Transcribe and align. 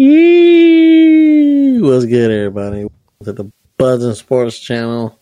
Yee! 0.00 1.78
What's 1.78 2.06
good, 2.06 2.30
everybody? 2.30 2.88
To 3.24 3.34
the 3.34 3.52
Buzz 3.76 4.02
and 4.02 4.16
Sports 4.16 4.58
channel. 4.58 5.18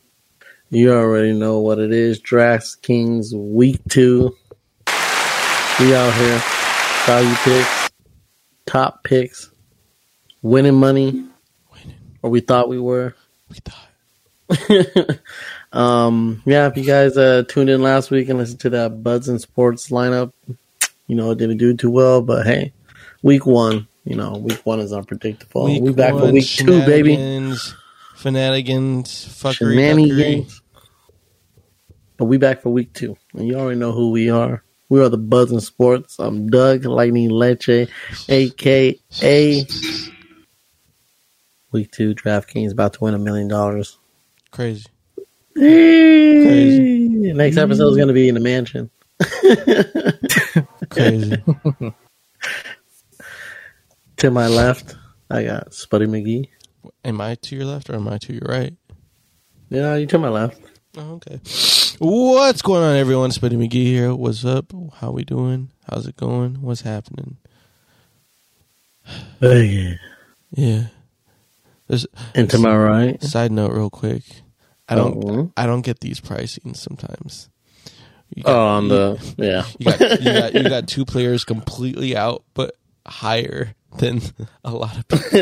You 0.70 0.92
already 0.92 1.32
know 1.32 1.58
what 1.58 1.80
it 1.80 1.90
is. 1.90 2.20
Draft 2.20 2.80
Kings 2.80 3.34
Week 3.34 3.80
Two. 3.88 4.36
We 5.80 5.96
out 5.96 6.14
here. 6.14 6.40
Value 7.06 7.34
picks, 7.42 7.90
top 8.66 9.02
picks, 9.02 9.50
winning 10.42 10.76
money, 10.76 11.26
or 12.22 12.30
we 12.30 12.38
thought 12.38 12.68
we 12.68 12.78
were. 12.78 13.16
We 13.48 13.56
thought. 14.48 15.18
um, 15.72 16.40
yeah, 16.46 16.68
if 16.68 16.76
you 16.76 16.84
guys 16.84 17.16
uh, 17.16 17.42
tuned 17.48 17.68
in 17.68 17.82
last 17.82 18.12
week 18.12 18.28
and 18.28 18.38
listened 18.38 18.60
to 18.60 18.70
that 18.70 19.02
Buds 19.02 19.28
and 19.28 19.40
Sports 19.40 19.88
lineup, 19.88 20.32
you 21.08 21.16
know, 21.16 21.32
it 21.32 21.38
didn't 21.38 21.58
do 21.58 21.76
too 21.76 21.90
well, 21.90 22.22
but 22.22 22.46
hey, 22.46 22.72
week 23.24 23.44
one, 23.44 23.88
you 24.08 24.16
know, 24.16 24.38
week 24.38 24.64
one 24.64 24.80
is 24.80 24.90
unpredictable. 24.90 25.66
Week 25.66 25.82
we 25.82 25.92
back 25.92 26.12
for 26.14 26.32
week 26.32 26.46
two, 26.46 26.80
baby. 26.86 27.14
shenanigans, 27.14 27.74
Fanatics, 28.14 28.72
fuckery, 28.72 29.52
fuckery. 29.52 29.74
Shenanigans. 29.74 30.62
But 32.16 32.24
we 32.24 32.38
back 32.38 32.62
for 32.62 32.70
week 32.70 32.94
two, 32.94 33.18
and 33.34 33.46
you 33.46 33.56
already 33.56 33.78
know 33.78 33.92
who 33.92 34.10
we 34.10 34.30
are. 34.30 34.64
We 34.88 35.02
are 35.02 35.10
the 35.10 35.18
Buzz 35.18 35.52
and 35.52 35.62
Sports. 35.62 36.18
I'm 36.18 36.48
Doug 36.48 36.86
Lightning 36.86 37.28
Leche, 37.28 37.86
aka 38.30 39.66
Week 41.70 41.92
Two 41.92 42.14
DraftKings 42.14 42.72
about 42.72 42.94
to 42.94 43.04
win 43.04 43.12
a 43.12 43.18
million 43.18 43.46
dollars. 43.46 43.98
Crazy. 44.50 44.86
Crazy. 45.54 47.32
Next 47.34 47.58
episode 47.58 47.90
is 47.90 47.96
going 47.96 48.08
to 48.08 48.14
be 48.14 48.30
in 48.30 48.36
the 48.36 48.40
mansion. 48.40 48.90
Crazy. 50.88 51.42
To 54.18 54.32
my 54.32 54.48
left, 54.48 54.96
I 55.30 55.44
got 55.44 55.70
Spuddy 55.70 56.08
McGee. 56.08 56.48
am 57.04 57.20
I 57.20 57.36
to 57.36 57.54
your 57.54 57.66
left 57.66 57.88
or 57.88 57.94
am 57.94 58.08
I 58.08 58.18
to 58.18 58.32
your 58.32 58.46
right? 58.48 58.74
Yeah, 59.68 59.94
you 59.94 60.06
to 60.06 60.18
my 60.18 60.28
left. 60.28 60.60
Oh, 60.96 61.20
okay. 61.22 61.36
What's 62.00 62.60
going 62.60 62.82
on, 62.82 62.96
everyone? 62.96 63.30
Spuddy 63.30 63.56
McGee 63.56 63.84
here. 63.84 64.12
What's 64.12 64.44
up? 64.44 64.72
How 64.94 65.12
we 65.12 65.22
doing? 65.22 65.70
How's 65.88 66.08
it 66.08 66.16
going? 66.16 66.62
What's 66.62 66.80
happening? 66.80 67.36
Yeah. 69.40 70.86
There's 71.86 72.06
And 72.34 72.50
to 72.50 72.58
my 72.58 72.76
right, 72.76 73.22
side 73.22 73.52
note, 73.52 73.72
real 73.72 73.90
quick. 73.90 74.24
I 74.88 74.96
don't. 74.96 75.24
Oh. 75.24 75.52
I 75.56 75.66
don't 75.66 75.82
get 75.82 76.00
these 76.00 76.20
pricings 76.20 76.78
sometimes. 76.78 77.50
You 78.34 78.42
oh, 78.46 78.66
on 78.66 78.88
the 78.88 79.34
yeah, 79.38 79.64
you 79.78 79.84
got 79.84 80.00
you 80.20 80.32
got 80.32 80.54
you 80.54 80.68
got 80.68 80.88
two 80.88 81.04
players 81.04 81.44
completely 81.44 82.16
out, 82.16 82.44
but 82.54 82.74
higher 83.06 83.74
than 83.98 84.20
a 84.64 84.70
lot 84.72 84.98
of 84.98 85.08
people. 85.08 85.28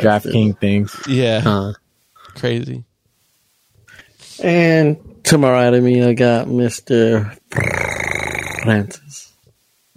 DraftKings 0.00 0.58
things. 0.60 0.96
Yeah, 1.08 1.40
Huh. 1.40 1.72
crazy. 2.34 2.84
And 4.42 4.96
to 5.24 5.38
my 5.38 5.50
right 5.50 5.74
of 5.74 5.82
me, 5.82 6.02
I 6.02 6.14
got 6.14 6.48
Mister 6.48 7.32
Francis. 8.62 9.32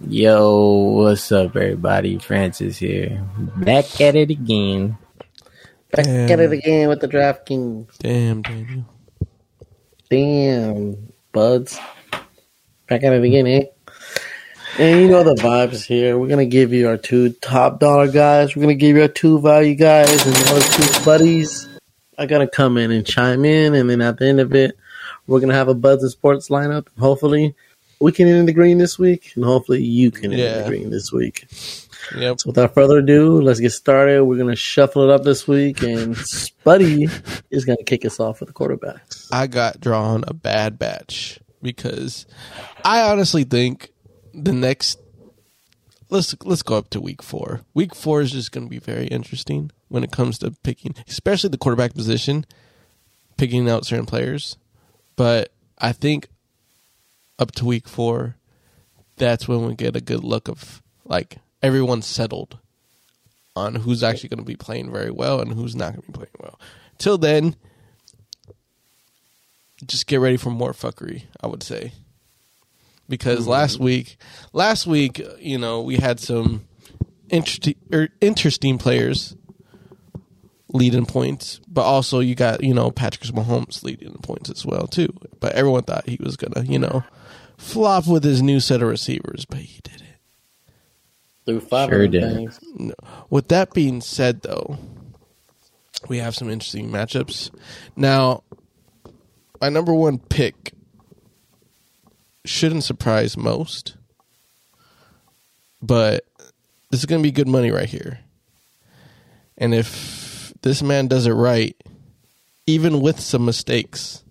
Yo, 0.06 0.66
what's 0.94 1.30
up, 1.32 1.56
everybody? 1.56 2.18
Francis 2.18 2.78
here. 2.78 3.24
Back 3.56 4.00
at 4.00 4.14
it 4.16 4.30
again. 4.30 4.96
Back 5.92 6.04
Damn. 6.04 6.30
at 6.30 6.40
it 6.40 6.52
again 6.52 6.88
with 6.88 7.00
the 7.00 7.08
DraftKings. 7.08 7.96
Damn, 7.98 8.42
Daniel. 8.42 8.84
Damn, 10.10 11.12
buds. 11.32 11.78
Back 12.88 13.02
at 13.04 13.12
it 13.12 13.24
again, 13.24 13.46
eh? 13.46 13.64
And 14.76 15.00
you 15.00 15.08
know 15.08 15.22
the 15.24 15.34
vibes 15.34 15.84
here. 15.84 16.18
We're 16.18 16.28
gonna 16.28 16.46
give 16.46 16.72
you 16.72 16.88
our 16.88 16.96
two 16.96 17.30
top 17.34 17.80
dollar 17.80 18.10
guys. 18.10 18.54
We're 18.54 18.62
gonna 18.62 18.74
give 18.74 18.96
you 18.96 19.02
our 19.02 19.08
two 19.08 19.40
value 19.40 19.74
guys 19.74 20.24
and 20.26 20.34
those 20.34 20.68
two 20.76 21.04
buddies 21.04 21.68
are 22.18 22.26
gonna 22.26 22.48
come 22.48 22.76
in 22.76 22.90
and 22.90 23.06
chime 23.06 23.44
in. 23.44 23.74
And 23.74 23.88
then 23.88 24.00
at 24.00 24.18
the 24.18 24.26
end 24.26 24.40
of 24.40 24.54
it, 24.54 24.76
we're 25.26 25.40
gonna 25.40 25.54
have 25.54 25.68
a 25.68 25.74
Buds 25.74 26.02
and 26.02 26.12
Sports 26.12 26.48
lineup. 26.48 26.86
Hopefully, 26.98 27.54
we 28.00 28.12
can 28.12 28.28
end 28.28 28.46
the 28.46 28.52
green 28.52 28.78
this 28.78 28.98
week, 28.98 29.32
and 29.34 29.44
hopefully, 29.44 29.82
you 29.82 30.10
can 30.10 30.32
end 30.32 30.40
Yeah. 30.40 30.62
the 30.62 30.68
green 30.68 30.90
this 30.90 31.12
week. 31.12 31.46
Yep. 32.16 32.40
So 32.40 32.48
without 32.50 32.72
further 32.74 32.98
ado, 32.98 33.40
let's 33.40 33.60
get 33.60 33.72
started. 33.72 34.24
We're 34.24 34.38
gonna 34.38 34.54
shuffle 34.56 35.02
it 35.02 35.10
up 35.10 35.24
this 35.24 35.48
week, 35.48 35.82
and 35.82 36.14
Spuddy 36.14 37.10
is 37.50 37.64
gonna 37.64 37.82
kick 37.84 38.04
us 38.04 38.20
off 38.20 38.40
with 38.40 38.48
the 38.48 38.52
quarterbacks. 38.54 39.26
I 39.32 39.46
got 39.48 39.80
drawn 39.80 40.24
a 40.28 40.34
bad 40.34 40.78
batch 40.78 41.40
because 41.62 42.24
I 42.84 43.00
honestly 43.02 43.42
think 43.44 43.90
the 44.44 44.52
next 44.52 44.98
let's 46.10 46.34
let's 46.44 46.62
go 46.62 46.76
up 46.76 46.90
to 46.90 47.00
week 47.00 47.22
four. 47.22 47.62
Week 47.74 47.94
four 47.94 48.20
is 48.20 48.32
just 48.32 48.52
going 48.52 48.66
to 48.66 48.70
be 48.70 48.78
very 48.78 49.06
interesting 49.06 49.70
when 49.88 50.04
it 50.04 50.12
comes 50.12 50.38
to 50.38 50.52
picking, 50.62 50.94
especially 51.08 51.50
the 51.50 51.58
quarterback 51.58 51.94
position, 51.94 52.44
picking 53.36 53.68
out 53.68 53.86
certain 53.86 54.06
players. 54.06 54.56
But 55.16 55.52
I 55.78 55.92
think 55.92 56.28
up 57.38 57.52
to 57.52 57.64
week 57.64 57.88
four, 57.88 58.36
that's 59.16 59.48
when 59.48 59.66
we 59.66 59.74
get 59.74 59.96
a 59.96 60.00
good 60.00 60.24
look 60.24 60.48
of 60.48 60.82
like 61.04 61.38
everyone's 61.62 62.06
settled 62.06 62.58
on 63.56 63.74
who's 63.74 64.02
actually 64.02 64.28
going 64.28 64.38
to 64.38 64.44
be 64.44 64.56
playing 64.56 64.92
very 64.92 65.10
well 65.10 65.40
and 65.40 65.52
who's 65.52 65.74
not 65.74 65.92
going 65.92 66.02
to 66.02 66.06
be 66.06 66.12
playing 66.12 66.30
well. 66.38 66.60
Till 66.98 67.18
then, 67.18 67.56
just 69.86 70.06
get 70.06 70.20
ready 70.20 70.36
for 70.36 70.50
more 70.50 70.72
fuckery. 70.72 71.24
I 71.40 71.46
would 71.46 71.62
say 71.62 71.92
because 73.08 73.46
last 73.46 73.78
week, 73.80 74.16
last 74.52 74.86
week, 74.86 75.20
you 75.38 75.58
know, 75.58 75.80
we 75.82 75.96
had 75.96 76.20
some 76.20 76.64
interesting 77.30 77.74
er, 77.92 78.08
interesting 78.20 78.78
players 78.78 79.36
leading 80.72 81.06
points, 81.06 81.60
but 81.68 81.82
also 81.82 82.20
you 82.20 82.34
got 82.34 82.62
you 82.62 82.74
know 82.74 82.90
Patrick 82.90 83.24
Mahomes 83.34 83.82
leading 83.82 84.08
in 84.08 84.14
points 84.18 84.50
as 84.50 84.64
well 84.66 84.86
too. 84.86 85.08
But 85.40 85.52
everyone 85.54 85.82
thought 85.84 86.08
he 86.08 86.18
was 86.20 86.36
gonna 86.36 86.66
you 86.66 86.78
know 86.78 87.04
flop 87.56 88.06
with 88.06 88.24
his 88.24 88.42
new 88.42 88.60
set 88.60 88.82
of 88.82 88.88
receivers, 88.88 89.44
but 89.44 89.60
he 89.60 89.80
did 89.82 90.02
it. 90.02 90.72
Through 91.46 91.60
five 91.60 91.88
Sure 91.88 92.06
did. 92.06 92.22
things. 92.22 92.60
No. 92.74 92.94
With 93.30 93.48
that 93.48 93.72
being 93.72 94.02
said, 94.02 94.42
though, 94.42 94.76
we 96.08 96.18
have 96.18 96.36
some 96.36 96.50
interesting 96.50 96.90
matchups. 96.90 97.50
Now, 97.96 98.42
my 99.60 99.70
number 99.70 99.94
one 99.94 100.18
pick 100.18 100.72
shouldn't 102.48 102.84
surprise 102.84 103.36
most, 103.36 103.96
but 105.82 106.24
this 106.90 107.00
is 107.00 107.06
going 107.06 107.20
to 107.22 107.26
be 107.26 107.32
good 107.32 107.48
money 107.48 107.70
right 107.70 107.88
here. 107.88 108.20
And 109.56 109.72
if 109.74 110.52
this 110.62 110.82
man 110.82 111.06
does 111.08 111.26
it 111.26 111.32
right, 111.32 111.76
even 112.66 113.00
with 113.00 113.20
some 113.20 113.44
mistakes, 113.44 114.24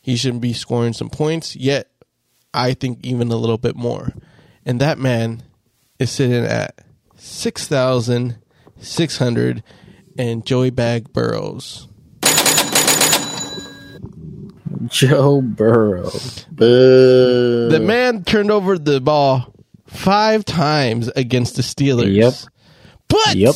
he 0.00 0.16
should 0.16 0.40
be 0.40 0.52
scoring 0.52 0.92
some 0.92 1.10
points, 1.10 1.56
yet 1.56 1.90
I 2.54 2.74
think 2.74 3.04
even 3.04 3.32
a 3.32 3.36
little 3.36 3.58
bit 3.58 3.74
more. 3.74 4.12
And 4.64 4.80
that 4.80 4.98
man 4.98 5.42
is 5.98 6.10
sitting 6.10 6.44
at 6.44 6.78
6,600 7.16 9.62
and 10.18 10.46
Joey 10.46 10.70
Bag 10.70 11.12
Burrows. 11.12 11.88
Joe 14.88 15.40
Burrow. 15.40 16.10
Boo. 16.50 17.68
The 17.68 17.80
man 17.80 18.24
turned 18.24 18.50
over 18.50 18.78
the 18.78 19.00
ball 19.00 19.52
five 19.86 20.44
times 20.44 21.08
against 21.16 21.56
the 21.56 21.62
Steelers. 21.62 22.14
Yep. 22.14 22.34
But, 23.08 23.36
Yep. 23.36 23.54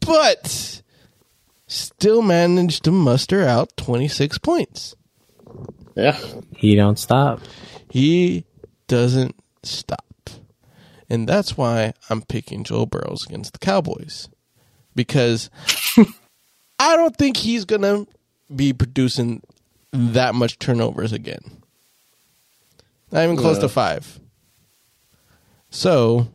but, 0.00 0.82
still 1.66 2.22
managed 2.22 2.84
to 2.84 2.90
muster 2.90 3.42
out 3.44 3.76
26 3.76 4.38
points. 4.38 4.94
Yeah. 5.96 6.18
He 6.56 6.74
don't 6.76 6.98
stop. 6.98 7.40
He 7.90 8.44
doesn't 8.86 9.34
stop. 9.62 10.00
And 11.10 11.28
that's 11.28 11.56
why 11.56 11.92
I'm 12.08 12.22
picking 12.22 12.64
Joe 12.64 12.86
Burrows 12.86 13.26
against 13.26 13.52
the 13.52 13.58
Cowboys. 13.58 14.28
Because 14.94 15.50
I 16.78 16.96
don't 16.96 17.16
think 17.16 17.36
he's 17.36 17.64
going 17.64 17.82
to 17.82 18.06
be 18.54 18.72
producing 18.72 19.42
that 19.94 20.34
much 20.34 20.58
turnovers 20.58 21.12
again. 21.12 21.62
Not 23.12 23.24
even 23.24 23.36
close 23.36 23.56
Yeah. 23.56 23.62
to 23.62 23.68
five. 23.68 24.20
So 25.70 26.28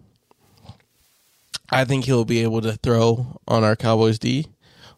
I 1.70 1.86
think 1.86 2.06
he'll 2.06 2.26
be 2.26 2.40
able 2.44 2.62
to 2.62 2.74
throw 2.78 3.40
on 3.48 3.64
our 3.64 3.76
Cowboys 3.76 4.18
D, 4.18 4.48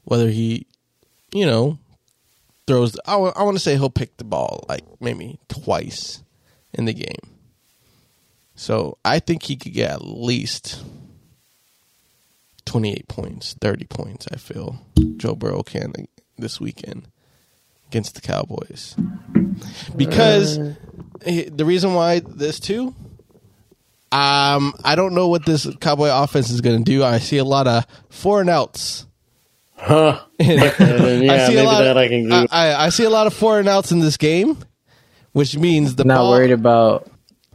whether 0.03 0.29
he, 0.29 0.67
you 1.33 1.45
know, 1.45 1.79
throws. 2.67 2.95
I 3.05 3.15
want 3.17 3.55
to 3.55 3.59
say 3.59 3.73
he'll 3.75 3.89
pick 3.89 4.17
the 4.17 4.23
ball 4.23 4.63
like 4.69 4.83
maybe 5.01 5.39
twice 5.47 6.21
in 6.73 6.85
the 6.85 6.93
game. 6.93 7.35
So 8.55 8.97
I 9.03 9.19
think 9.19 9.43
he 9.43 9.55
could 9.55 9.73
get 9.73 9.91
at 9.91 10.05
least 10.05 10.83
28 12.65 13.07
points, 13.07 13.55
30 13.59 13.85
points, 13.85 14.27
I 14.31 14.37
feel. 14.37 14.85
Joe 15.17 15.35
Burrow 15.35 15.63
can 15.63 15.93
this 16.37 16.59
weekend 16.61 17.07
against 17.91 18.15
the 18.15 18.21
Cowboys. 18.21 18.95
Because 19.95 20.57
eh, 21.25 21.49
the 21.51 21.65
reason 21.65 21.93
why 21.93 22.21
this 22.25 22.59
too 22.59 22.95
Um, 24.13 24.73
I 24.83 24.95
don't 24.95 25.13
know 25.13 25.27
what 25.27 25.45
this 25.45 25.67
Cowboy 25.79 26.09
offense 26.11 26.49
is 26.49 26.61
going 26.61 26.83
to 26.83 26.83
do. 26.83 27.03
I 27.03 27.19
see 27.19 27.38
a 27.38 27.43
lot 27.45 27.67
of 27.67 27.85
four 28.09 28.41
and 28.41 28.49
outs. 28.49 29.05
Huh. 29.75 30.19
Yeah, 30.39 31.33
I 31.33 31.47
see 31.47 31.57
a 31.57 31.63
lot. 31.63 31.81
that 31.81 31.97
I 31.97 32.07
can 32.07 32.31
I. 32.31 32.47
I, 32.49 32.85
I 32.85 32.89
see 32.89 33.03
a 33.03 33.09
lot 33.09 33.27
of 33.27 33.33
four 33.33 33.59
and 33.59 33.67
outs 33.67 33.91
in 33.91 33.99
this 33.99 34.17
game, 34.17 34.57
which 35.33 35.55
means 35.57 35.95
the 35.95 36.03
Not 36.03 36.17
ball, 36.17 36.31
worried 36.31 36.51
about 36.51 37.09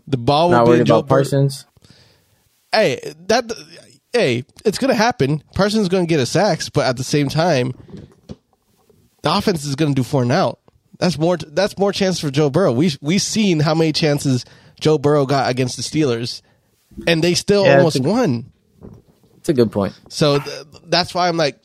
the 0.07 0.17
ball 0.17 0.49
will 0.49 0.57
not 0.57 0.65
be 0.65 0.69
worried 0.71 0.81
in 0.81 0.87
Joe 0.87 0.99
about 0.99 1.09
Bur- 1.09 1.17
Parsons. 1.17 1.67
Hey, 2.73 3.01
that 3.27 3.51
hey, 4.13 4.45
it's 4.65 4.79
going 4.79 4.91
to 4.91 4.95
happen. 4.95 5.43
Parsons 5.55 5.89
going 5.89 6.07
to 6.07 6.09
get 6.09 6.21
a 6.21 6.27
sacks, 6.27 6.69
but 6.69 6.87
at 6.87 6.97
the 6.97 7.05
same 7.05 7.29
time, 7.29 7.73
the 9.27 9.37
offense 9.37 9.65
is 9.65 9.75
going 9.75 9.93
to 9.93 9.95
do 9.95 10.05
four 10.05 10.23
and 10.23 10.33
out. 10.33 10.61
That's 10.99 11.19
more. 11.19 11.37
That's 11.37 11.77
more 11.79 11.93
chance 11.93 12.21
for 12.21 12.31
Joe 12.31 12.49
Burrow. 12.51 12.73
We 12.73 12.93
we 13.03 13.19
seen 13.19 13.61
how 13.61 13.75
many 13.75 13.93
chances 13.93 14.45
Joe 14.81 14.99
Burrow 14.99 15.27
got 15.27 15.51
against 15.51 15.77
the 15.77 15.83
Steelers, 15.83 16.43
and 17.07 17.23
they 17.23 17.35
still 17.35 17.65
Yeah, 17.65 17.79
almost 17.79 17.97
it's 17.97 18.07
a- 18.07 18.09
won. 18.09 18.53
It's 19.39 19.49
a 19.49 19.53
good 19.55 19.71
point. 19.73 19.93
So 20.09 20.39
th- 20.39 20.67
that's 20.85 21.15
why 21.15 21.29
I'm 21.29 21.37
like, 21.37 21.59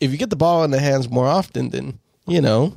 if 0.00 0.10
you 0.12 0.16
get 0.18 0.30
the 0.30 0.36
ball 0.36 0.64
in 0.64 0.70
the 0.70 0.80
hands 0.80 1.08
more 1.10 1.26
often, 1.26 1.68
then 1.70 1.98
you 2.26 2.40
know 2.40 2.76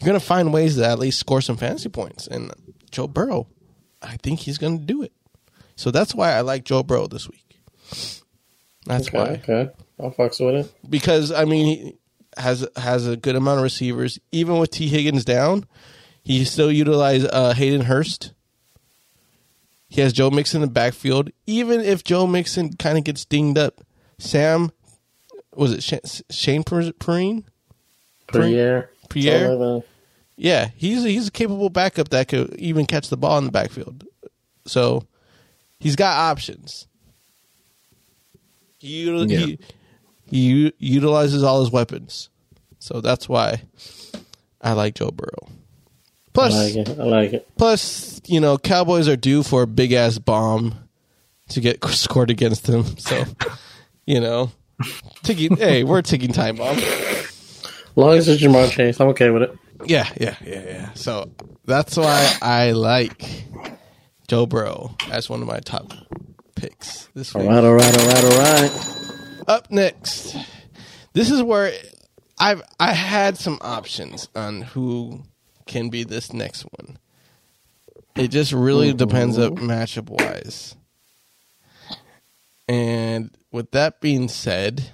you're 0.00 0.06
gonna 0.06 0.20
find 0.20 0.52
ways 0.52 0.76
to 0.76 0.86
at 0.86 0.98
least 0.98 1.18
score 1.20 1.40
some 1.40 1.56
fantasy 1.56 1.88
points. 1.88 2.26
And 2.26 2.52
Joe 2.90 3.06
Burrow, 3.08 3.46
I 4.02 4.16
think 4.18 4.40
he's 4.40 4.58
gonna 4.58 4.78
do 4.78 5.02
it. 5.02 5.12
So 5.76 5.90
that's 5.90 6.14
why 6.14 6.32
I 6.32 6.42
like 6.42 6.64
Joe 6.64 6.82
Burrow 6.82 7.06
this 7.06 7.28
week. 7.28 7.58
That's 8.86 9.08
Okay, 9.08 9.16
why 9.18 9.24
okay. 9.42 9.70
I'll 9.98 10.10
fucks 10.10 10.44
with 10.44 10.66
it. 10.66 10.74
because 10.90 11.32
I 11.32 11.44
mean 11.46 11.66
he 11.66 11.96
has 12.36 12.66
has 12.76 13.06
a 13.06 13.16
good 13.16 13.36
amount 13.36 13.58
of 13.58 13.62
receivers. 13.64 14.18
Even 14.32 14.58
with 14.58 14.70
Tee 14.70 14.88
Higgins 14.88 15.24
down, 15.24 15.66
he 16.22 16.44
still 16.44 16.70
utilize 16.72 17.24
uh, 17.24 17.52
Hayden 17.54 17.82
Hurst. 17.82 18.32
He 19.88 20.00
has 20.00 20.12
Joe 20.12 20.30
Mixon 20.30 20.62
in 20.62 20.68
the 20.68 20.72
backfield. 20.72 21.30
Even 21.46 21.80
if 21.80 22.02
Joe 22.02 22.26
Mixon 22.26 22.72
kind 22.74 22.98
of 22.98 23.04
gets 23.04 23.24
dinged 23.24 23.58
up, 23.58 23.80
Sam 24.18 24.72
was 25.54 25.72
it 25.72 25.82
Shane, 25.82 26.00
Shane 26.30 26.64
Per- 26.64 26.92
Perine? 26.92 27.44
Pierre. 28.32 28.90
Pierre? 29.08 29.38
Something 29.48 29.58
like 29.60 29.82
that. 29.82 29.88
Yeah, 30.36 30.68
he's 30.74 31.04
he's 31.04 31.28
a 31.28 31.30
capable 31.30 31.68
backup 31.70 32.08
that 32.08 32.26
could 32.28 32.54
even 32.56 32.86
catch 32.86 33.08
the 33.08 33.16
ball 33.16 33.38
in 33.38 33.44
the 33.44 33.52
backfield. 33.52 34.04
So 34.66 35.04
he's 35.78 35.94
got 35.94 36.16
options. 36.16 36.88
He, 38.78 39.04
Yeah. 39.04 39.38
he 39.38 39.58
he 40.26 40.38
u- 40.40 40.72
utilizes 40.78 41.42
all 41.42 41.60
his 41.60 41.70
weapons, 41.70 42.28
so 42.78 43.00
that's 43.00 43.28
why 43.28 43.62
I 44.60 44.72
like 44.72 44.94
Joe 44.94 45.10
Burrow. 45.10 45.48
I 45.48 45.50
Plus, 46.32 46.54
like 46.76 46.88
it. 46.88 46.98
I 46.98 47.04
like 47.04 47.32
it. 47.32 47.48
plus, 47.56 48.20
you 48.26 48.40
know, 48.40 48.58
Cowboys 48.58 49.06
are 49.08 49.14
due 49.16 49.42
for 49.44 49.62
a 49.62 49.66
big 49.68 49.92
ass 49.92 50.18
bomb 50.18 50.74
to 51.50 51.60
get 51.60 51.84
scored 51.90 52.30
against 52.30 52.66
them. 52.66 52.84
So, 52.98 53.24
you 54.06 54.20
know, 54.20 54.50
ticking. 55.22 55.56
hey, 55.58 55.84
we're 55.84 55.98
a 55.98 56.02
ticking 56.02 56.32
time 56.32 56.56
bomb. 56.56 56.76
As 56.78 57.32
long 57.94 58.16
as 58.16 58.26
it's 58.28 58.42
Ja'Marr 58.42 58.70
Chase, 58.70 58.98
I'm 59.00 59.08
okay 59.08 59.30
with 59.30 59.42
it. 59.44 59.56
Yeah, 59.86 60.08
yeah, 60.20 60.34
yeah, 60.44 60.62
yeah. 60.66 60.92
So 60.94 61.30
that's 61.66 61.96
why 61.96 62.36
I 62.42 62.72
like 62.72 63.22
Joe 64.26 64.46
Burrow 64.46 64.96
as 65.12 65.30
one 65.30 65.40
of 65.42 65.46
my 65.46 65.60
top 65.60 65.92
picks 66.56 67.08
this 67.14 67.32
All 67.34 67.42
week. 67.42 67.50
right, 67.50 67.62
all 67.64 67.74
right, 67.74 67.98
all 68.00 68.06
right, 68.08 68.24
all 68.24 68.38
right. 68.40 69.13
Up 69.46 69.70
next, 69.70 70.36
this 71.12 71.30
is 71.30 71.42
where 71.42 71.72
I've 72.38 72.62
I 72.80 72.92
had 72.92 73.36
some 73.36 73.58
options 73.60 74.28
on 74.34 74.62
who 74.62 75.22
can 75.66 75.90
be 75.90 76.04
this 76.04 76.32
next 76.32 76.62
one. 76.78 76.98
It 78.16 78.28
just 78.28 78.52
really 78.52 78.92
depends 78.92 79.38
up 79.38 79.54
matchup 79.54 80.08
wise. 80.08 80.76
And 82.68 83.36
with 83.50 83.72
that 83.72 84.00
being 84.00 84.28
said, 84.28 84.90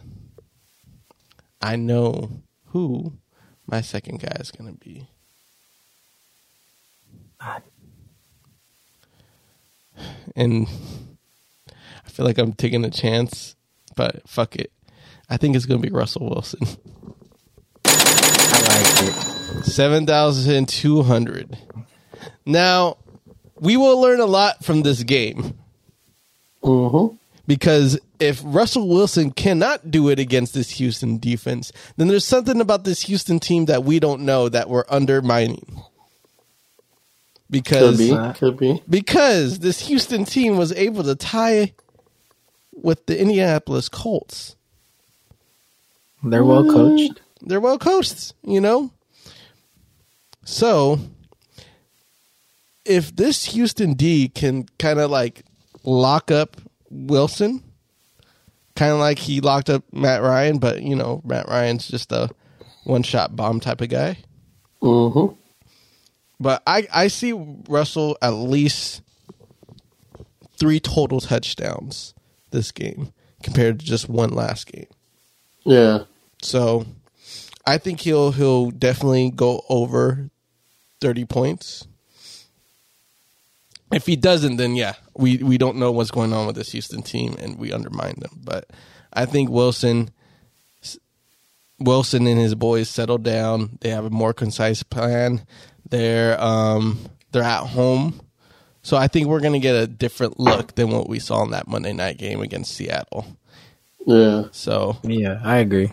I 1.61 1.76
know 1.76 2.43
who 2.67 3.12
my 3.67 3.81
second 3.81 4.20
guy 4.20 4.37
is 4.41 4.50
going 4.50 4.73
to 4.73 4.79
be. 4.79 5.06
And 10.35 10.67
I 11.69 12.08
feel 12.08 12.25
like 12.26 12.38
I'm 12.38 12.53
taking 12.53 12.85
a 12.85 12.91
chance, 12.91 13.56
but 14.00 14.26
fuck 14.26 14.56
it. 14.56 14.73
I 15.29 15.37
think 15.37 15.55
it's 15.56 15.67
going 15.67 15.82
to 15.82 15.87
be 15.87 15.93
Russell 15.94 16.31
Wilson. 16.31 16.61
I 17.85 19.02
like 19.02 19.08
it. 19.08 19.64
7,200. 19.67 21.58
Now, 22.47 22.97
we 23.56 23.76
will 23.76 24.00
learn 24.00 24.20
a 24.20 24.26
lot 24.26 24.64
from 24.64 24.82
this 24.82 25.02
game 25.02 25.55
Mm-hmm. 26.62 27.14
because 27.47 27.99
if 28.19 28.41
Russell 28.44 28.88
Wilson 28.88 29.31
cannot 29.32 29.91
do 29.91 30.08
it 30.11 30.19
against 30.19 30.53
this 30.55 30.70
Houston 30.73 31.19
defense, 31.19 31.73
then 31.96 32.08
there's 32.08 32.25
something 32.25 32.61
about 32.61 32.85
this 32.85 33.03
Houston 33.03 33.38
team 33.38 33.64
that 33.67 33.85
we 33.85 33.99
don't 34.00 34.23
know 34.23 34.49
that 34.49 34.69
we're 34.70 34.85
undermining. 34.88 35.64
Could 35.67 37.50
Because 37.50 37.99
be. 37.99 38.17
Could 38.38 38.56
be. 38.58 38.82
because 38.88 39.58
this 39.61 39.81
Houston 39.88 40.25
team 40.25 40.56
was 40.56 40.73
able 40.73 41.03
to 41.05 41.14
tie 41.14 41.73
with 42.82 43.06
the 43.06 43.21
Indianapolis 43.21 43.88
Colts. 43.88 44.56
They're 46.23 46.44
well 46.44 46.65
coached. 46.65 47.21
they're 47.41 47.61
well 47.61 47.79
coached, 47.79 48.35
you 48.43 48.61
know. 48.61 48.93
So, 50.44 50.99
if 52.85 53.15
this 53.15 53.47
Houston 53.47 53.94
D 53.94 54.29
can 54.29 54.67
kind 54.79 54.99
of 54.99 55.11
like 55.11 55.44
lock 55.85 56.31
up 56.31 56.56
Wilson, 56.91 57.62
kind 58.75 58.93
of 58.93 58.99
like 58.99 59.19
he 59.19 59.41
locked 59.41 59.71
up 59.71 59.85
Matt 59.93 60.23
Ryan, 60.23 60.59
but 60.59 60.82
you 60.82 60.94
know 60.94 61.23
Matt 61.25 61.49
Ryan's 61.49 61.88
just 61.88 62.12
a 62.12 62.29
one 62.85 63.03
shot 63.03 63.37
bomb 63.37 63.61
type 63.61 63.81
of 63.81 63.88
guy. 63.88 64.19
Mm-hmm. 64.82 65.35
But 66.38 66.62
I 66.67 66.87
I 66.93 67.09
see 67.09 67.32
Russell 67.32 68.19
at 68.21 68.31
least 68.31 69.03
three 70.59 70.81
total 70.81 71.21
touchdowns 71.21 72.15
this 72.50 72.73
game 72.73 73.12
compared 73.43 73.81
to 73.81 73.87
just 73.87 74.08
one 74.08 74.31
last 74.31 74.67
game. 74.67 74.87
Yeah. 75.64 76.05
So 76.43 76.87
I 77.67 77.79
think 77.79 78.00
he'll 78.00 78.32
he'll 78.32 78.70
definitely 78.70 79.31
go 79.31 79.62
over 79.69 80.31
thirty 81.00 81.25
points. 81.25 81.87
If 83.93 84.06
he 84.06 84.15
doesn't, 84.15 84.56
then 84.56 84.77
yeah, 84.77 84.94
we, 85.17 85.39
we 85.39 85.58
don't 85.58 85.77
know 85.77 85.91
what's 85.91 86.13
going 86.13 86.32
on 86.32 86.46
with 86.46 86.55
this 86.55 86.70
Houston 86.72 87.03
team, 87.03 87.34
and 87.41 87.58
we 87.58 87.72
undermine 87.72 88.15
them. 88.19 88.41
But 88.43 88.70
I 89.13 89.27
think 89.27 89.51
Wilson, 89.51 90.10
Wilson 91.81 92.29
and 92.29 92.39
his 92.39 92.55
boys 92.55 92.89
settled 92.89 93.24
down. 93.24 93.79
They 93.81 93.89
have 93.89 94.05
a 94.05 94.10
more 94.10 94.32
concise 94.32 94.84
plan. 94.84 95.44
They're 95.89 96.41
um 96.41 97.01
they're 97.32 97.43
at 97.43 97.67
home, 97.67 98.20
so 98.82 98.96
I 98.96 99.08
think 99.08 99.29
we're 99.29 99.41
gonna 99.41 99.58
get 99.58 99.75
a 99.75 99.87
different 99.87 100.39
look 100.41 100.75
than 100.75 100.91
what 100.91 101.08
we 101.08 101.19
saw 101.19 101.43
in 101.44 101.51
that 101.51 101.69
Monday 101.69 101.93
night 101.93 102.19
game 102.19 102.41
against 102.41 102.75
Seattle. 102.75 103.27
Yeah. 104.06 104.44
So 104.53 104.96
Yeah, 105.03 105.41
I 105.43 105.58
agree. 105.58 105.91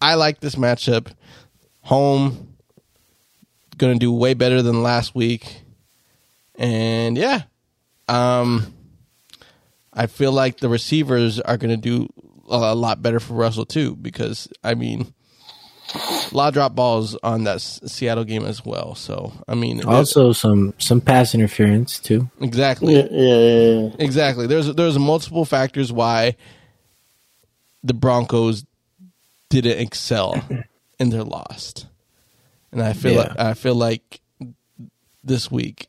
I 0.00 0.14
like 0.14 0.40
this 0.40 0.54
matchup. 0.54 1.12
Home, 1.82 2.54
going 3.76 3.94
to 3.94 3.98
do 3.98 4.12
way 4.12 4.34
better 4.34 4.62
than 4.62 4.82
last 4.82 5.14
week, 5.14 5.62
and 6.54 7.16
yeah, 7.16 7.42
um, 8.08 8.74
I 9.92 10.06
feel 10.06 10.32
like 10.32 10.58
the 10.58 10.68
receivers 10.68 11.40
are 11.40 11.56
going 11.56 11.70
to 11.70 11.76
do 11.76 12.08
a 12.48 12.74
lot 12.74 13.02
better 13.02 13.20
for 13.20 13.34
Russell 13.34 13.64
too. 13.64 13.96
Because 13.96 14.48
I 14.62 14.74
mean, 14.74 15.14
a 15.94 16.34
lot 16.34 16.48
of 16.48 16.54
drop 16.54 16.74
balls 16.74 17.16
on 17.22 17.44
that 17.44 17.56
S- 17.56 17.80
Seattle 17.86 18.24
game 18.24 18.44
as 18.44 18.64
well. 18.64 18.94
So 18.94 19.32
I 19.48 19.54
mean, 19.54 19.84
Also, 19.84 20.32
some 20.32 20.74
some 20.78 21.00
pass 21.00 21.34
interference 21.34 21.98
too. 21.98 22.30
exactly. 22.40 22.94
Yeah. 22.96 23.06
Yeah. 23.10 23.36
Yeah. 23.38 23.80
yeah. 23.88 23.90
Exactly. 23.98 24.46
There's 24.46 24.74
there's 24.74 24.98
multiple 24.98 25.44
factors 25.44 25.92
why 25.92 26.36
the 27.82 27.94
Broncos 27.94 28.64
didn't 29.48 29.78
excel 29.78 30.42
in 30.98 31.10
their 31.10 31.24
lost. 31.24 31.86
and 32.72 32.82
I 32.82 32.92
feel 32.92 33.12
Yeah. 33.12 33.18
like 33.20 33.38
I 33.38 33.54
feel 33.54 33.74
like 33.74 34.20
this 35.24 35.50
week 35.50 35.86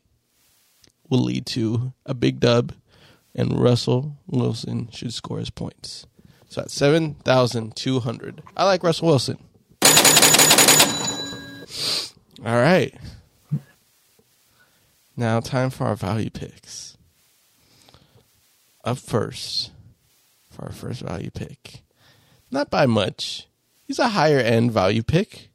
will 1.10 1.24
lead 1.24 1.46
to 1.48 1.92
a 2.06 2.14
big 2.14 2.40
dub, 2.40 2.72
and 3.36 3.60
Russell 3.60 4.16
Wilson 4.28 4.90
should 4.92 5.14
score 5.14 5.40
his 5.40 5.50
points. 5.50 6.06
So 6.50 6.62
at 6.62 6.72
seven 6.72 7.16
thousand 7.24 7.76
two 7.76 8.00
hundred, 8.00 8.42
I 8.56 8.66
like 8.66 8.84
Russell 8.84 9.08
Wilson. 9.08 9.38
All 12.46 12.56
right. 12.56 12.94
Now, 15.18 15.40
time 15.42 15.70
for 15.70 15.86
our 15.86 15.96
value 15.96 16.30
picks. 16.30 16.98
Up 18.86 18.98
first, 18.98 19.72
for 20.50 20.66
our 20.66 20.72
first 20.72 21.02
value 21.02 21.30
pick. 21.30 21.84
Not 22.50 22.70
by 22.70 22.86
much. 22.86 23.48
He's 23.86 24.00
a 24.00 24.08
higher 24.08 24.40
end 24.40 24.72
value 24.72 25.04
pick, 25.04 25.50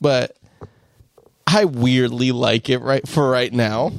but 0.00 0.36
I 1.46 1.64
weirdly 1.64 2.30
like 2.30 2.70
it 2.70 2.78
right 2.78 3.06
for 3.06 3.28
right 3.28 3.52
now. 3.52 3.92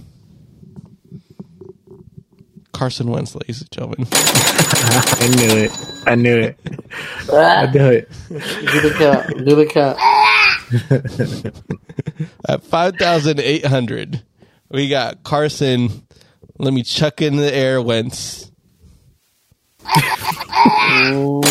Carson 2.74 3.10
Wentz, 3.10 3.36
ladies 3.36 3.62
and 3.62 3.72
gentlemen. 3.72 4.08
I 4.12 5.27
knew 5.38 5.63
it. 5.63 5.72
I 6.08 6.15
knew 6.15 6.38
it. 6.38 6.60
I 7.32 7.68
knew 7.72 7.88
it. 7.89 8.10
Do 8.30 8.82
the 8.82 8.96
cat. 8.98 9.27
Do 9.38 9.56
the 9.56 9.65
cat. 9.65 9.98
At 12.50 12.63
5,800, 12.63 14.24
we 14.70 14.89
got 14.89 15.24
Carson. 15.24 16.08
Let 16.58 16.74
me 16.74 16.84
chuck 16.84 17.22
in 17.22 17.36
the 17.38 17.53
air 17.53 17.82
Wentz. 17.82 18.51
Ooh, 19.84 21.42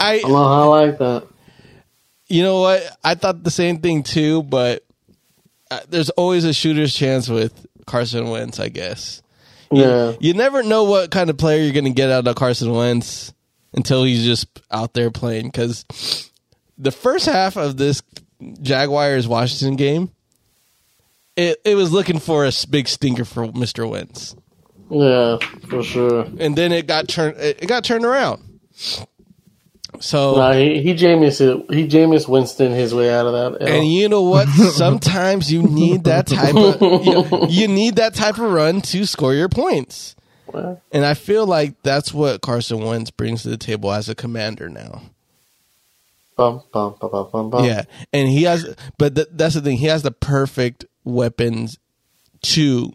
I, 0.00 0.22
I 0.24 0.28
I 0.28 0.64
like 0.64 0.98
that. 0.98 1.26
you 2.28 2.42
know 2.42 2.60
what? 2.60 2.82
I 3.04 3.14
thought 3.14 3.44
the 3.44 3.50
same 3.50 3.78
thing 3.80 4.02
too, 4.02 4.42
but 4.42 4.84
uh, 5.70 5.80
there's 5.88 6.10
always 6.10 6.44
a 6.44 6.52
shooter's 6.54 6.94
chance 6.94 7.28
with 7.28 7.66
Carson 7.86 8.28
Wentz, 8.30 8.58
I 8.60 8.68
guess. 8.70 9.22
Yeah. 9.70 10.14
You 10.20 10.34
never 10.34 10.62
know 10.62 10.84
what 10.84 11.10
kind 11.10 11.30
of 11.30 11.36
player 11.38 11.62
you're 11.62 11.72
going 11.72 11.84
to 11.84 11.90
get 11.90 12.10
out 12.10 12.26
of 12.26 12.34
Carson 12.36 12.72
Wentz 12.72 13.32
until 13.72 14.04
he's 14.04 14.24
just 14.24 14.46
out 14.70 14.94
there 14.94 15.10
playing. 15.10 15.46
Because 15.46 16.30
the 16.78 16.90
first 16.92 17.26
half 17.26 17.56
of 17.56 17.76
this 17.76 18.02
Jaguars 18.62 19.26
Washington 19.26 19.76
game, 19.76 20.10
it, 21.36 21.60
it 21.64 21.74
was 21.74 21.92
looking 21.92 22.18
for 22.18 22.44
a 22.46 22.52
big 22.70 22.88
stinker 22.88 23.24
for 23.24 23.46
Mr. 23.48 23.88
Wentz, 23.88 24.36
Yeah, 24.90 25.38
for 25.68 25.82
sure. 25.82 26.26
and 26.38 26.54
then 26.56 26.70
it 26.72 26.86
got 26.86 27.08
turned 27.08 27.36
it 27.38 27.66
got 27.66 27.84
turned 27.84 28.04
around. 28.04 28.42
So 30.00 30.36
Nah, 30.36 30.52
he 30.52 30.82
he 30.82 30.94
Jameis 30.94 31.38
he 31.72 31.86
Jameis 31.86 32.28
Winston 32.28 32.72
his 32.72 32.94
way 32.94 33.12
out 33.12 33.26
of 33.26 33.32
that. 33.32 33.62
L. 33.62 33.68
And 33.68 33.86
you 33.86 34.08
know 34.08 34.22
what? 34.22 34.48
Sometimes 34.72 35.52
you 35.52 35.62
need 35.62 36.04
that 36.04 36.26
type 36.26 36.54
of 36.54 36.80
you, 36.80 37.46
you 37.48 37.68
need 37.68 37.96
that 37.96 38.14
type 38.14 38.38
of 38.38 38.50
run 38.52 38.80
to 38.82 39.04
score 39.06 39.34
your 39.34 39.48
points. 39.48 40.16
Well, 40.46 40.80
And 40.92 41.04
I 41.04 41.14
feel 41.14 41.46
like 41.46 41.82
that's 41.82 42.12
what 42.12 42.40
Carson 42.42 42.84
Wentz 42.84 43.10
brings 43.10 43.42
to 43.42 43.48
the 43.48 43.56
table 43.56 43.90
as 43.92 44.08
a 44.08 44.14
commander 44.14 44.68
now. 44.68 45.02
bum, 46.36 46.62
bum, 46.72 46.96
bum. 47.50 47.64
Yeah, 47.64 47.84
and 48.12 48.28
he 48.28 48.42
has, 48.44 48.74
but 48.98 49.14
th- 49.14 49.28
that's 49.32 49.54
the 49.54 49.60
thing. 49.60 49.78
He 49.78 49.86
has 49.86 50.02
the 50.02 50.10
perfect 50.10 50.84
weapons 51.04 51.78
to 52.42 52.92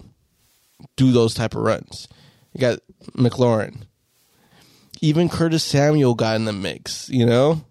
do 0.95 1.11
those 1.11 1.33
type 1.33 1.55
of 1.55 1.61
runs. 1.61 2.07
You 2.53 2.61
got 2.61 2.79
McLaurin, 3.13 3.83
even 5.01 5.29
Curtis 5.29 5.63
Samuel 5.63 6.15
got 6.15 6.35
in 6.35 6.45
the 6.45 6.53
mix. 6.53 7.09
You 7.09 7.25
know, 7.25 7.61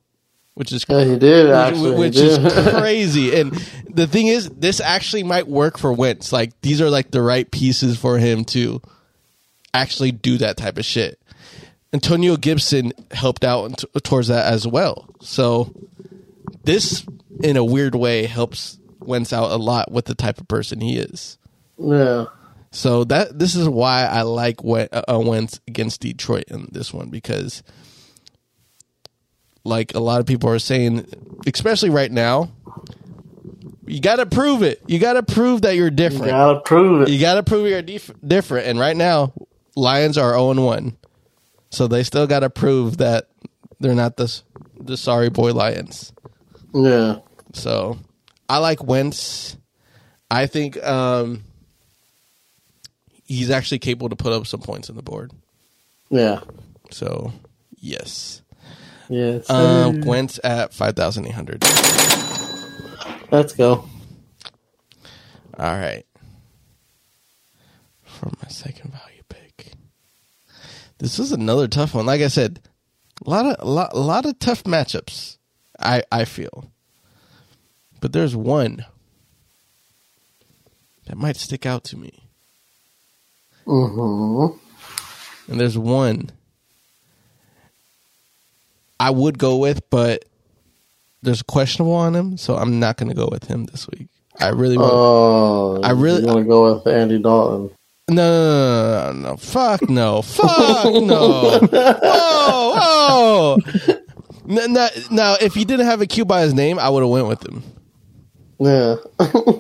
which 0.55 0.73
is 0.73 0.85
Yeah, 0.89 1.05
he 1.05 1.19
did 1.19 1.51
actually. 1.51 1.97
which 1.97 2.17
he 2.17 2.23
did. 2.23 2.45
is 2.47 2.69
crazy. 2.75 3.39
And 3.41 3.53
the 3.89 4.07
thing 4.07 4.27
is, 4.27 4.49
this 4.51 4.81
actually 4.81 5.23
might 5.23 5.47
work 5.49 5.79
for 5.79 5.93
Wentz. 5.93 6.33
Like 6.33 6.59
these 6.63 6.81
are 6.81 6.91
like 6.91 7.11
the 7.11 7.23
right 7.23 7.51
pieces 7.51 7.99
for 7.99 8.19
him 8.19 8.45
to 8.47 8.81
actually 9.75 10.13
do 10.13 10.39
that 10.39 10.57
type 10.57 10.79
of 10.79 10.85
shit. 10.85 11.21
Antonio 11.93 12.37
Gibson 12.37 12.93
helped 13.13 13.45
out 13.45 13.79
t- 13.79 14.01
towards 14.01 14.29
that 14.29 14.53
as 14.53 14.67
well. 14.67 15.09
So 15.23 15.73
this, 16.65 17.07
in 17.43 17.57
a 17.57 17.65
weird 17.65 17.95
way, 17.95 18.27
helps 18.27 18.79
Wentz 19.01 19.33
out 19.33 19.51
a 19.51 19.57
lot 19.57 19.91
with 19.91 20.05
the 20.05 20.15
type 20.15 20.39
of 20.39 20.49
person 20.49 20.81
he 20.83 20.99
is. 20.99 21.39
yeah. 21.79 22.27
So 22.71 23.05
that 23.05 23.39
this 23.39 23.55
is 23.55 23.69
why 23.69 24.05
I 24.05 24.23
like 24.23 24.63
Wen- 24.63 24.89
uh, 24.93 25.03
uh, 25.09 25.21
Wentz 25.21 25.61
against 25.67 26.01
Detroit 26.01 26.45
in 26.49 26.69
this 26.71 26.93
one 26.93 27.09
because, 27.09 27.63
like 29.65 29.95
a 29.95 30.01
lot 30.01 30.21
of 30.21 30.27
people 30.27 30.51
are 30.51 30.59
saying, 30.59 31.07
especially 31.47 31.91
right 31.91 32.13
now, 32.13 32.51
you 33.87 34.01
got 34.01 34.17
to 34.17 34.27
prove 34.27 34.63
it. 34.63 34.83
You 34.87 34.99
got 34.99 35.15
to 35.15 35.23
prove 35.23 35.63
that 35.63 35.77
you're 35.77 35.91
different. 35.91 36.27
You 36.27 36.31
different. 36.33 36.55
gotta 36.55 36.61
prove 36.61 37.03
it. 37.03 37.09
You 37.09 37.21
got 37.21 37.35
to 37.35 37.43
prove 37.43 37.67
you're 37.67 37.83
dif- 37.83 38.11
different. 38.27 38.67
And 38.67 38.79
right 38.79 38.97
now, 38.97 39.33
Lions 39.75 40.19
are 40.19 40.33
zero 40.33 40.53
one, 40.55 40.97
so 41.71 41.87
they 41.87 42.03
still 42.03 42.27
got 42.27 42.41
to 42.41 42.51
prove 42.51 42.99
that 42.99 43.29
they're 43.81 43.95
not 43.95 44.17
the 44.17 44.43
the 44.79 44.97
sorry 44.97 45.31
boy 45.31 45.53
Lions. 45.53 46.13
Yeah. 46.75 47.21
So 47.55 47.99
I 48.49 48.59
like 48.59 48.83
Wentz. 48.85 49.57
I 50.31 50.47
think 50.47 50.83
um, 50.85 51.45
he's 53.29 53.51
actually 53.51 53.79
capable 53.79 54.09
to 54.09 54.17
put 54.17 54.33
up 54.33 54.47
some 54.49 54.61
points 54.61 54.91
on 54.91 54.97
the 54.97 55.03
board. 55.03 55.31
Yeah. 56.11 56.41
So 56.91 57.33
yes, 57.79 58.43
Yeah. 59.09 59.39
um, 59.49 60.01
Wentz 60.01 60.41
at 60.43 60.73
five 60.75 60.97
thousand 60.97 61.27
eight 61.27 61.35
hundred. 61.35 61.63
Let's 63.31 63.53
go. 63.53 63.87
All 65.59 65.73
right. 65.77 66.05
For 68.05 68.27
my 68.43 68.49
second 68.49 68.93
value 68.93 69.23
pick, 69.29 69.73
this 70.99 71.19
is 71.19 71.31
another 71.31 71.69
tough 71.69 71.95
one. 71.95 72.07
Like 72.07 72.21
I 72.23 72.29
said, 72.29 72.61
a 73.25 73.31
lot 73.31 73.47
of 73.47 73.57
a 73.61 73.71
lot, 73.71 73.91
a 73.93 74.01
lot 74.01 74.27
of 74.27 74.39
tough 74.39 74.65
matchups. 74.65 75.37
I 75.79 76.03
I 76.11 76.25
feel, 76.25 76.73
but 78.01 78.13
there's 78.13 78.35
one 78.35 78.85
that 81.07 81.17
might 81.17 81.37
stick 81.37 81.65
out 81.67 81.85
to 81.85 81.97
me. 81.97 82.28
Mm-hmm. 83.69 84.57
And 85.53 85.61
there's 85.61 85.77
one 85.79 86.31
I 89.01 89.11
would 89.11 89.39
go 89.39 89.57
with, 89.57 89.89
but 89.91 90.25
there's 91.23 91.43
questionable 91.43 91.95
on 91.95 92.15
him, 92.17 92.37
so 92.37 92.57
I'm 92.57 92.81
not 92.81 92.97
going 92.97 93.09
to 93.11 93.15
go 93.15 93.29
with 93.31 93.45
him 93.45 93.65
this 93.67 93.87
week. 93.89 94.09
I 94.41 94.49
really 94.49 94.77
want. 94.79 94.91
Oh, 94.93 95.81
I 95.83 95.91
really- 95.91 96.25
want 96.25 96.39
to 96.39 96.45
go 96.45 96.75
with 96.75 96.87
Andy 96.87 97.19
Dalton. 97.19 97.71
no, 98.09 98.15
no, 98.15 99.13
no, 99.13 99.13
no, 99.13 99.31
no, 99.31 99.37
fuck 99.37 99.89
no, 99.89 100.23
fuck 100.23 100.85
no. 101.03 101.59
Whoa, 101.61 102.75
whoa. 102.75 103.59
N- 104.49 104.77
n- 104.77 104.89
Now, 105.11 105.37
if 105.41 105.55
he 105.55 105.65
didn't 105.65 105.87
have 105.87 106.01
a 106.01 106.07
Q 106.07 106.25
by 106.25 106.41
his 106.43 106.55
name, 106.55 106.79
I 106.79 106.89
would 106.89 107.03
have 107.03 107.11
went 107.11 107.27
with 107.29 107.45
him. 107.47 107.63
Yeah. 108.61 108.97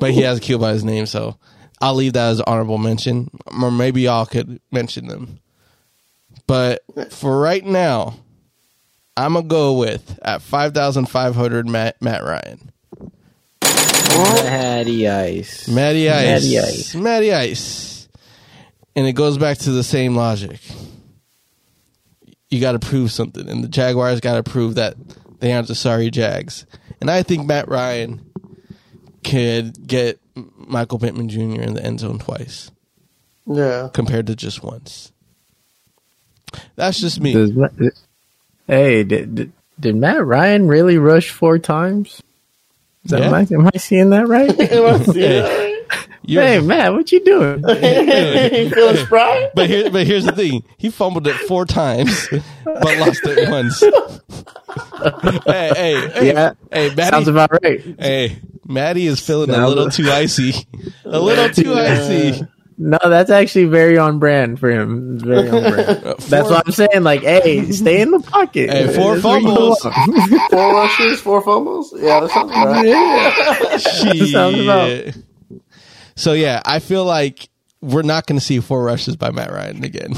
But 0.00 0.12
he 0.12 0.22
has 0.22 0.38
a 0.38 0.40
Q 0.40 0.58
by 0.58 0.72
his 0.72 0.84
name, 0.84 1.06
so 1.06 1.36
I'll 1.80 1.94
leave 1.94 2.14
that 2.14 2.30
as 2.30 2.38
an 2.38 2.44
honorable 2.46 2.78
mention. 2.78 3.30
Or 3.62 3.70
maybe 3.70 4.02
y'all 4.02 4.26
could 4.26 4.60
mention 4.70 5.06
them. 5.06 5.40
But 6.46 6.82
for 7.10 7.38
right 7.38 7.64
now, 7.64 8.18
I'm 9.16 9.34
gonna 9.34 9.46
go 9.46 9.74
with 9.74 10.18
at 10.22 10.42
five 10.42 10.72
thousand 10.74 11.06
five 11.06 11.34
hundred 11.34 11.68
Matt 11.68 12.00
Matt 12.00 12.22
Ryan, 12.24 12.72
Matty 13.62 15.08
Ice. 15.08 15.68
Matty 15.68 16.08
Ice, 16.08 16.42
Matty 16.42 16.58
Ice. 16.58 16.94
Matty 16.94 17.32
Ice, 17.34 18.08
and 18.96 19.06
it 19.06 19.12
goes 19.12 19.36
back 19.36 19.58
to 19.58 19.70
the 19.70 19.82
same 19.84 20.16
logic. 20.16 20.60
You 22.48 22.60
got 22.60 22.72
to 22.72 22.78
prove 22.78 23.12
something, 23.12 23.48
and 23.48 23.62
the 23.62 23.68
Jaguars 23.68 24.20
got 24.20 24.42
to 24.42 24.50
prove 24.50 24.76
that 24.76 24.94
they 25.40 25.52
aren't 25.52 25.68
the 25.68 25.74
sorry 25.74 26.10
Jags. 26.10 26.64
And 27.00 27.10
I 27.10 27.22
think 27.22 27.46
Matt 27.46 27.68
Ryan 27.68 28.27
could 29.24 29.86
get 29.86 30.18
Michael 30.56 30.98
Pittman 30.98 31.28
Jr. 31.28 31.60
in 31.62 31.74
the 31.74 31.84
end 31.84 32.00
zone 32.00 32.18
twice 32.18 32.70
yeah. 33.46 33.88
compared 33.92 34.26
to 34.28 34.36
just 34.36 34.62
once. 34.62 35.12
That's 36.76 37.00
just 37.00 37.20
me. 37.20 37.32
Does 37.32 37.52
Ma- 37.52 37.68
hey, 38.66 39.04
did, 39.04 39.34
did, 39.34 39.52
did 39.78 39.96
Matt 39.96 40.24
Ryan 40.24 40.66
really 40.68 40.96
rush 40.98 41.30
four 41.30 41.58
times? 41.58 42.22
Is 43.04 43.10
that, 43.10 43.20
Yeah. 43.20 43.26
am, 43.28 43.34
I, 43.34 43.46
am 43.50 43.70
I 43.74 43.78
seeing 43.78 44.10
that 44.10 44.26
right? 44.28 44.56
You're- 46.24 46.46
hey, 46.46 46.60
Matt, 46.60 46.92
what 46.92 47.10
you 47.10 47.24
doing? 47.24 47.60
you 47.66 48.70
feeling 48.74 48.96
spry? 48.98 49.50
but 49.54 49.66
here, 49.68 49.90
but 49.90 50.06
here's 50.06 50.26
the 50.26 50.32
thing: 50.32 50.62
he 50.76 50.90
fumbled 50.90 51.26
it 51.26 51.36
four 51.36 51.64
times, 51.64 52.28
but 52.64 52.98
lost 52.98 53.20
it 53.24 53.48
once. 53.50 53.80
hey, 55.46 55.70
hey, 55.74 56.08
hey, 56.10 56.26
Yeah. 56.32 56.52
hey, 56.70 56.94
Matty, 56.94 57.10
Sounds 57.10 57.28
about 57.28 57.50
right. 57.62 57.80
hey, 57.98 58.38
Matty 58.68 59.06
is 59.06 59.18
feeling 59.20 59.50
a 59.50 59.54
Sounds- 59.54 59.68
little 59.74 59.90
too 59.90 60.10
icy, 60.10 60.52
a 61.04 61.18
little 61.18 61.48
too 61.48 61.74
icy. 61.74 62.42
No, 62.80 62.96
that's 63.02 63.28
actually 63.30 63.64
very 63.64 63.98
on 63.98 64.20
brand 64.20 64.60
for 64.60 64.70
him. 64.70 65.18
Very 65.18 65.48
on 65.48 65.72
brand. 65.72 65.88
Uh, 66.06 66.14
that's 66.28 66.48
what 66.48 66.64
I'm 66.64 66.72
saying. 66.72 67.02
Like, 67.02 67.22
hey, 67.22 67.72
stay 67.72 68.00
in 68.00 68.12
the 68.12 68.20
pocket. 68.20 68.70
Hey, 68.70 68.94
four 68.94 69.16
That's 69.18 69.22
fumbles. 69.22 69.80
Four 70.50 70.74
rushes, 70.74 71.20
four 71.20 71.42
fumbles? 71.42 71.92
Yeah, 71.96 72.20
that 72.20 72.30
sounds 72.30 72.52
right. 74.14 74.28
sounds 74.30 74.60
about- 74.60 75.14
So 76.14 76.34
yeah, 76.34 76.62
I 76.64 76.78
feel 76.78 77.04
like 77.04 77.48
we're 77.80 78.02
not 78.02 78.26
going 78.26 78.38
to 78.38 78.44
see 78.44 78.60
four 78.60 78.84
rushes 78.84 79.16
by 79.16 79.32
Matt 79.32 79.50
Ryan 79.50 79.82
again. 79.84 80.12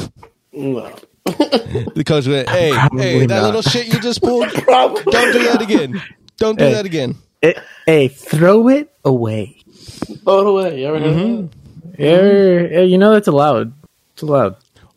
No. 0.52 0.95
The 1.25 2.02
coach 2.07 2.26
went, 2.26 2.49
"Hey, 2.49 2.73
Probably 2.73 3.02
hey, 3.02 3.21
that 3.26 3.37
not. 3.40 3.45
little 3.45 3.62
shit 3.62 3.87
you 3.92 4.00
just 4.00 4.21
pulled, 4.23 4.49
Probably. 4.52 5.02
don't 5.04 5.33
do 5.33 5.45
that 5.45 5.62
again. 5.62 6.02
Don't 6.38 6.59
do 6.59 6.64
Hey. 6.64 6.73
that 6.75 6.85
again." 6.87 7.14
Eh, 7.42 7.54
hey, 7.87 8.09
throw 8.09 8.68
it 8.68 8.92
away. 9.04 9.56
Throw 10.25 10.40
it 10.40 10.47
away. 10.47 10.80
You 10.80 10.87
ever 10.88 10.99
heard 11.00 11.09
Mm-hmm. 11.16 11.44
of 11.44 11.50
that? 11.97 11.99
Yeah, 11.99 12.78
yeah, 12.78 12.85
you 12.85 12.99
know 12.99 13.12
that's 13.12 13.28
allowed. 13.28 13.73
It's 14.12 14.23
allowed. 14.23 14.56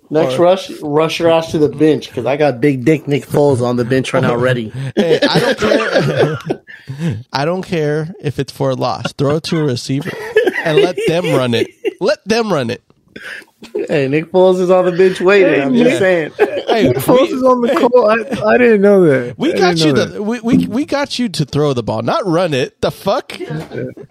Next 0.10 0.38
rush, 0.38 0.70
rush 0.82 1.20
your 1.20 1.32
ass 1.32 1.52
to 1.52 1.58
the 1.58 1.70
bench 1.70 2.08
because 2.08 2.26
I 2.28 2.38
got 2.38 2.62
big 2.62 2.86
dick 2.86 3.08
Nick 3.08 3.26
Foles 3.26 3.62
on 3.62 3.78
the 3.78 3.86
bench 3.86 4.14
right 4.14 4.22
now 4.22 4.36
ready. 4.36 4.70
Hey, 4.96 5.20
I 5.28 5.40
don't 5.40 5.58
care. 5.60 6.38
I 7.34 7.46
don't 7.46 7.64
care 7.64 8.14
if 8.22 8.38
it's 8.38 8.52
for 8.52 8.70
a 8.70 8.76
loss. 8.76 9.12
Throw 9.14 9.38
it 9.38 9.44
to 9.46 9.60
a 9.60 9.64
receiver 9.64 10.12
and 10.64 10.78
let 10.78 10.98
them 11.08 11.26
run 11.34 11.54
it. 11.56 11.68
Let 12.00 12.24
them 12.28 12.54
run 12.54 12.70
it. 12.70 12.84
Hey, 13.74 14.08
Nick 14.08 14.32
Foles 14.32 14.60
is 14.60 14.70
on 14.70 14.86
the 14.86 14.92
bench 14.92 15.20
waiting. 15.20 15.62
I'm 15.62 15.74
Yeah. 15.74 15.84
just 15.86 16.00
saying. 16.00 16.32
Hey, 16.68 16.92
Foles 16.94 17.22
we, 17.22 17.28
is 17.36 17.44
on 17.44 17.62
the 17.62 17.76
call. 17.76 18.10
I, 18.10 18.54
I 18.54 18.58
didn't 18.58 18.82
know 18.82 19.04
that. 19.06 19.38
we 19.38 19.54
I 19.54 19.58
got 19.58 19.78
you 19.78 19.94
know 19.94 20.08
to 20.14 20.22
we, 20.24 20.40
we 20.42 20.68
we 20.68 20.86
got 20.86 21.18
you 21.20 21.30
to 21.30 21.46
throw 21.46 21.74
the 21.74 21.84
ball, 21.84 22.02
not 22.02 22.26
run 22.26 22.54
it. 22.54 22.80
The 22.82 22.92
fuck? 22.92 23.34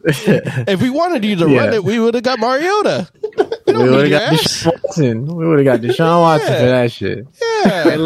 If 0.04 0.82
we 0.82 0.90
wanted 0.90 1.25
you 1.25 1.37
to 1.37 1.49
Yeah. 1.49 1.59
run 1.59 1.75
it, 1.75 1.85
we 1.85 1.99
would 1.99 2.14
have 2.14 2.23
got 2.25 2.38
Mariota. 2.38 3.09
We 3.66 3.73
we 3.76 3.90
would 3.90 4.11
have 4.11 4.11
got 4.11 4.32
ass. 4.35 4.42
Deshaun 4.64 4.82
Watson. 4.85 5.26
We 5.37 5.47
would 5.47 5.64
have 5.66 5.80
got 5.80 5.88
Deshaun 5.88 6.21
Watson 6.21 6.52
Yeah. 6.52 6.59
for 6.59 6.66
that 6.66 6.92
shit. 6.92 7.26
Hey, 7.40 7.97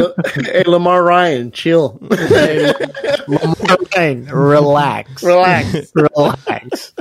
Yeah. 0.41 0.51
hey, 0.51 0.63
Lamar 0.65 1.03
Ryan, 1.03 1.51
chill, 1.51 1.99
Hey, 2.11 2.73
Lamar 3.27 3.77
Ryan, 3.95 4.25
relax, 4.25 5.23
relax. 5.23 5.91
relax. 5.95 6.93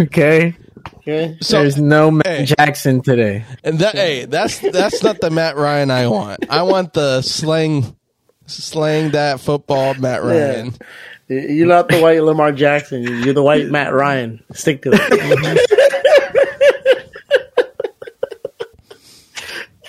okay, 0.00 0.54
Okay. 0.98 1.36
So 1.40 1.60
there's 1.60 1.78
no 1.78 2.10
Matt 2.10 2.26
hey. 2.26 2.44
Jackson 2.44 3.02
today. 3.02 3.44
and 3.62 3.78
that 3.78 3.94
hey, 3.94 4.24
that's 4.24 4.58
that's 4.58 5.02
not 5.02 5.20
the 5.20 5.30
Matt 5.30 5.56
Ryan 5.56 5.90
I 5.90 6.08
want. 6.08 6.50
I 6.50 6.62
want 6.62 6.92
the 6.92 7.22
slang 7.22 7.96
slang 8.46 9.10
that 9.10 9.40
football 9.40 9.94
Matt 9.94 10.22
Ryan. 10.22 10.74
You're 11.28 11.66
not 11.66 11.88
the 11.88 12.00
white 12.00 12.22
Lamar 12.22 12.52
Jackson. 12.52 13.02
You're 13.24 13.34
the 13.34 13.42
white 13.42 13.66
Matt 13.66 13.92
Ryan. 13.92 14.42
Stick 14.52 14.82
to 14.82 14.90
it. 14.92 15.70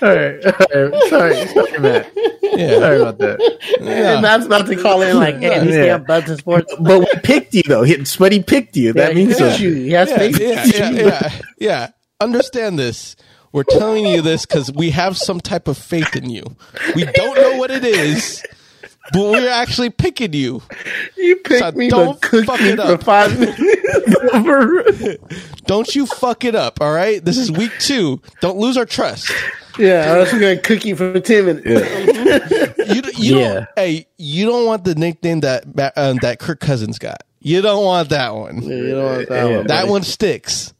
All 0.06 0.16
right, 0.16 0.46
all 0.46 0.90
right. 0.90 1.10
sorry, 1.10 1.48
sorry, 1.48 1.80
Matt. 1.80 2.12
Yeah. 2.44 2.80
Sorry 2.80 3.02
about 3.02 3.18
that. 3.18 3.60
Yeah. 3.82 4.14
And 4.14 4.22
Matt's 4.22 4.46
about 4.46 4.68
to 4.68 4.76
call 4.82 5.02
in 5.02 5.18
like, 5.18 5.36
hey, 5.38 5.62
we 5.62 5.68
stay 5.72 5.88
Yeah. 5.88 5.96
on 5.96 6.04
Buds 6.06 6.30
and 6.30 6.40
Sports. 6.40 6.74
But 6.80 7.00
we 7.00 7.08
picked 7.24 7.54
you 7.54 7.64
though. 7.64 7.84
He, 7.84 8.06
Sweaty 8.06 8.44
picked 8.44 8.78
you. 8.78 8.94
That 8.94 9.10
Yeah, 9.14 9.20
he 9.20 9.26
means 9.26 9.38
picked 9.38 9.58
so. 9.58 9.64
you. 9.64 9.74
He 9.74 9.92
has 9.92 10.10
yeah, 10.10 10.18
faith. 10.18 10.40
yeah, 10.40 10.66
yeah, 10.66 10.90
yeah, 10.92 11.40
yeah. 11.60 11.88
Understand 12.22 12.80
this. 12.80 13.16
We're 13.52 13.64
telling 13.64 14.06
you 14.06 14.22
this 14.22 14.46
because 14.46 14.72
we 14.72 14.92
have 14.92 15.18
some 15.18 15.40
type 15.42 15.68
of 15.68 15.78
faith 15.78 16.16
in 16.16 16.30
you. 16.30 16.56
We 16.96 17.06
don't 17.06 17.36
know 17.36 17.58
what 17.58 17.72
it 17.72 17.84
is, 17.86 18.44
but 19.14 19.32
we're 19.32 19.50
actually 19.50 19.90
picking 19.90 20.34
you. 20.34 20.62
You 21.18 21.38
picked 21.38 21.60
So 21.60 21.72
me, 21.72 21.90
don't 21.90 22.22
fuck 22.24 22.60
me 22.62 22.70
it 22.70 22.76
for 22.78 22.82
up. 22.94 23.04
five 23.04 23.38
minutes. 23.40 23.62
Don't 25.66 25.94
you 25.96 26.06
fuck 26.06 26.44
it 26.44 26.56
up, 26.56 26.80
all 26.82 26.94
right? 26.94 27.24
This 27.24 27.38
is 27.38 27.52
week 27.52 27.72
two. 27.80 28.22
Don't 28.42 28.58
lose 28.58 28.78
our 28.78 28.86
trust. 28.86 29.32
Yeah, 29.79 30.13
I 30.13 30.17
was 30.17 30.32
going 30.32 30.55
to 30.55 30.62
cook 30.62 30.86
you 30.86 30.96
for 30.96 31.20
ten 31.20 31.46
minutes. 31.46 31.65
You, 32.94 33.01
you 33.17 33.39
Yeah. 33.39 33.53
don't. 33.53 33.67
Hey, 33.75 34.08
you 34.17 34.46
don't 34.46 34.65
want 34.65 34.84
the 34.84 34.96
nickname 34.96 35.41
that 35.41 35.65
um, 35.98 36.17
that 36.22 36.39
Kirk 36.39 36.60
Cousins 36.60 37.00
got. 37.00 37.24
You 37.39 37.62
don't 37.62 37.84
want 37.84 38.10
that 38.10 38.34
one. 38.36 38.62
Yeah, 38.62 38.75
you 38.75 38.91
don't 38.91 39.05
want 39.05 39.29
that 39.29 39.36
Yeah. 39.50 39.58
one. 39.58 39.67
That 39.67 39.82
buddy. 39.82 39.91
one 39.91 40.03
sticks. 40.03 40.74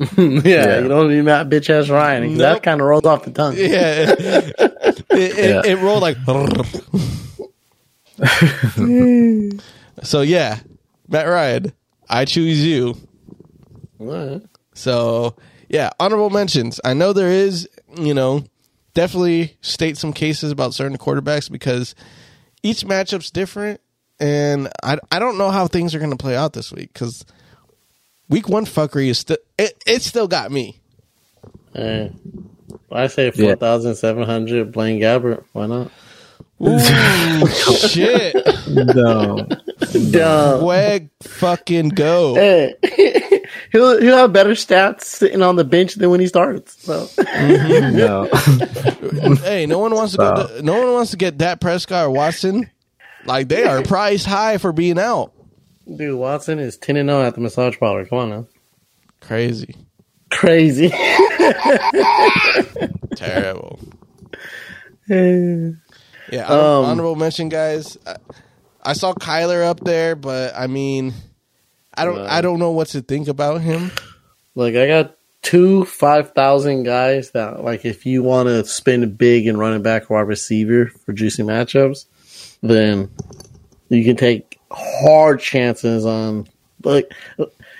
yeah, 0.16 0.80
you 0.80 0.88
don't 0.88 1.10
need 1.10 1.22
Matt 1.22 1.48
bitch 1.50 1.68
ass 1.68 1.90
Ryan. 1.90 2.28
'cause 2.30 2.38
Nope. 2.38 2.54
That 2.54 2.62
kind 2.62 2.80
of 2.80 2.86
rolls 2.86 3.04
off 3.04 3.24
the 3.24 3.32
tongue. 3.32 3.54
Yeah, 3.56 3.68
it, 4.18 5.04
it, 5.10 5.36
Yeah. 5.36 5.62
it 5.64 5.78
rolled 5.78 6.00
like. 6.02 6.16
so 10.02 10.20
yeah, 10.22 10.58
Matt 11.08 11.26
Ryan, 11.26 11.72
I 12.08 12.24
choose 12.24 12.64
you. 12.64 12.96
Alright. 14.00 14.42
So 14.74 15.36
yeah, 15.68 15.90
honorable 16.00 16.30
mentions. 16.30 16.80
I 16.84 16.94
know 16.94 17.12
there 17.12 17.30
is, 17.30 17.68
you 17.96 18.14
know, 18.14 18.44
definitely 18.94 19.56
state 19.60 19.96
some 19.98 20.12
cases 20.12 20.50
about 20.52 20.74
certain 20.74 20.98
quarterbacks 20.98 21.50
because 21.50 21.94
each 22.62 22.84
matchup's 22.84 23.30
different, 23.30 23.80
and 24.18 24.68
I 24.82 24.98
I 25.10 25.18
don't 25.18 25.38
know 25.38 25.50
how 25.50 25.66
things 25.66 25.94
are 25.94 25.98
going 25.98 26.10
to 26.10 26.16
play 26.16 26.36
out 26.36 26.52
this 26.52 26.72
week 26.72 26.92
because 26.92 27.24
week 28.28 28.48
one 28.48 28.64
fuckery 28.66 29.08
is 29.08 29.18
still 29.18 29.38
it, 29.58 29.82
it 29.86 30.02
still 30.02 30.28
got 30.28 30.50
me. 30.52 30.80
Hey, 31.72 32.12
I 32.90 33.06
say 33.06 33.26
Yeah. 33.34 33.46
four 33.46 33.56
thousand 33.56 33.94
seven 33.96 34.24
hundred. 34.24 34.72
Blaine 34.72 35.00
Gabbert. 35.00 35.44
Why 35.52 35.66
not? 35.66 35.90
Ooh 36.62 37.46
shit! 37.88 38.34
No. 38.68 39.46
Dumb. 40.10 40.60
Swag 40.60 41.08
fucking 41.22 41.88
go. 41.90 42.34
Hey, 42.34 42.74
he'll 43.72 44.00
he'll 44.00 44.16
have 44.16 44.32
better 44.32 44.50
stats 44.52 45.02
sitting 45.04 45.42
on 45.42 45.56
the 45.56 45.64
bench 45.64 45.94
than 45.96 46.10
when 46.10 46.20
he 46.20 46.26
starts. 46.26 46.82
So 46.84 47.08
No. 47.18 48.28
Hey, 49.42 49.66
no 49.66 49.78
one 49.78 49.94
wants 49.94 50.12
to 50.12 50.18
go. 50.18 50.46
To, 50.46 50.62
no 50.62 50.78
one 50.78 50.92
wants 50.92 51.10
to 51.12 51.16
get 51.16 51.38
Dak 51.38 51.60
Prescott 51.60 52.06
or 52.06 52.10
Watson. 52.10 52.70
Like 53.24 53.48
they 53.48 53.64
are 53.64 53.82
priced 53.82 54.26
high 54.26 54.58
for 54.58 54.72
being 54.72 54.98
out. 54.98 55.32
Dude, 55.96 56.18
Watson 56.18 56.58
is 56.58 56.76
10 56.78 56.96
and 56.96 57.08
0 57.08 57.22
at 57.22 57.34
the 57.34 57.40
massage 57.40 57.78
parlor. 57.78 58.04
Come 58.06 58.18
on 58.18 58.30
now. 58.30 58.46
Crazy, 59.20 59.74
Crazy. 60.30 60.88
terrible. 63.16 63.78
yeah, 65.08 65.70
Yeah, 66.30 66.46
Um, 66.46 66.84
honorable 66.84 67.16
mention, 67.16 67.48
guys. 67.48 67.98
I, 68.06 68.16
I 68.82 68.92
saw 68.94 69.12
Kyler 69.14 69.64
up 69.64 69.80
there, 69.80 70.14
but 70.16 70.54
I 70.56 70.66
mean, 70.68 71.12
I 71.94 72.04
don't. 72.04 72.18
I 72.20 72.40
don't 72.40 72.58
know 72.58 72.70
what 72.70 72.88
to 72.88 73.00
think 73.02 73.28
about 73.28 73.60
him. 73.60 73.90
Like 74.54 74.74
I 74.74 74.86
got 74.86 75.16
two 75.42 75.84
5,000 75.86 76.82
guys 76.82 77.30
that, 77.30 77.64
like, 77.64 77.84
if 77.86 78.04
you 78.04 78.22
want 78.22 78.48
to 78.48 78.64
spend 78.66 79.16
big 79.16 79.46
and 79.46 79.58
running 79.58 79.82
back 79.82 80.10
or 80.10 80.14
wide 80.18 80.28
receiver 80.28 80.86
for 80.86 81.12
juicy 81.12 81.42
matchups, 81.42 82.04
then 82.62 83.08
you 83.88 84.04
can 84.04 84.16
take 84.16 84.58
hard 84.70 85.40
chances 85.40 86.04
on, 86.04 86.46
like, 86.84 87.10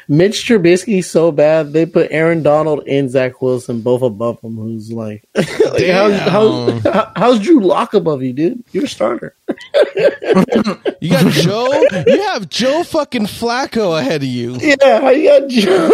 Mitch 0.09 0.45
Trubisky's 0.49 1.09
so 1.09 1.31
bad, 1.31 1.73
they 1.73 1.87
put 1.87 2.11
Aaron 2.11 2.43
Donald 2.43 2.83
and 2.89 3.11
Zach 3.11 3.41
Wilson 3.43 3.81
both 3.83 4.03
above 4.03 4.41
him, 4.41 4.57
who's 4.57 4.91
like, 4.91 5.23
like 5.37 5.87
how's, 5.87 6.19
how's, 6.21 6.83
how- 6.83 7.13
how's 7.15 7.39
Drew 7.41 7.61
Lock 7.61 7.95
above 7.95 8.23
you, 8.23 8.33
dude? 8.33 8.65
You're 8.73 8.85
a 8.85 8.89
starter. 8.89 9.37
You 11.01 11.11
got 11.11 11.33
Joe. 11.33 11.73
You 12.07 12.23
have 12.25 12.49
Joe 12.51 12.83
fucking 12.83 13.25
Flacco 13.27 13.99
ahead 13.99 14.23
of 14.23 14.29
you. 14.29 14.57
Yeah, 14.61 15.01
how 15.01 15.11
you 15.11 15.29
got 15.29 15.49
Joe? 15.49 15.91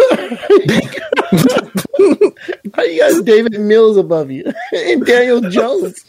how 2.73 2.83
you 2.83 2.99
got 2.99 3.25
Davis 3.25 3.57
Mills 3.57 3.97
above 3.97 4.31
you 4.31 4.51
and 4.73 5.05
Daniel 5.05 5.41
Jones? 5.49 6.03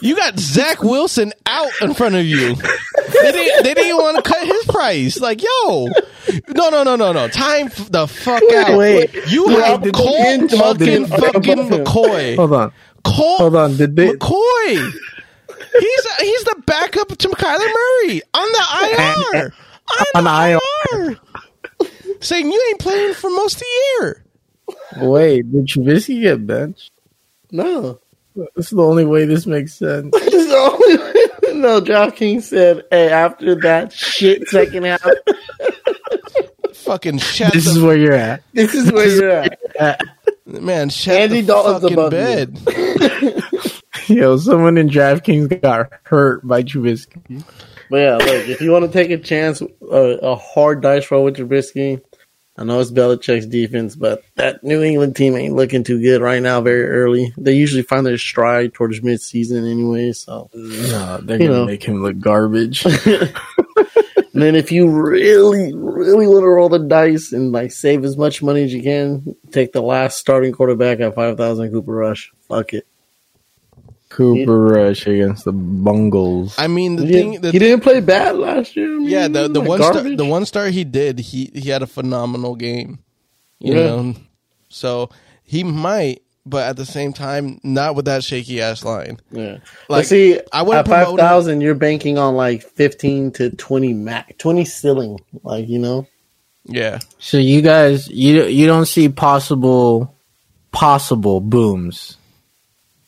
You 0.00 0.16
got 0.16 0.38
Zach 0.38 0.82
Wilson 0.82 1.32
out 1.46 1.70
in 1.82 1.94
front 1.94 2.14
of 2.14 2.24
you. 2.24 2.54
They 2.56 3.32
didn't. 3.32 3.64
They 3.64 3.74
didn't 3.74 3.96
want 3.98 4.16
to 4.16 4.22
cut 4.28 4.46
his 4.46 4.64
price. 4.64 5.20
Like, 5.20 5.42
yo, 5.42 5.88
no, 6.54 6.70
no, 6.70 6.82
no, 6.82 6.96
no, 6.96 7.12
no. 7.12 7.28
Time 7.28 7.66
f- 7.66 7.90
the 7.92 8.06
fuck 8.06 8.42
out. 8.54 8.76
wait. 8.78 9.14
you 9.28 9.46
Wait, 9.46 9.64
have 9.64 9.82
did- 9.82 9.94
Colt 9.94 10.16
did- 10.48 10.50
fucking 10.50 10.86
did- 11.04 11.08
fucking. 11.08 11.68
McCoy. 11.68 12.36
Hold 12.36 12.52
on. 12.54 12.72
Colt 13.04 13.38
Hold 13.40 13.56
on. 13.56 13.76
Did 13.76 13.94
they? 13.96 14.08
McCoy. 14.12 14.92
He's 15.78 16.06
he's 16.20 16.44
the 16.44 16.62
backup 16.66 17.08
to 17.16 17.28
Kyler 17.28 17.72
Murray 18.06 18.22
on 18.34 18.48
the 18.52 18.64
IR. 19.34 19.54
On 20.16 20.24
the 20.24 20.60
IR. 21.80 22.16
Saying 22.20 22.50
you 22.50 22.64
ain't 22.70 22.80
playing 22.80 23.14
for 23.14 23.30
most 23.30 23.54
of 23.56 23.60
the 23.60 23.66
year. 24.00 24.24
Wait, 24.98 25.52
did 25.52 25.66
Trubisky 25.66 26.22
get 26.22 26.44
benched? 26.46 26.90
No. 27.52 28.00
This 28.34 28.66
is 28.66 28.70
the 28.70 28.82
only 28.82 29.04
way 29.04 29.26
this 29.26 29.46
makes 29.46 29.74
sense. 29.74 30.10
This 30.20 30.34
is 30.34 30.48
the 30.48 30.56
only 30.56 30.96
way. 30.96 31.60
No, 31.60 31.80
DraftKings 31.80 32.42
said, 32.42 32.82
hey, 32.90 33.08
after 33.10 33.54
that 33.60 33.92
shit 33.92 34.48
second 34.48 34.84
half, 34.84 35.06
Fucking 36.74 37.18
shat 37.18 37.52
This 37.52 37.64
the 37.66 37.70
is 37.72 37.80
where 37.80 37.96
you're 37.96 38.12
at. 38.12 38.42
this 38.52 38.74
is 38.74 38.90
where 38.92 39.08
you're 39.08 39.46
at. 39.80 40.00
man. 40.46 40.88
Shat 40.88 41.16
Andy 41.16 41.40
the 41.42 41.46
Dalton's 41.46 41.82
fucking 41.82 41.98
above 41.98 42.12
you. 42.12 42.18
bed. 42.18 43.72
Yo, 44.14 44.36
someone 44.36 44.78
in 44.78 44.88
DraftKings 44.88 45.60
got 45.60 45.90
hurt 46.04 46.46
by 46.46 46.62
Trubisky. 46.62 47.44
But 47.90 47.96
yeah, 47.96 48.16
look, 48.16 48.48
if 48.48 48.60
you 48.60 48.72
want 48.72 48.84
to 48.84 48.92
take 48.92 49.10
a 49.10 49.18
chance, 49.18 49.60
a, 49.60 49.66
a 49.86 50.36
hard 50.36 50.80
dice 50.82 51.10
roll 51.10 51.24
with 51.24 51.36
Trubisky, 51.36 52.00
I 52.58 52.64
know 52.64 52.80
it's 52.80 52.90
Belichick's 52.90 53.46
defense, 53.46 53.94
but 53.96 54.22
that 54.36 54.64
New 54.64 54.82
England 54.82 55.14
team 55.14 55.36
ain't 55.36 55.54
looking 55.54 55.84
too 55.84 56.00
good 56.00 56.22
right 56.22 56.42
now. 56.42 56.60
Very 56.62 56.86
early, 56.88 57.32
they 57.36 57.52
usually 57.52 57.82
find 57.82 58.06
their 58.06 58.16
stride 58.16 58.72
towards 58.72 59.02
mid-season 59.02 59.66
anyway. 59.66 60.12
So, 60.12 60.48
No, 60.54 61.18
they're 61.22 61.38
gonna 61.38 61.50
know. 61.50 61.66
make 61.66 61.82
him 61.82 62.02
look 62.02 62.18
garbage. 62.18 62.84
and 63.06 63.32
then 64.32 64.54
if 64.56 64.72
you 64.72 64.88
really, 64.88 65.74
really 65.74 66.26
want 66.26 66.42
to 66.44 66.48
roll 66.48 66.68
the 66.70 66.78
dice 66.78 67.32
and 67.32 67.52
like 67.52 67.72
save 67.72 68.04
as 68.04 68.16
much 68.16 68.42
money 68.42 68.64
as 68.64 68.72
you 68.72 68.82
can, 68.82 69.36
take 69.50 69.72
the 69.72 69.82
last 69.82 70.16
starting 70.18 70.52
quarterback 70.52 71.00
at 71.00 71.14
five 71.14 71.36
thousand 71.36 71.70
Cooper 71.72 71.92
Rush. 71.92 72.32
Fuck 72.48 72.72
it. 72.72 72.86
Cooper 74.16 74.58
Rush 74.64 75.06
against 75.06 75.44
the 75.44 75.52
Bungles. 75.52 76.54
I 76.58 76.66
mean, 76.68 76.96
the 76.96 77.06
He, 77.06 77.12
thing. 77.12 77.30
didn't, 77.32 77.42
The 77.42 77.52
he 77.52 77.58
didn't 77.58 77.82
play 77.82 78.00
bad 78.00 78.36
last 78.36 78.74
year. 78.76 78.94
I 78.94 78.98
mean, 78.98 79.08
Yeah, 79.08 79.28
the 79.28 79.48
the 79.48 79.60
like 79.60 79.68
one 79.68 79.82
star, 79.82 80.02
the 80.02 80.24
one 80.24 80.46
star 80.46 80.66
he 80.68 80.84
did, 80.84 81.18
he 81.18 81.50
he 81.54 81.68
had 81.68 81.82
a 81.82 81.86
phenomenal 81.86 82.56
game. 82.56 82.98
You 83.58 83.74
Yeah. 83.74 83.80
know, 83.86 84.14
so 84.68 85.10
he 85.44 85.64
might, 85.64 86.22
but 86.44 86.66
at 86.66 86.76
the 86.76 86.86
same 86.86 87.12
time, 87.12 87.60
not 87.62 87.94
with 87.94 88.06
that 88.06 88.24
shaky 88.24 88.60
ass 88.60 88.84
line. 88.84 89.18
Yeah. 89.30 89.52
Like, 89.52 89.60
Like, 89.88 90.04
see, 90.06 90.40
I 90.52 90.62
wouldn't 90.62 90.86
at 90.86 90.90
five 90.90 91.04
promote 91.06 91.20
him. 91.20 91.26
thousand, 91.26 91.60
you're 91.60 91.74
banking 91.74 92.16
on 92.18 92.34
like 92.36 92.62
fifteen 92.62 93.30
to 93.32 93.50
twenty 93.50 93.92
max, 93.92 94.32
twenty 94.38 94.64
ceiling. 94.64 95.18
Like 95.42 95.68
you 95.68 95.78
know, 95.78 96.06
Yeah. 96.64 96.98
So 97.18 97.36
you 97.38 97.60
guys, 97.62 98.08
you 98.08 98.44
you 98.44 98.66
don't 98.66 98.86
see 98.86 99.08
possible 99.10 100.14
possible 100.72 101.40
booms 101.40 102.15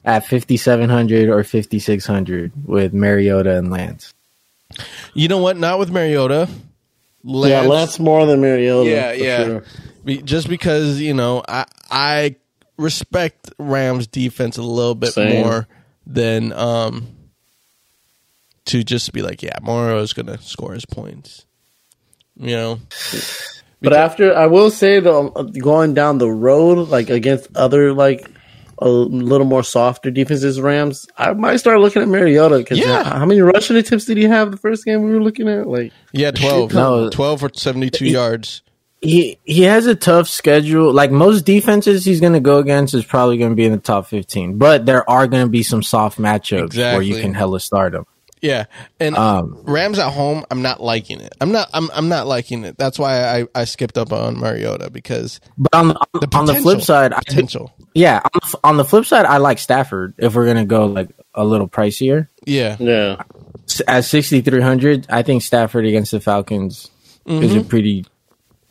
at 0.05 0.27
5700 0.27 1.29
or 1.29 1.43
5600 1.45 2.53
with 2.67 2.93
Mariota 2.95 3.57
and 3.57 3.71
Lance. 3.71 4.15
You 5.15 5.29
know 5.29 5.39
what? 5.39 5.57
Not 5.57 5.79
with 5.79 5.91
Mariota. 5.91 6.49
yeah, 7.25 7.61
Lance 7.63 7.99
more 7.99 8.27
than 8.27 8.41
Mariota. 8.41 8.89
Yeah, 8.91 9.13
for 9.13 9.17
yeah. 9.19 9.45
sure. 9.45 9.65
Be- 10.05 10.23
Just 10.23 10.49
because 10.49 11.01
you 11.01 11.15
know, 11.15 11.43
I 11.49 11.65
I 11.91 12.37
respect 12.77 13.51
Rams 13.59 14.07
defense 14.07 14.57
a 14.57 14.63
little 14.63 14.95
bit 14.95 15.13
Same. 15.15 15.45
more 15.45 15.67
than 16.07 16.53
um 16.53 17.09
to 18.67 18.85
just 18.85 19.13
be 19.13 19.23
like, 19.23 19.43
yeah, 19.43 19.59
Morrow 19.63 19.99
is 20.01 20.13
gonna 20.13 20.39
score 20.41 20.75
his 20.75 20.85
points. 20.87 21.45
You 22.37 22.55
know, 22.55 22.81
But 23.83 23.95
after, 23.95 24.37
I 24.37 24.47
will 24.47 24.71
say 24.71 25.01
though, 25.01 25.31
going 25.31 25.95
down 25.95 26.19
the 26.19 26.31
road, 26.31 26.89
like 26.89 27.11
against 27.11 27.49
other 27.57 27.93
like 27.93 28.31
a 28.81 28.89
little 28.89 29.47
more 29.47 29.63
softer 29.63 30.11
defenses, 30.11 30.61
Rams, 30.61 31.07
I 31.17 31.33
might 31.33 31.57
start 31.57 31.81
looking 31.81 32.03
at 32.03 32.09
Mariota 32.09 32.59
because 32.59 32.79
Yeah. 32.79 33.03
how 33.05 33.27
many 33.27 33.41
rushing 33.41 33.77
attempts 33.77 34.05
did 34.05 34.17
he 34.17 34.25
have 34.25 34.51
the 34.51 34.57
first 34.57 34.85
game 34.85 35.03
we 35.03 35.11
were 35.13 35.23
looking 35.23 35.49
at? 35.49 35.67
Like, 35.67 35.93
yeah, 36.13 36.31
12, 36.31 36.73
No. 36.75 37.11
12 37.11 37.41
for 37.41 37.51
seventy 37.55 37.91
two 37.91 38.07
yards. 38.07 38.63
He 39.01 39.39
he 39.45 39.63
has 39.63 39.87
a 39.87 39.95
tough 39.95 40.29
schedule. 40.29 40.93
Like 40.93 41.13
most 41.13 41.43
defenses 41.45 42.05
he's 42.05 42.21
going 42.21 42.33
to 42.33 42.41
go 42.41 42.59
against 42.59 42.95
is 42.95 43.05
probably 43.05 43.39
going 43.39 43.51
to 43.51 43.57
be 43.57 43.65
in 43.65 43.71
the 43.73 43.79
top 43.79 44.07
15. 44.09 44.59
But 44.59 44.87
there 44.87 45.09
are 45.09 45.27
going 45.29 45.45
to 45.47 45.51
be 45.51 45.63
some 45.63 45.83
soft 45.85 46.19
matchups 46.19 46.77
where 46.77 47.03
you 47.03 47.15
can 47.21 47.33
hella 47.35 47.61
start 47.61 47.95
him. 47.95 48.07
Yeah, 48.41 48.65
and 49.01 49.17
Um, 49.17 49.61
Rams 49.65 49.99
at 49.99 50.13
home, 50.13 50.45
I'm 50.51 50.63
not 50.63 50.81
liking 50.83 51.21
it. 51.21 51.35
I'm 51.41 51.51
not. 51.53 51.69
I'm. 51.73 51.91
I'm 51.93 52.09
not 52.09 52.27
liking 52.27 52.65
it. 52.65 52.77
That's 52.79 52.99
why 52.99 53.41
I, 53.41 53.47
I 53.55 53.65
skipped 53.65 53.99
up 53.99 54.13
on 54.13 54.39
Mariota 54.39 54.91
because 54.91 55.41
But 55.57 55.75
on 55.75 55.89
the, 55.89 55.95
on, 55.95 56.07
the 56.21 56.37
on 56.37 56.45
the 56.47 56.53
flip 56.55 56.63
potential- 56.79 56.85
side, 56.85 57.13
I 57.13 57.19
potential. 57.27 57.73
yeah, 57.95 58.21
on 58.25 58.41
the, 58.43 58.59
on 58.65 58.77
the 58.77 58.85
flip 58.85 59.05
side, 59.07 59.27
I 59.27 59.39
like 59.39 59.59
Stafford 59.59 60.15
if 60.19 60.35
we're 60.35 60.45
going 60.45 60.57
to 60.59 60.65
go 60.65 60.87
like 60.87 61.09
a 61.35 61.45
little 61.45 61.69
pricier. 61.69 62.29
Yeah, 62.47 62.77
yeah, 62.79 63.23
S- 63.65 63.83
At 63.89 64.05
6300, 64.05 65.07
I 65.11 65.23
think 65.23 65.43
Stafford 65.43 65.85
against 65.87 66.13
the 66.13 66.21
Falcons 66.21 66.91
is 67.27 67.51
Mm-hmm. 67.53 67.59
a 67.59 67.65
pretty 67.65 68.07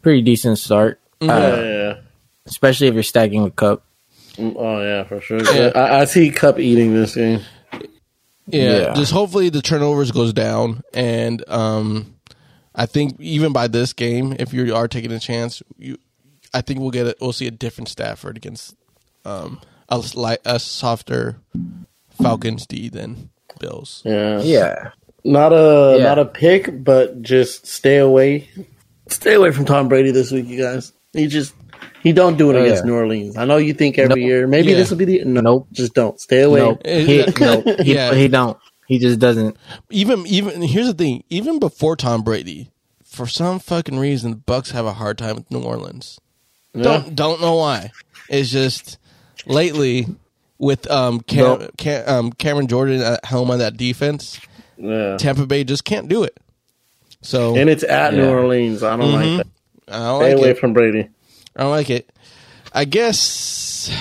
pretty 0.02 0.22
decent 0.22 0.58
start. 0.60 1.00
yeah, 1.20 1.32
Uh, 1.36 1.56
yeah. 1.62 1.94
especially 2.46 2.88
if 2.88 2.94
you're 2.94 3.04
stacking 3.04 3.44
with 3.44 3.56
Kupp. 3.56 3.84
Mm, 4.38 4.56
Oh 4.58 4.82
yeah, 4.82 5.04
for 5.04 5.20
sure. 5.20 5.42
Yeah. 5.44 5.72
I, 5.76 6.02
I 6.02 6.06
see 6.06 6.30
Kupp 6.32 6.58
eating 6.60 6.94
this 6.94 7.16
game. 7.16 7.42
Yeah, 8.48 8.78
Yeah. 8.78 8.94
Just 8.94 9.12
hopefully 9.12 9.50
the 9.50 9.62
turnovers 9.62 10.12
goes 10.12 10.34
down, 10.34 10.82
and 10.94 11.44
um, 11.50 12.16
I 12.76 12.86
think 12.86 13.20
even 13.20 13.54
by 13.54 13.68
this 13.68 13.94
game, 13.94 14.36
if 14.40 14.54
you 14.54 14.76
are 14.76 14.88
taking 14.88 15.12
a 15.12 15.20
chance, 15.20 15.62
you, 15.78 15.98
I 16.54 16.62
think 16.62 16.80
we'll 16.80 16.92
get 16.92 17.08
it. 17.08 17.18
We'll 17.22 17.34
see 17.34 17.48
a 17.48 17.52
different 17.52 17.90
Stafford 17.90 18.38
against 18.38 18.76
um 19.26 19.60
a 19.90 20.02
slight 20.02 20.40
a 20.46 20.60
softer 20.60 21.38
Falcons 22.22 22.66
D 22.66 22.90
than 22.90 23.30
Bills. 23.60 24.02
Yeah, 24.06 24.42
Yeah. 24.42 24.90
Not 25.24 25.52
a 25.52 25.96
Yeah. 25.98 26.04
not 26.04 26.20
a 26.20 26.26
pick, 26.26 26.84
but 26.84 27.22
just 27.22 27.68
stay 27.68 27.98
away. 27.98 28.50
Stay 29.10 29.34
away 29.34 29.52
from 29.52 29.66
Tom 29.66 29.88
Brady 29.88 30.12
this 30.12 30.32
week, 30.32 30.48
you 30.48 30.62
guys. 30.62 30.94
He 31.14 31.28
just 31.28 31.54
he 32.08 32.14
don't 32.14 32.38
do 32.38 32.50
it 32.52 32.56
Oh, 32.56 32.62
against 32.64 32.84
yeah. 32.84 32.88
New 32.90 32.96
Orleans. 32.96 33.38
I 33.38 33.46
know 33.46 33.58
you 33.58 33.74
think 33.74 33.98
every 34.00 34.22
Nope. 34.22 34.28
year. 34.28 34.48
Maybe 34.48 34.70
Yeah. 34.72 34.78
this 34.78 34.90
will 34.90 34.98
be 34.98 35.06
the 35.06 35.26
no. 35.26 35.42
Nope. 35.42 35.68
Just 35.72 35.94
don't 35.94 36.20
stay 36.20 36.42
away. 36.42 36.60
No, 36.62 36.78
Eh, 36.86 37.02
he, 37.04 37.18
yeah. 37.40 37.62
he, 37.84 37.94
Yeah. 37.94 38.14
he 38.16 38.28
don't. 38.28 38.58
He 38.88 39.00
just 39.00 39.20
doesn't. 39.20 39.58
even 39.92 40.26
even 40.28 40.62
here's 40.62 40.88
the 40.88 40.94
thing 40.94 41.24
even 41.30 41.60
before 41.60 41.96
tom 41.98 42.22
brady 42.24 42.72
for 43.04 43.28
some 43.28 43.60
fucking 43.60 44.00
reason 44.00 44.32
the 44.32 44.38
bucks 44.38 44.72
have 44.72 44.86
a 44.86 44.94
hard 44.94 45.18
time 45.18 45.36
with 45.36 45.52
new 45.52 45.62
orleans 45.62 46.20
Yeah. 46.74 46.84
don't 46.84 47.16
don't 47.16 47.42
know 47.42 47.56
why 47.56 47.92
it's 48.30 48.50
just 48.50 48.98
lately 49.46 50.08
with 50.58 50.90
um, 50.90 51.20
Cam, 51.22 51.60
Nope. 51.60 51.72
Cam, 51.78 52.04
um 52.08 52.32
cameron 52.32 52.68
jordan 52.68 53.02
at 53.02 53.26
helm 53.26 53.52
on 53.52 53.60
that 53.60 53.76
defense 53.76 54.40
Yeah. 54.78 55.18
tampa 55.18 55.46
bay 55.46 55.66
just 55.66 55.84
can't 55.84 56.08
do 56.08 56.24
it 56.24 56.38
so 57.22 57.56
And 57.58 57.70
it's 57.70 57.84
at 57.84 58.14
New 58.14 58.30
Orleans. 58.30 58.84
I 58.84 58.96
don't 58.96 59.12
like 59.12 59.38
that. 59.40 59.48
i 59.90 59.98
don't 60.00 60.22
Stay 60.22 60.30
like 60.34 60.38
away 60.40 60.50
it 60.52 60.60
from 60.60 60.72
Brady. 60.74 61.10
I 61.58 61.64
don't 61.64 61.72
like 61.72 61.90
it 61.90 62.10
i 62.74 62.86
guess 62.86 63.92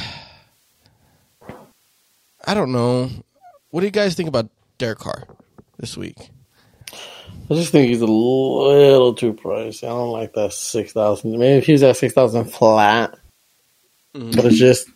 i 2.47 2.55
don't 2.55 2.73
know 2.73 3.11
what 3.71 3.81
do 3.81 3.87
you 3.87 3.93
guys 3.93 4.15
think 4.15 4.29
about 4.29 4.49
derek 4.79 4.99
carr 4.99 5.25
this 5.79 5.97
week 5.97 6.31
I 7.49 7.55
just 7.55 7.71
think 7.71 7.89
he's 7.89 8.01
a 8.01 8.07
little 8.07 9.15
too 9.15 9.33
pricey. 9.33 9.85
I 9.85 9.91
don't 9.91 10.11
like 10.11 10.33
that 10.35 10.53
six 10.53 10.93
thousand. 10.93 11.39
Maybe 11.39 11.59
if 11.59 11.67
he 11.67 11.73
was 11.73 11.83
at 11.85 11.97
six 11.97 12.13
thousand 12.13 12.47
flat, 12.47 13.17
mm-hmm. 14.15 14.33
but 14.33 14.47
it's 14.47 14.59
just. 14.59 14.89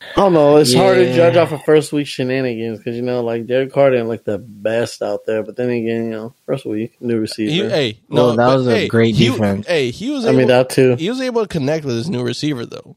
I 0.00 0.20
don't 0.20 0.32
know. 0.32 0.56
It's 0.58 0.72
hard 0.74 0.96
to 0.98 1.12
judge 1.12 1.36
off 1.36 1.50
of 1.50 1.62
first 1.64 1.92
week 1.92 2.06
shenanigans 2.06 2.78
because 2.78 2.94
you 2.94 3.02
know, 3.02 3.22
like 3.22 3.46
Derek 3.46 3.72
Carr 3.72 3.90
didn't 3.90 4.06
look 4.08 4.24
the 4.24 4.38
best 4.38 5.02
out 5.02 5.26
there. 5.26 5.42
But 5.42 5.56
then 5.56 5.70
again, 5.70 6.04
you 6.04 6.10
know, 6.10 6.34
first 6.46 6.64
week 6.64 7.00
new 7.00 7.18
receiver. 7.18 7.50
he, 7.50 7.68
hey 7.68 8.00
Well, 8.08 8.28
no 8.28 8.36
that 8.36 8.56
was 8.56 8.66
a 8.68 8.70
hey, 8.76 8.88
great 8.88 9.16
he- 9.16 9.26
defense. 9.28 9.66
hey 9.66 9.90
he 9.90 10.10
was 10.10 10.24
I 10.24 10.30
mean 10.32 10.46
that 10.48 10.70
too. 10.70 10.94
he 10.94 11.10
was 11.10 11.20
able 11.20 11.42
to 11.42 11.48
connect 11.48 11.84
with 11.84 11.96
his 11.96 12.08
new 12.08 12.22
receiver 12.22 12.64
though 12.64 12.94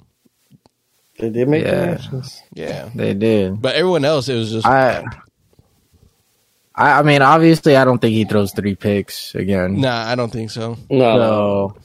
They 1.18 1.30
did 1.32 1.50
make 1.50 1.64
Yeah. 1.64 1.72
connections. 1.96 2.44
yeah 2.54 2.90
They 2.94 3.16
did. 3.16 3.60
But 3.62 3.76
everyone 3.76 4.06
else, 4.06 4.30
it 4.30 4.36
was 4.36 4.52
just 4.52 4.68
I, 4.68 5.04
I, 6.76 7.00
I 7.00 7.02
mean, 7.04 7.22
obviously, 7.22 7.76
I 7.76 7.84
don't 7.84 8.00
think 8.00 8.14
he 8.14 8.26
throws 8.26 8.54
three 8.54 8.76
picks 8.76 9.34
again. 9.36 9.82
nah. 9.82 10.06
I 10.08 10.16
don't 10.16 10.32
think 10.32 10.52
so. 10.52 10.78
No, 10.90 11.74
So, 11.76 11.78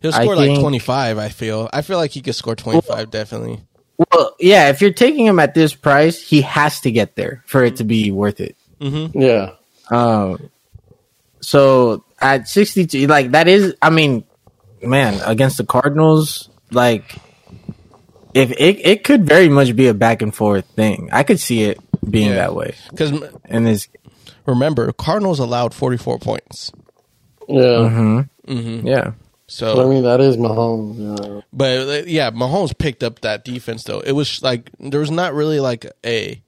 He'll 0.00 0.14
I 0.14 0.22
score 0.24 0.34
like 0.36 0.46
think- 0.48 0.60
twenty 0.60 0.78
five. 0.80 1.16
I 1.18 1.28
feel. 1.28 1.68
I 1.72 1.82
feel 1.82 1.96
like 1.98 2.10
he 2.10 2.22
could 2.22 2.34
score 2.34 2.56
twenty 2.56 2.80
five 2.80 3.10
definitely. 3.10 3.60
Well, 3.96 4.34
yeah, 4.40 4.68
if 4.70 4.80
you're 4.80 4.92
taking 4.92 5.26
him 5.26 5.38
at 5.38 5.54
this 5.54 5.74
price, 5.74 6.20
he 6.20 6.40
has 6.42 6.80
to 6.80 6.90
get 6.90 7.14
there 7.16 7.42
for 7.46 7.64
it 7.64 7.76
to 7.76 7.84
be 7.84 8.10
worth 8.10 8.40
it. 8.40 8.56
Mm-hmm. 8.80 9.20
yeah, 9.20 9.52
Um, 9.90 10.50
so 11.40 12.04
at 12.20 12.48
62, 12.48 13.06
like 13.06 13.32
that 13.32 13.48
is, 13.48 13.74
I 13.82 13.90
mean, 13.90 14.24
man, 14.82 15.20
against 15.24 15.56
the 15.58 15.64
Cardinals, 15.64 16.48
like 16.70 17.14
if 18.34 18.50
it 18.52 18.80
it 18.86 19.04
could 19.04 19.26
very 19.26 19.48
much 19.48 19.76
be 19.76 19.88
a 19.88 19.94
back 19.94 20.22
and 20.22 20.34
forth 20.34 20.64
thing. 20.74 21.10
I 21.12 21.22
could 21.22 21.38
see 21.38 21.62
it 21.64 21.78
being 22.08 22.30
Yeah. 22.30 22.34
that 22.36 22.54
way. 22.54 22.74
Because 22.90 23.12
And 23.44 23.66
this, 23.66 23.88
remember, 24.46 24.90
Cardinals 24.92 25.38
allowed 25.38 25.74
forty 25.74 25.96
four 25.98 26.18
points. 26.18 26.72
yeah. 27.48 27.60
Mm-hmm. 27.62 28.20
Mm-hmm. 28.52 28.86
yeah, 28.86 29.12
But 29.60 29.86
I 29.86 29.88
mean, 29.88 30.02
that 30.04 30.20
is 30.20 30.36
Mahomes. 30.36 31.18
Yeah. 31.34 31.40
but 31.52 31.88
uh, 31.88 32.02
yeah, 32.06 32.30
Mahomes 32.30 32.76
picked 32.76 33.02
up 33.02 33.20
that 33.20 33.44
defense 33.44 33.84
though. 33.84 34.00
It 34.00 34.12
was 34.12 34.42
like 34.42 34.70
there 34.80 35.00
was 35.00 35.10
not 35.10 35.34
really 35.34 35.60
like 35.60 35.86
a 36.04 36.42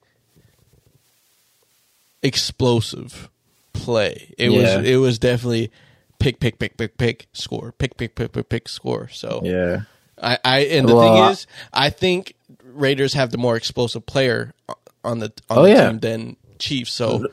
explosive 2.23 3.29
play. 3.73 4.35
It 4.39 4.51
Yeah. 4.51 4.79
was 4.79 4.89
it 4.89 4.97
was 4.97 5.19
definitely 5.19 5.71
pick 6.19 6.41
pick 6.41 6.59
pick 6.59 6.77
pick 6.77 6.97
pick 6.97 7.27
score 7.33 7.73
pick 7.73 7.97
pick 7.97 8.15
pick 8.15 8.33
pick 8.33 8.49
pick 8.49 8.69
score. 8.69 9.09
So 9.09 9.41
yeah. 9.45 9.83
I, 10.21 10.39
I 10.45 10.59
and 10.67 10.89
the 10.89 10.95
Well, 10.95 11.25
thing 11.25 11.33
is, 11.33 11.47
I 11.73 11.91
think 11.91 12.35
Raiders 12.63 13.15
have 13.15 13.31
the 13.31 13.39
more 13.39 13.57
explosive 13.57 14.07
player 14.07 14.55
on 15.03 15.19
the 15.19 15.33
on 15.51 15.59
Oh, 15.59 15.63
the 15.65 15.71
yeah. 15.71 15.89
team 15.91 15.99
than 15.99 16.37
Chiefs. 16.59 16.93
So 16.93 17.27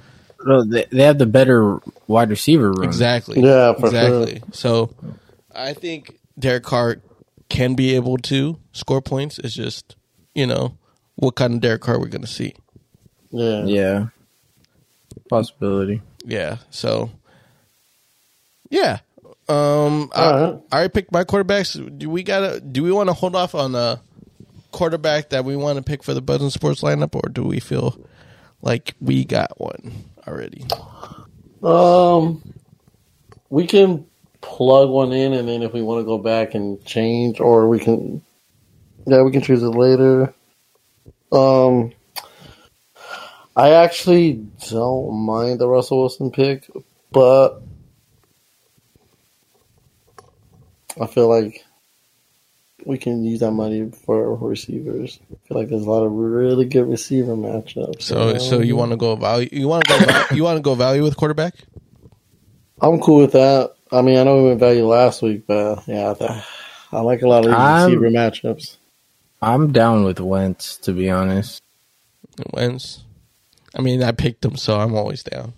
they, 0.65 0.85
they 0.91 1.03
have 1.03 1.19
the 1.19 1.27
better 1.27 1.77
wide 2.07 2.31
receiver 2.31 2.71
room. 2.71 2.83
exactly, 2.83 3.39
Yeah, 3.39 3.73
for 3.75 3.85
exactly. 3.85 4.41
So 4.51 4.93
I 5.53 5.73
think 5.73 6.19
Derek 6.37 6.63
Carr 6.63 6.97
can 7.49 7.75
be 7.75 7.95
able 7.95 8.17
to 8.17 8.59
score 8.71 9.01
points. 9.01 9.39
It's 9.39 9.53
just 9.53 9.95
you 10.33 10.47
know 10.47 10.77
what 11.15 11.35
kind 11.35 11.53
of 11.55 11.61
Derek 11.61 11.81
Carr 11.81 11.99
we're 11.99 12.07
going 12.07 12.21
to 12.21 12.27
see. 12.27 12.53
Yeah. 13.31 13.65
Yeah, 13.65 14.07
possibility. 15.29 16.01
Yeah. 16.25 16.57
So 16.69 17.11
yeah. 18.69 18.99
Um, 19.47 20.09
I, 20.15 20.23
All 20.23 20.51
right. 20.53 20.61
I 20.71 20.75
already 20.75 20.91
picked 20.93 21.11
my 21.11 21.23
quarterbacks. 21.23 21.97
Do 21.99 22.09
we 22.09 22.23
gotta? 22.23 22.61
Do 22.61 22.83
we 22.83 22.91
want 22.91 23.09
to 23.09 23.13
hold 23.13 23.35
off 23.35 23.53
on 23.53 23.75
a 23.75 24.01
quarterback 24.71 25.29
that 25.29 25.43
we 25.43 25.55
want 25.55 25.77
to 25.77 25.83
pick 25.83 26.03
for 26.03 26.13
the 26.13 26.21
Buzz 26.21 26.41
and 26.41 26.53
Sports 26.53 26.81
lineup, 26.81 27.15
or 27.15 27.29
do 27.29 27.43
we 27.43 27.59
feel 27.59 27.99
like 28.61 28.95
we 29.01 29.25
got 29.25 29.59
one 29.59 30.05
already? 30.27 30.65
Um, 31.61 32.41
we 33.49 33.67
can 33.67 34.05
plug 34.41 34.89
one 34.89 35.13
in, 35.13 35.33
and 35.33 35.47
then 35.47 35.61
if 35.61 35.73
we 35.73 35.81
want 35.81 36.01
to 36.01 36.05
go 36.05 36.17
back 36.17 36.53
and 36.55 36.83
change, 36.85 37.39
or 37.39 37.69
we 37.69 37.79
can, 37.79 38.21
yeah, 39.05 39.21
we 39.21 39.31
can 39.31 39.41
choose 39.41 39.63
it 39.63 39.69
later. 39.69 40.33
Um, 41.31 41.93
I 43.55 43.71
actually 43.71 44.45
don't 44.69 45.13
mind 45.25 45.59
the 45.59 45.67
Russell 45.67 45.99
Wilson 45.99 46.31
pick, 46.31 46.69
but 47.11 47.61
I 50.99 51.05
feel 51.07 51.27
like 51.27 51.63
we 52.85 52.97
can 52.97 53.23
use 53.23 53.41
that 53.41 53.51
money 53.51 53.91
for 54.05 54.35
receivers. 54.35 55.19
I 55.31 55.47
feel 55.47 55.57
like 55.57 55.69
there's 55.69 55.83
a 55.83 55.89
lot 55.89 56.03
of 56.03 56.11
really 56.11 56.65
good 56.65 56.89
receiver 56.89 57.35
matchups. 57.35 58.01
So, 58.01 58.37
so 58.37 58.59
you 58.59 58.75
want 58.75 58.91
to 58.91 58.97
go 58.97 59.15
value? 59.15 59.49
You 59.51 59.67
want 59.67 59.85
to 59.85 59.99
go? 59.99 60.35
you 60.35 60.43
want 60.43 60.57
to 60.57 60.61
go 60.61 60.75
value 60.75 61.03
with 61.03 61.15
quarterback? 61.15 61.55
I'm 62.81 62.99
cool 62.99 63.21
with 63.21 63.33
that. 63.33 63.75
I 63.91 64.01
mean, 64.01 64.17
I 64.17 64.23
know 64.23 64.37
we 64.43 64.49
went 64.49 64.59
value 64.59 64.85
last 64.85 65.21
week, 65.21 65.43
but 65.47 65.85
yeah, 65.87 66.13
I 66.91 67.01
like 67.01 67.21
a 67.21 67.27
lot 67.27 67.39
of 67.45 67.51
these 67.51 67.53
I'm- 67.55 67.85
receiver 67.91 68.09
matchups. 68.09 68.77
I'm 69.41 69.71
down 69.71 70.03
with 70.03 70.19
Wentz, 70.19 70.77
to 70.77 70.91
be 70.93 71.09
honest. 71.09 71.61
Wentz. 72.53 73.03
I 73.75 73.81
mean, 73.81 74.03
I 74.03 74.11
picked 74.11 74.45
him, 74.45 74.55
so 74.55 74.79
I'm 74.79 74.93
always 74.93 75.23
down. 75.23 75.53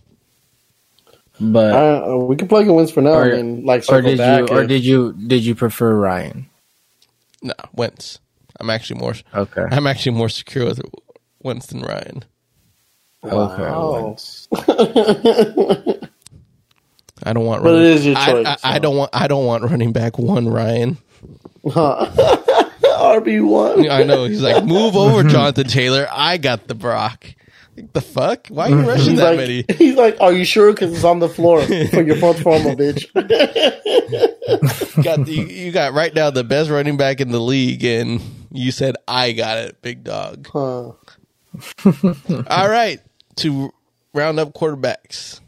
But 1.40 1.74
Uh, 2.08 2.18
we 2.18 2.36
can 2.38 2.48
plug 2.48 2.66
in 2.68 2.76
Wentz 2.76 2.92
for 2.92 3.02
now 3.02 3.10
Or- 3.14 3.30
and 3.30 3.66
like 3.66 3.82
or 3.82 3.84
circle 3.86 4.10
did 4.12 4.18
back. 4.20 4.50
you 4.50 4.56
or 4.56 4.62
if- 4.62 4.68
did 4.70 4.86
you 4.86 5.14
did 5.14 5.44
you 5.44 5.54
prefer 5.56 5.96
Ryan? 5.96 6.46
No, 7.42 7.54
Wentz. 7.74 8.20
I'm 8.60 8.70
actually 8.70 9.00
more. 9.02 9.16
Okay. 9.36 9.66
I'm 9.70 9.86
actually 9.88 10.16
more 10.16 10.30
secure 10.30 10.66
with 10.68 10.82
Wentz 11.42 11.66
than 11.66 11.82
Ryan. 11.82 12.24
Okay. 13.26 14.04
Wentz. 14.06 14.48
I 17.26 17.34
don't 17.34 17.46
want. 17.46 17.64
But 17.64 17.72
running, 17.72 17.86
it 17.86 17.92
is 17.92 18.06
your 18.06 18.18
I- 18.18 18.26
choice, 18.26 18.48
I, 18.48 18.58
I 18.64 18.74
so. 18.76 18.80
don't 18.80 18.98
want. 18.98 19.10
I 19.14 19.28
don't 19.28 19.46
want 19.46 19.64
running 19.64 19.92
back 19.92 20.18
one 20.18 20.48
Ryan. 20.48 20.98
Huh. 21.66 22.12
RB 22.84 23.46
one. 23.46 23.90
I 23.90 24.04
know 24.04 24.26
he's 24.26 24.42
like, 24.42 24.64
move 24.66 24.96
over, 24.96 25.20
mm-hmm. 25.20 25.30
Jonathan 25.30 25.68
Taylor. 25.68 26.08
I 26.12 26.38
got 26.38 26.68
the 26.68 26.76
Brock. 26.76 27.26
Like, 27.76 27.92
the 27.94 28.02
fuck? 28.02 28.48
Why 28.48 28.66
are 28.66 28.70
you 28.70 28.76
mm-hmm. 28.76 28.88
rushing 28.88 29.10
He's 29.12 29.20
that 29.20 29.30
like, 29.30 29.38
many? 29.38 29.66
he's 29.78 29.96
like, 29.96 30.18
are 30.22 30.32
you 30.32 30.46
sure? 30.46 30.72
Because 30.72 30.94
it's 30.94 31.04
on 31.04 31.20
the 31.20 31.30
floor 31.30 31.62
for 31.64 32.02
your 32.02 32.18
front 32.18 32.40
formal, 32.40 32.76
bitch. 32.76 33.12
got 35.04 35.26
the, 35.26 35.34
you 35.34 35.72
got 35.72 35.94
right 35.94 36.14
now 36.14 36.30
the 36.30 36.44
best 36.44 36.70
running 36.70 36.98
back 36.98 37.20
in 37.20 37.32
the 37.32 37.40
league, 37.40 37.84
and 37.84 38.22
you 38.52 38.72
said 38.72 38.96
I 39.08 39.32
got 39.32 39.58
it, 39.58 39.82
big 39.82 40.04
dog. 40.04 40.48
Huh. 40.52 40.92
All 42.48 42.70
right, 42.70 43.00
to 43.38 43.74
round 44.14 44.40
up 44.40 44.54
quarterbacks 44.54 45.40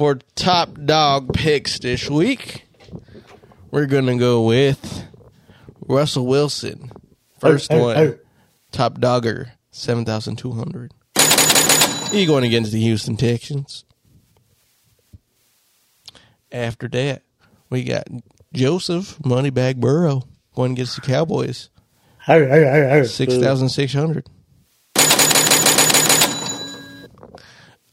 for 0.00 0.14
top 0.34 0.70
dog 0.86 1.30
picks 1.34 1.78
this 1.78 2.08
week, 2.08 2.66
we're 3.70 3.84
gonna 3.84 4.16
go 4.16 4.44
with 4.46 5.04
Russell 5.86 6.26
Wilson. 6.26 6.90
First 7.38 7.70
Oh, 7.70 7.76
oh, 7.76 7.82
one, 7.82 7.96
oh. 7.98 8.18
top 8.72 8.98
dogger, 8.98 9.52
seven 9.70 10.06
thousand 10.06 10.36
two 10.36 10.52
hundred. 10.52 10.94
He 12.10 12.24
going 12.24 12.44
against 12.44 12.72
the 12.72 12.80
Houston 12.80 13.18
Texans. 13.18 13.84
After 16.50 16.88
that, 16.88 17.22
we 17.68 17.84
got 17.84 18.06
Joseph 18.54 19.18
Moneybag 19.18 19.76
Burrow 19.76 20.22
going 20.54 20.72
against 20.72 20.94
the 20.94 21.02
Cowboys, 21.02 21.68
six 23.04 23.36
thousand 23.36 23.68
six 23.68 23.92
hundred. 23.92 24.26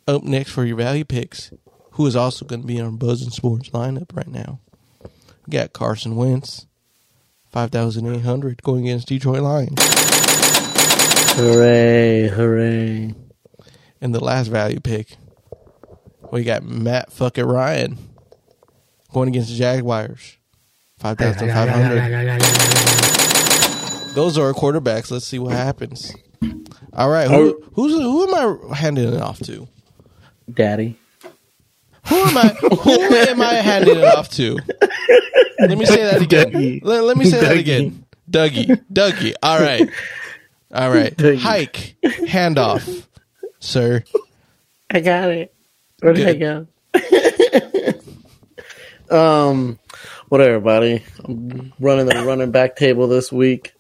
Up 0.08 0.24
next 0.24 0.52
for 0.52 0.63
your 0.63 0.78
value 0.78 1.04
picks, 1.04 1.52
who 1.98 2.06
is 2.06 2.16
also 2.16 2.46
going 2.46 2.62
to 2.62 2.68
be 2.68 2.80
on 2.80 2.96
Buzz 2.96 3.24
and 3.24 3.34
Sports 3.34 3.72
lineup 3.72 4.16
right 4.16 4.28
now. 4.28 4.60
We 5.46 5.52
got 5.52 5.74
Carson 5.74 6.16
Wentz, 6.16 6.68
five 7.50 7.72
thousand 7.72 8.06
eight 8.06 8.22
hundred, 8.22 8.62
going 8.62 8.88
against 8.88 9.08
Detroit 9.08 9.42
Lions. 9.42 9.82
Hooray, 11.36 12.28
hooray. 12.28 13.16
And 14.00 14.14
the 14.14 14.24
last 14.24 14.50
value 14.50 14.80
pick, 14.80 15.18
we 16.32 16.44
got 16.44 16.64
Matt 16.64 17.12
fucking 17.12 17.46
Ryan 17.46 17.98
going 19.12 19.30
against 19.30 19.50
the 19.50 19.56
Jaguars, 19.58 20.38
five 21.00 21.18
thousand 21.18 21.50
five 21.50 21.70
hundred. 21.70 22.42
Those 24.14 24.38
are 24.38 24.46
our 24.46 24.54
quarterbacks. 24.54 25.10
Let's 25.10 25.26
see 25.26 25.40
what 25.40 25.54
happens. 25.54 26.14
All 26.94 27.10
right, 27.10 27.28
who, 27.28 27.60
oh. 27.60 27.70
who's 27.74 27.94
who 27.94 28.36
am 28.36 28.72
I 28.72 28.76
handing 28.76 29.12
it 29.12 29.20
off 29.20 29.40
to? 29.40 29.68
Daddy. 30.52 31.00
Who 32.10 32.15
am 32.15 32.38
I? 32.38 32.48
Who 32.50 32.91
am 32.91 33.41
I 33.41 33.54
handing 33.56 33.98
it 33.98 34.04
off 34.04 34.30
to? 34.32 34.58
Let 35.60 35.78
me 35.78 35.86
say 35.86 36.04
that 36.04 36.22
again. 36.22 36.80
Let, 36.84 37.04
let 37.04 37.17
me 37.17 37.26
say 37.26 37.41
that 37.41 37.58
again. 37.58 38.06
Dougie. 38.30 38.84
Dougie. 38.91 39.34
All 39.41 39.60
right. 39.60 39.89
All 40.74 40.89
right. 40.89 41.15
Dougie. 41.15 41.39
Hike. 41.39 41.96
Handoff, 42.04 43.06
sir. 43.60 44.04
I 44.89 45.00
got 45.02 45.30
it. 45.32 45.54
Where 46.00 46.13
did 46.13 46.28
I 46.28 46.34
go? 46.36 46.67
um, 49.10 49.80
what 50.30 50.41
everybody? 50.41 51.04
I'm 51.26 51.74
running 51.80 52.06
the 52.06 52.24
running 52.26 52.52
back 52.52 52.76
table 52.76 53.08
this 53.08 53.32
week. 53.32 53.74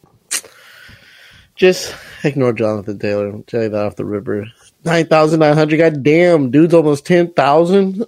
Just 1.55 1.95
ignore 2.23 2.53
Jonathan 2.53 2.99
Taylor. 2.99 3.31
I'll 3.31 3.43
tell 3.43 3.63
you 3.63 3.69
that 3.69 3.85
off 3.85 3.95
the 3.95 4.05
river. 4.05 4.47
Nine 4.83 5.07
thousand 5.07 5.39
nine 5.39 5.55
hundred. 5.55 5.77
God 5.77 6.03
damn, 6.03 6.49
dude's 6.51 6.73
almost 6.73 7.05
ten 7.05 7.33
thousand. 7.33 7.95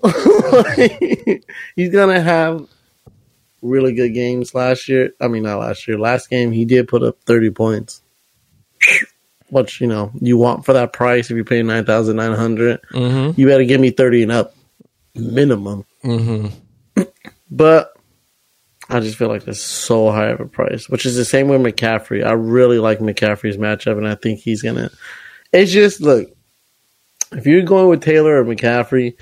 He's 1.75 1.89
gonna 1.91 2.21
have 2.21 2.67
really 3.61 3.93
good 3.93 4.13
games 4.13 4.53
last 4.55 4.87
year. 4.87 5.11
I 5.19 5.27
mean, 5.27 5.43
not 5.43 5.59
last 5.59 5.87
year. 5.87 5.97
Last 5.97 6.29
game, 6.29 6.51
he 6.51 6.65
did 6.65 6.87
put 6.87 7.03
up 7.03 7.17
thirty 7.25 7.49
points. 7.49 8.01
Which, 9.49 9.81
you 9.81 9.87
know 9.87 10.11
you 10.21 10.37
want 10.37 10.63
for 10.63 10.73
that 10.73 10.93
price 10.93 11.29
if 11.29 11.35
you're 11.35 11.43
paying 11.43 11.67
nine 11.67 11.83
thousand 11.85 12.15
nine 12.17 12.33
hundred 12.33 12.81
Mm-hmm. 12.91 13.39
you 13.39 13.47
better 13.47 13.63
give 13.65 13.81
me 13.81 13.89
30 13.89 14.23
and 14.23 14.31
up 14.31 14.55
minimum. 15.15 15.85
Mm-hmm. 16.03 17.03
But 17.49 17.91
I 18.89 18.99
just 18.99 19.17
feel 19.17 19.27
like 19.27 19.43
that's 19.45 19.59
so 19.59 20.11
high 20.11 20.27
of 20.27 20.39
a 20.39 20.45
price, 20.45 20.87
which 20.87 21.05
is 21.05 21.15
the 21.15 21.25
same 21.25 21.47
with 21.47 21.61
McCaffrey. 21.61 22.23
I 22.25 22.33
really 22.33 22.77
like 22.77 22.99
McCaffrey's 22.99 23.57
matchup, 23.57 23.97
and 23.97 24.07
I 24.07 24.15
think 24.15 24.39
he's 24.39 24.61
going 24.61 24.75
to. 24.75 24.91
It's 25.51 25.71
just, 25.71 25.99
look, 25.99 26.29
if 27.31 27.45
you're 27.45 27.61
going 27.63 27.87
with 27.87 28.01
Taylor 28.01 28.41
or 28.41 28.45
McCaffrey, 28.45 29.15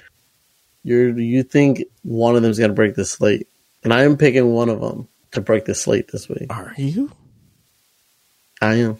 you're 0.83 1.17
you 1.17 1.43
think 1.43 1.83
one 2.03 2.35
of 2.35 2.41
them's 2.41 2.59
going 2.59 2.71
to 2.71 2.75
break 2.75 2.95
the 2.95 3.05
slate. 3.05 3.47
And 3.83 3.93
I 3.93 4.03
am 4.03 4.17
picking 4.17 4.53
one 4.53 4.69
of 4.69 4.81
them 4.81 5.07
to 5.31 5.41
break 5.41 5.65
the 5.65 5.75
slate 5.75 6.11
this 6.11 6.27
week. 6.27 6.47
Are 6.49 6.73
you? 6.77 7.11
I 8.61 8.75
am. 8.75 8.97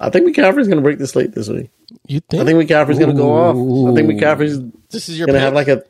I 0.00 0.10
think 0.10 0.26
McCaffrey's 0.26 0.66
going 0.66 0.78
to 0.78 0.82
break 0.82 0.98
the 0.98 1.06
slate 1.06 1.32
this 1.32 1.48
week. 1.48 1.70
You 2.06 2.20
think? 2.20 2.42
I 2.42 2.46
think 2.46 2.58
McCaffrey's 2.58 2.98
going 2.98 3.10
to 3.10 3.16
go 3.16 3.32
off. 3.32 3.92
I 3.92 3.94
think 3.94 4.10
McCaffrey's 4.10 4.60
this 4.90 5.08
is 5.08 5.18
your 5.18 5.26
gonna 5.26 5.40
have 5.40 5.54
like 5.54 5.68
a 5.68 5.82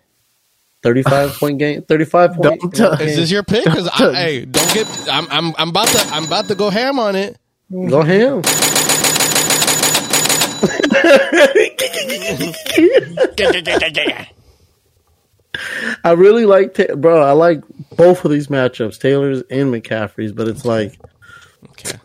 35 0.83 1.33
point 1.39 1.59
game 1.59 1.83
35 1.83 2.35
point 2.35 2.61
Don't 2.61 2.75
tell- 2.75 2.93
is 2.95 3.17
this 3.17 3.31
your 3.31 3.43
pick? 3.43 3.65
Because 3.65 3.89
I, 3.89 4.15
hey, 4.15 4.45
don't 4.45 4.75
get. 4.75 5.09
I'm, 5.11 5.27
I'm, 5.31 5.55
I'm 5.59 5.69
about 5.71 5.89
to, 5.89 5.99
I'm 6.13 6.25
about 6.25 6.49
to 6.49 6.55
go 6.55 6.71
ham 6.71 6.99
on 6.99 7.17
it. 7.17 7.37
go 7.71 8.03
ham 8.03 8.43
i 16.05 16.13
really 16.13 16.47
like 16.47 16.75
Ta- 16.75 16.95
bro 16.97 17.23
i 17.23 17.33
like 17.33 17.63
both 17.97 18.25
of 18.25 18.31
these 18.31 18.49
matchups 18.49 18.99
taylor's 18.99 19.43
and 19.51 19.73
mccaffrey's 19.73 20.33
but 20.33 20.49
it's 20.49 20.65
like 20.65 20.99
Okay. 21.71 21.97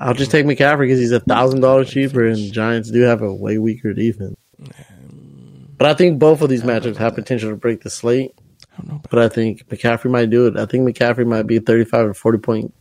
i'll 0.00 0.14
just 0.14 0.30
take 0.30 0.44
mccaffrey 0.46 0.80
because 0.80 0.98
he's 1.00 1.12
a 1.12 1.20
thousand 1.20 1.60
dollars 1.60 1.90
cheaper 1.90 2.24
and 2.26 2.52
giants 2.52 2.90
do 2.90 3.00
have 3.02 3.22
a 3.22 3.32
way 3.32 3.56
weaker 3.58 3.92
defense 3.94 4.36
um, 4.60 5.68
but 5.76 5.88
i 5.88 5.94
think 5.94 6.18
both 6.18 6.42
of 6.42 6.48
these 6.48 6.62
matchups 6.62 6.96
have 6.96 7.14
potential 7.14 7.50
to 7.50 7.56
break 7.56 7.82
the 7.82 7.90
slate 7.90 8.32
I 8.62 8.76
don't 8.82 8.88
know. 8.88 9.02
But 9.10 9.18
i 9.20 9.28
think 9.28 9.66
mccaffrey 9.68 10.10
might 10.10 10.30
do 10.30 10.46
it 10.46 10.56
i 10.56 10.66
think 10.66 10.86
mccaffrey 10.88 11.26
might 11.26 11.46
be 11.46 11.56
a 11.56 11.60
35 11.60 12.06
or 12.08 12.14
40 12.14 12.38
point 12.38 12.74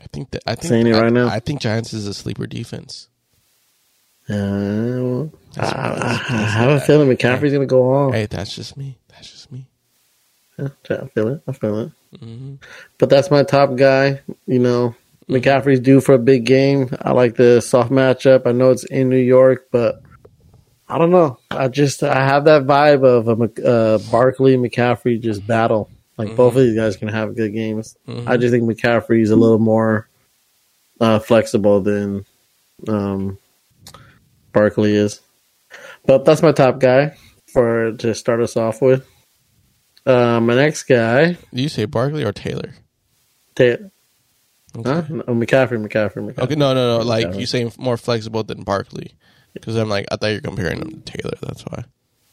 I 0.00 0.06
think 0.12 0.32
that. 0.32 0.42
I 0.48 0.56
think. 0.56 0.66
Saying 0.68 0.86
it 0.88 0.96
I, 0.96 1.00
right 1.02 1.12
now. 1.12 1.28
I 1.28 1.38
think 1.38 1.60
Giants 1.60 1.92
is 1.92 2.08
a 2.08 2.12
sleeper 2.14 2.48
defense. 2.48 3.08
Uh, 4.30 5.24
I, 5.58 5.66
I, 5.66 6.10
I 6.30 6.36
have 6.36 6.70
a 6.70 6.80
feeling 6.80 7.08
mccaffrey's 7.08 7.52
gonna 7.52 7.66
go 7.66 7.92
off 7.92 8.14
Hey, 8.14 8.26
that's 8.26 8.54
just 8.54 8.76
me. 8.76 8.98
That's 9.08 9.30
just 9.30 9.52
me. 9.52 9.66
Yeah, 10.58 10.68
I 10.90 11.06
feel 11.08 11.28
it. 11.28 11.42
I 11.46 11.52
feel 11.52 11.78
it. 11.80 11.90
hmm 12.20 12.54
But 12.98 13.10
that's 13.10 13.30
my 13.30 13.42
top 13.42 13.74
guy. 13.76 14.20
You 14.46 14.58
know, 14.58 14.94
McCaffrey's 15.28 15.80
due 15.80 16.00
for 16.00 16.14
a 16.14 16.18
big 16.18 16.44
game. 16.44 16.90
I 17.00 17.12
like 17.12 17.36
the 17.36 17.60
soft 17.60 17.90
matchup. 17.90 18.46
I 18.46 18.52
know 18.52 18.70
it's 18.70 18.84
in 18.84 19.08
New 19.08 19.16
York, 19.16 19.68
but 19.70 20.02
I 20.88 20.98
don't 20.98 21.10
know. 21.10 21.38
I 21.50 21.68
just 21.68 22.02
I 22.02 22.24
have 22.24 22.44
that 22.44 22.62
vibe 22.64 23.04
of 23.04 23.28
a 23.28 23.66
uh, 23.66 23.98
Barkley 24.10 24.56
McCaffrey 24.56 25.20
just 25.20 25.46
battle. 25.46 25.90
Like 26.18 26.36
both 26.36 26.54
of 26.54 26.62
these 26.62 26.76
guys 26.76 26.96
can 26.96 27.08
have 27.08 27.34
good 27.34 27.52
games. 27.54 27.96
Mhm. 28.06 28.28
I 28.28 28.36
just 28.36 28.52
think 28.52 28.64
McCaffrey's 28.64 29.30
a 29.30 29.36
little 29.36 29.58
more 29.58 30.08
uh, 31.00 31.18
flexible 31.18 31.80
than 31.80 32.24
um, 32.88 33.38
Barkley 34.52 34.94
is. 34.94 35.20
But 36.06 36.24
that's 36.24 36.42
my 36.42 36.52
top 36.52 36.78
guy 36.80 37.16
for 37.52 37.92
to 37.92 38.14
start 38.14 38.40
us 38.40 38.56
off 38.56 38.82
with. 38.82 39.06
Uh, 40.04 40.40
my 40.40 40.54
next 40.54 40.82
guy, 40.84 41.36
Do 41.54 41.62
you 41.62 41.68
say 41.68 41.84
Barkley 41.84 42.24
or 42.24 42.32
Taylor? 42.32 42.74
Ta- 43.54 43.76
Okay. 44.74 44.90
Huh? 44.90 45.02
McCaffrey, 45.02 45.86
McCaffrey, 45.86 46.26
McCaffrey. 46.32 46.38
Okay, 46.38 46.54
no, 46.54 46.72
no, 46.72 46.98
no. 46.98 47.04
Like 47.04 47.34
you 47.34 47.44
saying 47.44 47.72
more 47.76 47.98
flexible 47.98 48.42
than 48.42 48.62
Barkley, 48.62 49.12
because 49.52 49.76
I'm 49.76 49.90
like 49.90 50.06
I 50.10 50.16
thought 50.16 50.28
you're 50.28 50.40
comparing 50.40 50.80
him 50.80 50.90
to 50.90 51.12
Taylor. 51.12 51.34
That's 51.42 51.62
why. 51.62 51.84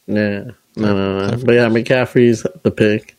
Yeah. 0.08 0.44
No, 0.78 0.96
no, 0.96 1.28
no. 1.28 1.44
But 1.44 1.56
yeah, 1.56 1.68
McCaffrey's 1.68 2.48
the 2.64 2.72
pick. 2.72 3.18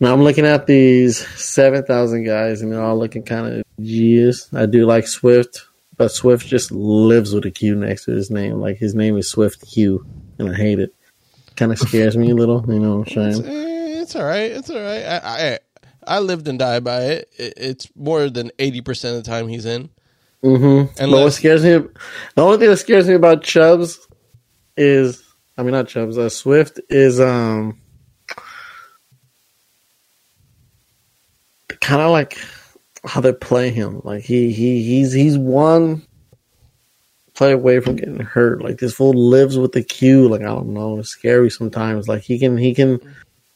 Now 0.00 0.12
I'm 0.12 0.22
looking 0.22 0.44
at 0.46 0.66
these 0.66 1.26
7,000 1.40 2.24
guys, 2.24 2.60
and 2.62 2.70
they're 2.72 2.82
all 2.82 2.98
looking 2.98 3.22
kind 3.22 3.46
of 3.54 3.64
genius. 3.82 4.48
I 4.52 4.66
do 4.66 4.84
like 4.86 5.06
Swift, 5.06 5.64
but 6.00 6.10
Swift 6.10 6.46
just 6.46 6.72
lives 6.72 7.34
with 7.34 7.44
a 7.44 7.50
Q 7.50 7.74
next 7.74 8.06
to 8.06 8.12
his 8.12 8.30
name. 8.30 8.54
Like 8.54 8.78
his 8.78 8.94
name 8.94 9.18
is 9.18 9.28
Swift 9.28 9.70
Q, 9.70 10.06
and 10.38 10.48
I 10.48 10.54
hate 10.54 10.78
it. 10.78 10.94
Kind 11.56 11.72
of 11.72 11.78
scares 11.78 12.16
me 12.16 12.30
a 12.30 12.34
little, 12.34 12.64
you 12.66 12.78
know 12.78 13.00
what 13.00 13.14
I'm 13.18 13.32
saying? 13.34 13.44
It's, 13.44 13.98
That's 13.98 14.16
all 14.16 14.24
right. 14.24 14.50
It's 14.50 14.70
all 14.70 14.80
right. 14.80 15.04
I 15.04 15.18
I, 15.26 15.58
I 16.06 16.18
lived 16.20 16.48
and 16.48 16.58
died 16.58 16.84
by 16.84 17.02
it. 17.02 17.28
it. 17.36 17.52
It's 17.58 17.88
more 17.94 18.30
than 18.30 18.50
eighty 18.58 18.80
percent 18.80 19.18
of 19.18 19.24
the 19.24 19.30
time 19.30 19.46
he's 19.46 19.66
in. 19.66 19.90
Mm-hmm. 20.42 21.10
But 21.10 21.10
what 21.10 21.34
scares 21.34 21.62
me, 21.62 21.72
the 22.34 22.42
only 22.42 22.56
thing 22.56 22.70
that 22.70 22.78
scares 22.78 23.06
me 23.06 23.12
about 23.12 23.42
Chubbs 23.42 23.98
is, 24.78 25.22
I 25.58 25.62
mean, 25.62 25.72
not 25.72 25.86
Chubbs, 25.86 26.16
uh, 26.16 26.30
Swift 26.30 26.80
is 26.88 27.20
um 27.20 27.78
kind 31.68 32.00
of 32.00 32.10
like 32.10 32.38
how 33.04 33.20
they 33.20 33.32
play 33.32 33.70
him. 33.70 34.00
Like 34.04 34.22
he 34.22 34.52
he 34.52 34.82
he's 34.82 35.12
he's 35.12 35.38
one 35.38 36.02
play 37.34 37.52
away 37.52 37.80
from 37.80 37.96
getting 37.96 38.20
hurt. 38.20 38.62
Like 38.62 38.78
this 38.78 38.94
fool 38.94 39.14
lives 39.14 39.58
with 39.58 39.72
the 39.72 39.82
Q. 39.82 40.28
Like 40.28 40.42
I 40.42 40.46
don't 40.46 40.74
know, 40.74 40.98
it's 40.98 41.08
scary 41.08 41.50
sometimes. 41.50 42.08
Like 42.08 42.22
he 42.22 42.38
can 42.38 42.58
he 42.58 42.74
can 42.74 43.00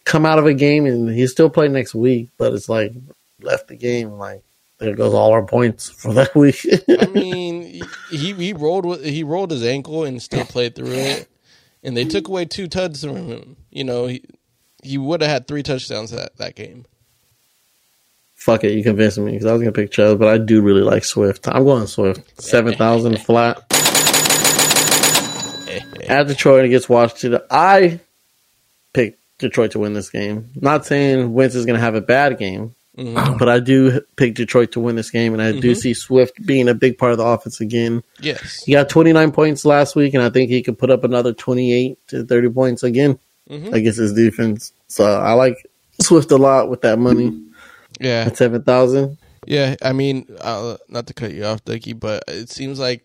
come 0.05 0.25
out 0.27 0.39
of 0.39 0.47
a 0.47 0.55
game 0.55 0.87
and 0.87 1.11
he 1.11 1.27
still 1.27 1.51
play 1.51 1.69
next 1.69 1.95
week, 1.95 2.31
but 2.39 2.53
it's 2.53 2.69
like 2.69 2.93
left 3.41 3.69
the 3.69 3.77
game 3.77 4.13
like. 4.13 4.43
There 4.79 4.97
goes 4.97 5.15
all 5.15 5.33
our 5.33 5.47
points 5.47 5.89
for 5.89 6.13
that 6.15 6.35
week. 6.35 6.67
I 6.89 7.07
mean, 7.07 7.85
he 8.11 8.33
he 8.33 8.53
rolled 8.53 8.85
with 8.85 9.05
he 9.05 9.23
rolled 9.23 9.53
his 9.53 9.65
ankle 9.65 10.05
and 10.05 10.21
still 10.21 10.45
played 10.45 10.75
through 10.75 10.93
it, 10.93 11.29
and 11.85 11.97
they 11.97 12.05
took 12.05 12.27
away 12.27 12.45
two 12.45 12.67
touchdowns 12.67 13.05
from 13.05 13.29
him. 13.29 13.57
You 13.71 13.85
know, 13.85 14.07
he 14.07 14.25
he 14.83 14.99
would 14.99 15.23
have 15.23 15.31
had 15.31 15.47
three 15.47 15.63
touchdowns 15.63 16.11
that 16.11 16.37
that 16.39 16.57
game. 16.57 16.87
Fuck 18.45 18.63
it, 18.65 18.73
you 18.73 18.83
convinced 18.83 19.17
me 19.17 19.33
because 19.33 19.47
I 19.47 19.53
was 19.55 19.63
gonna 19.63 19.73
pick 19.73 19.91
Chubb, 19.91 20.19
but 20.19 20.29
I 20.29 20.37
do 20.37 20.61
really 20.61 20.83
like 20.83 21.03
Swift. 21.05 21.49
I'm 21.49 21.65
going 21.65 21.87
Swift, 21.87 22.21
seven 22.43 22.75
thousand 22.75 23.17
flat 23.23 23.57
at 26.09 26.27
Detroit 26.27 26.67
against 26.67 26.91
Washington. 26.91 27.41
I 27.51 28.01
picked 28.93 29.19
Detroit 29.39 29.71
to 29.73 29.79
win 29.79 29.95
this 29.95 30.11
game. 30.11 30.51
Not 30.57 30.85
saying 30.85 31.33
Wentz 31.33 31.55
is 31.55 31.65
gonna 31.65 31.79
have 31.81 31.95
a 31.95 32.03
bad 32.03 32.39
game, 32.39 32.75
Mhm. 32.99 33.39
but 33.39 33.49
I 33.49 33.61
do 33.61 34.03
pick 34.17 34.35
Detroit 34.35 34.73
to 34.73 34.81
win 34.81 34.97
this 34.97 35.11
game, 35.11 35.33
and 35.33 35.41
I 35.43 35.53
do 35.53 35.73
Mhm. 35.73 35.77
see 35.79 35.95
Swift 35.95 36.35
being 36.45 36.69
a 36.69 36.75
big 36.75 36.99
part 36.99 37.13
of 37.13 37.19
the 37.19 37.25
offense 37.25 37.63
again. 37.63 38.03
Yes. 38.21 38.63
He 38.67 38.73
got 38.73 38.91
29 38.91 39.33
points 39.33 39.65
last 39.65 39.97
week, 39.97 40.13
and 40.13 40.23
I 40.23 40.29
think 40.29 40.51
he 40.51 40.63
could 40.63 40.79
put 40.79 40.91
up 40.91 41.03
another 41.03 41.33
28 41.33 41.97
to 42.09 42.25
30 42.25 42.51
points 42.51 42.83
again 42.83 43.19
Mhm. 43.51 43.73
against 43.73 43.99
his 43.99 44.13
defense. 44.13 44.73
So 44.89 45.05
I 45.07 45.33
like 45.33 45.57
Swift 46.03 46.31
a 46.31 46.37
lot 46.37 46.69
with 46.69 46.83
that 46.83 46.99
money 46.99 47.33
Yeah. 48.01 48.25
at 48.27 48.37
7,000. 48.37 49.19
Yeah. 49.47 49.77
I 49.83 49.93
mean, 49.93 50.27
uh, 50.41 50.77
not 50.89 51.07
to 51.09 51.15
cut 51.15 51.33
you 51.33 51.45
off, 51.45 51.65
Ducky, 51.65 51.93
but 51.93 52.25
it 52.29 52.51
seems 52.51 52.79
like 52.79 53.05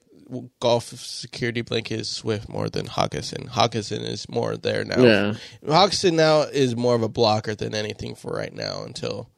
Goff 0.60 0.86
security 0.86 1.62
blanket 1.62 2.02
is 2.02 2.08
Swift 2.10 2.48
more 2.50 2.70
than 2.70 2.86
Hockenson. 2.86 3.50
Hockenson 3.50 4.08
is 4.08 4.30
more 4.30 4.56
there 4.58 4.86
now. 4.86 5.02
Yeah. 5.02 5.34
Hockenson 5.66 6.14
now 6.14 6.42
is 6.42 6.76
more 6.76 6.94
of 6.96 7.02
a 7.02 7.10
blocker 7.10 7.56
than 7.56 7.74
anything 7.74 8.14
for 8.16 8.32
right 8.32 8.54
now 8.54 8.84
until 8.84 9.30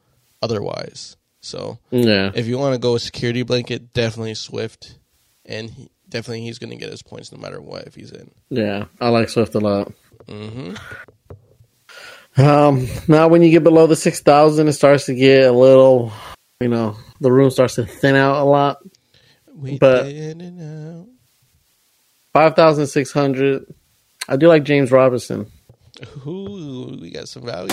otherwise. 0.42 1.16
So 1.40 1.78
Yeah. 1.90 2.30
if 2.34 2.46
you 2.46 2.58
want 2.58 2.74
to 2.74 2.78
go 2.78 2.92
with 2.92 3.02
security 3.02 3.42
blanket, 3.42 3.92
definitely 3.94 4.34
Swift, 4.34 4.98
and 5.46 5.70
he, 5.70 5.88
definitely 6.08 6.42
he's 6.42 6.58
going 6.58 6.70
to 6.70 6.76
get 6.76 6.90
his 6.90 7.02
points 7.02 7.32
no 7.32 7.38
matter 7.38 7.60
what 7.60 7.86
if 7.86 7.94
he's 7.94 8.12
in. 8.12 8.30
Yeah. 8.50 8.84
I 9.00 9.08
like 9.08 9.28
Swift 9.30 9.54
a 9.54 9.60
lot. 9.60 9.92
hmm 10.28 10.74
Um, 12.36 12.86
now, 13.08 13.28
when 13.28 13.42
you 13.42 13.50
get 13.50 13.62
below 13.62 13.86
the 13.86 13.96
6,000, 13.96 14.68
it 14.68 14.72
starts 14.72 15.06
to 15.06 15.14
get 15.14 15.44
a 15.44 15.52
little, 15.52 16.12
you 16.60 16.68
know, 16.68 16.96
the 17.20 17.30
room 17.30 17.50
starts 17.50 17.74
to 17.74 17.84
thin 17.86 18.16
out 18.16 18.42
a 18.42 18.44
lot. 18.44 18.78
We 19.54 19.78
But- 19.78 20.04
did 20.04 20.40
it 20.40 20.52
now. 20.52 21.06
5,600. 22.32 23.66
I 24.28 24.36
do 24.36 24.48
like 24.48 24.64
James 24.64 24.90
Robinson. 24.90 25.46
Ooh, 26.26 26.96
we 27.00 27.10
got 27.10 27.28
some 27.28 27.44
value. 27.44 27.68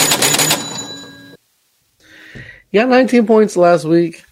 He 2.71 2.77
got 2.77 2.89
19 2.89 3.25
points 3.25 3.55
last 3.55 3.85
week. 3.85 4.23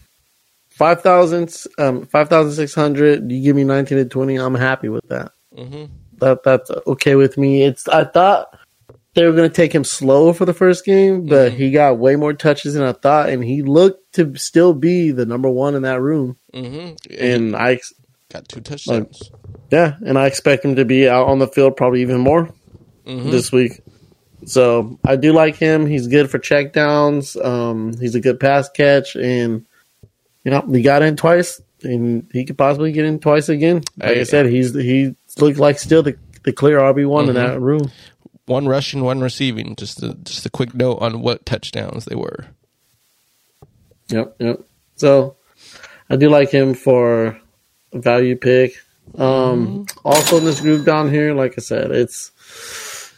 5,000, 0.70 1.56
um, 1.80 2.06
5,600. 2.06 3.32
You 3.32 3.42
give 3.42 3.56
me 3.56 3.64
19 3.64 3.98
to 3.98 4.06
20. 4.06 4.36
I'm 4.36 4.54
happy 4.54 4.90
with 4.90 5.08
that. 5.08 5.32
Mm-hmm. 5.56 5.86
That 6.20 6.44
That's 6.44 6.70
okay 6.86 7.16
with 7.16 7.38
me. 7.38 7.64
It's, 7.64 7.88
I 7.88 8.04
thought 8.04 8.50
they 9.18 9.26
were 9.26 9.34
going 9.34 9.50
to 9.50 9.56
take 9.56 9.74
him 9.74 9.84
slow 9.84 10.32
for 10.32 10.46
the 10.46 10.54
first 10.54 10.86
game, 10.86 11.26
but 11.26 11.52
Mhm. 11.52 11.56
he 11.56 11.72
got 11.72 11.98
way 11.98 12.16
more 12.16 12.34
touches 12.34 12.76
than 12.76 12.84
I 12.84 12.92
thought, 12.94 13.30
and 13.30 13.44
he 13.44 13.64
looked 13.64 14.14
to 14.14 14.32
still 14.36 14.74
be 14.76 15.10
the 15.10 15.26
number 15.26 15.50
one 15.50 15.74
in 15.74 15.82
that 15.82 16.00
room. 16.02 16.38
hmm 16.54 16.92
And 17.20 17.56
I, 17.56 17.80
got 18.32 18.48
two 18.48 18.62
touchdowns. 18.62 19.32
yeah, 19.72 19.96
and 20.06 20.20
I 20.20 20.28
expect 20.28 20.64
him 20.64 20.76
to 20.76 20.86
be 20.86 21.10
out 21.10 21.26
on 21.28 21.40
the 21.40 21.48
field 21.48 21.76
probably 21.76 22.02
even 22.02 22.20
more. 22.20 22.50
hmm 23.08 23.32
this 23.32 23.52
week. 23.52 23.82
So 24.46 25.00
I 25.04 25.16
do 25.16 25.34
like 25.34 25.56
him. 25.56 25.88
He's 25.88 26.08
good 26.08 26.30
for 26.30 26.38
checkdowns. 26.40 27.36
Um, 27.44 27.98
he's 28.00 28.14
a 28.16 28.20
good 28.22 28.40
pass 28.40 28.70
catch, 28.70 29.16
and 29.16 29.66
you 30.44 30.52
know 30.52 30.62
he 30.72 30.84
got 30.84 31.02
in 31.02 31.16
twice, 31.16 31.60
and 31.84 32.28
he 32.32 32.46
could 32.46 32.58
possibly 32.58 32.92
get 32.92 33.06
in 33.06 33.18
twice 33.20 33.50
again. 33.50 33.78
Like 33.98 34.12
I 34.12 34.14
Hey. 34.16 34.24
said, 34.26 34.46
he's 34.46 34.74
he 34.76 35.16
looked 35.40 35.58
like 35.58 35.80
still 35.80 36.04
the 36.04 36.16
the 36.44 36.54
clear 36.54 36.80
RB 36.80 37.06
one 37.06 37.28
in 37.30 37.36
Mhm. 37.36 37.40
that 37.54 37.60
room. 37.62 37.90
One 38.48 38.68
rushing, 38.68 39.04
one 39.04 39.22
receiving. 39.22 39.76
Just 39.76 40.02
a, 40.02 40.16
just 40.16 40.46
a 40.46 40.50
quick 40.50 40.74
note 40.74 40.98
on 41.02 41.22
what 41.22 41.46
touchdowns 41.46 42.06
they 42.06 42.16
were. 42.16 42.48
Yep, 44.10 44.36
yep. 44.40 44.62
So 44.96 45.36
I 46.10 46.16
do 46.16 46.30
like 46.30 46.50
him 46.50 46.74
for 46.74 47.40
a 47.94 48.00
value 48.00 48.36
pick. 48.36 48.74
Um, 49.18 49.86
also 50.04 50.38
in 50.38 50.46
this 50.46 50.62
group 50.62 50.86
down 50.86 51.10
here, 51.10 51.34
like 51.34 51.54
I 51.58 51.62
said, 51.62 51.92
it's 51.92 52.32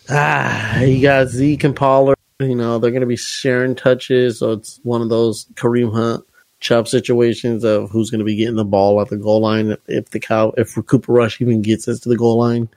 ah, 0.09 0.79
you 0.81 1.01
got 1.01 1.27
Zeke 1.27 1.63
and 1.63 1.75
Pollard. 1.75 2.17
You 2.39 2.55
know 2.55 2.79
they're 2.79 2.91
going 2.91 3.01
to 3.01 3.07
be 3.07 3.17
sharing 3.17 3.75
touches, 3.75 4.39
so 4.39 4.53
it's 4.53 4.79
one 4.83 5.01
of 5.01 5.09
those 5.09 5.45
Kareem 5.55 5.93
Hunt 5.93 6.25
Chubb 6.59 6.87
situations 6.87 7.63
of 7.63 7.89
who's 7.89 8.09
going 8.09 8.19
to 8.19 8.25
be 8.25 8.35
getting 8.35 8.55
the 8.55 8.65
ball 8.65 9.01
at 9.01 9.09
the 9.09 9.17
goal 9.17 9.41
line 9.41 9.75
if 9.87 10.09
the 10.09 10.19
cow 10.19 10.53
if 10.57 10.75
Cooper 10.85 11.11
Rush 11.11 11.41
even 11.41 11.61
gets 11.61 11.87
us 11.87 11.99
to 12.01 12.09
the 12.09 12.17
goal 12.17 12.37
line. 12.37 12.69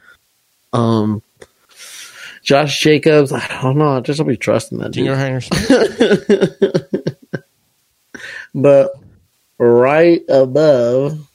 Um, 0.72 1.22
Josh 2.42 2.81
Jacobs, 2.81 3.33
I 3.33 3.46
don't 3.62 3.78
know, 3.78 3.96
I 3.96 4.00
just 4.00 4.18
don't 4.18 4.26
be 4.26 4.37
trusting 4.37 4.78
that. 4.78 4.90
Junior 4.90 5.40
Smith. 5.40 7.18
but 8.55 8.92
right 9.59 10.22
above 10.28 11.28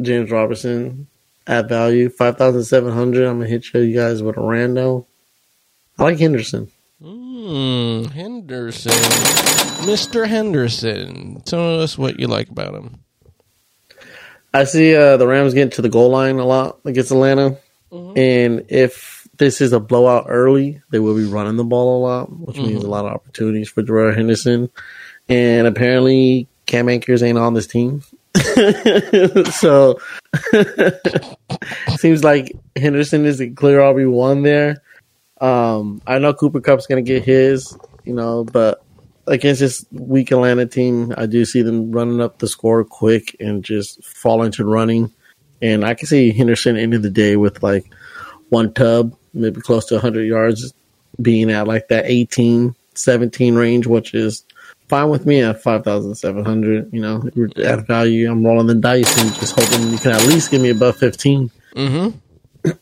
James 0.00 0.30
Robertson 0.30 1.06
at 1.46 1.68
value 1.68 2.08
five 2.08 2.36
thousand 2.36 2.64
seven 2.64 2.92
hundred. 2.92 3.26
I'm 3.26 3.38
gonna 3.38 3.48
hit 3.48 3.64
show 3.64 3.78
you 3.78 3.94
guys 3.94 4.22
with 4.22 4.36
a 4.36 4.40
rando. 4.40 5.06
I 5.98 6.04
like 6.04 6.18
Henderson. 6.18 6.70
Mm, 7.02 8.10
Henderson. 8.10 8.92
Mr. 9.84 10.26
Henderson. 10.26 11.42
Tell 11.44 11.80
us 11.80 11.98
what 11.98 12.18
you 12.18 12.26
like 12.26 12.48
about 12.48 12.74
him. 12.74 12.98
I 14.52 14.64
see 14.64 14.94
uh, 14.94 15.16
the 15.16 15.26
Rams 15.26 15.52
getting 15.54 15.70
to 15.70 15.82
the 15.82 15.88
goal 15.88 16.10
line 16.10 16.38
a 16.38 16.44
lot 16.44 16.78
against 16.84 17.10
Atlanta, 17.10 17.58
and 17.90 18.64
if 18.68 19.23
this 19.44 19.60
is 19.60 19.74
a 19.74 19.80
blowout 19.80 20.24
early, 20.28 20.80
they 20.90 20.98
will 20.98 21.14
be 21.14 21.26
running 21.26 21.56
the 21.56 21.64
ball 21.64 21.98
a 21.98 22.00
lot, 22.02 22.32
which 22.32 22.56
means 22.56 22.82
a 22.82 22.88
lot 22.88 23.04
of 23.04 23.12
opportunities 23.12 23.68
for 23.68 23.82
Darrell 23.82 24.14
Henderson. 24.14 24.70
And 25.28 25.66
apparently, 25.66 26.48
Cam 26.64 26.88
Akers 26.88 27.22
ain't 27.22 27.36
on 27.36 27.52
this 27.52 27.66
team, 27.66 28.02
so 29.52 29.98
seems 31.98 32.24
like 32.24 32.56
Henderson 32.74 33.26
is 33.26 33.40
a 33.40 33.50
clear 33.50 33.80
RB 33.80 34.10
one 34.10 34.42
there. 34.42 34.82
Um, 35.42 36.00
I 36.06 36.18
know 36.18 36.32
Cooper 36.32 36.62
Kupp's 36.62 36.86
gonna 36.86 37.02
get 37.02 37.22
his, 37.22 37.76
you 38.04 38.14
know, 38.14 38.44
but 38.44 38.82
against 39.26 39.60
this 39.60 39.84
weak 39.92 40.30
Atlanta 40.30 40.64
team, 40.64 41.12
I 41.18 41.26
do 41.26 41.44
see 41.44 41.60
them 41.60 41.92
running 41.92 42.22
up 42.22 42.38
the 42.38 42.48
score 42.48 42.82
quick 42.82 43.36
and 43.40 43.62
just 43.62 44.02
falling 44.02 44.52
to 44.52 44.64
running. 44.64 45.12
And 45.60 45.84
I 45.84 45.92
can 45.92 46.06
see 46.06 46.32
Henderson 46.32 46.78
ending 46.78 47.02
the 47.02 47.10
day 47.10 47.36
with 47.36 47.62
like 47.62 47.84
one 48.48 48.72
tub, 48.72 49.14
maybe 49.34 49.60
close 49.60 49.86
to 49.86 49.94
100 49.94 50.22
yards, 50.22 50.72
being 51.20 51.50
at 51.50 51.66
like 51.66 51.88
that 51.88 52.06
18, 52.06 52.74
17 52.94 53.54
range, 53.54 53.86
which 53.86 54.14
is 54.14 54.44
fine 54.88 55.08
with 55.08 55.26
me 55.26 55.42
at 55.42 55.62
5,700. 55.62 56.92
You 56.92 57.00
know, 57.00 57.28
at 57.62 57.86
value, 57.86 58.30
I'm 58.30 58.44
rolling 58.44 58.66
the 58.66 58.74
dice 58.74 59.18
and 59.18 59.34
just 59.34 59.58
hoping 59.58 59.90
you 59.90 59.98
can 59.98 60.12
at 60.12 60.26
least 60.26 60.50
give 60.50 60.62
me 60.62 60.70
above 60.70 60.96
15. 60.96 61.50
Mm-hmm. 61.76 62.18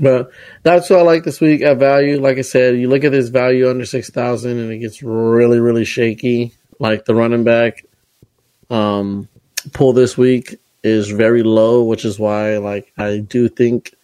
But 0.00 0.32
that's 0.64 0.90
what 0.90 0.98
I 0.98 1.02
like 1.02 1.22
this 1.22 1.40
week 1.40 1.62
at 1.62 1.78
value. 1.78 2.20
Like 2.20 2.38
I 2.38 2.40
said, 2.40 2.76
you 2.76 2.88
look 2.88 3.04
at 3.04 3.12
this 3.12 3.28
value 3.28 3.70
under 3.70 3.86
six 3.86 4.10
thousand, 4.10 4.58
and 4.58 4.72
it 4.72 4.78
gets 4.78 5.04
really, 5.04 5.60
really 5.60 5.84
shaky. 5.84 6.52
Like 6.80 7.04
the 7.04 7.14
running 7.14 7.44
back 7.44 7.84
um, 8.70 9.28
pull 9.72 9.92
this 9.92 10.18
week 10.18 10.58
is 10.82 11.08
very 11.08 11.42
low, 11.42 11.84
which 11.84 12.04
is 12.04 12.18
why, 12.18 12.58
like, 12.58 12.92
I 12.98 13.18
do 13.18 13.48
think 13.48 13.94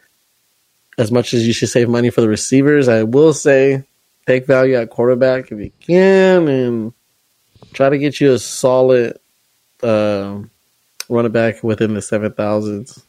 as 1.00 1.10
much 1.10 1.32
as 1.32 1.46
you 1.46 1.54
should 1.54 1.70
save 1.70 1.88
money 1.88 2.10
for 2.10 2.20
the 2.20 2.28
receivers, 2.28 2.86
I 2.86 3.04
will 3.04 3.32
say 3.32 3.84
take 4.26 4.46
value 4.46 4.74
at 4.74 4.90
quarterback 4.90 5.50
if 5.50 5.58
you 5.58 5.72
can, 5.80 6.46
and 6.46 6.92
try 7.72 7.88
to 7.88 7.96
get 7.96 8.20
you 8.20 8.34
a 8.34 8.38
solid 8.38 9.18
uh, 9.82 10.40
running 11.08 11.32
back 11.32 11.64
within 11.64 11.94
the 11.94 12.02
seven 12.02 12.34
thousands. 12.34 13.02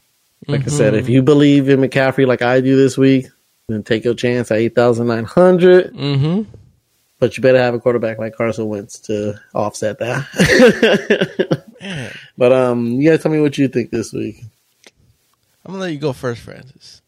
Like 0.48 0.62
I 0.62 0.70
said, 0.70 0.94
if 0.94 1.10
you 1.10 1.22
believe 1.22 1.68
in 1.68 1.80
McCaffrey 1.80 2.26
like 2.26 2.40
I 2.40 2.62
do 2.62 2.76
this 2.76 2.96
week, 2.96 3.26
then 3.68 3.82
take 3.82 4.04
your 4.04 4.14
chance 4.14 4.50
at 4.50 4.56
eight 4.56 4.74
thousand 4.74 5.06
nine 5.06 5.24
hundred. 5.24 5.92
Mm-hmm. 5.92 6.50
But 7.18 7.36
you 7.36 7.42
better 7.42 7.58
have 7.58 7.74
a 7.74 7.78
quarterback 7.78 8.18
like 8.18 8.34
Carson 8.34 8.68
Wentz 8.68 9.00
to 9.00 9.38
offset 9.54 9.98
that. 9.98 11.62
but 12.38 12.52
um, 12.52 12.86
you 12.86 13.10
guys 13.10 13.22
tell 13.22 13.30
me 13.30 13.40
what 13.40 13.58
you 13.58 13.68
think 13.68 13.90
this 13.90 14.14
week. 14.14 14.42
I'm 15.66 15.72
gonna 15.72 15.82
let 15.84 15.92
you 15.92 15.98
go 15.98 16.14
first, 16.14 16.40
Francis. 16.40 17.01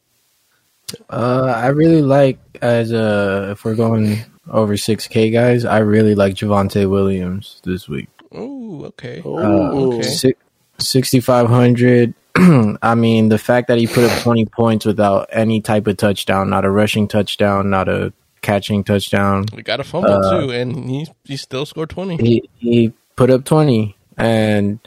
Uh, 1.11 1.53
I 1.57 1.69
really 1.69 2.03
like 2.03 2.39
as 2.63 2.93
uh 2.93 3.49
if 3.53 3.65
we're 3.65 3.75
going 3.75 4.19
over 4.51 4.77
six 4.77 5.07
K 5.07 5.31
guys, 5.31 5.65
I 5.65 5.79
really 5.79 6.15
like 6.15 6.35
Javonte 6.35 6.89
Williams 6.89 7.61
this 7.65 7.89
week. 7.89 8.09
Ooh, 8.35 8.87
okay. 8.87 9.23
Ooh. 9.25 9.99
okay. 10.01 10.35
Sixty 10.79 11.21
five 11.21 11.49
hundred. 11.49 12.15
I 12.37 12.95
mean, 12.97 13.29
the 13.29 13.39
fact 13.39 13.69
that 13.69 13.79
he 13.79 13.87
put 13.87 14.11
up 14.11 14.23
twenty 14.23 14.45
points 14.45 14.85
without 14.85 15.29
any 15.31 15.61
type 15.61 15.87
of 15.87 15.97
touchdown, 15.97 16.51
not 16.51 16.65
a 16.65 16.71
rushing 16.71 17.07
touchdown, 17.07 17.71
not 17.71 17.89
a 17.89 18.13
catching 18.43 18.85
touchdown. 18.85 19.47
We 19.55 19.63
got 19.63 19.81
a 19.81 19.85
fumble 19.85 20.13
Uh, 20.13 20.41
too, 20.41 20.51
and 20.51 20.91
he 20.91 21.07
he 21.25 21.37
still 21.37 21.65
scored 21.65 21.91
twenty. 21.91 22.17
He 22.17 22.49
he 22.59 22.93
put 23.17 23.31
up 23.31 23.45
twenty, 23.45 23.97
and 24.17 24.81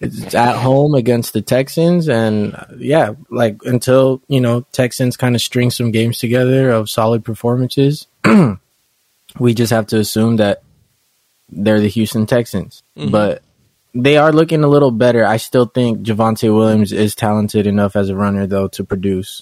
it's 0.00 0.34
at 0.34 0.56
home 0.56 0.94
against 0.94 1.32
the 1.32 1.42
Texans, 1.42 2.08
and 2.08 2.54
uh, 2.54 2.64
yeah, 2.78 3.12
like 3.30 3.56
until 3.64 4.20
you 4.28 4.40
know 4.40 4.60
Texans 4.72 5.16
kind 5.16 5.34
of 5.34 5.40
string 5.42 5.70
some 5.70 5.90
games 5.90 6.18
together 6.18 6.70
of 6.70 6.90
solid 6.90 7.24
performances, 7.24 8.06
we 9.38 9.54
just 9.54 9.72
have 9.72 9.86
to 9.88 9.98
assume 9.98 10.36
that 10.36 10.62
they're 11.50 11.80
the 11.80 11.88
Houston 11.88 12.26
Texans, 12.26 12.82
Mhm. 12.96 13.10
but. 13.10 13.42
They 13.98 14.18
are 14.18 14.30
looking 14.30 14.62
a 14.62 14.68
little 14.68 14.90
better. 14.90 15.24
I 15.24 15.38
still 15.38 15.64
think 15.64 16.00
Javonte 16.00 16.54
Williams 16.54 16.92
is 16.92 17.14
talented 17.14 17.66
enough 17.66 17.96
as 17.96 18.10
a 18.10 18.14
runner, 18.14 18.46
though, 18.46 18.68
to 18.68 18.84
produce. 18.84 19.40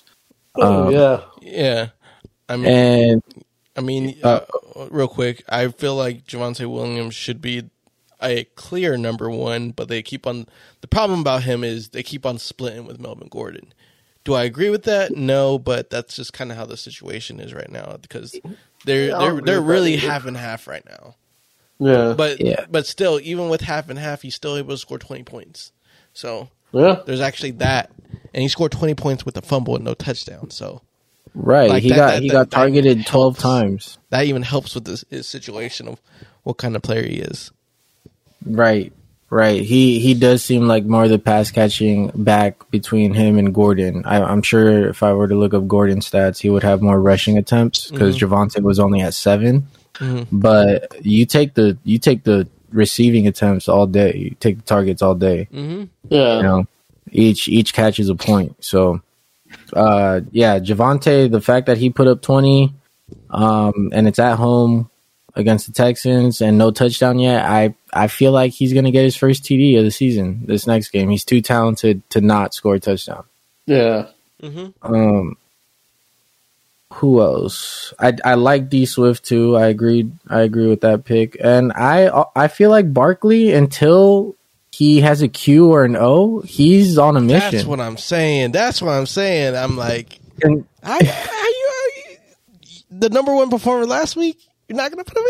Oh 0.55 0.87
Um, 0.87 0.93
yeah, 0.93 1.21
Yeah, 1.43 1.89
I 2.49 2.57
mean, 2.57 2.67
And 2.69 3.23
I 3.77 3.81
mean, 3.81 4.17
uh, 4.23 4.43
real 4.93 5.09
quick, 5.09 5.43
I 5.49 5.67
feel 5.67 5.97
like 5.97 6.25
Javonte 6.29 6.71
Williams 6.71 7.17
should 7.17 7.43
be 7.43 7.65
a 8.23 8.45
clear 8.57 8.97
number 8.97 9.31
one, 9.31 9.71
but 9.71 9.89
they 9.89 10.03
keep 10.03 10.27
on. 10.27 10.47
The 10.81 10.89
problem 10.89 11.21
about 11.21 11.43
him 11.45 11.65
is 11.65 11.91
they 11.91 12.03
keep 12.03 12.25
on 12.27 12.39
splitting 12.39 12.87
with 12.87 12.99
Melvin 13.01 13.29
Gordon. 13.29 13.73
Do 14.25 14.35
I 14.35 14.45
agree 14.45 14.71
with 14.71 14.85
that? 14.85 15.15
No, 15.15 15.59
but 15.59 15.91
that's 15.91 16.17
just 16.17 16.33
kind 16.33 16.51
of 16.51 16.57
how 16.57 16.65
the 16.65 16.77
situation 16.79 17.41
is 17.41 17.53
right 17.53 17.71
now 17.71 17.97
because 18.01 18.39
they're 18.87 19.09
Yeah, 19.09 19.19
they're 19.19 19.41
they're 19.43 19.61
really 19.61 19.97
half 19.97 20.25
and 20.25 20.37
half 20.37 20.67
right 20.67 20.85
now. 20.87 21.17
yeah, 21.79 22.15
But 22.17 22.41
Yeah. 22.41 22.65
but 22.71 22.87
still, 22.87 23.21
even 23.23 23.49
with 23.51 23.61
half 23.61 23.91
and 23.91 23.99
half, 23.99 24.23
he's 24.23 24.35
still 24.35 24.57
able 24.57 24.71
to 24.71 24.79
score 24.79 24.99
twenty 24.99 25.25
points. 25.25 25.73
So 26.15 26.49
yeah. 26.73 27.01
there's 27.05 27.21
actually 27.21 27.51
that, 27.53 27.91
and 28.33 28.43
he 28.43 28.49
scored 28.49 28.73
twenty 28.73 28.95
points 28.95 29.27
with 29.27 29.37
a 29.37 29.43
fumble 29.43 29.77
and 29.77 29.85
no 29.85 29.93
touchdown. 29.93 30.49
So 30.51 30.81
right, 31.35 31.69
Like 31.69 31.83
he 31.83 31.91
that- 31.91 31.97
got 31.97 32.07
that- 32.13 32.23
he 32.23 32.29
that- 32.29 32.33
got 32.35 32.51
that 32.51 32.57
targeted 32.57 33.05
twelve 33.07 33.39
helps. 33.39 33.43
times. 33.43 33.99
that 34.09 34.25
even 34.25 34.41
helps 34.43 34.75
with 34.75 34.85
this 34.87 35.05
his 35.11 35.29
situation 35.29 35.87
of 35.87 36.01
what 36.45 36.57
kind 36.57 36.77
of 36.77 36.83
player 36.83 37.03
he 37.07 37.17
is. 37.17 37.51
Right, 38.45 38.93
right. 39.31 39.61
He 39.63 39.99
he 40.01 40.15
does 40.15 40.45
seem 40.45 40.67
like 40.67 40.85
more 40.85 41.09
the 41.09 41.19
pass 41.19 41.51
catching 41.51 42.09
back 42.15 42.71
between 42.71 43.15
him 43.15 43.39
and 43.39 43.55
Gordon. 43.55 44.05
I, 44.05 44.23
I'm 44.23 44.43
sure 44.43 44.89
if 44.89 45.03
I 45.03 45.13
were 45.13 45.29
to 45.29 45.35
look 45.35 45.55
up 45.55 45.67
Gordon's 45.67 46.11
stats, 46.11 46.39
he 46.41 46.51
would 46.51 46.63
have 46.63 46.83
more 46.83 47.01
rushing 47.01 47.39
attempts 47.39 47.91
because 47.91 48.19
Javonte 48.19 48.63
was 48.63 48.79
only 48.79 49.01
at 49.01 49.15
7 49.15 49.67
Mhm. 49.95 50.27
But 50.33 51.05
you 51.05 51.25
take 51.25 51.55
the 51.55 51.79
you 51.85 51.99
take 51.99 52.25
the 52.25 52.49
receiving 52.73 53.27
attempts 53.27 53.69
all 53.69 53.87
day. 53.87 54.13
You 54.17 54.37
take 54.41 54.57
the 54.57 54.63
targets 54.65 55.03
all 55.03 55.15
day. 55.15 55.49
Mm-hmm. 55.53 55.85
Yeah. 56.09 56.37
You 56.37 56.43
know, 56.43 56.67
each 57.13 57.49
each 57.49 57.73
catch 57.73 58.01
is 58.01 58.09
a 58.09 58.17
point. 58.17 58.57
So, 58.59 59.01
uh, 59.73 60.23
yeah, 60.33 60.59
Javonte. 60.59 61.31
The 61.31 61.41
fact 61.41 61.67
that 61.67 61.79
he 61.79 61.91
put 61.91 62.09
up 62.09 62.23
20, 62.23 62.73
um, 63.31 63.91
and 63.93 64.09
it's 64.09 64.19
at 64.19 64.37
home 64.37 64.91
against 65.37 65.67
the 65.67 65.73
Texans 65.73 66.41
and 66.41 66.57
no 66.59 66.71
touchdown 66.71 67.19
yet, 67.19 67.45
I 67.45 67.75
I 67.93 68.07
feel 68.09 68.33
like 68.33 68.53
he's 68.53 68.73
gonna 68.73 68.91
get 68.91 69.05
his 69.05 69.17
first 69.17 69.45
TD 69.45 69.77
of 69.79 69.85
the 69.85 69.91
season 69.91 70.43
this 70.47 70.67
next 70.67 70.91
game. 70.91 71.09
He's 71.11 71.25
too 71.25 71.41
talented 71.41 72.09
to 72.11 72.21
not 72.21 72.55
score 72.55 72.77
a 72.77 72.81
touchdown. 72.81 73.25
Yeah. 73.67 74.09
Um, 74.83 75.37
who 76.93 77.21
else? 77.21 77.93
I 77.99 78.13
I 78.25 78.35
like 78.35 78.69
D 78.69 78.87
Swift 78.87 79.25
too. 79.25 79.57
I 79.57 79.67
agreed. 79.67 80.13
I 80.29 80.43
agree 80.43 80.69
with 80.69 80.83
that 80.83 81.05
pick, 81.05 81.37
and 81.43 81.73
I 81.73 82.25
I 82.37 82.49
feel 82.49 82.71
like 82.71 82.93
Barkley 82.93 83.53
until 83.53 84.37
he 84.71 85.01
has 85.01 85.23
a 85.23 85.29
Q 85.29 85.73
or 85.73 85.85
an 85.85 85.97
O, 85.97 86.41
he's 86.43 86.99
on 86.99 87.17
a 87.17 87.21
mission. 87.21 87.51
That's 87.53 87.65
what 87.65 87.81
I'm 87.81 87.97
saying. 87.97 88.53
That's 88.53 88.83
what 88.83 88.91
I'm 88.93 89.07
saying. 89.07 89.57
I'm 89.57 89.77
like, 89.77 90.19
And- 90.43 90.67
I, 90.83 90.93
how 90.93 90.99
you, 91.01 91.71
how 91.71 92.11
you- 92.11 92.77
the 92.91 93.09
number 93.09 93.33
one 93.35 93.51
performer 93.51 93.87
last 93.87 94.15
week. 94.17 94.39
You're 94.69 94.77
not 94.77 94.91
gonna 94.91 95.05
put 95.05 95.17
him 95.19 95.25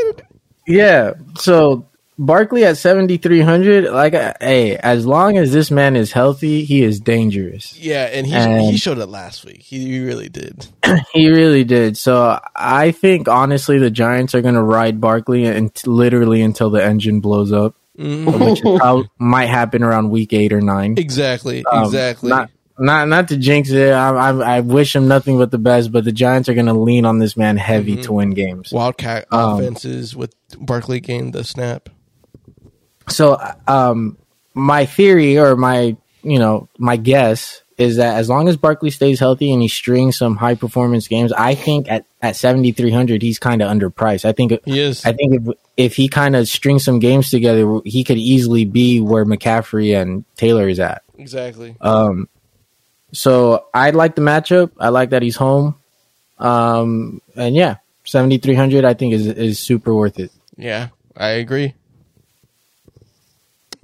in. 0.67 0.75
yeah, 0.77 1.13
so 1.37 1.87
Barkley 2.19 2.65
at 2.65 2.77
seventy 2.77 3.17
three 3.17 3.41
hundred. 3.41 3.91
Like, 3.91 4.13
hey, 4.41 4.77
as 4.77 5.05
long 5.07 5.37
as 5.37 5.53
this 5.53 5.71
man 5.71 5.97
is 5.97 6.13
healthy, 6.13 6.65
he 6.65 6.83
is 6.83 7.01
dangerous. 7.01 7.77
Yeah, 7.79 8.05
and 8.05 8.27
he 8.27 8.71
he 8.71 8.77
showed 8.77 8.99
it 8.99 9.07
last 9.07 9.45
week. 9.45 9.63
He, 9.63 9.81
he 9.81 10.01
really 10.05 10.29
did. 10.29 10.67
He 11.13 11.29
really 11.29 11.65
did. 11.65 11.97
So 11.97 12.39
I 12.55 12.91
think 12.93 13.29
honestly, 13.29 13.79
the 13.79 13.91
Giants 13.91 14.35
are 14.35 14.43
going 14.43 14.55
to 14.55 14.63
ride 14.63 15.01
Barkley 15.01 15.45
and 15.45 15.71
literally 15.87 16.41
until 16.43 16.71
the 16.71 16.85
engine 16.85 17.21
blows 17.21 17.53
up. 17.53 17.75
Mhm. 17.99 18.51
which 18.51 18.61
how 18.83 19.05
might 19.19 19.47
happen 19.47 19.85
around 19.85 20.11
week 20.11 20.33
eight 20.33 20.53
or 20.53 20.61
nine. 20.61 20.97
Exactly. 20.99 21.65
Um, 21.65 21.85
exactly. 21.85 22.31
Not 22.31 22.51
not 22.79 23.09
not 23.09 23.29
to 23.29 23.37
jinx 23.37 23.71
it. 23.71 23.93
I, 23.93 24.11
I 24.11 24.57
I 24.57 24.61
wish 24.61 24.95
him 24.97 25.07
nothing 25.09 25.39
but 25.39 25.51
the 25.51 25.59
best, 25.59 25.93
but 25.93 26.05
the 26.05 26.13
Giants 26.13 26.49
are 26.49 26.55
going 26.55 26.67
to 26.67 26.73
lean 26.75 27.05
on 27.05 27.19
this 27.19 27.37
man 27.37 27.57
heavy 27.57 27.97
Mhm. 27.97 28.03
to 28.05 28.13
win 28.13 28.31
games. 28.31 28.73
Wildcat 28.73 29.27
Um, 29.33 29.61
offenses 29.61 30.17
with 30.17 30.35
Barkley 30.59 31.01
getting 31.01 31.31
the 31.31 31.45
snap. 31.45 31.89
So, 33.09 33.39
um, 33.67 34.17
my 34.55 34.87
theory 34.87 35.39
or 35.39 35.57
my 35.57 35.97
you 36.23 36.39
know 36.39 36.69
my 36.79 36.97
guess 36.97 37.61
is 37.77 37.97
that 37.97 38.17
as 38.17 38.29
long 38.29 38.49
as 38.49 38.57
Barkley 38.57 38.91
stays 38.91 39.19
healthy 39.19 39.53
and 39.53 39.61
he 39.61 39.67
strings 39.69 40.17
some 40.17 40.37
high 40.37 40.55
performance 40.55 41.09
games, 41.09 41.33
I 41.33 41.55
think 41.55 41.91
at 41.91 42.07
at 42.23 42.37
seventy 42.37 42.73
three 42.73 42.91
hundred 42.93 43.21
he's 43.21 43.39
kind 43.39 43.61
of 43.63 43.71
underpriced. 43.71 44.25
I 44.25 44.33
think 44.33 44.53
He 44.65 44.79
is. 44.81 45.05
I 45.05 45.13
think 45.13 45.35
if 45.35 45.55
if 45.77 45.97
he 45.97 46.09
kind 46.09 46.35
of 46.37 46.49
strings 46.49 46.85
some 46.85 46.99
games 46.99 47.31
together, 47.31 47.81
he 47.85 48.05
could 48.05 48.17
easily 48.19 48.65
be 48.65 49.01
where 49.01 49.25
McCaffrey 49.25 50.01
and 50.01 50.25
Taylor 50.37 50.69
is 50.69 50.81
at. 50.81 51.03
exactly. 51.19 51.77
Um, 51.81 52.29
so 53.15 53.67
I 53.73 53.91
like 53.91 54.17
the 54.17 54.23
matchup. 54.23 54.73
I 54.79 54.91
like 54.91 55.11
that 55.11 55.23
he's 55.23 55.37
home. 55.37 55.77
Um, 56.39 57.23
and 57.37 57.55
yeah, 57.55 57.77
seventy 58.05 58.39
three 58.39 58.55
hundred 58.55 58.85
I 58.85 58.95
think 58.95 59.15
is 59.15 59.27
is 59.27 59.59
super 59.59 59.95
worth 59.95 60.19
it. 60.19 60.31
Yeah, 60.57 60.89
I 61.17 61.29
agree. 61.29 61.75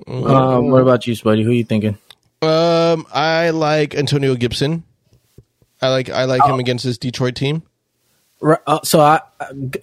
Um, 0.07 0.71
what 0.71 0.83
about 0.83 1.07
you, 1.07 1.15
Spuddy? 1.15 1.45
Who 1.45 1.51
are 1.51 1.55
you 1.55 1.65
thinking? 1.65 1.97
Um, 2.43 3.07
I 3.13 3.51
like 3.51 3.95
Antonio 3.95 4.35
Gibson. 4.35 4.85
I 5.81 5.89
like 5.89 6.11
I 6.11 6.25
like 6.25 6.45
him 6.45 6.59
against 6.59 6.85
this 6.85 6.99
Detroit 6.99 7.37
team. 7.37 7.63
Right, 8.43 8.59
uh, 8.67 8.81
so 8.85 9.01
I 9.01 9.21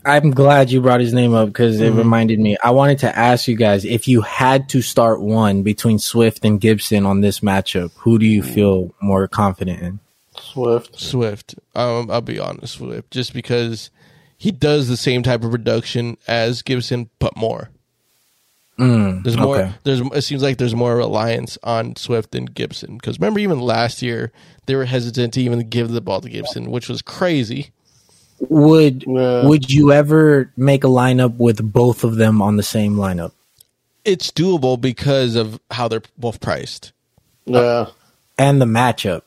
I'm 0.03 0.31
glad 0.31 0.71
you 0.71 0.81
brought 0.81 0.99
his 0.99 1.13
name 1.13 1.35
up 1.35 1.49
because 1.49 1.79
it 1.79 1.91
reminded 1.91 2.39
me. 2.39 2.57
I 2.63 2.71
wanted 2.71 2.99
to 2.99 3.17
ask 3.17 3.47
you 3.47 3.55
guys 3.55 3.85
if 3.85 4.07
you 4.07 4.21
had 4.21 4.69
to 4.69 4.81
start 4.81 5.21
one 5.21 5.61
between 5.61 5.99
Swift 5.99 6.43
and 6.43 6.59
Gibson 6.59 7.05
on 7.05 7.21
this 7.21 7.41
matchup, 7.41 7.91
who 7.97 8.17
do 8.17 8.25
you 8.25 8.41
feel 8.41 8.95
more 8.99 9.27
confident 9.27 9.81
in? 9.83 9.99
Swift. 10.39 10.99
Swift. 10.99 11.55
Um, 11.75 12.09
I'll 12.09 12.21
be 12.21 12.39
honest, 12.39 12.75
Swift, 12.75 13.11
just 13.11 13.31
because 13.33 13.91
he 14.37 14.51
does 14.51 14.87
the 14.87 14.97
same 14.97 15.21
type 15.21 15.43
of 15.43 15.51
production 15.51 16.17
as 16.27 16.63
Gibson, 16.63 17.09
but 17.19 17.37
more. 17.37 17.69
Mm, 18.79 19.23
There's 19.23 19.37
more. 19.37 19.57
okay. 19.57 19.71
There's. 19.83 20.01
It 20.01 20.21
seems 20.21 20.43
like 20.43 20.57
there's 20.57 20.75
more 20.75 20.95
reliance 20.95 21.57
on 21.63 21.95
Swift 21.95 22.31
than 22.31 22.45
Gibson. 22.45 22.97
Because 22.97 23.19
remember, 23.19 23.39
even 23.39 23.59
last 23.59 24.01
year 24.03 24.31
they 24.67 24.75
were 24.75 24.85
hesitant 24.85 25.33
to 25.33 25.41
even 25.41 25.67
give 25.69 25.89
the 25.89 26.01
ball 26.01 26.21
to 26.21 26.29
Gibson, 26.29 26.69
which 26.69 26.87
was 26.87 27.01
crazy. 27.01 27.71
Would 28.39 29.03
Yeah. 29.07 29.45
would 29.45 29.69
you 29.71 29.91
ever 29.91 30.51
make 30.57 30.83
a 30.83 30.87
lineup 30.87 31.37
with 31.37 31.71
both 31.73 32.03
of 32.03 32.15
them 32.17 32.41
on 32.41 32.55
the 32.57 32.63
same 32.63 32.95
lineup? 32.95 33.31
It's 34.05 34.31
doable 34.31 34.79
because 34.79 35.35
of 35.35 35.59
how 35.71 35.87
they're 35.87 36.03
both 36.17 36.39
priced. 36.39 36.91
Yeah. 37.45 37.87
and 38.37 38.61
the 38.61 38.65
matchup, 38.65 39.21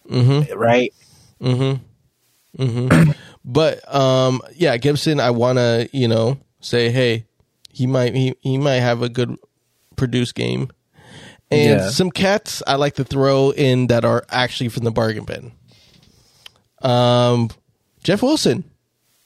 right? 0.55 0.95
Mm-hmm. 1.43 2.63
Mm-hmm. 2.63 3.11
but 3.45 3.93
um, 3.95 4.41
yeah, 4.55 4.77
Gibson. 4.77 5.19
I 5.21 5.31
want 5.31 5.59
to 5.59 5.89
you 5.93 6.07
know 6.07 6.39
say, 6.61 6.91
hey, 6.91 7.27
he 7.73 7.87
might 7.87 8.15
he 8.15 8.35
he 8.41 8.59
might 8.59 8.81
have 8.81 9.03
a 9.03 9.09
good 9.09 9.37
produce 9.97 10.33
game, 10.33 10.71
and 11.51 11.81
Yeah. 11.81 11.89
some 11.91 12.11
cats 12.11 12.63
I 12.67 12.77
like 12.77 12.95
to 12.97 13.05
throw 13.05 13.51
in 13.51 13.89
that 13.89 14.05
are 14.05 14.25
actually 14.31 14.69
from 14.69 14.85
the 14.85 14.91
bargain 14.93 15.25
bin. 15.25 15.53
Um, 16.83 17.51
Jeff 18.03 18.23
Wilson, 18.23 18.65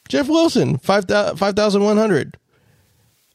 Jeff 0.08 0.28
Wilson, 0.28 0.78
five 0.78 1.04
thousand 1.06 1.82
one 1.82 1.96
hundred. 1.96 2.36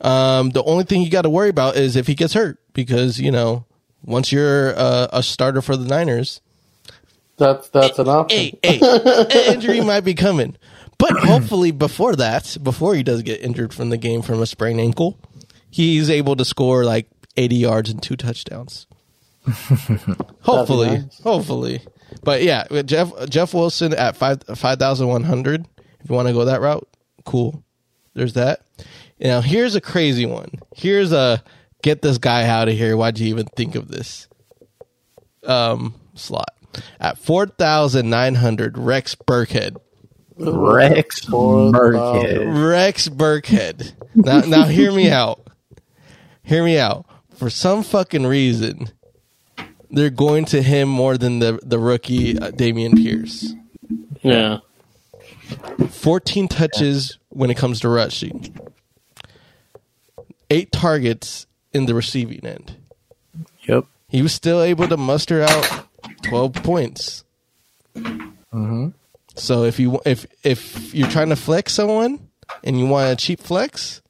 Um, 0.01 0.51
the 0.51 0.63
only 0.63 0.85
thing 0.85 1.01
you 1.01 1.09
got 1.09 1.23
to 1.23 1.29
worry 1.29 1.49
about 1.49 1.75
is 1.75 1.95
if 1.95 2.07
he 2.07 2.15
gets 2.15 2.33
hurt, 2.33 2.59
because 2.73 3.19
you 3.19 3.31
know 3.31 3.65
once 4.03 4.31
you're 4.31 4.73
uh, 4.77 5.07
a 5.11 5.21
starter 5.23 5.61
for 5.61 5.75
the 5.75 5.85
Niners, 5.85 6.41
That's 7.37 7.67
that's 7.69 7.99
an 7.99 8.07
option. 8.07 8.57
hey, 8.63 8.79
injury 9.47 9.81
might 9.85 10.01
be 10.01 10.13
coming. 10.13 10.55
But 10.97 11.11
hopefully, 11.19 11.71
before 11.71 12.15
that, 12.15 12.57
before 12.61 12.95
he 12.95 13.03
does 13.03 13.23
get 13.23 13.41
injured 13.41 13.73
from 13.73 13.89
the 13.89 13.97
game 13.97 14.21
from 14.21 14.41
a 14.41 14.45
sprained 14.45 14.79
ankle, 14.79 15.17
he's 15.69 16.09
able 16.09 16.35
to 16.37 16.45
score 16.45 16.83
like 16.85 17.07
80 17.37 17.55
yards 17.55 17.89
and 17.89 18.01
two 18.01 18.15
touchdowns. 18.15 18.85
hopefully, 20.41 20.89
nice. 20.89 21.19
hopefully. 21.21 21.81
But 22.23 22.43
yeah, 22.43 22.65
Jeff 22.83 23.11
Jeff 23.29 23.53
Wilson 23.53 23.93
at 23.93 24.15
five 24.17 24.43
five 24.55 24.79
thousand 24.79 25.07
one 25.07 25.23
hundred. 25.23 25.65
If 26.01 26.09
you 26.09 26.15
want 26.15 26.27
to 26.27 26.33
go 26.33 26.45
that 26.45 26.61
route, 26.61 26.87
cool. 27.25 27.63
There's 28.13 28.33
that. 28.33 28.61
Now 29.19 29.41
here's 29.41 29.75
a 29.75 29.81
crazy 29.81 30.25
one. 30.25 30.51
Here's 30.75 31.11
a 31.11 31.43
get 31.81 32.01
this 32.01 32.17
guy 32.17 32.47
out 32.47 32.69
of 32.69 32.75
here. 32.75 32.95
Why'd 32.95 33.19
you 33.19 33.27
even 33.27 33.47
think 33.47 33.75
of 33.75 33.89
this? 33.89 34.27
Um, 35.45 35.95
slot 36.15 36.55
at 36.99 37.17
four 37.17 37.47
thousand 37.47 38.09
nine 38.09 38.35
hundred. 38.35 38.77
Rex 38.77 39.15
Burkhead. 39.15 39.77
Rex 40.37 41.25
Four 41.25 41.71
Burkhead. 41.71 42.69
Rex 42.69 43.09
Burkhead. 43.09 43.93
Now, 44.15 44.39
now 44.41 44.63
hear 44.65 44.91
me 44.91 45.09
out. 45.09 45.45
Hear 46.43 46.63
me 46.63 46.77
out. 46.79 47.05
For 47.35 47.49
some 47.49 47.83
fucking 47.83 48.25
reason, 48.25 48.89
they're 49.89 50.09
going 50.09 50.45
to 50.45 50.61
him 50.61 50.89
more 50.89 51.17
than 51.17 51.39
the 51.39 51.59
the 51.63 51.79
rookie 51.79 52.37
uh, 52.39 52.51
Dameon 52.51 52.95
Pierce. 52.95 53.53
Yeah. 54.21 54.59
14 55.89 56.47
touches 56.47 57.17
when 57.29 57.49
it 57.49 57.57
comes 57.57 57.79
to 57.81 57.89
rushing. 57.89 58.55
Eight 60.49 60.71
targets 60.71 61.45
in 61.73 61.85
the 61.85 61.93
receiving 61.93 62.45
end. 62.45 62.75
Yep. 63.67 63.85
He 64.07 64.21
was 64.21 64.33
still 64.33 64.61
able 64.61 64.87
to 64.87 64.97
muster 64.97 65.43
out 65.43 65.85
12 66.23 66.53
points. 66.55 67.23
Mm-hmm. 67.95 68.89
So 69.35 69.63
if 69.63 69.79
you 69.79 69.99
if 70.05 70.25
if 70.43 70.93
you're 70.93 71.07
trying 71.07 71.29
to 71.29 71.35
flex 71.35 71.73
someone 71.73 72.27
and 72.63 72.77
you 72.79 72.87
want 72.87 73.11
a 73.11 73.15
cheap 73.15 73.39
flex, 73.39 74.01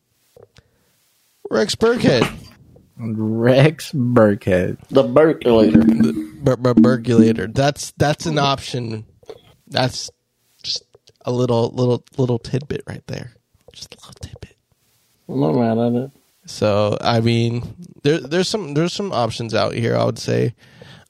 Rex 1.51 1.75
Burkhead, 1.75 2.27
Rex 2.97 3.91
Burkhead. 3.91 4.77
The 4.89 5.03
Berkulator. 5.03 6.43
Bur- 6.43 6.57
Bur- 6.57 6.73
Burgulator. 6.73 7.53
That's 7.53 7.91
that's 7.97 8.25
an 8.25 8.39
option. 8.39 9.05
That's 9.67 10.09
just 10.09 10.11
a 11.25 11.31
little 11.31 11.69
little 11.71 12.03
little 12.17 12.39
tidbit 12.39 12.83
right 12.87 13.05
there. 13.07 13.33
Just 13.73 13.93
a 13.95 13.97
little 13.99 14.13
tidbit. 14.21 14.55
I'm 15.27 15.39
not 15.39 15.53
mad 15.53 15.77
at 15.77 15.93
it. 16.05 16.11
So 16.45 16.97
I 17.01 17.19
mean, 17.21 17.75
there 18.03 18.19
there's 18.19 18.47
some 18.49 18.73
there's 18.73 18.93
some 18.93 19.11
options 19.11 19.53
out 19.53 19.73
here. 19.73 19.95
I 19.95 20.03
would 20.05 20.17
say, 20.19 20.55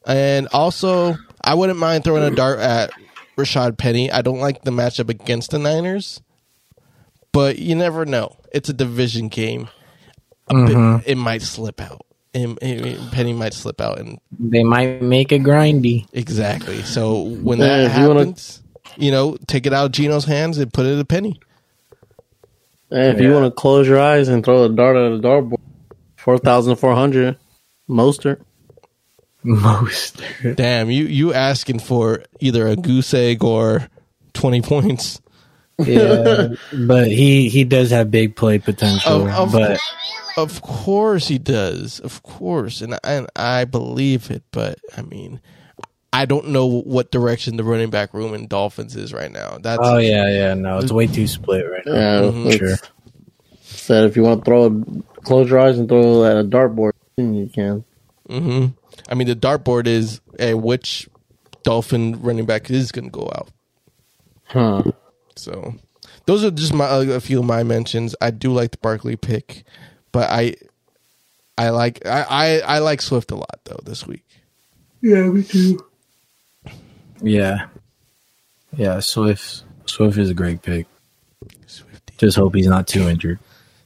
and 0.05 0.47
also 0.51 1.16
I 1.43 1.53
wouldn't 1.55 1.80
mind 1.80 2.03
throwing 2.03 2.24
a 2.24 2.36
dart 2.36 2.60
at 2.60 2.91
Rashad 3.38 3.78
Penny. 3.78 4.12
I 4.12 4.22
don't 4.22 4.39
like 4.39 4.64
the 4.64 4.72
matchup 4.72 5.10
against 5.10 5.51
the 5.51 5.60
Niners, 5.60 6.22
but 7.32 7.60
you 7.60 7.76
never 7.76 8.05
know. 8.05 8.36
It's 8.51 8.68
a 8.70 8.74
division 8.74 9.30
game. 9.30 9.70
A 10.47 10.66
bit, 10.66 11.07
it 11.07 11.16
might 11.16 11.43
slip 11.43 11.80
out. 11.80 12.01
It- 12.34 12.57
it- 12.62 13.12
Penny 13.12 13.34
might 13.34 13.53
slip 13.53 13.80
out, 13.80 13.99
and 13.99 14.20
They 14.38 14.64
might 14.64 15.01
make 15.01 15.32
it 15.32 15.43
grindy. 15.43 16.07
exactly. 16.12 16.82
So 16.82 17.22
when 17.24 17.60
Yeah, 17.60 17.68
that 17.68 17.86
if 17.91 17.97
you 17.99 18.07
wanna- 18.07 18.20
happens, 18.22 18.62
you 18.98 19.12
know, 19.12 19.38
take 19.48 19.66
it 19.66 19.74
out 19.74 19.86
of 19.88 19.92
Gino's 19.92 20.26
hands 20.26 20.58
and 20.58 20.74
put 20.74 20.86
it 20.86 21.00
at 21.00 21.08
Penny. 21.08 21.40
Hey, 22.90 23.10
if 23.10 23.22
you 23.22 23.32
want 23.32 23.46
to 23.46 23.52
close 23.52 23.88
your 23.88 24.00
eyes 24.00 24.28
and 24.30 24.44
throw 24.44 24.64
a 24.64 24.70
dart 24.70 24.96
at 24.98 25.12
a 25.12 25.20
dartboard, 25.20 25.60
4,400. 26.18 27.38
Mostert. 27.88 28.42
Most. 29.44 30.22
Damn, 30.56 30.92
you 30.92 31.06
you 31.06 31.34
asking 31.34 31.80
for 31.80 32.24
either 32.40 32.68
a 32.68 32.76
goose 32.76 33.14
egg 33.14 33.44
or 33.44 33.88
twenty 34.34 34.62
points? 34.62 35.22
Yeah, 35.78 36.50
but 36.74 37.08
he 37.08 37.48
he 37.48 37.64
does 37.64 37.90
have 37.92 38.12
big 38.12 38.36
play 38.36 38.60
potential. 38.60 39.28
Of- 39.28 39.30
of 39.30 39.52
but 39.54 39.80
Of 40.36 40.62
course 40.62 41.30
he 41.30 41.38
does, 41.38 42.02
of 42.02 42.22
course, 42.22 42.82
and 42.82 43.00
and 43.04 43.28
I 43.36 43.64
believe 43.64 44.30
it. 44.30 44.44
But 44.52 44.80
I 44.98 45.04
mean, 45.04 45.40
I 46.12 46.26
don't 46.26 46.49
know 46.49 46.66
what 46.82 47.12
direction 47.12 47.55
the 47.57 47.64
running 47.64 47.89
back 47.91 48.14
room 48.14 48.34
in 48.34 48.47
Dolphins 48.47 48.95
is 48.95 49.14
right 49.14 49.32
now. 49.32 49.57
That's 49.62 49.82
oh 49.84 49.97
yeah, 49.97 50.28
yeah, 50.30 50.53
no, 50.55 50.80
it's 50.80 50.91
way 50.91 51.07
too 51.07 51.28
split 51.28 51.70
right 51.70 51.86
now. 51.86 51.93
Yeah, 51.93 52.22
Mhm. 52.32 52.57
Sure. 52.57 52.76
Said 53.62 54.05
if 54.05 54.16
you 54.16 54.24
want 54.24 54.43
to 54.43 54.45
throw, 54.45 54.66
a, 54.66 55.22
close 55.22 55.49
your 55.49 55.60
eyes 55.60 55.78
and 55.78 55.88
throw 55.88 56.26
at 56.26 56.38
a 56.38 56.43
dartboard, 56.43 56.91
then 57.18 57.34
you 57.36 57.47
can. 57.47 57.84
hmm 58.28 58.68
I 59.07 59.16
mean, 59.16 59.28
the 59.28 59.36
dartboard 59.36 59.88
is 59.88 60.20
a 60.39 60.55
which 60.55 61.07
Dolphin 61.64 62.22
running 62.22 62.45
back 62.45 62.70
is 62.70 62.91
going 62.91 63.05
to 63.05 63.12
go 63.12 63.32
out. 63.36 63.49
Huh. 64.45 64.84
So 65.36 65.76
those 66.26 66.43
are 66.43 66.51
just 66.51 66.74
my 66.74 66.88
a 66.89 67.20
few 67.20 67.39
of 67.39 67.45
my 67.45 67.64
mentions. 67.64 68.16
I 68.20 68.32
do 68.32 68.51
like 68.51 68.72
the 68.72 68.78
Barkley 68.80 69.16
pick, 69.16 69.64
but 70.12 70.30
I 70.30 70.55
I 71.57 71.70
like 71.70 72.05
I, 72.05 72.22
I, 72.22 72.60
I 72.76 72.80
like 72.80 73.01
Swift 73.01 73.32
a 73.32 73.36
lot 73.36 73.60
though 73.66 73.80
this 73.84 74.05
week. 74.07 74.26
Yeah, 75.01 75.30
yeah. 77.22 77.67
Yeah, 78.76 78.99
Swift 78.99 79.63
Swift 79.86 80.17
is 80.17 80.30
a 80.30 80.34
great 80.34 80.61
pick. 80.61 80.86
Swifty. 81.65 82.13
Just 82.17 82.38
hope 82.38 82.53
he's 82.55 82.67
not 82.67 82.88
too 82.88 83.07
injured. 83.09 83.39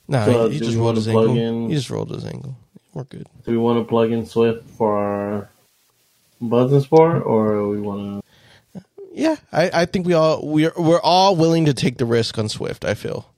No, 0.08 0.26
So, 0.26 0.48
he, 0.50 0.56
he 0.56 0.60
just 0.66 0.78
rolled 0.78 0.96
his 0.98 1.08
ankle. 1.08 1.38
in- 1.38 1.70
He 1.70 1.76
just 1.76 1.90
rolled 1.90 2.10
his 2.12 2.26
ankle. 2.26 2.58
We're 2.94 3.06
good. 3.06 3.28
Do 3.46 3.52
we 3.52 3.58
want 3.58 3.80
to 3.80 3.86
plug 3.90 4.12
in 4.12 4.26
Swift 4.26 4.70
for 4.72 4.98
our 4.98 5.50
Buds 6.42 6.74
and 6.74 6.84
Sport, 6.84 7.24
or 7.26 7.68
we 7.70 7.80
want 7.80 8.24
to 8.76 8.84
Yeah, 9.14 9.38
I, 9.52 9.72
I 9.74 9.86
think 9.86 10.06
we 10.06 10.14
all 10.14 10.46
we're 10.46 10.74
we're 10.78 11.00
all 11.02 11.36
willing 11.38 11.66
to 11.66 11.74
take 11.74 11.98
the 11.98 12.06
risk 12.06 12.38
on 12.38 12.50
Swift. 12.50 12.84
I 12.86 12.94
feel. 12.94 13.30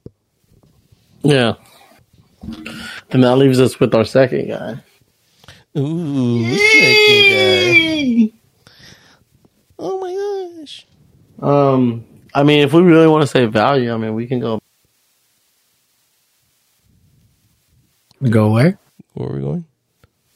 Yeah. 1.22 1.54
And 3.12 3.24
that 3.24 3.36
leaves 3.38 3.60
us 3.60 3.80
with 3.80 3.94
our 3.96 4.04
second 4.06 4.48
guy. 4.50 4.78
Ooh, 5.78 6.56
second 6.56 7.30
guy. 7.32 8.32
My 11.38 11.48
gosh. 11.48 11.74
Um, 11.74 12.06
I 12.34 12.44
mean, 12.44 12.60
if 12.62 12.74
we 12.74 12.82
really 12.82 13.08
want 13.08 13.22
to 13.24 13.28
say 13.28 13.46
value, 13.46 13.94
I 13.94 13.98
mean, 13.98 14.14
we 14.14 14.28
can 14.28 14.40
go. 14.40 14.62
Go 18.30 18.52
where? 18.52 18.78
Where 19.14 19.30
are 19.30 19.36
we 19.36 19.42
going? 19.42 19.66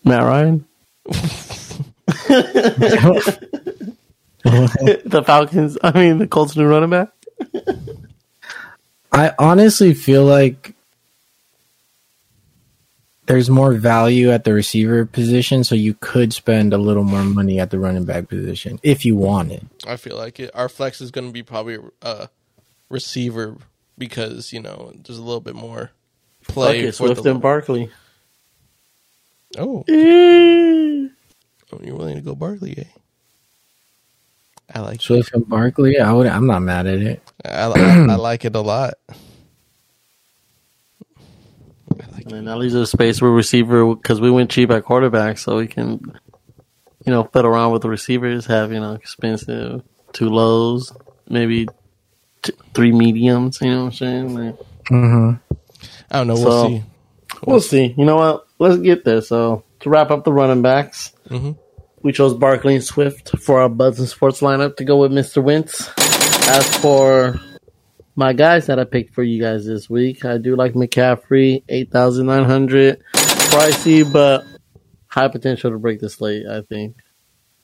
Matt 0.04 0.24
Ryan, 0.24 0.66
the 4.44 5.24
Falcons. 5.26 5.78
I 5.84 5.92
mean, 5.92 6.18
the 6.20 6.28
Colts 6.28 6.56
new 6.56 6.66
running 6.66 6.90
back. 6.90 7.10
I 9.12 9.34
honestly 9.38 9.94
feel 9.94 10.24
like 10.24 10.76
there's 13.30 13.48
more 13.48 13.74
value 13.76 14.32
at 14.32 14.44
the 14.44 14.52
receiver 14.52 15.06
position, 15.06 15.64
so 15.64 15.76
you 15.76 15.94
could 15.94 16.34
spend 16.34 16.74
a 16.74 16.80
little 16.80 17.04
more 17.04 17.24
money 17.24 17.60
at 17.60 17.70
the 17.70 17.78
running 17.78 18.04
back 18.04 18.28
position 18.28 18.80
if 18.82 19.06
you 19.06 19.16
want 19.16 19.52
it. 19.52 19.64
I 19.86 19.98
feel 19.98 20.18
like 20.18 20.40
it. 20.40 20.50
Our 20.56 20.68
flex 20.68 21.00
is 21.00 21.12
going 21.12 21.28
to 21.28 21.32
be 21.32 21.44
probably 21.44 21.78
a 22.02 22.30
receiver 22.90 23.58
because 24.00 24.52
you 24.52 24.60
know 24.60 24.94
there's 24.96 25.20
a 25.20 25.24
little 25.24 25.42
bit 25.42 25.54
more 25.54 25.92
Fuck 26.42 26.54
play 26.56 26.80
it, 26.80 26.88
for 26.88 27.06
Swift 27.06 27.22
the. 27.22 27.30
and 27.30 27.40
Barkley. 27.40 27.92
oh, 29.60 29.84
Yeah. 29.88 29.96
oh, 31.72 31.80
you're 31.84 31.96
willing 31.96 32.16
to 32.16 32.22
go 32.22 32.34
Barkley? 32.34 32.80
Eh? 32.80 32.84
I 34.74 34.80
like. 34.80 35.02
Swift 35.02 35.36
and 35.36 35.48
Barkley, 35.48 36.00
I 36.00 36.12
would. 36.12 36.26
I'm 36.26 36.48
not 36.48 36.64
mad 36.64 36.88
at 36.88 36.98
it. 36.98 37.22
I, 37.46 37.66
I, 37.66 38.06
I 38.10 38.16
like 38.16 38.44
it 38.44 38.56
a 38.56 38.62
lot. 38.62 38.96
I 41.12 42.12
like 42.14 42.19
And 42.30 42.38
then 42.38 42.46
that 42.46 42.58
leaves 42.58 42.76
us 42.76 42.92
space 42.92 43.20
for 43.20 43.32
receiver 43.32 43.96
because 43.96 44.22
we 44.22 44.30
went 44.30 44.52
cheap 44.52 44.70
at 44.70 44.84
quarterback, 44.86 45.40
so 45.40 45.58
we 45.58 45.66
can, 45.68 46.00
you 47.06 47.12
know, 47.12 47.24
fiddle 47.24 47.50
around 47.52 47.72
with 47.72 47.82
the 47.82 47.90
receivers. 47.90 48.46
Have 48.46 48.72
you 48.72 48.80
know 48.80 48.94
expensive 48.94 49.82
two 50.14 50.30
lows, 50.30 50.94
maybe 51.28 51.68
t- 52.44 52.54
three 52.76 52.92
mediums. 52.92 53.60
You 53.62 53.72
know 53.72 53.78
what 53.80 53.86
I'm 53.86 53.92
saying? 53.94 54.36
Like, 54.36 54.56
Mm-hmm. 54.92 55.56
I 56.12 56.18
don't 56.18 56.28
know. 56.28 56.34
We'll 56.36 56.44
So- 56.44 56.68
see. 56.68 56.84
we'll 57.46 57.62
see. 57.62 57.96
You 57.98 58.06
know 58.06 58.16
what? 58.18 58.48
Let's 58.60 58.78
get 58.78 59.06
there. 59.06 59.22
So 59.22 59.64
to 59.82 59.90
wrap 59.90 60.12
up 60.12 60.24
the 60.24 60.34
running 60.34 60.62
backs, 60.62 61.14
Mhm. 61.30 61.58
we 62.04 62.12
chose 62.12 62.34
Barkley 62.36 62.76
and 62.76 62.84
Swift 62.84 63.38
for 63.40 63.60
our 63.62 63.70
Buds 63.70 64.00
and 64.00 64.08
Sports 64.10 64.42
lineup 64.42 64.76
to 64.78 64.84
go 64.84 64.98
with 64.98 65.12
Mr. 65.12 65.42
Wentz. 65.44 65.90
As 66.48 66.78
for 66.78 67.40
my 68.20 68.34
guys 68.34 68.66
that 68.66 68.78
I 68.78 68.84
picked 68.84 69.14
for 69.14 69.24
you 69.24 69.42
guys 69.42 69.66
this 69.66 69.90
week, 69.90 70.26
I 70.26 70.38
do 70.38 70.58
like 70.58 70.74
McCaffrey, 70.74 71.64
eight 71.70 71.90
thousand 71.90 72.26
nine 72.26 72.44
hundred, 72.44 73.02
pricey 73.14 74.12
but 74.12 74.46
high 75.08 75.30
potential 75.30 75.72
to 75.72 75.78
break 75.78 76.02
the 76.02 76.10
slate. 76.10 76.46
I 76.46 76.62
think. 76.64 76.98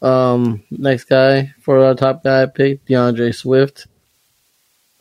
Um, 0.01 0.63
next 0.71 1.05
guy 1.05 1.53
for 1.59 1.83
our 1.83 1.93
top 1.93 2.23
guy 2.23 2.43
I 2.43 2.45
picked 2.45 2.87
D'Andre 2.87 3.33
Swift. 3.33 3.87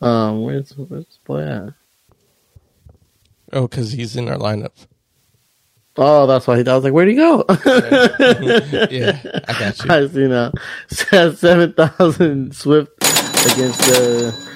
Um, 0.01 0.41
where's 0.41 0.71
where's 0.71 1.05
this 1.05 1.19
boy 1.23 1.43
at? 1.43 1.69
Oh, 3.53 3.69
because 3.69 3.93
he's 3.93 4.17
in 4.17 4.27
our 4.27 4.37
lineup. 4.37 4.73
Oh, 5.95 6.27
that's 6.27 6.47
why 6.47 6.57
he. 6.57 6.67
I 6.67 6.75
was 6.75 6.83
like, 6.83 6.91
where'd 6.91 7.07
he 7.07 7.15
go? 7.15 7.45
yeah, 7.49 9.21
I 9.47 9.55
got 9.57 9.85
you. 9.85 9.89
I 9.89 10.07
see 10.07 10.27
now. 10.27 10.51
Seven 10.89 11.71
thousand 11.71 12.53
Swift 12.53 12.91
against 13.01 13.79
the 13.79 14.54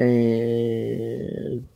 and 0.00 1.68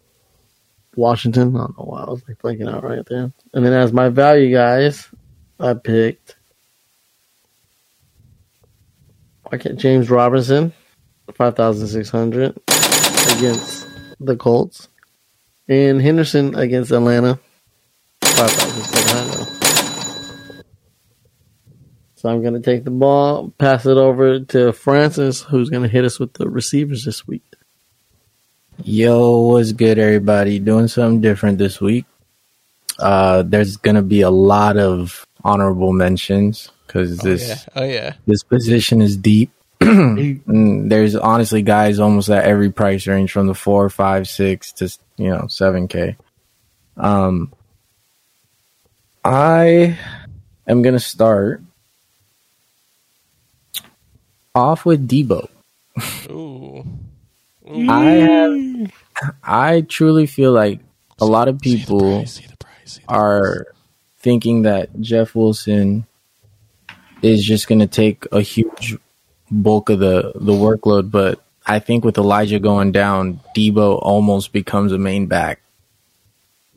Washington. 0.96 1.54
I 1.54 1.60
don't 1.60 1.78
know 1.78 1.84
why 1.84 2.02
I 2.02 2.10
was 2.10 2.22
like 2.26 2.38
blanking 2.38 2.72
out 2.72 2.82
right 2.82 3.04
there. 3.06 3.32
And 3.52 3.64
then 3.64 3.72
as 3.72 3.92
my 3.92 4.08
value 4.08 4.52
guys, 4.52 5.08
I 5.60 5.74
picked 5.74 6.36
I 9.52 9.56
get 9.56 9.76
James 9.76 10.10
Robinson, 10.10 10.72
five 11.34 11.54
thousand 11.54 11.86
six 11.86 12.10
hundred 12.10 12.56
against 13.36 13.86
the 14.18 14.36
Colts, 14.36 14.88
and 15.68 16.00
Henderson 16.00 16.56
against 16.56 16.90
Atlanta, 16.90 17.38
five 18.22 18.50
thousand 18.50 18.82
seven 18.82 19.16
hundred. 19.16 19.54
So 22.16 22.30
I'm 22.30 22.40
going 22.40 22.54
to 22.54 22.60
take 22.60 22.84
the 22.84 22.90
ball, 22.90 23.50
pass 23.58 23.84
it 23.84 23.98
over 23.98 24.40
to 24.40 24.72
Francis, 24.72 25.42
who's 25.42 25.68
going 25.68 25.82
to 25.82 25.88
hit 25.90 26.06
us 26.06 26.18
with 26.18 26.32
the 26.32 26.48
receivers 26.48 27.04
this 27.04 27.26
week. 27.26 27.53
Yo, 28.82 29.38
what's 29.38 29.72
good, 29.72 29.98
everybody? 29.98 30.58
Doing 30.58 30.88
something 30.88 31.20
different 31.20 31.58
this 31.58 31.80
week. 31.80 32.06
Uh, 32.98 33.42
there's 33.42 33.76
gonna 33.76 34.02
be 34.02 34.22
a 34.22 34.30
lot 34.30 34.76
of 34.76 35.26
honorable 35.44 35.92
mentions 35.92 36.70
because 36.86 37.18
this 37.18 37.48
yeah. 37.48 37.56
Oh 37.76 37.84
yeah. 37.84 38.14
this 38.26 38.42
position 38.42 39.00
is 39.00 39.16
deep. 39.16 39.50
There's 39.80 41.14
honestly 41.14 41.60
guys 41.60 41.98
almost 41.98 42.30
at 42.30 42.44
every 42.44 42.70
price 42.70 43.06
range 43.06 43.32
from 43.32 43.48
the 43.48 43.54
four, 43.54 43.90
five, 43.90 44.26
six 44.28 44.72
to 44.74 44.96
you 45.16 45.28
know 45.28 45.46
seven 45.48 45.88
k. 45.88 46.16
Um, 46.96 47.52
I 49.24 49.98
am 50.66 50.82
gonna 50.82 51.00
start 51.00 51.60
off 54.54 54.86
with 54.86 55.08
Deebo. 55.08 55.48
Ooh. 56.30 56.86
I 57.66 58.04
have, 58.04 58.92
I 59.42 59.80
truly 59.82 60.26
feel 60.26 60.52
like 60.52 60.80
a 61.20 61.24
lot 61.24 61.48
of 61.48 61.60
people 61.60 62.18
price, 62.18 62.40
price, 62.58 63.00
are 63.08 63.68
thinking 64.18 64.62
that 64.62 65.00
Jeff 65.00 65.34
Wilson 65.34 66.06
is 67.22 67.44
just 67.44 67.68
going 67.68 67.78
to 67.78 67.86
take 67.86 68.26
a 68.32 68.40
huge 68.40 68.96
bulk 69.50 69.88
of 69.88 69.98
the 69.98 70.32
the 70.34 70.52
workload, 70.52 71.10
but 71.10 71.42
I 71.66 71.78
think 71.78 72.04
with 72.04 72.18
Elijah 72.18 72.58
going 72.58 72.92
down, 72.92 73.40
Deebo 73.56 73.98
almost 74.02 74.52
becomes 74.52 74.92
a 74.92 74.98
main 74.98 75.26
back. 75.26 75.60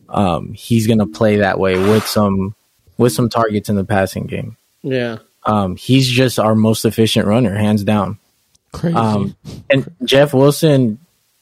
Um, 0.09 0.53
he's 0.53 0.87
going 0.87 0.99
to 0.99 1.05
play 1.05 1.37
that 1.37 1.59
way 1.59 1.77
with 1.77 2.07
some 2.07 2.55
with 2.97 3.11
some 3.11 3.29
targets 3.29 3.69
in 3.69 3.75
the 3.75 3.83
passing 3.83 4.25
game. 4.25 4.55
Yeah. 4.83 5.17
Um, 5.45 5.75
he's 5.75 6.09
just 6.09 6.39
our 6.39 6.55
most 6.55 6.85
efficient 6.85 7.27
runner, 7.27 7.55
hands 7.55 7.83
down. 7.83 8.19
Crazy. 8.71 8.95
Um, 8.95 9.35
and 9.69 9.93
Jeff 10.03 10.33
Wilson 10.33 10.99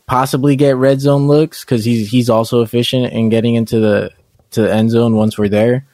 possibly 0.08 0.56
get 0.56 0.76
red 0.78 1.02
zone 1.02 1.28
looks 1.28 1.64
because 1.64 1.84
he's 1.84 2.10
he's 2.10 2.30
also 2.30 2.62
efficient 2.62 3.12
in 3.14 3.30
getting 3.30 3.56
into 3.56 3.80
the 3.80 4.12
to 4.52 4.62
the 4.62 4.74
end 4.74 4.92
zone 4.92 5.16
once 5.16 5.38
we're 5.38 5.50
there. 5.50 5.86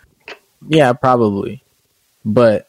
Yeah, 0.67 0.93
probably. 0.93 1.63
But 2.23 2.67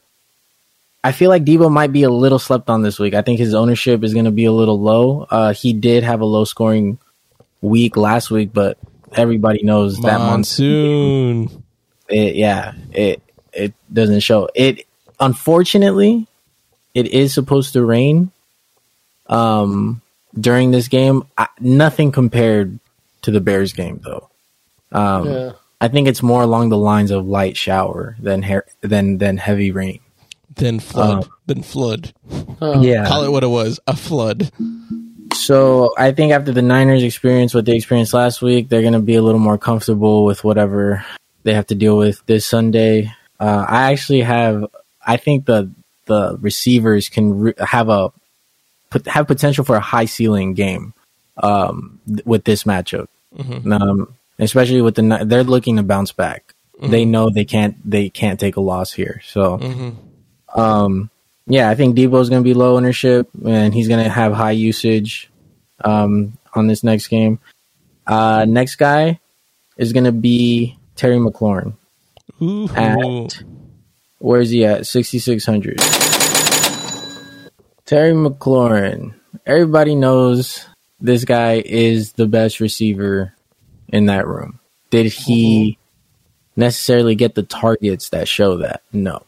I 1.05 1.13
feel 1.13 1.31
like 1.31 1.45
Deebo 1.45 1.71
might 1.71 1.93
be 1.93 2.05
a 2.05 2.11
little 2.11 2.39
slept 2.39 2.71
on 2.71 2.83
this 2.83 2.99
week. 2.99 3.15
I 3.15 3.23
think 3.23 3.39
his 3.39 3.55
ownership 3.55 4.05
is 4.05 4.15
going 4.15 4.25
to 4.25 4.31
be 4.31 4.45
a 4.45 4.53
little 4.53 4.81
low. 4.81 5.27
Uh, 5.29 5.53
he 5.53 5.73
did 5.73 6.05
have 6.05 6.21
a 6.21 6.25
low 6.25 6.45
scoring 6.45 6.99
week 7.61 7.97
last 7.97 8.31
week, 8.31 8.53
but 8.53 8.79
everybody 9.13 9.63
knows 9.63 9.97
that 9.99 10.19
month 10.19 10.31
Monsoon. 10.31 11.65
it, 12.09 12.37
yeah, 12.37 12.75
it 12.93 13.23
it 13.53 13.75
doesn't 13.93 14.21
show. 14.21 14.49
It 14.55 14.87
unfortunately, 15.21 16.27
it 16.95 17.09
is 17.09 17.35
supposed 17.35 17.73
to 17.75 17.85
rain. 17.85 18.31
Um, 19.33 20.01
during 20.39 20.71
this 20.71 20.89
game, 20.89 21.25
I, 21.39 21.49
nothing 21.61 22.13
compared 22.13 22.79
to 23.23 23.31
the 23.31 23.41
Bears 23.41 23.73
game 23.73 24.01
though. 24.05 24.29
Um, 24.93 25.27
Yeah. 25.27 25.53
I 25.81 25.89
think 25.89 26.07
it's 26.07 26.23
more 26.23 26.43
along 26.43 26.69
the 26.69 26.79
lines 26.79 27.11
of 27.11 27.27
light 27.27 27.57
shower 27.57 28.15
than 28.21 28.43
hair 28.43 28.67
than 28.83 29.19
than 29.19 29.37
heavy 29.37 29.73
rain. 29.73 29.99
Than 30.55 30.79
flood. 30.81 31.25
Um, 31.25 31.31
then 31.47 31.63
flood. 31.63 32.13
Oh, 32.61 32.81
Yeah. 32.83 33.07
Call 33.09 33.25
it 33.25 33.33
what 33.33 33.43
it 33.43 33.49
was. 33.49 33.81
A 33.87 33.97
flood. 33.97 34.51
So 35.35 35.93
I 35.99 36.13
think 36.13 36.33
after 36.33 36.53
the 36.53 36.63
Niners 36.63 37.03
experience 37.03 37.55
what 37.55 37.65
they 37.65 37.75
experienced 37.75 38.15
last 38.15 38.43
week, 38.43 38.69
they're 38.69 38.83
going 38.83 38.93
to 38.93 39.01
be 39.01 39.15
a 39.17 39.23
little 39.23 39.41
more 39.41 39.59
comfortable 39.59 40.25
with 40.25 40.45
whatever 40.45 41.05
they 41.43 41.55
have 41.55 41.67
to 41.69 41.75
deal 41.75 41.97
with 41.97 42.23
this 42.27 42.47
Sunday. 42.47 43.13
Uh, 43.41 43.65
I 43.69 43.91
actually 43.93 44.21
have, 44.21 44.67
I 45.05 45.17
think 45.17 45.47
the 45.47 45.71
the 46.07 46.37
receivers 46.41 47.09
can 47.09 47.39
re- 47.41 47.55
have 47.59 47.89
a 47.89 48.11
put, 48.11 48.22
have 49.07 49.27
potential 49.27 49.65
for 49.65 49.77
a 49.77 49.81
high 49.81 50.07
ceiling 50.07 50.55
game 50.55 50.95
um, 51.37 52.01
th- 52.07 52.25
with 52.25 52.45
this 52.45 52.65
matchup. 52.65 53.09
Um, 53.39 54.15
especially 54.39 54.83
with 54.83 54.95
the 54.95 55.25
they're 55.25 55.45
looking 55.45 55.77
to 55.77 55.83
bounce 55.83 56.13
back. 56.13 56.55
They 56.81 57.05
know 57.05 57.31
they 57.31 57.45
can't 57.45 57.77
they 57.89 58.09
can't 58.09 58.41
take 58.41 58.57
a 58.57 58.61
loss 58.61 58.93
here. 58.93 59.21
So 59.25 59.61
um, 60.55 61.11
yeah, 61.47 61.71
I 61.71 61.75
think 61.75 61.97
Deebo's 61.97 62.29
going 62.29 62.43
to 62.43 62.49
be 62.49 62.55
low 62.55 62.77
ownership 62.77 63.29
and 63.45 63.73
he's 63.73 63.89
going 63.89 64.03
to 64.03 64.11
have 64.11 64.33
high 64.33 64.51
usage 64.53 65.31
um, 65.85 66.37
on 66.55 66.67
this 66.67 66.83
next 66.83 67.09
game. 67.09 67.39
Uh, 68.07 68.47
next 68.49 68.77
guy 68.77 69.21
is 69.77 69.93
going 69.93 70.05
to 70.05 70.13
be 70.13 70.77
Terry 70.97 71.19
McLaurin. 71.19 71.75
Ooh. 72.41 72.69
At 72.75 73.43
where's 74.19 74.51
he 74.51 74.65
at? 74.65 74.87
Sixty 74.87 75.19
six 75.19 75.47
hundred. 75.47 75.81
Terry 77.93 78.15
McLaurin. 78.15 79.13
Everybody 79.45 79.95
knows 79.95 80.65
this 80.99 81.27
guy 81.27 81.63
is 81.63 82.15
the 82.15 82.27
best 82.27 82.59
receiver 82.59 83.35
in 83.89 84.07
that 84.07 84.27
room. 84.27 84.61
Did 84.89 85.13
he 85.13 85.77
necessarily 86.57 87.17
get 87.17 87.35
the 87.35 87.43
targets 87.43 88.09
that 88.09 88.29
show 88.29 88.57
that? 88.57 88.81
No, 88.95 89.25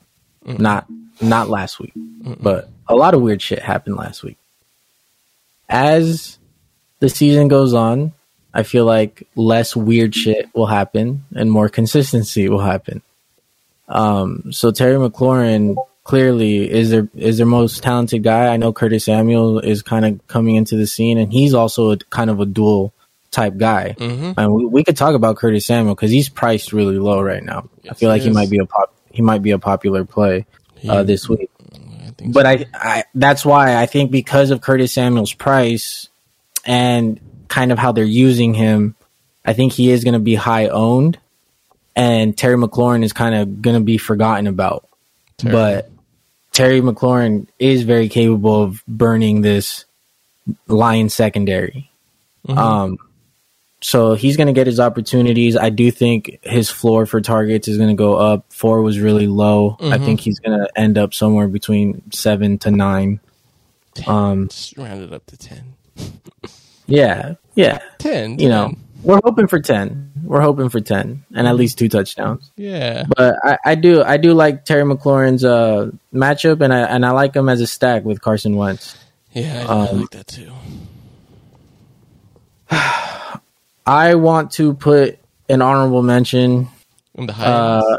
not 0.47 0.87
not 1.21 1.51
last 1.51 1.79
week. 1.79 1.93
But 1.95 2.71
a 2.89 2.95
lot 2.95 3.12
of 3.12 3.21
weird 3.21 3.43
shit 3.43 3.59
happened 3.59 3.97
last 3.97 4.23
week. 4.23 4.39
As 5.69 6.39
the 7.01 7.11
season 7.11 7.49
goes 7.49 7.75
on, 7.75 8.15
I 8.55 8.62
feel 8.62 8.87
like 8.87 9.29
less 9.37 9.77
weird 9.77 10.15
shit 10.15 10.49
will 10.55 10.69
happen 10.69 11.27
and 11.37 11.51
more 11.51 11.69
consistency 11.69 12.49
will 12.49 12.65
happen. 12.65 13.03
Um, 13.91 14.55
so 14.55 14.71
Terry 14.71 14.97
McLaurin 14.97 15.77
clearly 16.05 16.70
is 16.70 16.90
their 16.90 17.09
is 17.14 17.38
their 17.38 17.46
most 17.46 17.82
talented 17.82 18.22
guy. 18.22 18.48
I 18.48 18.57
know 18.57 18.72
Curtis 18.72 19.07
Samuel 19.07 19.59
is 19.59 19.82
kind 19.82 20.05
of 20.05 20.26
coming 20.28 20.55
into 20.55 20.76
the 20.76 20.86
scene, 20.86 21.18
and 21.18 21.32
he's 21.32 21.55
also 21.55 21.92
a, 21.92 21.96
kind 21.96 22.30
of 22.30 22.40
a 22.40 22.46
dual 22.46 22.92
type 23.30 23.57
guy. 23.57 23.96
And 24.36 24.52
we, 24.52 24.66
we 24.66 24.84
could 24.84 24.96
talk 24.96 25.14
about 25.14 25.36
Curtis 25.36 25.66
Samuel 25.66 25.94
because 25.94 26.11
he's 26.11 26.28
priced 26.28 26.72
really 26.72 26.98
low 26.98 27.20
right 27.20 27.42
now. 27.42 27.68
I 27.90 27.94
feel 27.94 28.11
like 28.11 28.22
he 28.22 28.28
he 28.28 28.34
might 28.34 28.50
be 28.50 28.59
a 28.59 28.66
pop 28.66 28.94
he 29.11 29.22
might 29.22 29.42
be 29.42 29.52
a 29.52 29.59
popular 29.59 30.05
play 30.05 30.46
uh, 30.88 31.02
this 31.02 31.28
week. 31.28 31.50
I 31.74 32.11
But 32.32 32.46
I, 32.46 32.66
I 32.74 33.05
that's 33.14 33.44
why 33.44 33.76
I 33.76 33.86
think 33.86 34.11
because 34.11 34.50
of 34.50 34.61
Curtis 34.61 34.92
Samuel's 34.92 35.32
price 35.32 36.09
and 36.64 37.20
kind 37.48 37.72
of 37.72 37.78
how 37.78 37.92
they're 37.92 38.05
using 38.05 38.55
him, 38.55 38.94
I 39.44 39.52
think 39.52 39.72
he 39.72 39.90
is 39.90 40.05
going 40.05 40.14
to 40.14 40.20
be 40.20 40.34
high 40.34 40.68
owned, 40.68 41.18
and 41.96 42.36
Terry 42.36 42.57
McLaurin 42.57 43.05
is 43.05 43.12
kind 43.12 43.34
of 43.34 43.62
going 43.62 43.76
to 43.76 43.84
be 43.84 43.98
forgotten 43.98 44.46
about. 44.46 44.88
Terry. 45.38 45.52
But 45.52 45.90
Terry 46.55 46.80
McLaurin 46.80 47.46
is 47.59 47.82
very 47.82 48.09
capable 48.09 48.62
of 48.62 48.82
burning 48.86 49.42
this 49.42 49.84
Lion 50.68 51.11
secondary. 51.11 51.90
Um, 52.48 52.98
so 53.80 54.14
he's 54.14 54.36
going 54.38 54.46
to 54.46 54.52
get 54.55 54.66
his 54.66 54.78
opportunities. 54.80 55.57
I 55.57 55.68
do 55.70 55.90
think 55.90 56.38
his 56.42 56.70
floor 56.70 57.07
for 57.07 57.20
targets 57.20 57.68
is 57.68 57.76
going 57.76 57.90
to 57.90 57.94
go 57.94 58.14
up. 58.14 58.50
Four 58.52 58.80
was 58.82 58.98
really 58.98 59.26
low. 59.26 59.76
I 59.80 59.98
think 59.98 60.20
he's 60.20 60.38
going 60.38 60.59
to 60.59 60.68
end 60.78 60.96
up 60.96 61.12
somewhere 61.12 61.48
between 61.48 62.02
seven 62.12 62.57
to 62.59 62.70
nine. 62.70 63.20
Um, 64.07 64.48
Just 64.48 64.78
round 64.78 65.02
it 65.02 65.12
up 65.12 65.26
to 65.26 65.36
10. 65.36 65.74
yeah, 66.86 67.34
yeah. 67.55 67.78
10. 67.98 68.38
You 68.38 68.48
know, 68.48 68.68
10. 68.68 68.84
We're 69.05 69.20
hoping 69.22 69.46
for 69.46 69.61
ten. 69.61 70.11
We're 70.22 70.40
hoping 70.40 70.70
for 70.70 70.80
ten 70.80 71.24
and 71.34 71.46
at 71.46 71.57
least 71.57 71.78
two 71.78 71.88
touchdowns. 71.88 72.50
Yeah. 72.57 73.05
But 73.16 73.36
I, 73.44 73.59
I 73.64 73.74
do, 73.74 74.02
I 74.02 74.16
do 74.16 74.32
like 74.32 74.64
Terry 74.64 74.82
McLaurin's 74.82 75.44
uh, 75.44 75.90
matchup, 76.12 76.61
and 76.62 76.72
I 76.72 76.80
and 76.80 77.05
I 77.05 77.11
like 77.11 77.34
him 77.36 77.48
as 77.48 77.61
a 77.61 77.66
stack 77.66 78.05
with 78.05 78.20
Carson 78.22 78.57
Wentz. 78.57 78.96
Yeah, 79.32 79.66
I, 79.68 79.72
I 79.74 79.88
Um, 79.90 80.00
like 80.00 80.11
that 80.11 80.26
too. 80.26 80.50
I 83.86 84.14
want 84.14 84.52
to 84.52 84.74
put 84.74 85.18
an 85.48 85.61
honorable 85.62 86.02
mention. 86.02 86.68
And 87.16 87.28
the 87.28 87.32
high 87.34 87.44
Uh, 87.44 87.98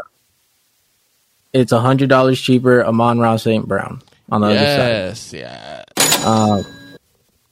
it's 1.54 1.72
a 1.72 1.80
hundred 1.80 2.10
dollars 2.10 2.42
cheaper. 2.42 2.84
Amon-Ra 2.84 3.38
St. 3.38 3.68
Brown 3.68 4.02
on 4.32 4.42
the 4.42 4.48
other 4.48 4.58
side. 4.58 4.90
yes, 4.90 5.34
yeah. 5.34 5.84
side. 6.00 6.66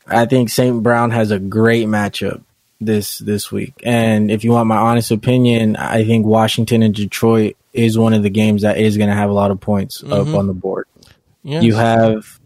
I 0.07 0.25
think 0.25 0.49
St. 0.49 0.81
Brown 0.83 1.11
has 1.11 1.31
a 1.31 1.39
great 1.39 1.87
matchup 1.87 2.41
this 2.85 3.19
this 3.19 3.51
week. 3.51 3.73
And 3.83 4.29
if 4.31 4.43
you 4.43 4.51
want 4.51 4.67
my 4.67 4.77
honest 4.77 5.11
opinion, 5.11 5.75
I 5.75 6.03
think 6.05 6.25
Washington 6.25 6.83
and 6.83 6.93
Detroit 6.93 7.57
is 7.73 7.97
one 7.97 8.13
of 8.13 8.23
the 8.23 8.29
games 8.29 8.61
that 8.61 8.77
is 8.77 8.97
going 8.97 9.09
to 9.09 9.15
have 9.15 9.29
a 9.29 9.33
lot 9.33 9.51
of 9.51 9.59
points 9.59 10.03
up 10.03 10.27
on 10.27 10.47
the 10.47 10.53
board. 10.53 10.87
Yes. 11.43 11.63
You 11.63 11.75
have 11.75 12.39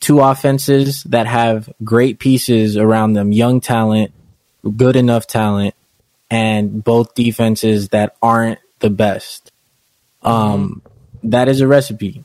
two 0.00 0.20
offenses 0.20 1.04
that 1.04 1.26
have 1.26 1.72
great 1.84 2.18
pieces 2.18 2.76
around 2.76 3.12
them, 3.12 3.32
young 3.32 3.60
talent, 3.60 4.12
good 4.76 4.96
enough 4.96 5.26
talent, 5.26 5.74
and 6.30 6.82
both 6.82 7.14
defenses 7.14 7.90
that 7.90 8.16
aren't 8.22 8.58
the 8.80 8.90
best. 8.90 9.52
Um, 10.22 10.82
that 11.22 11.48
is 11.48 11.60
a 11.60 11.66
recipe. 11.66 12.24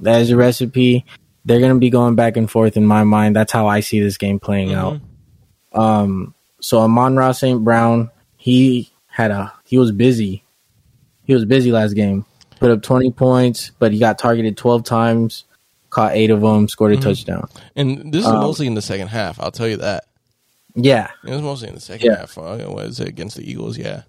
That 0.00 0.22
is 0.22 0.30
a 0.30 0.36
recipe. 0.36 1.04
They're 1.44 1.60
going 1.60 1.74
to 1.74 1.78
be 1.78 1.90
going 1.90 2.14
back 2.14 2.36
and 2.36 2.50
forth 2.50 2.76
in 2.76 2.86
my 2.86 3.04
mind. 3.04 3.36
That's 3.36 3.52
how 3.52 3.66
I 3.66 3.80
see 3.80 4.00
this 4.00 4.16
game 4.16 4.40
playing 4.40 4.72
out. 4.72 5.00
Um, 5.72 6.34
so 6.64 6.80
Amon-Ra 6.80 7.32
St. 7.32 7.62
Brown, 7.62 8.10
he 8.36 8.90
had 9.06 9.30
a 9.30 9.52
he 9.64 9.78
was 9.78 9.92
busy. 9.92 10.44
He 11.24 11.34
was 11.34 11.44
busy 11.44 11.72
last 11.72 11.94
game. 11.94 12.24
Put 12.60 12.70
up 12.70 12.82
20 12.82 13.10
points, 13.12 13.70
but 13.78 13.92
he 13.92 13.98
got 13.98 14.18
targeted 14.18 14.56
12 14.56 14.84
times, 14.84 15.44
caught 15.90 16.12
8 16.14 16.30
of 16.30 16.40
them, 16.40 16.68
scored 16.68 16.92
a 16.92 16.96
touchdown. 16.96 17.48
And 17.76 18.12
this 18.12 18.22
is 18.22 18.30
Um, 18.30 18.40
mostly 18.40 18.66
in 18.66 18.74
the 18.74 18.82
second 18.82 19.08
half. 19.08 19.40
I'll 19.40 19.50
tell 19.50 19.68
you 19.68 19.78
that. 19.78 20.04
Yeah, 20.74 21.08
It 21.24 21.30
was 21.30 21.42
mostly 21.42 21.68
in 21.68 21.74
the 21.74 21.80
second 21.80 22.06
Yeah. 22.10 22.18
half. 22.18 22.38
Uh, 22.38 22.58
What 22.66 22.86
is 22.86 23.00
it 23.00 23.08
against 23.08 23.36
the 23.36 23.48
Eagles? 23.48 23.76
Yeah. 23.78 24.02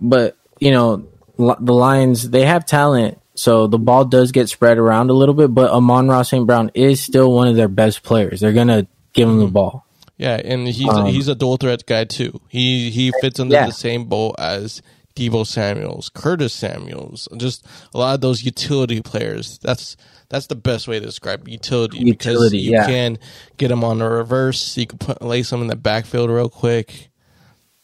but 0.00 0.36
you 0.60 0.70
know 0.70 1.06
the 1.38 1.72
Lions 1.74 2.28
they 2.30 2.44
have 2.44 2.64
talent, 2.66 3.18
so 3.34 3.66
the 3.66 3.78
ball 3.78 4.04
does 4.04 4.30
get 4.32 4.48
spread 4.48 4.76
around 4.78 5.08
a 5.10 5.14
little 5.14 5.34
bit. 5.34 5.54
But 5.54 5.70
Amon-Ra 5.70 6.22
St. 6.22 6.46
Brown 6.46 6.70
is 6.74 7.00
still 7.00 7.32
one 7.32 7.48
of 7.48 7.56
their 7.56 7.68
best 7.68 8.02
players. 8.02 8.40
They're 8.40 8.52
gonna 8.52 8.86
give 9.14 9.28
him 9.28 9.38
the 9.38 9.46
ball. 9.46 9.85
Yeah, 10.18 10.40
and 10.42 10.66
he's 10.66 10.88
Um, 10.88 11.06
he's 11.06 11.28
a 11.28 11.34
dual 11.34 11.56
threat 11.58 11.84
guy 11.86 12.04
too. 12.04 12.40
He 12.48 12.90
he 12.90 13.12
fits 13.20 13.38
under 13.38 13.54
Yeah. 13.54 13.66
the 13.66 13.72
same 13.72 14.04
boat 14.04 14.36
as 14.38 14.80
Deebo 15.14 15.46
Samuels, 15.46 16.10
Curtis 16.14 16.52
Samuels, 16.52 17.28
just 17.36 17.64
a 17.94 17.98
lot 17.98 18.14
of 18.14 18.20
those 18.20 18.42
utility 18.42 19.00
players. 19.02 19.58
That's 19.62 19.96
that's 20.28 20.46
the 20.46 20.56
best 20.56 20.88
way 20.88 20.98
to 20.98 21.06
describe 21.06 21.46
utility, 21.48 22.02
because 22.04 22.52
you 22.52 22.72
yeah. 22.72 22.86
can 22.86 23.18
get 23.58 23.68
them 23.68 23.84
on 23.84 23.98
the 23.98 24.08
reverse. 24.08 24.76
You 24.76 24.86
can 24.86 24.98
put 24.98 25.22
lace 25.22 25.50
them 25.50 25.60
in 25.62 25.68
the 25.68 25.76
backfield 25.76 26.30
real 26.30 26.48
quick. 26.48 27.08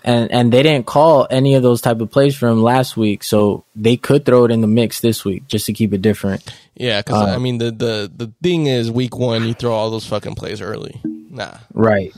And 0.05 0.33
and 0.33 0.53
they 0.53 0.63
didn't 0.65 0.87
call 0.87 1.29
any 1.31 1.55
of 1.55 1.63
those 1.63 1.81
type 1.81 2.01
of 2.01 2.11
plays 2.11 2.35
for 2.35 2.49
him 2.49 2.63
last 2.63 2.97
week, 2.97 3.23
so 3.23 3.65
they 3.77 3.97
could 3.97 4.25
throw 4.27 4.45
it 4.47 4.51
in 4.51 4.61
the 4.61 4.67
mix 4.67 5.01
this 5.01 5.25
week 5.25 5.47
just 5.47 5.67
to 5.67 5.73
keep 5.73 5.93
it 5.93 6.03
different. 6.03 6.43
Yeah, 6.75 7.01
because 7.01 7.29
Uh, 7.29 7.35
I 7.35 7.39
mean 7.39 7.59
the, 7.59 7.71
the 7.71 8.11
the 8.15 8.33
thing 8.43 8.67
is, 8.67 8.91
week 8.91 9.17
one 9.17 9.47
you 9.47 9.55
throw 9.55 9.73
all 9.73 9.91
those 9.91 10.07
fucking 10.07 10.35
plays 10.35 10.61
early. 10.61 11.01
Nah, 11.33 11.57
Right. 11.73 12.13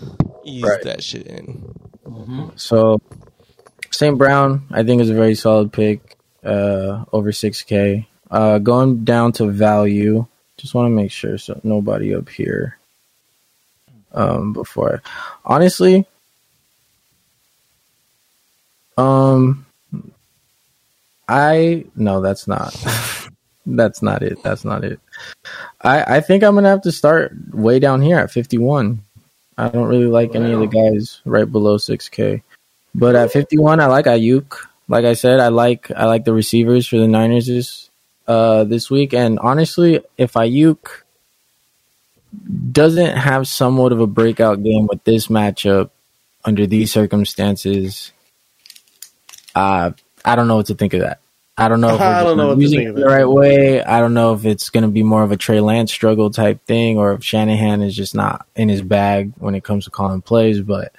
ease 0.44 0.64
Right. 0.64 0.82
that 0.82 1.02
shit 1.02 1.26
in. 1.28 1.72
So 2.56 3.00
St. 3.92 4.18
Brown, 4.18 4.66
I 4.72 4.82
think, 4.82 5.00
is 5.00 5.08
a 5.10 5.14
very 5.14 5.34
solid 5.36 5.72
pick. 5.72 6.16
Uh, 6.44 7.04
over 7.12 7.32
six 7.32 7.62
K. 7.62 8.06
Uh, 8.30 8.58
going 8.58 9.04
down 9.04 9.32
to 9.32 9.46
value. 9.46 10.26
Just 10.58 10.74
want 10.74 10.86
to 10.86 10.90
make 10.90 11.10
sure 11.12 11.38
so 11.38 11.60
nobody 11.64 12.14
up 12.14 12.28
here. 12.28 12.76
Um, 14.12 14.52
before, 14.52 15.02
honestly, 15.44 16.06
um, 18.98 19.66
I 21.28 21.86
no, 21.96 22.20
that's 22.20 22.46
not. 22.46 22.74
that's 23.66 24.02
not 24.02 24.22
it. 24.22 24.42
That's 24.42 24.64
not 24.64 24.84
it. 24.84 25.00
I 25.80 26.16
I 26.16 26.20
think 26.20 26.42
I'm 26.42 26.54
gonna 26.54 26.68
have 26.68 26.82
to 26.82 26.92
start 26.92 27.32
way 27.52 27.78
down 27.78 28.02
here 28.02 28.18
at 28.18 28.30
51. 28.30 29.00
I 29.56 29.68
don't 29.68 29.88
really 29.88 30.06
like 30.06 30.34
any 30.34 30.52
of 30.52 30.60
the 30.60 30.66
guys 30.66 31.20
right 31.24 31.50
below 31.50 31.76
6K. 31.76 32.42
But 32.94 33.14
at 33.14 33.32
51, 33.32 33.80
I 33.80 33.86
like 33.86 34.06
Aiyuk. 34.06 34.56
Like 34.88 35.04
I 35.04 35.14
said, 35.14 35.40
I 35.40 35.48
like 35.48 35.90
I 35.90 36.06
like 36.06 36.24
the 36.24 36.32
receivers 36.32 36.86
for 36.86 36.98
the 36.98 37.08
Niners 37.08 37.46
this 37.46 37.90
uh 38.26 38.64
this 38.64 38.90
week. 38.90 39.14
And 39.14 39.38
honestly, 39.38 40.00
if 40.18 40.32
Aiyuk 40.34 41.02
doesn't 42.72 43.16
have 43.16 43.46
somewhat 43.46 43.92
of 43.92 44.00
a 44.00 44.06
breakout 44.06 44.62
game 44.62 44.86
with 44.86 45.04
this 45.04 45.28
matchup 45.28 45.90
under 46.44 46.66
these 46.66 46.92
circumstances, 46.92 48.12
uh 49.54 49.92
I 50.24 50.36
don't 50.36 50.48
know 50.48 50.56
what 50.56 50.66
to 50.66 50.74
think 50.74 50.94
of 50.94 51.00
that. 51.00 51.20
I 51.56 51.68
don't 51.68 51.80
know 51.80 51.94
if 51.94 52.00
uh, 52.00 52.04
I 52.04 52.22
we're 52.22 52.30
don't 52.30 52.36
know 52.36 52.54
using 52.56 52.88
it 52.88 52.94
the 52.96 53.06
right 53.06 53.28
way. 53.28 53.82
I 53.82 54.00
don't 54.00 54.14
know 54.14 54.34
if 54.34 54.44
it's 54.44 54.70
going 54.70 54.82
to 54.82 54.90
be 54.90 55.04
more 55.04 55.22
of 55.22 55.30
a 55.30 55.36
Trey 55.36 55.60
Lance 55.60 55.92
struggle 55.92 56.30
type 56.30 56.64
thing, 56.66 56.98
or 56.98 57.12
if 57.12 57.22
Shanahan 57.22 57.80
is 57.82 57.94
just 57.94 58.14
not 58.14 58.46
in 58.56 58.68
his 58.68 58.82
bag 58.82 59.32
when 59.38 59.54
it 59.54 59.62
comes 59.62 59.84
to 59.84 59.90
calling 59.90 60.20
plays. 60.20 60.60
But 60.60 60.92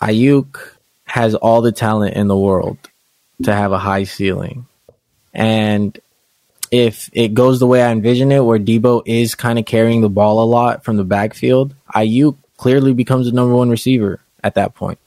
Aiyuk 0.00 0.56
has 1.04 1.34
all 1.34 1.62
the 1.62 1.72
talent 1.72 2.14
in 2.14 2.28
the 2.28 2.38
world 2.38 2.78
to 3.42 3.52
have 3.52 3.72
a 3.72 3.78
high 3.78 4.04
ceiling, 4.04 4.66
and 5.32 5.98
if 6.70 7.10
it 7.12 7.34
goes 7.34 7.58
the 7.58 7.66
way 7.66 7.82
I 7.82 7.90
envision 7.90 8.30
it, 8.30 8.44
where 8.44 8.58
Deebo 8.58 9.02
is 9.04 9.34
kind 9.34 9.58
of 9.58 9.66
carrying 9.66 10.00
the 10.00 10.08
ball 10.08 10.42
a 10.42 10.46
lot 10.46 10.84
from 10.84 10.96
the 10.96 11.04
backfield, 11.04 11.74
Aiyuk 11.92 12.36
clearly 12.56 12.94
becomes 12.94 13.26
the 13.26 13.32
number 13.32 13.54
one 13.54 13.68
receiver 13.68 14.20
at 14.44 14.54
that 14.54 14.76
point. 14.76 14.98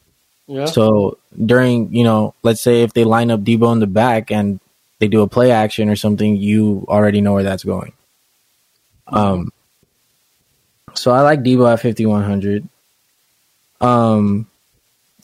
Yeah. 0.47 0.65
So 0.65 1.17
during, 1.45 1.93
you 1.93 2.03
know, 2.03 2.33
let's 2.43 2.61
say 2.61 2.83
if 2.83 2.93
they 2.93 3.03
line 3.03 3.31
up 3.31 3.41
Deebo 3.41 3.71
in 3.73 3.79
the 3.79 3.87
back 3.87 4.31
and 4.31 4.59
they 4.99 5.07
do 5.07 5.21
a 5.21 5.27
play 5.27 5.51
action 5.51 5.89
or 5.89 5.95
something, 5.95 6.35
you 6.37 6.85
already 6.87 7.21
know 7.21 7.33
where 7.33 7.43
that's 7.43 7.63
going. 7.63 7.93
Um, 9.07 9.51
so 10.93 11.11
I 11.11 11.21
like 11.21 11.41
Deebo 11.41 11.71
at 11.71 11.81
5100. 11.81 12.67
Um, 13.79 14.47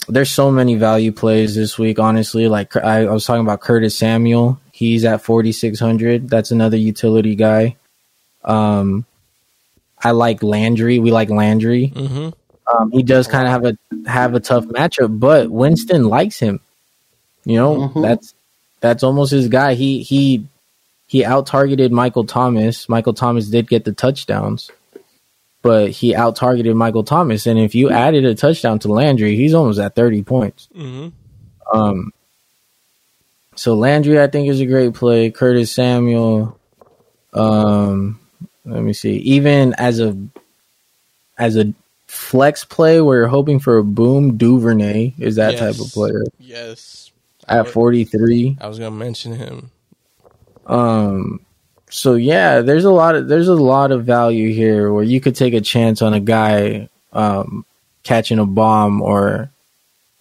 there's 0.07 0.29
so 0.29 0.51
many 0.51 0.75
value 0.75 1.11
plays 1.11 1.55
this 1.55 1.79
week. 1.79 1.99
Honestly, 1.99 2.47
like 2.47 2.75
I, 2.75 3.05
I 3.05 3.11
was 3.11 3.25
talking 3.25 3.41
about 3.41 3.61
Curtis 3.61 3.97
Samuel, 3.97 4.59
he's 4.71 5.05
at 5.05 5.21
4600. 5.21 6.29
That's 6.29 6.51
another 6.51 6.77
utility 6.77 7.35
guy. 7.35 7.77
Um, 8.43 9.05
I 9.97 10.11
like 10.11 10.43
Landry. 10.43 10.99
We 10.99 11.11
like 11.11 11.29
Landry. 11.29 11.87
hmm 11.87 12.29
Um, 12.71 12.91
he 12.91 13.03
does 13.03 13.27
kind 13.27 13.45
of 13.45 13.51
have 13.51 13.65
a 13.65 14.09
have 14.09 14.33
a 14.35 14.39
tough 14.39 14.65
matchup, 14.65 15.19
but 15.19 15.49
Winston 15.49 16.05
likes 16.05 16.39
him. 16.39 16.59
You 17.45 17.57
know, 17.57 17.75
Mhm. 17.89 18.01
that's 18.01 18.33
that's 18.79 19.03
almost 19.03 19.31
his 19.31 19.47
guy. 19.49 19.73
He 19.73 20.01
he 20.01 20.45
he 21.07 21.25
out 21.25 21.45
targeted 21.45 21.91
Michael 21.91 22.25
Thomas. 22.25 22.87
Michael 22.87 23.13
Thomas 23.13 23.49
did 23.49 23.67
get 23.67 23.83
the 23.83 23.91
touchdowns, 23.91 24.71
but 25.61 25.91
he 25.91 26.15
out 26.15 26.35
targeted 26.37 26.75
Michael 26.75 27.03
Thomas. 27.03 27.45
And 27.47 27.59
if 27.59 27.75
you 27.75 27.89
added 27.89 28.23
a 28.25 28.33
touchdown 28.33 28.79
to 28.79 28.87
Landry, 28.87 29.35
he's 29.35 29.53
almost 29.53 29.79
at 29.79 29.95
thirty 29.95 30.23
points. 30.23 30.69
hmm 30.73 31.09
Um, 31.73 32.11
so 33.55 33.75
Landry, 33.75 34.19
I 34.21 34.27
think, 34.27 34.47
is 34.49 34.59
a 34.61 34.65
great 34.65 34.93
play. 34.93 35.29
Curtis 35.31 35.71
Samuel. 35.71 36.57
Um, 37.33 38.19
let 38.65 38.81
me 38.83 38.93
see. 38.93 39.17
Even 39.17 39.73
as 39.77 39.99
a 39.99 40.15
as 41.37 41.57
a 41.57 41.73
flex 42.13 42.63
play, 42.63 43.01
where 43.01 43.19
you're 43.19 43.27
hoping 43.27 43.59
for 43.59 43.77
a 43.77 43.83
boom, 43.83 44.37
Duvernay 44.37 45.13
is 45.17 45.35
that 45.37 45.57
type 45.57 45.79
of 45.79 45.91
player 45.91 46.23
Yes, 46.39 47.11
at 47.47 47.67
43. 47.67 48.57
I 48.61 48.67
was 48.67 48.77
gonna 48.79 48.91
mention 48.91 49.33
him. 49.35 49.71
Um, 50.67 51.39
so 51.89 52.15
yeah, 52.15 52.61
there's 52.61 52.85
a 52.85 52.91
lot 52.91 53.15
of 53.15 53.27
there's 53.27 53.47
a 53.47 53.55
lot 53.55 53.91
of 53.91 54.05
value 54.05 54.53
here 54.53 54.93
where 54.93 55.03
you 55.03 55.19
could 55.19 55.35
take 55.35 55.53
a 55.53 55.61
chance 55.61 56.01
on 56.01 56.13
a 56.13 56.19
guy 56.19 56.89
um, 57.11 57.65
catching 58.03 58.39
a 58.39 58.45
bomb 58.45 59.01
or 59.01 59.49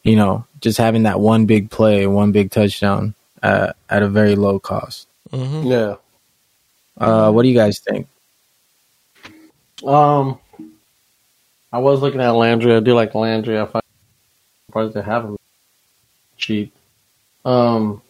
you 0.02 0.16
know 0.16 0.44
just 0.60 0.78
having 0.78 1.04
that 1.04 1.20
one 1.20 1.46
big 1.46 1.70
play, 1.70 2.06
one 2.06 2.32
big 2.32 2.50
touchdown 2.50 3.14
uh, 3.42 3.72
at 3.90 4.02
a 4.02 4.08
very 4.08 4.34
low 4.34 4.58
cost. 4.58 5.08
hmm 5.30 5.62
Yeah. 5.66 5.96
Uh, 6.98 7.32
what 7.32 7.42
do 7.42 7.48
you 7.48 7.54
guys 7.54 7.78
think? 7.80 8.06
Um, 9.84 10.38
I 11.72 11.78
was 11.78 12.00
looking 12.00 12.20
at 12.20 12.30
Landry. 12.30 12.74
I 12.74 12.80
do 12.80 12.94
like 12.94 13.14
Landry. 13.14 13.58
I 13.58 13.66
find 13.66 13.82
surprised 14.66 14.92
to 14.94 15.02
have 15.02 15.24
him 15.24 15.36
cheap. 16.36 16.74
Um, 17.44 18.02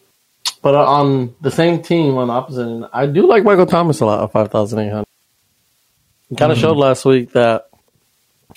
but 0.61 0.75
on 0.75 1.35
the 1.41 1.51
same 1.51 1.81
team 1.81 2.17
on 2.17 2.27
the 2.27 2.33
opposite 2.33 2.61
end, 2.67 2.85
I 2.93 3.05
do 3.07 3.27
like 3.27 3.43
Michael 3.43 3.65
Thomas 3.65 3.99
a 4.01 4.05
lot 4.05 4.23
at 4.23 4.31
five 4.31 4.51
thousand 4.51 4.79
eight 4.79 4.89
hundred. 4.89 5.07
He 6.29 6.35
kind 6.35 6.51
of 6.51 6.57
showed 6.57 6.77
last 6.77 7.05
week 7.05 7.33
that 7.33 7.67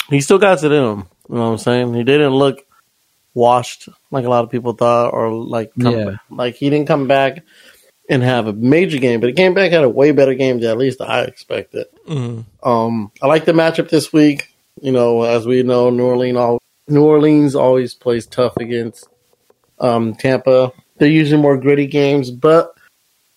he 0.09 0.21
still 0.21 0.39
got 0.39 0.63
it 0.63 0.73
in 0.73 0.83
him. 0.85 1.05
You 1.29 1.35
know 1.35 1.41
what 1.43 1.47
I'm 1.53 1.59
saying? 1.59 1.95
He 1.95 2.05
didn't 2.05 2.35
look 2.35 2.65
washed 3.35 3.89
like 4.11 4.25
a 4.25 4.29
lot 4.29 4.45
of 4.45 4.51
people 4.51 4.73
thought, 4.73 5.13
or 5.13 5.31
like 5.33 5.73
Yeah. 5.77 6.17
like 6.31 6.55
he 6.55 6.71
didn't 6.71 6.89
come 6.89 7.07
back 7.07 7.43
and 8.09 8.23
have 8.23 8.47
a 8.47 8.53
major 8.53 8.99
game, 8.99 9.21
but 9.21 9.29
he 9.29 9.35
came 9.35 9.53
back 9.53 9.73
had 9.73 9.85
a 9.85 9.89
way 9.89 10.13
better 10.13 10.35
game 10.35 10.61
than 10.61 10.71
at 10.71 10.79
least 10.79 11.01
I 11.01 11.23
expected. 11.23 11.87
hmm 12.07 12.41
Um, 12.63 13.11
I 13.21 13.27
like 13.27 13.45
the 13.45 13.53
matchup 13.53 13.89
this 13.89 14.13
week. 14.13 14.49
You 14.81 14.93
know, 14.93 15.23
as 15.23 15.47
we 15.47 15.63
know, 15.63 15.91
New 15.91 16.05
Orleans, 16.05 16.37
all, 16.37 16.63
New 16.89 17.05
Orleans 17.05 17.55
always 17.55 17.95
plays 17.95 18.27
tough 18.27 18.57
against 18.59 19.09
um, 19.79 20.15
Tampa. 20.15 20.73
They're 20.99 21.09
usually 21.09 21.41
more 21.41 21.57
gritty 21.57 21.87
games, 21.87 22.31
but 22.31 22.75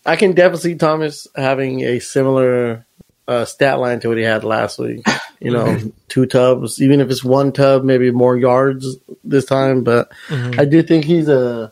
I 0.05 0.15
can 0.15 0.33
definitely 0.33 0.73
see 0.73 0.77
Thomas 0.77 1.27
having 1.35 1.81
a 1.81 1.99
similar 1.99 2.85
uh, 3.27 3.45
stat 3.45 3.79
line 3.79 3.99
to 4.01 4.09
what 4.09 4.17
he 4.17 4.23
had 4.23 4.43
last 4.43 4.79
week. 4.79 5.05
You 5.41 5.51
know, 5.51 5.79
two 6.09 6.25
tubs, 6.25 6.81
even 6.81 6.99
if 6.99 7.09
it's 7.09 7.23
one 7.23 7.53
tub, 7.53 7.85
maybe 7.85 8.11
more 8.11 8.35
yards 8.35 8.97
this 9.23 9.45
time. 9.45 9.85
But 9.85 10.11
I 10.29 10.65
do 10.65 10.83
think 10.83 11.05
he's 11.05 11.29
a 11.29 11.71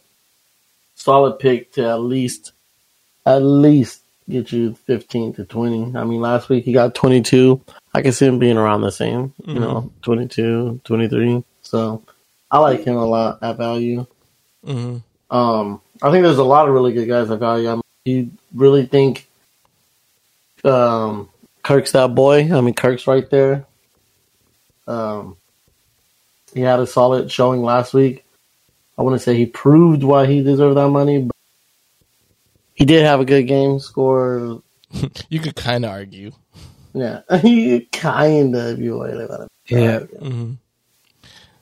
solid 0.96 1.38
pick 1.40 1.74
to 1.74 1.86
at 1.86 2.00
least, 2.00 2.54
at 3.26 3.40
least 3.40 4.04
get 4.30 4.54
you 4.54 4.76
15 4.86 5.34
to 5.34 5.44
20. 5.44 5.98
I 5.98 6.06
mean, 6.06 6.22
last 6.22 6.48
week 6.48 6.64
he 6.64 6.72
got 6.72 6.96
22. 6.96 7.62
I 7.94 8.02
can 8.02 8.12
see 8.12 8.26
him 8.28 8.40
being 8.40 8.58
around 8.58 8.82
the 8.82 8.92
same, 8.92 9.34
you 9.46 9.56
Mm-hmm. 9.56 9.60
know, 9.62 9.92
22, 10.04 10.82
23. 10.84 11.44
So 11.62 12.04
I 12.52 12.60
like 12.60 12.84
him 12.84 12.96
a 12.96 13.06
lot 13.06 13.40
at 13.42 13.58
value. 13.58 14.06
hmm 14.64 14.98
Um, 15.32 15.82
I 16.02 16.12
think 16.12 16.24
there's 16.24 16.38
a 16.38 16.44
lot 16.44 16.68
of 16.68 16.74
really 16.74 16.94
good 16.94 17.08
guys 17.08 17.30
at 17.32 17.40
value. 17.40 17.70
I 17.70 17.74
mean, 17.76 17.82
you 18.06 18.32
really 18.54 18.86
think 18.86 19.28
um, 20.64 21.30
Kirk's 21.64 21.92
that 21.94 22.14
boy? 22.16 22.54
I 22.54 22.62
mean, 22.62 22.74
Kirk's 22.74 23.08
right 23.08 23.28
there. 23.30 23.66
Um, 24.88 25.38
he 26.54 26.62
had 26.62 26.80
a 26.80 26.88
solid 26.88 27.32
showing 27.32 27.62
last 27.62 27.94
week. 27.94 28.24
I 28.98 29.02
wouldn't 29.02 29.22
say 29.22 29.36
he 29.36 29.46
proved 29.46 30.04
why 30.04 30.26
he 30.26 30.42
deserved 30.44 30.78
that 30.78 30.90
money, 30.90 31.20
but 31.24 31.36
he 32.74 32.86
did 32.86 33.04
have 33.06 33.20
a 33.20 33.26
good 33.26 33.44
game. 33.48 33.80
Score, 33.80 34.62
You 35.30 35.40
could 35.40 35.56
kind 35.56 35.84
of 35.86 35.92
argue. 35.92 36.32
Yeah, 36.98 37.22
he 37.42 37.82
kind 37.92 38.56
of. 38.56 38.74
If 38.74 38.80
you 38.80 38.98
wait 38.98 39.14
about 39.16 39.42
it, 39.42 39.48
Yeah. 39.68 40.00
hmm 40.00 40.54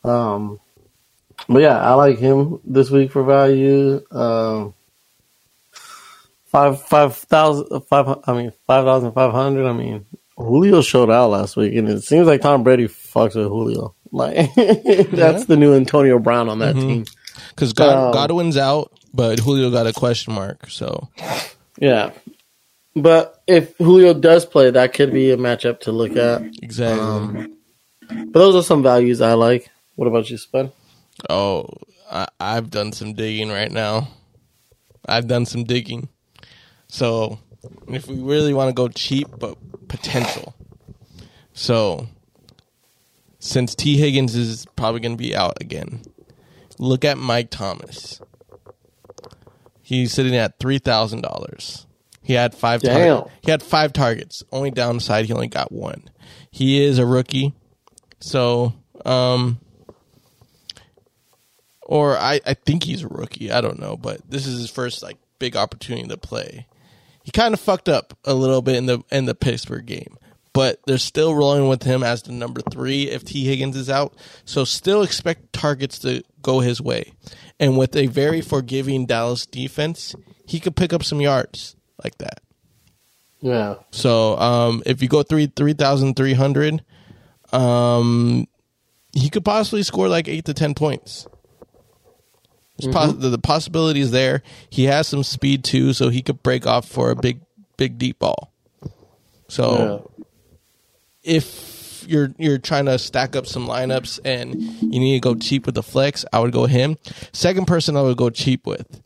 Um, 0.03 0.59
but 1.47 1.61
yeah, 1.61 1.79
I 1.79 1.93
like 1.93 2.17
him 2.17 2.59
this 2.63 2.89
week 2.89 3.11
for 3.11 3.23
value. 3.23 4.01
Um, 4.11 4.73
five 6.45 6.81
five 6.81 7.15
thousand 7.15 7.81
five. 7.81 8.19
I 8.25 8.33
mean 8.33 8.53
five 8.67 8.85
thousand 8.85 9.11
five 9.13 9.31
hundred. 9.31 9.67
I 9.67 9.73
mean 9.73 10.05
Julio 10.37 10.81
showed 10.81 11.09
out 11.11 11.29
last 11.29 11.55
week, 11.55 11.75
and 11.75 11.89
it 11.89 12.03
seems 12.03 12.27
like 12.27 12.41
Tom 12.41 12.63
Brady 12.63 12.87
fucks 12.87 13.35
with 13.35 13.47
Julio. 13.47 13.93
Like 14.15 14.53
that's 14.55 15.43
the 15.45 15.57
new 15.57 15.73
Antonio 15.75 16.19
Brown 16.19 16.47
on 16.47 16.59
that 16.59 16.75
team. 16.75 17.03
Because 17.49 17.73
God, 17.73 17.97
Um, 17.97 18.13
Godwin's 18.13 18.55
out, 18.55 18.93
but 19.13 19.39
Julio 19.41 19.69
got 19.71 19.87
a 19.87 19.91
question 19.91 20.33
mark. 20.33 20.69
So 20.69 21.09
Yeah, 21.79 22.11
but 22.95 23.41
if 23.47 23.77
Julio 23.77 24.13
does 24.13 24.45
play, 24.45 24.71
that 24.71 24.93
could 24.93 25.11
be 25.11 25.31
a 25.31 25.37
matchup 25.37 25.81
to 25.81 25.91
look 25.91 26.15
at. 26.15 26.41
exactly. 26.61 26.99
Um, 26.99 27.57
but 28.07 28.39
those 28.39 28.55
are 28.55 28.63
some 28.63 28.83
values 28.83 29.21
I 29.21 29.33
like. 29.33 29.69
What 29.95 30.07
about 30.07 30.29
you, 30.29 30.37
Spud? 30.37 30.71
oh, 31.29 31.67
I, 32.11 32.27
I've 32.39 32.69
done 32.69 32.91
some 32.91 33.13
digging 33.13 33.49
right 33.49 33.71
now. 33.71 34.09
I've 35.07 35.27
done 35.27 35.45
some 35.45 35.63
digging. 35.63 36.09
So 36.87 37.39
if 37.87 38.07
we 38.07 38.19
really 38.21 38.53
want 38.53 38.69
to 38.69 38.73
go 38.73 38.87
cheap 38.89 39.27
but 39.39 39.57
potential, 39.87 40.55
so 41.53 42.07
since 43.39 43.75
Tee 43.75 43.97
Higgins 43.97 44.35
is 44.35 44.65
probably 44.75 44.99
going 44.99 45.17
to 45.17 45.21
be 45.23 45.35
out 45.35 45.61
again, 45.61 46.01
look 46.77 47.05
at 47.05 47.17
Mike 47.17 47.49
Thomas. 47.49 48.21
He's 49.81 50.13
sitting 50.13 50.35
at 50.35 50.59
three 50.59 50.79
thousand 50.79 51.21
dollars. 51.21 51.84
He 52.25 52.33
had 52.33 52.55
five. 52.55 52.81
tar- 52.81 52.93
Damn. 52.93 53.23
he 53.43 53.51
had 53.51 53.61
five 53.61 53.93
targets. 53.93 54.43
Only 54.51 54.71
downside, 54.71 55.25
he 55.25 55.33
only 55.33 55.47
got 55.47 55.71
one. 55.71 56.03
He 56.49 56.83
is 56.83 56.97
a 56.97 57.05
rookie, 57.05 57.53
so 58.19 58.73
um, 59.05 59.59
or 61.83 62.17
I 62.17 62.41
I 62.45 62.55
think 62.55 62.83
he's 62.83 63.03
a 63.03 63.07
rookie. 63.07 63.51
I 63.51 63.61
don't 63.61 63.79
know, 63.79 63.95
but 63.95 64.21
this 64.27 64.47
is 64.47 64.59
his 64.59 64.71
first 64.71 65.03
like 65.03 65.17
big 65.37 65.55
opportunity 65.55 66.07
to 66.07 66.17
play. 66.17 66.65
He 67.23 67.31
kind 67.31 67.53
of 67.53 67.59
fucked 67.59 67.89
up 67.89 68.17
a 68.25 68.33
little 68.33 68.63
bit 68.63 68.75
in 68.77 68.87
the 68.87 69.03
in 69.11 69.25
the 69.25 69.35
Pittsburgh 69.35 69.85
game, 69.85 70.17
but 70.51 70.79
they're 70.87 70.97
still 70.97 71.35
rolling 71.35 71.67
with 71.67 71.83
him 71.83 72.01
as 72.01 72.23
the 72.23 72.31
number 72.31 72.61
three 72.71 73.03
if 73.09 73.23
Tee 73.23 73.45
Higgins 73.45 73.75
is 73.75 73.89
out. 73.89 74.15
So 74.45 74.63
still 74.65 75.03
expect 75.03 75.53
targets 75.53 75.99
to 75.99 76.23
go 76.41 76.59
his 76.61 76.81
way, 76.81 77.13
and 77.59 77.77
with 77.77 77.95
a 77.95 78.07
very 78.07 78.41
forgiving 78.41 79.05
Dallas 79.05 79.45
defense, 79.45 80.15
he 80.47 80.59
could 80.59 80.75
pick 80.75 80.91
up 80.91 81.03
some 81.03 81.21
yards 81.21 81.74
like 82.03 82.17
that. 82.19 82.41
Yeah, 83.41 83.75
So 83.91 84.37
um, 84.37 84.81
if 84.85 85.01
you 85.03 85.07
go 85.07 85.21
three 85.21 85.51
three 85.55 85.73
thousand 85.73 86.15
three 86.15 86.33
hundred, 86.33 86.83
um, 87.51 88.47
he 89.13 89.29
could 89.29 89.45
possibly 89.45 89.83
score 89.83 90.07
like 90.07 90.27
eight 90.27 90.45
to 90.45 90.53
ten 90.53 90.73
points. 90.73 91.27
There's 92.77 92.93
poss- 92.93 93.13
the, 93.13 93.29
the 93.29 93.37
possibility 93.37 93.99
is 94.01 94.11
there. 94.11 94.41
He 94.69 94.85
has 94.85 95.07
some 95.07 95.23
speed 95.23 95.63
too, 95.63 95.93
so 95.93 96.09
he 96.09 96.21
could 96.21 96.41
break 96.43 96.65
off 96.65 96.87
for 96.87 97.11
a 97.11 97.15
big 97.15 97.41
big 97.77 97.97
deep 97.97 98.19
ball. 98.19 98.51
So 99.47 100.11
if 101.23 102.05
you're 102.07 102.33
you're 102.37 102.57
trying 102.57 102.85
to 102.85 102.97
stack 102.99 103.35
up 103.35 103.45
some 103.47 103.67
lineups 103.67 104.19
and 104.25 104.55
you 104.61 104.99
need 104.99 105.15
to 105.15 105.19
go 105.19 105.35
cheap 105.35 105.65
with 105.65 105.75
the 105.75 105.83
flex, 105.83 106.25
I 106.33 106.39
would 106.39 106.51
go 106.51 106.65
him. 106.65 106.97
Second 107.31 107.65
person 107.67 107.95
I 107.97 108.01
would 108.01 108.17
go 108.17 108.29
cheap 108.29 108.65
with, 108.65 109.01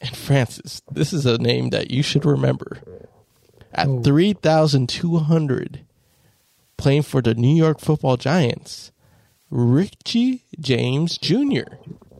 and 0.00 0.16
Francis. 0.16 0.82
This 0.90 1.12
is 1.12 1.26
a 1.26 1.38
name 1.38 1.70
that 1.70 1.90
you 1.90 2.02
should 2.02 2.24
remember. 2.24 2.78
At 3.72 3.88
oh. 3.88 4.02
three 4.02 4.32
thousand 4.32 4.88
two 4.88 5.18
hundred, 5.18 5.84
playing 6.76 7.02
for 7.02 7.20
the 7.20 7.34
New 7.34 7.54
York 7.54 7.80
Football 7.80 8.16
Giants, 8.16 8.92
Richie 9.50 10.44
James 10.58 11.18
Jr. 11.18 11.76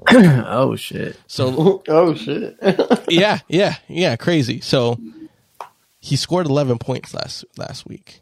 oh 0.11 0.77
shit. 0.77 1.19
So 1.27 1.83
oh 1.89 2.15
shit. 2.15 2.57
yeah, 3.09 3.41
yeah, 3.49 3.77
yeah, 3.89 4.17
crazy. 4.17 4.61
So 4.61 4.99
he 6.01 6.17
scored 6.17 6.47
11 6.47 6.79
points 6.79 7.15
last 7.15 7.45
last 7.57 7.87
week. 7.87 8.21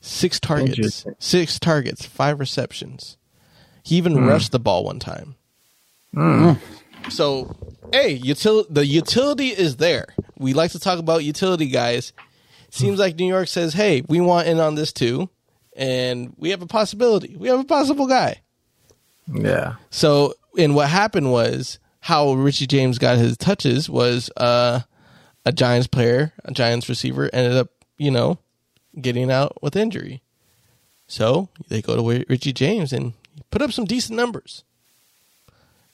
Six 0.00 0.38
targets, 0.38 1.04
six 1.18 1.58
targets, 1.58 2.06
five 2.06 2.38
receptions. 2.38 3.16
He 3.82 3.96
even 3.96 4.14
hmm. 4.14 4.28
rushed 4.28 4.52
the 4.52 4.58
ball 4.58 4.84
one 4.84 4.98
time. 4.98 5.36
Hmm. 6.12 6.52
So, 7.08 7.56
hey, 7.96 8.18
util- 8.18 8.66
the 8.68 8.86
utility 8.86 9.48
is 9.48 9.76
there. 9.76 10.06
We 10.38 10.52
like 10.52 10.72
to 10.72 10.78
talk 10.78 10.98
about 10.98 11.24
utility 11.24 11.68
guys. 11.68 12.12
Seems 12.70 12.98
like 12.98 13.16
New 13.16 13.26
York 13.26 13.48
says, 13.48 13.72
"Hey, 13.72 14.02
we 14.06 14.20
want 14.20 14.48
in 14.48 14.60
on 14.60 14.74
this 14.74 14.92
too." 14.92 15.30
And 15.76 16.34
we 16.36 16.50
have 16.50 16.62
a 16.62 16.66
possibility. 16.66 17.36
We 17.36 17.48
have 17.48 17.60
a 17.60 17.64
possible 17.64 18.06
guy. 18.06 18.42
Yeah. 19.26 19.74
So, 19.90 20.34
and 20.58 20.74
what 20.74 20.88
happened 20.88 21.30
was 21.30 21.78
how 22.00 22.32
Richie 22.34 22.66
James 22.66 22.98
got 22.98 23.18
his 23.18 23.36
touches 23.36 23.88
was 23.90 24.30
uh, 24.36 24.80
a 25.44 25.52
Giants 25.52 25.86
player, 25.86 26.32
a 26.44 26.52
Giants 26.52 26.88
receiver, 26.88 27.28
ended 27.32 27.56
up, 27.56 27.68
you 27.98 28.10
know, 28.10 28.38
getting 29.00 29.30
out 29.30 29.62
with 29.62 29.76
injury. 29.76 30.22
So 31.08 31.48
they 31.68 31.82
go 31.82 31.96
to 31.96 32.24
Richie 32.28 32.52
James 32.52 32.92
and 32.92 33.12
put 33.50 33.62
up 33.62 33.72
some 33.72 33.84
decent 33.84 34.16
numbers. 34.16 34.64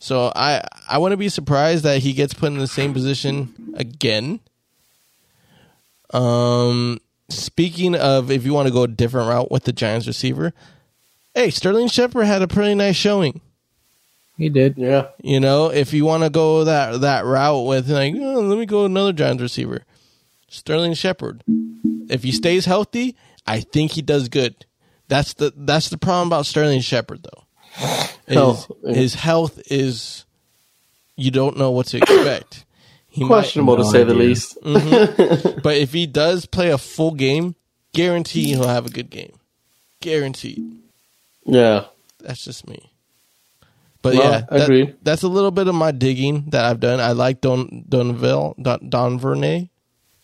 So 0.03 0.32
I 0.34 0.66
I 0.88 0.98
wouldn't 0.98 1.20
be 1.20 1.28
surprised 1.28 1.84
that 1.84 1.98
he 2.03 2.12
gets 2.12 2.34
put 2.34 2.48
in 2.48 2.59
the 2.59 2.66
same 2.66 2.92
position 2.92 3.72
again. 3.74 4.40
Um, 6.12 6.98
speaking 7.28 7.94
of, 7.94 8.28
if 8.28 8.44
you 8.44 8.53
want 8.53 8.66
to 8.66 8.74
go 8.74 8.82
a 8.82 8.88
different 8.88 9.28
route 9.28 9.53
with 9.53 9.62
the 9.62 9.72
Giants 9.72 10.09
receiver, 10.09 10.55
hey, 11.36 11.50
Sterling 11.50 11.86
Shepard 11.86 12.26
had 12.26 12.42
a 12.42 12.48
pretty 12.48 12.74
nice 12.74 12.96
showing. 12.96 13.40
He 14.36 14.48
did. 14.48 14.76
yeah. 14.76 15.07
You 15.22 15.38
know, 15.38 15.70
if 15.70 15.92
you 15.92 16.05
want 16.05 16.24
to 16.24 16.30
go 16.30 16.64
that 16.64 17.00
that 17.03 17.24
route 17.24 17.64
with 17.64 17.88
like, 17.88 18.12
oh, 18.16 18.40
let 18.40 18.59
me 18.59 18.66
go 18.66 18.86
another 18.86 19.12
Giants 19.12 19.40
receiver, 19.40 19.84
Sterling 20.48 20.94
Shepard. 20.94 21.44
If 22.11 22.24
he 22.24 22.32
stays 22.32 22.64
healthy, 22.64 23.14
I 23.46 23.61
think 23.61 23.92
he 23.92 24.03
does 24.03 24.28
good. 24.28 24.66
That's 25.07 25.34
the 25.34 25.53
that's 25.57 25.90
the 25.90 25.96
problem 25.96 26.26
about 26.26 26.46
Sterling 26.46 26.80
Shepard 26.80 27.22
though. 27.22 27.44
His, 28.27 28.35
Health. 28.37 28.70
his 28.87 29.14
health 29.14 29.61
is 29.70 30.25
you 31.16 31.31
don't 31.31 31.57
know 31.57 31.70
what 31.70 31.87
to 31.89 31.99
expect. 31.99 32.64
He 33.09 33.23
might- 33.23 33.29
Questionable 33.29 33.77
to 33.77 33.83
no 33.83 33.91
say 33.91 34.05
the 34.05 34.12
idea. 34.12 34.23
least. 34.29 34.59
Mm-hmm. 34.62 35.61
but 35.62 35.77
if 35.77 35.93
he 35.93 36.07
does 36.07 36.47
play 36.47 36.70
a 36.70 36.79
full 36.79 37.12
game, 37.12 37.55
guarantee 37.95 38.45
he'll 38.47 38.68
have 38.68 38.87
a 38.87 38.91
good 38.91 39.11
game. 39.11 39.33
Guaranteed. 40.01 40.79
Yeah. 41.45 41.85
That's 42.20 42.45
just 42.45 42.68
me. 42.68 42.91
But 44.01 44.14
Well, 44.14 44.23
yeah, 44.33 44.41
that- 44.51 44.62
agreed. 44.62 44.95
that's 45.03 45.23
a 45.23 45.29
little 45.29 45.51
bit 45.51 45.68
of 45.68 45.75
my 45.75 45.93
digging 45.93 46.47
that 46.51 46.64
I've 46.64 46.81
done. 46.81 47.01
I 47.01 47.12
like 47.12 47.41
Don 47.41 47.85
Donville 47.89 48.55
Don, 48.62 48.89
Don 48.89 49.20
Vernay 49.20 49.68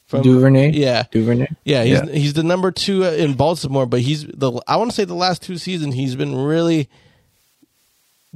from 0.07 0.23
Duvernay. 0.23 0.71
Yeah, 0.73 1.05
Duvernay. 1.11 1.49
yeah. 1.65 1.85
He's 1.85 1.93
Yeah. 1.93 2.07
he's 2.13 2.33
the 2.33 2.43
number 2.43 2.71
two 2.73 3.05
uh, 3.05 3.11
in 3.11 3.35
Baltimore, 3.35 3.87
but 3.87 4.01
he's 4.01 4.25
the 4.27 4.61
I 4.67 4.77
want 4.79 4.91
to 4.91 4.95
say 4.97 5.05
the 5.05 5.15
last 5.15 5.43
two 5.43 5.59
seasons 5.59 5.95
he's 5.95 6.17
been 6.17 6.35
really 6.35 6.89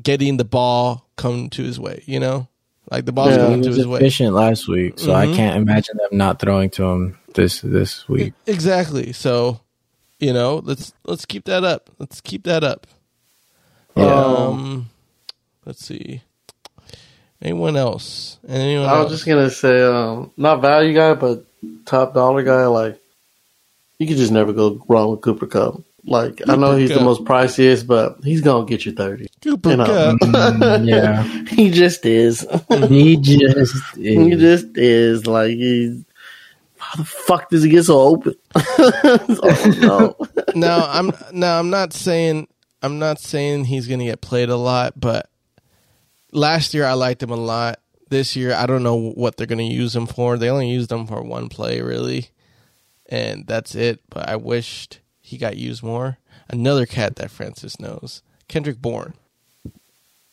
getting 0.02 0.36
the 0.38 0.44
ball 0.44 1.08
come 1.16 1.50
to 1.50 1.62
his 1.62 1.80
way. 1.80 2.02
You 2.06 2.20
know, 2.20 2.48
like 2.90 3.06
the 3.06 3.12
ball's 3.12 3.36
Yeah. 3.36 3.46
He 3.48 3.54
coming 3.54 3.62
to 3.62 3.70
his 3.72 3.86
way. 3.86 4.00
efficient 4.00 4.34
last 4.34 4.68
week, 4.68 4.98
so 4.98 5.14
I 5.14 5.26
Mhm. 5.26 5.36
can't 5.36 5.56
imagine 5.56 5.96
them 5.98 6.18
not 6.18 6.40
throwing 6.40 6.70
to 6.70 6.84
him 6.84 7.18
this 7.34 7.60
this 7.62 8.08
week. 8.08 8.34
Exactly. 8.46 9.12
So, 9.12 9.60
you 10.20 10.32
know, 10.32 10.62
let's 10.64 10.92
let's 11.06 11.24
keep 11.26 11.44
that 11.46 11.64
up. 11.64 11.90
Let's 11.98 12.20
keep 12.20 12.44
that 12.44 12.64
up. 12.64 12.86
Yeah. 13.96 14.06
Um, 14.48 14.90
let's 15.66 15.84
see. 15.84 16.22
Anyone 17.42 17.76
else? 17.76 18.38
Anyone 18.48 18.88
I 18.88 18.94
was 18.98 19.02
else? 19.04 19.12
just 19.12 19.26
gonna 19.26 19.50
say, 19.50 19.82
um, 19.82 20.30
not 20.36 20.62
value 20.62 20.94
guy, 20.94 21.14
but 21.14 21.44
top 21.86 22.14
dollar 22.14 22.42
guy. 22.42 22.66
Like, 22.66 23.00
you 23.98 24.06
could 24.06 24.16
just 24.16 24.32
never 24.32 24.52
go 24.52 24.84
wrong 24.88 25.10
with 25.12 25.22
Cooper 25.22 25.46
Kupp. 25.46 25.82
Like, 26.04 26.42
I 26.48 26.56
know 26.56 26.76
he's 26.76 26.90
Kupp. 26.90 26.98
the 26.98 27.04
most 27.04 27.24
priciest, 27.24 27.86
but 27.86 28.18
he's 28.24 28.40
gonna 28.40 28.66
get 28.66 28.84
you 28.84 28.92
thirty. 28.92 29.28
Cooper 29.40 29.70
you 29.70 29.76
know. 29.76 29.84
Kupp. 29.84 30.18
Mm, 30.18 30.88
yeah, 30.88 31.22
he 31.48 31.70
just 31.70 32.04
is. 32.04 32.46
he 32.88 33.16
just 33.16 33.74
he 33.96 34.30
just 34.34 34.76
is. 34.76 35.26
Like 35.26 35.52
he's 35.52 36.04
how 36.76 36.96
the 36.96 37.04
fuck 37.04 37.48
does 37.50 37.62
he 37.62 37.70
get 37.70 37.84
so 37.84 38.00
open? 38.00 38.34
oh, 38.56 39.76
no. 39.80 40.16
no, 40.56 40.86
I'm 40.88 41.12
no, 41.32 41.58
I'm 41.58 41.70
not 41.70 41.92
saying 41.92 42.48
I'm 42.82 42.98
not 42.98 43.20
saying 43.20 43.66
he's 43.66 43.86
gonna 43.86 44.04
get 44.04 44.20
played 44.20 44.48
a 44.48 44.56
lot, 44.56 44.98
but 44.98 45.30
last 46.32 46.74
year 46.74 46.84
I 46.84 46.94
liked 46.94 47.22
him 47.22 47.30
a 47.30 47.36
lot. 47.36 47.78
This 48.10 48.34
year 48.34 48.52
I 48.54 48.66
don't 48.66 48.82
know 48.82 48.96
what 48.96 49.36
they're 49.36 49.46
gonna 49.46 49.62
use 49.62 49.94
him 49.94 50.06
for. 50.06 50.36
They 50.36 50.50
only 50.50 50.68
used 50.68 50.90
him 50.90 51.06
for 51.06 51.22
one 51.22 51.48
play 51.48 51.80
really, 51.80 52.30
and 53.08 53.46
that's 53.46 53.76
it. 53.76 54.00
But 54.10 54.28
I 54.28 54.34
wished 54.34 54.98
he 55.32 55.38
got 55.38 55.56
used 55.56 55.82
more. 55.82 56.18
Another 56.48 56.86
cat 56.86 57.16
that 57.16 57.30
Francis 57.30 57.80
knows, 57.80 58.22
Kendrick 58.48 58.80
Bourne. 58.80 59.14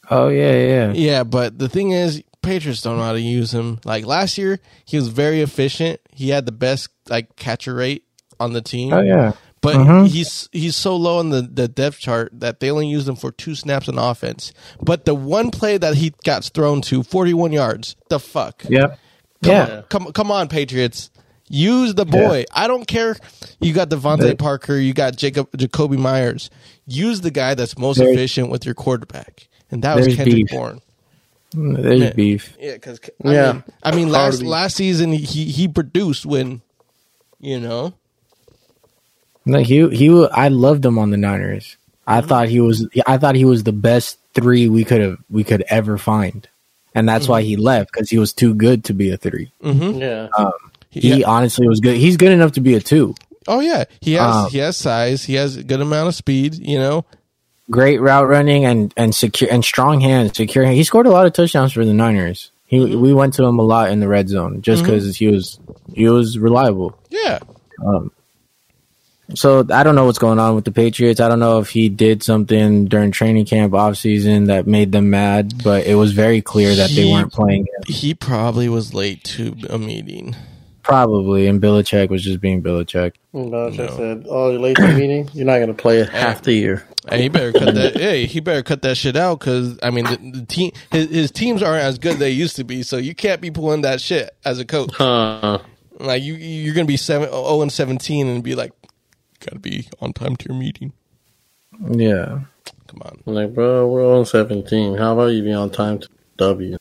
Oh 0.09 0.27
yeah, 0.29 0.51
yeah. 0.51 0.91
Yeah, 0.93 1.23
but 1.23 1.57
the 1.59 1.69
thing 1.69 1.91
is, 1.91 2.23
Patriots 2.41 2.81
don't 2.81 2.97
know 2.97 3.03
how 3.03 3.13
to 3.13 3.21
use 3.21 3.53
him. 3.53 3.79
Like 3.85 4.05
last 4.05 4.37
year, 4.37 4.59
he 4.85 4.97
was 4.97 5.07
very 5.09 5.41
efficient. 5.41 5.99
He 6.11 6.29
had 6.29 6.45
the 6.45 6.51
best 6.51 6.89
like 7.07 7.35
catcher 7.35 7.75
rate 7.75 8.03
on 8.39 8.53
the 8.53 8.61
team. 8.61 8.93
Oh 8.93 9.01
yeah. 9.01 9.33
But 9.61 9.75
Mhm. 9.75 10.07
he's 10.07 10.47
he's 10.51 10.75
so 10.77 10.95
low 10.95 11.19
on 11.19 11.29
the, 11.31 11.41
the 11.41 11.67
depth 11.67 11.99
chart 11.99 12.31
that 12.33 12.59
they 12.59 12.71
only 12.71 12.87
used 12.87 13.07
him 13.09 13.17
for 13.17 13.31
two 13.31 13.55
snaps 13.55 13.89
on 13.89 13.97
offense. 13.97 14.53
But 14.81 15.03
the 15.05 15.13
one 15.13 15.51
play 15.51 15.77
that 15.77 15.95
he 15.95 16.13
got 16.23 16.45
thrown 16.45 16.81
to, 16.83 17.03
forty 17.03 17.33
one 17.33 17.51
yards. 17.51 17.95
The 18.09 18.19
fuck? 18.19 18.63
Yep. 18.69 18.97
Come 19.43 19.51
yeah. 19.51 19.75
on, 19.77 19.83
come 19.83 20.11
come 20.13 20.31
on, 20.31 20.47
Patriots. 20.47 21.11
Use 21.49 21.95
the 21.95 22.05
boy. 22.05 22.45
I 22.53 22.67
don't 22.67 22.85
care. 22.87 23.17
You 23.59 23.73
got 23.73 23.89
DeVante 23.89 24.19
There- 24.19 24.35
Parker. 24.35 24.77
You 24.77 24.93
got 24.93 25.17
Jacob 25.17 25.51
Jakobi 25.51 25.97
Meyers. 25.97 26.49
Use 26.85 27.21
the 27.21 27.31
guy 27.31 27.55
that's 27.55 27.77
most 27.77 27.97
There- 27.97 28.11
efficient 28.11 28.49
with 28.49 28.65
your 28.65 28.75
quarterback, 28.75 29.47
and 29.71 29.83
that 29.83 29.95
was 29.97 30.05
There's 30.05 30.17
Kendrick 30.17 30.35
beef. 30.35 30.49
Bourne. 30.51 30.81
Mm, 31.55 31.81
there's 31.81 32.01
Yeah. 32.01 32.13
beef. 32.13 32.57
Yeah, 32.61 32.73
because 32.73 32.99
I 33.25 33.33
Yeah. 33.33 33.51
mean, 33.53 33.63
I 33.81 33.95
mean, 33.95 34.09
last 34.09 34.39
to 34.39 34.47
last 34.47 34.75
season 34.75 35.11
he 35.11 35.45
he 35.45 35.67
produced 35.67 36.25
when, 36.25 36.61
you 37.39 37.59
know, 37.59 37.93
Like 39.47 39.65
he 39.65 39.89
he 39.89 40.27
I 40.31 40.49
loved 40.49 40.85
him 40.85 40.99
on 40.99 41.09
the 41.09 41.17
Niners. 41.17 41.77
I 42.05 42.19
mm-hmm. 42.19 42.27
thought 42.27 42.49
he 42.49 42.59
was 42.59 42.87
I 43.07 43.17
thought 43.17 43.33
he 43.35 43.45
was 43.45 43.63
the 43.63 43.71
best 43.71 44.19
three 44.35 44.69
we 44.69 44.85
could 44.85 45.01
have 45.01 45.17
we 45.31 45.43
could 45.43 45.63
ever 45.69 45.97
find. 45.97 46.47
And 46.93 47.09
that's 47.09 47.23
mm-hmm. 47.23 47.31
why 47.31 47.41
he 47.41 47.55
left 47.55 47.91
because 47.91 48.09
he 48.09 48.19
was 48.19 48.33
too 48.33 48.53
good 48.53 48.83
to 48.85 48.93
be 48.93 49.09
a 49.09 49.17
three. 49.17 49.51
Mm-hmm. 49.63 49.99
Yeah. 49.99 50.27
Um, 50.37 50.51
He 50.89 51.23
honestly 51.23 51.67
was 51.67 51.79
good. 51.79 51.97
He's 51.97 52.17
good 52.17 52.31
enough 52.31 52.53
to 52.53 52.61
be 52.61 52.73
a 52.75 52.79
two. 52.79 53.15
oh 53.47 53.59
yeah, 53.59 53.85
he 54.01 54.13
has 54.13 54.35
Um, 54.35 54.49
he 54.49 54.57
has 54.59 54.75
size, 54.77 55.23
he 55.23 55.35
has 55.35 55.57
a 55.57 55.63
good 55.63 55.81
amount 55.81 56.07
of 56.07 56.15
speed. 56.15 56.55
You 56.55 56.79
know, 56.79 57.05
Great 57.71 58.01
route 58.01 58.27
running 58.27 58.65
and 58.65 58.91
and 58.97 59.13
secure 59.13 59.51
and 59.51 59.63
strong 59.63 60.01
hands, 60.01 60.35
secure. 60.35 60.63
Hand. 60.65 60.75
He 60.75 60.83
scored 60.83 61.05
a 61.05 61.11
lot 61.11 61.27
of 61.27 61.33
touchdowns 61.33 61.71
for 61.73 61.85
the 61.85 61.93
Niners. 61.93 62.51
He 62.65 62.95
we 62.95 63.13
went 63.13 63.33
to 63.35 63.43
him 63.43 63.59
a 63.59 63.63
lot 63.63 63.91
in 63.91 63.99
the 63.99 64.07
red 64.07 64.27
zone 64.29 64.61
just 64.61 64.83
because 64.83 65.15
he 65.15 65.27
was 65.27 65.59
he 65.93 66.07
was 66.09 66.37
reliable. 66.39 66.97
yeah, 67.09 67.39
Um, 67.85 68.11
So 69.35 69.63
I 69.71 69.83
don't 69.83 69.93
know 69.93 70.05
what's 70.05 70.17
going 70.17 70.39
on 70.39 70.55
with 70.55 70.65
the 70.65 70.71
Patriots. 70.71 71.19
I 71.19 71.27
don't 71.27 71.39
know 71.39 71.59
if 71.59 71.69
he 71.69 71.89
did 71.89 72.23
something 72.23 72.85
during 72.85 73.11
training 73.11 73.45
camp 73.45 73.75
off 73.75 73.97
season 73.97 74.45
that 74.45 74.65
made 74.65 74.91
them 74.91 75.11
mad, 75.11 75.63
but 75.63 75.85
it 75.85 75.93
was 75.95 76.13
very 76.13 76.41
clear 76.41 76.73
that 76.75 76.89
they 76.89 77.05
weren't 77.11 77.31
playing 77.31 77.61
him. 77.67 77.83
he 77.87 78.15
probably 78.15 78.67
was 78.69 78.93
late 78.95 79.23
to 79.35 79.55
a 79.69 79.77
meeting. 79.77 80.35
Probably, 80.89 81.47
and 81.47 81.61
Belichick 81.61 82.09
was 82.09 82.23
just 82.23 82.41
being 82.41 82.63
Belichick. 82.63 83.13
No, 83.31 83.67
I 83.67 83.71
said, 83.71 84.25
oh, 84.27 84.49
you're 84.49 84.59
late 84.59 84.75
to 84.77 84.87
the 84.87 84.93
meeting? 84.93 85.29
You're 85.33 85.45
not 85.45 85.57
going 85.57 85.67
to 85.67 85.73
play 85.73 85.99
it 85.99 86.09
half 86.09 86.41
the 86.41 86.53
year. 86.53 86.83
Hey, 87.07 87.21
he 87.21 87.29
better 87.29 87.53
cut 87.53 87.75
that. 87.75 87.95
hey, 87.95 88.25
he 88.25 88.39
better 88.39 88.63
cut 88.63 88.81
that 88.81 88.97
shit 88.97 89.15
out 89.15 89.39
because 89.39 89.77
I 89.83 89.91
mean, 89.91 90.05
the, 90.05 90.39
the 90.39 90.45
team 90.45 90.71
his, 90.91 91.09
his 91.09 91.31
teams 91.31 91.61
aren't 91.61 91.83
as 91.83 91.99
good 91.99 92.17
they 92.17 92.31
used 92.31 92.55
to 92.55 92.63
be. 92.63 92.83
So 92.83 92.97
you 92.97 93.13
can't 93.15 93.39
be 93.39 93.51
pulling 93.51 93.83
that 93.83 94.01
shit 94.01 94.35
as 94.43 94.59
a 94.59 94.65
coach. 94.65 94.93
Huh. 94.95 95.59
Like 95.99 96.23
you, 96.23 96.33
you're 96.33 96.73
gonna 96.73 96.85
be 96.85 96.97
seven, 96.97 97.29
zero 97.29 97.61
and 97.61 97.71
seventeen, 97.71 98.27
and 98.27 98.43
be 98.43 98.55
like, 98.55 98.71
gotta 99.39 99.59
be 99.59 99.87
on 100.01 100.13
time 100.13 100.35
to 100.37 100.45
your 100.49 100.57
meeting. 100.57 100.93
Yeah. 101.87 102.41
Come 102.87 103.01
on. 103.03 103.21
I'm 103.27 103.33
like, 103.35 103.53
bro, 103.53 103.87
we're 103.87 104.17
on 104.17 104.25
17. 104.25 104.97
How 104.97 105.13
about 105.13 105.27
you 105.27 105.43
be 105.43 105.53
on 105.53 105.69
time 105.69 105.99
to 105.99 106.07
W? 106.37 106.77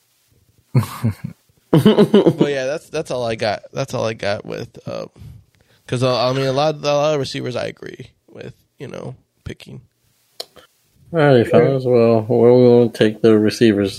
But 1.71 2.51
yeah, 2.51 2.67
that's 2.67 2.89
that's 2.89 3.11
all 3.11 3.25
I 3.25 3.35
got. 3.35 3.63
That's 3.73 3.95
all 3.95 4.05
I 4.05 4.15
got 4.15 4.45
with. 4.45 4.73
Because 5.85 6.03
uh, 6.03 6.29
I 6.29 6.33
mean, 6.33 6.47
a 6.47 6.53
lot 6.53 6.77
a 6.77 6.79
lot 6.79 7.15
of 7.15 7.21
receivers 7.21 7.57
I 7.57 7.67
agree 7.67 8.11
with. 8.29 8.55
You 8.79 8.89
know, 8.89 9.17
picking. 9.45 9.83
All 11.13 11.21
right, 11.21 11.47
fellas. 11.47 11.85
Well, 11.85 12.23
where 12.23 12.53
we 12.53 12.69
want 12.69 12.95
to 12.95 12.99
take 12.99 13.23
the 13.23 13.39
receivers? 13.39 13.99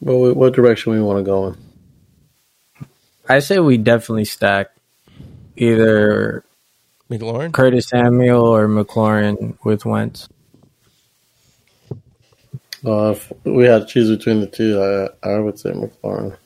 What, 0.00 0.36
what 0.36 0.52
direction 0.52 0.92
we 0.92 1.00
want 1.00 1.18
to 1.18 1.24
go 1.24 1.48
in? 1.48 1.56
I 3.28 3.40
say 3.40 3.58
we 3.58 3.78
definitely 3.78 4.26
stack 4.26 4.70
either 5.56 6.44
McLaurin. 7.10 7.52
Curtis 7.52 7.88
Samuel 7.88 8.46
or 8.46 8.68
McLaurin 8.68 9.56
with 9.64 9.84
Wentz. 9.84 10.28
Uh, 12.84 13.10
if 13.10 13.32
we 13.44 13.64
had 13.64 13.80
to 13.80 13.86
choose 13.86 14.16
between 14.16 14.40
the 14.40 14.46
two, 14.46 14.80
I, 14.80 15.08
I 15.28 15.38
would 15.38 15.58
say 15.58 15.70
McLaurin. 15.70 16.36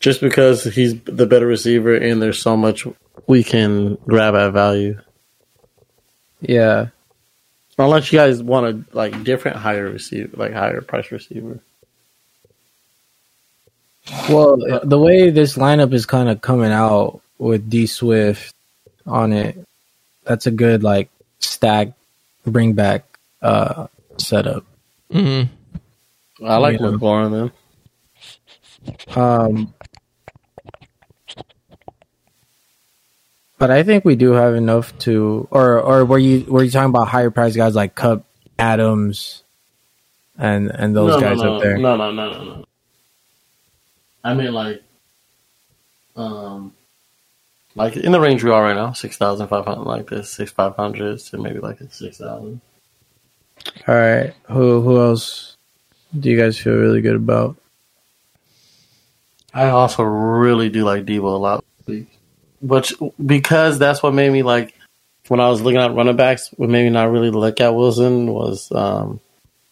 Just 0.00 0.20
because 0.20 0.64
he's 0.64 0.98
the 1.02 1.26
better 1.26 1.46
receiver 1.46 1.94
and 1.94 2.20
there's 2.20 2.40
so 2.40 2.56
much 2.56 2.86
we 3.26 3.44
can 3.44 3.96
grab 4.06 4.34
at 4.34 4.52
value. 4.52 4.98
Yeah. 6.40 6.88
Unless 7.78 8.12
you 8.12 8.18
guys 8.18 8.42
want 8.42 8.66
a 8.66 8.96
like 8.96 9.24
different 9.24 9.58
higher 9.58 9.88
receiver, 9.90 10.30
like 10.36 10.52
higher 10.52 10.80
price 10.80 11.10
receiver. 11.12 11.60
Well, 14.28 14.56
the 14.82 14.98
way 14.98 15.30
this 15.30 15.56
lineup 15.56 15.92
is 15.92 16.06
kind 16.06 16.28
of 16.28 16.40
coming 16.40 16.72
out 16.72 17.20
with 17.38 17.70
D 17.70 17.86
Swift 17.86 18.54
on 19.06 19.32
it, 19.32 19.56
that's 20.24 20.46
a 20.46 20.50
good 20.50 20.82
like 20.82 21.10
stack 21.38 21.92
bring 22.46 22.72
back 22.72 23.04
uh 23.42 23.86
setup. 24.18 24.64
hmm 25.10 25.42
I 26.44 26.56
like 26.56 26.80
Yeah. 26.80 26.86
McLaurin 26.86 27.52
then. 29.16 29.16
Um, 29.16 29.74
but 33.60 33.70
I 33.70 33.82
think 33.82 34.06
we 34.06 34.16
do 34.16 34.32
have 34.32 34.54
enough 34.54 34.98
to, 35.00 35.46
or 35.50 35.78
or 35.78 36.06
were 36.06 36.18
you 36.18 36.46
were 36.48 36.64
you 36.64 36.70
talking 36.70 36.88
about 36.88 37.08
higher 37.08 37.30
price 37.30 37.54
guys 37.54 37.74
like 37.74 37.94
Kupp, 37.94 38.24
Adams, 38.58 39.44
and 40.38 40.70
and 40.70 40.96
those 40.96 41.10
no, 41.12 41.20
guys 41.20 41.36
no, 41.36 41.44
no, 41.44 41.56
up 41.56 41.62
there? 41.62 41.76
No, 41.76 41.94
no, 41.94 42.10
no, 42.10 42.32
no, 42.32 42.44
no. 42.44 42.64
I 44.24 44.32
mean, 44.32 44.54
like, 44.54 44.82
um, 46.16 46.72
like 47.74 47.98
in 47.98 48.12
the 48.12 48.20
range 48.20 48.42
we 48.42 48.50
are 48.50 48.62
right 48.62 48.74
now, 48.74 48.92
six 48.92 49.18
thousand 49.18 49.48
five 49.48 49.66
hundred, 49.66 49.84
like 49.84 50.08
this, 50.08 50.30
six 50.30 50.50
five 50.50 50.74
hundred 50.74 51.18
to 51.18 51.36
maybe 51.36 51.58
like 51.58 51.82
a 51.82 51.90
six 51.90 52.16
thousand. 52.16 52.62
All 53.86 53.94
right, 53.94 54.32
who 54.44 54.80
who 54.80 54.98
else 54.98 55.58
do 56.18 56.30
you 56.30 56.38
guys 56.38 56.58
feel 56.58 56.76
really 56.76 57.02
good 57.02 57.16
about? 57.16 57.56
I 59.52 59.68
also 59.68 60.02
really 60.02 60.70
do 60.70 60.82
like 60.82 61.04
Deebo 61.04 61.24
a 61.24 61.36
lot, 61.36 61.64
but 62.62 62.90
because 63.24 63.78
that's 63.78 64.02
what 64.02 64.14
made 64.14 64.32
me 64.32 64.42
like 64.42 64.74
when 65.28 65.40
I 65.40 65.48
was 65.48 65.62
looking 65.62 65.80
at 65.80 65.94
running 65.94 66.16
backs. 66.16 66.50
What 66.56 66.70
made 66.70 66.84
me 66.84 66.90
not 66.90 67.10
really 67.10 67.30
look 67.30 67.60
at 67.60 67.74
Wilson 67.74 68.32
was 68.32 68.70
um, 68.72 69.20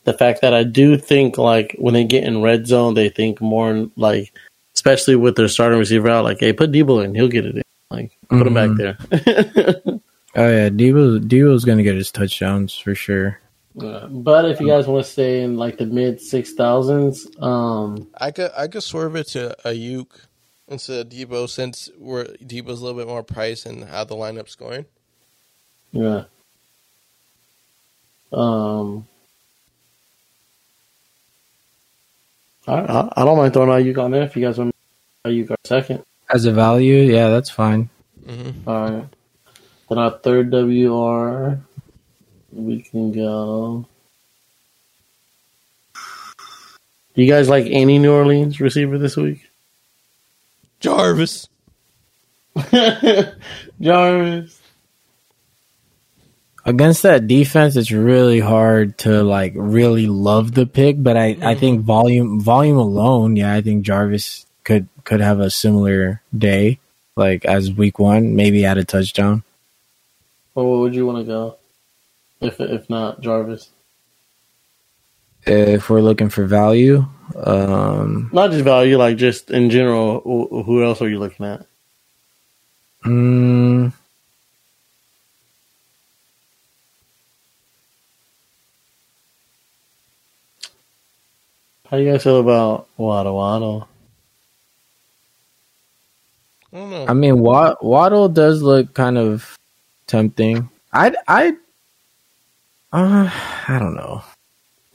the 0.04 0.12
fact 0.12 0.40
that 0.42 0.54
I 0.54 0.62
do 0.62 0.96
think 0.96 1.36
like 1.38 1.74
when 1.78 1.94
they 1.94 2.04
get 2.04 2.24
in 2.24 2.42
red 2.42 2.66
zone, 2.66 2.94
they 2.94 3.08
think 3.08 3.40
more 3.40 3.88
like, 3.96 4.32
especially 4.74 5.16
with 5.16 5.36
their 5.36 5.48
starting 5.48 5.78
receiver 5.78 6.08
out, 6.08 6.24
like, 6.24 6.40
hey, 6.40 6.52
put 6.52 6.70
Deebo 6.70 7.04
in, 7.04 7.14
he'll 7.14 7.28
get 7.28 7.46
it 7.46 7.56
in. 7.56 7.62
Like, 7.90 8.12
put 8.28 8.46
him 8.46 8.54
back 8.54 8.70
there. 8.76 10.00
Oh 10.36 10.48
yeah, 10.48 10.68
Deebo 10.68 11.20
Deebo's 11.26 11.64
gonna 11.64 11.82
get 11.82 11.96
his 11.96 12.12
touchdowns 12.12 12.76
for 12.76 12.94
sure. 12.94 13.40
Uh, 13.80 14.06
but 14.08 14.44
if 14.44 14.60
you 14.60 14.68
guys 14.68 14.86
want 14.86 15.04
to 15.04 15.10
stay 15.10 15.42
in 15.42 15.56
like 15.56 15.78
the 15.78 15.86
mid 15.86 16.20
six 16.20 16.52
thousands, 16.52 17.26
um, 17.40 18.08
I 18.16 18.30
could 18.30 18.52
I 18.56 18.68
could 18.68 18.82
swerve 18.82 19.16
it 19.16 19.28
to 19.28 19.56
Aiyuk 19.64 20.06
instead 20.68 21.06
of 21.06 21.12
Deebo 21.12 21.48
since 21.48 21.90
we're 21.98 22.24
Deebo's 22.24 22.80
a 22.80 22.84
little 22.84 22.98
bit 22.98 23.08
more 23.08 23.22
price 23.22 23.66
and 23.66 23.84
how 23.84 24.04
the 24.04 24.14
lineup's 24.14 24.54
going. 24.54 24.86
yeah, 25.92 26.24
um, 28.32 29.06
I, 32.66 32.74
I, 32.74 33.12
I 33.16 33.24
don't 33.24 33.38
mind 33.38 33.54
throwing 33.54 33.70
Aiyuk 33.70 34.02
on 34.02 34.10
there 34.10 34.22
if 34.22 34.36
you 34.36 34.44
guys 34.44 34.58
want 34.58 34.74
Aiyuk 35.24 35.50
our 35.50 35.56
second. 35.64 36.04
As 36.32 36.44
a 36.44 36.52
value, 36.52 36.96
yeah, 36.96 37.30
that's 37.30 37.50
fine. 37.50 37.88
Mm-hmm. 38.24 38.68
All 38.68 38.90
right, 38.90 39.04
then 39.88 39.98
our 39.98 40.10
third 40.10 40.50
WR, 40.50 41.58
we 42.52 42.82
can 42.82 43.12
go. 43.12 43.86
Do 47.14 47.24
you 47.24 47.32
guys 47.32 47.48
like 47.48 47.66
any 47.66 47.98
New 47.98 48.12
Orleans 48.12 48.60
receiver 48.60 48.98
this 48.98 49.16
week? 49.16 49.47
Jarvis. 50.80 51.48
Jarvis. 53.80 54.60
Against 56.64 57.02
that 57.02 57.26
defense, 57.26 57.76
it's 57.76 57.90
really 57.90 58.40
hard 58.40 58.98
to 58.98 59.22
like 59.22 59.52
really 59.56 60.06
love 60.06 60.52
the 60.52 60.66
pick, 60.66 61.02
but 61.02 61.16
I, 61.16 61.28
I 61.28 61.54
mm. 61.54 61.58
think 61.58 61.80
volume 61.80 62.40
volume 62.40 62.76
alone, 62.76 63.36
yeah, 63.36 63.54
I 63.54 63.62
think 63.62 63.84
Jarvis 63.84 64.44
could 64.64 64.86
could 65.04 65.20
have 65.20 65.40
a 65.40 65.50
similar 65.50 66.20
day. 66.36 66.78
like 67.16 67.44
as 67.46 67.72
week 67.72 67.98
one, 67.98 68.36
maybe 68.36 68.64
add 68.64 68.78
a 68.78 68.84
touchdown. 68.84 69.42
Or 70.54 70.70
where 70.70 70.80
would 70.80 70.94
you 70.94 71.06
want 71.06 71.18
to 71.18 71.24
go? 71.24 71.56
If 72.40 72.60
if 72.60 72.88
not 72.90 73.20
Jarvis, 73.20 73.70
If 75.46 75.88
we're 75.88 76.02
looking 76.02 76.28
for 76.28 76.44
value, 76.44 77.06
um, 77.36 78.30
not 78.32 78.50
just 78.52 78.64
value, 78.64 78.98
like 78.98 79.16
just 79.18 79.50
in 79.50 79.70
general. 79.70 80.20
Who 80.22 80.84
else 80.84 81.02
are 81.02 81.08
you 81.08 81.18
looking 81.18 81.46
at? 81.46 81.66
mm, 83.04 83.92
How 91.86 91.96
do 91.98 92.02
you 92.04 92.12
guys 92.12 92.24
feel 92.24 92.40
about 92.40 92.88
Waddle 92.98 93.36
Waddle? 93.36 93.88
I 96.72 96.76
don't 96.78 96.90
know. 96.90 97.06
I 97.06 97.14
mean, 97.14 97.40
Wad- 97.40 97.78
Waddle 97.82 98.28
does 98.28 98.62
look 98.62 98.94
kind 98.94 99.18
of 99.18 99.56
tempting. 100.06 100.70
I 100.92 101.14
I 101.28 101.54
uh, 102.92 103.30
I 103.68 103.78
don't 103.78 103.96
know. 103.96 104.22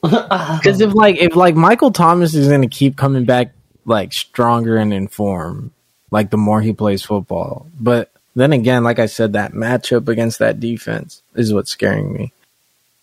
Because 0.12 0.82
if 0.82 0.94
like 0.94 1.18
if 1.18 1.36
like 1.36 1.56
Michael 1.56 1.92
Thomas 1.92 2.34
is 2.36 2.50
gonna 2.50 2.68
keep 2.68 2.98
coming 2.98 3.26
back 3.26 3.54
like 3.86 4.14
stronger 4.14 4.78
and 4.78 4.94
in 4.94 5.08
form, 5.08 5.72
like 6.12 6.30
the 6.30 6.38
more 6.38 6.62
he 6.62 6.74
plays 6.74 7.04
football. 7.04 7.68
But 7.80 8.12
then 8.36 8.52
again, 8.54 8.84
like 8.84 9.00
I 9.00 9.06
said, 9.08 9.34
that 9.34 9.54
matchup 9.54 10.08
against 10.10 10.40
that 10.40 10.60
defense 10.60 11.22
is 11.36 11.54
what's 11.54 11.72
scaring 11.72 12.12
me. 12.14 12.34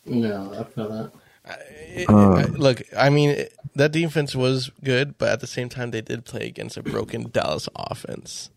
No, 0.07 0.53
I 0.59 0.65
feel 0.65 0.89
that. 0.91 1.13
It- 1.95 2.09
Um, 2.11 2.35
I- 2.35 2.45
look, 2.47 2.83
I 2.97 3.11
mean, 3.11 3.31
it- 3.31 3.55
that 3.77 3.93
defense 3.93 4.35
was 4.37 4.71
good, 4.85 5.17
but 5.19 5.29
at 5.31 5.41
the 5.41 5.47
same 5.47 5.69
time, 5.69 5.91
they 5.93 6.01
did 6.01 6.25
play 6.25 6.47
against 6.47 6.77
a 6.77 6.83
broken 6.83 7.31
Dallas 7.33 7.69
offense. 7.77 8.51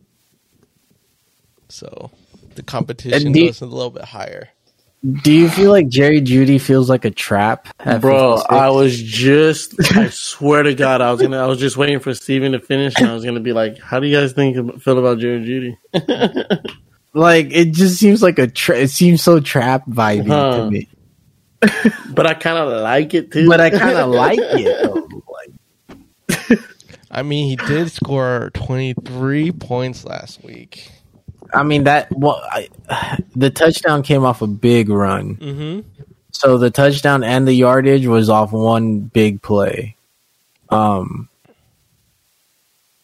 So 1.69 2.11
the 2.55 2.63
competition 2.63 3.27
And 3.27 3.35
the- 3.35 3.47
was 3.47 3.61
a 3.61 3.65
little 3.65 3.89
bit 3.91 4.05
higher. 4.05 4.49
Do 5.21 5.33
you 5.33 5.49
feel 5.49 5.69
like 5.69 5.89
Jerry 5.89 6.21
Jeudy 6.21 6.61
feels 6.61 6.89
like 6.89 7.03
a 7.03 7.11
trap? 7.11 7.67
at 7.81 7.99
Bro, 7.99 8.37
56? 8.37 8.45
I 8.61 8.69
was 8.69 9.01
just 9.01 9.91
I 9.97 10.07
swear 10.09 10.63
to 10.63 10.73
God, 10.73 11.01
I 11.01 11.11
was 11.11 11.21
gonna 11.21 11.43
I 11.43 11.45
was 11.47 11.59
just 11.59 11.75
waiting 11.75 11.99
for 11.99 12.13
Steven 12.13 12.53
to 12.53 12.59
finish 12.59 12.93
and 12.97 13.07
I 13.09 13.13
was 13.13 13.25
gonna 13.25 13.41
be 13.41 13.51
like, 13.51 13.77
How 13.79 13.99
do 13.99 14.07
you 14.07 14.15
guys 14.17 14.31
think 14.31 14.81
feel 14.81 14.97
about 14.99 15.19
Jerry 15.19 15.41
Jeudy? 15.93 16.73
like 17.13 17.47
it 17.51 17.73
just 17.73 17.97
seems 17.99 18.23
like 18.23 18.39
a 18.39 18.47
tra- 18.47 18.77
it 18.79 18.87
seems 18.89 19.21
so 19.21 19.39
trap 19.41 19.85
vibey 19.87 20.27
Huh. 20.27 20.57
to 20.57 20.71
me. 20.71 20.87
But 22.13 22.27
I 22.27 22.33
kinda 22.35 22.63
like 22.65 23.13
it 23.13 23.31
too. 23.31 23.49
But 23.49 23.59
I 23.59 23.71
kind 23.71 23.97
of 23.97 24.09
like 24.09 24.39
it. 24.39 24.83
Though. 24.83 25.07
Like, 26.49 26.59
I 27.11 27.23
mean, 27.23 27.49
he 27.49 27.55
did 27.55 27.91
score 27.91 28.51
23 28.53 29.51
points 29.53 30.05
last 30.05 30.43
week. 30.43 30.89
I 31.53 31.63
mean 31.63 31.83
that 31.85 32.11
well, 32.11 32.41
I, 32.43 32.69
the 33.35 33.49
touchdown 33.49 34.03
came 34.03 34.25
off 34.25 34.41
a 34.41 34.47
big 34.47 34.89
run. 34.89 35.35
Mm-hmm. 35.35 36.03
So 36.31 36.57
the 36.57 36.71
touchdown 36.71 37.23
and 37.23 37.47
the 37.47 37.53
yardage 37.53 38.05
was 38.05 38.29
off 38.29 38.51
one 38.51 38.99
big 38.99 39.41
play. 39.41 39.95
Um 40.69 41.29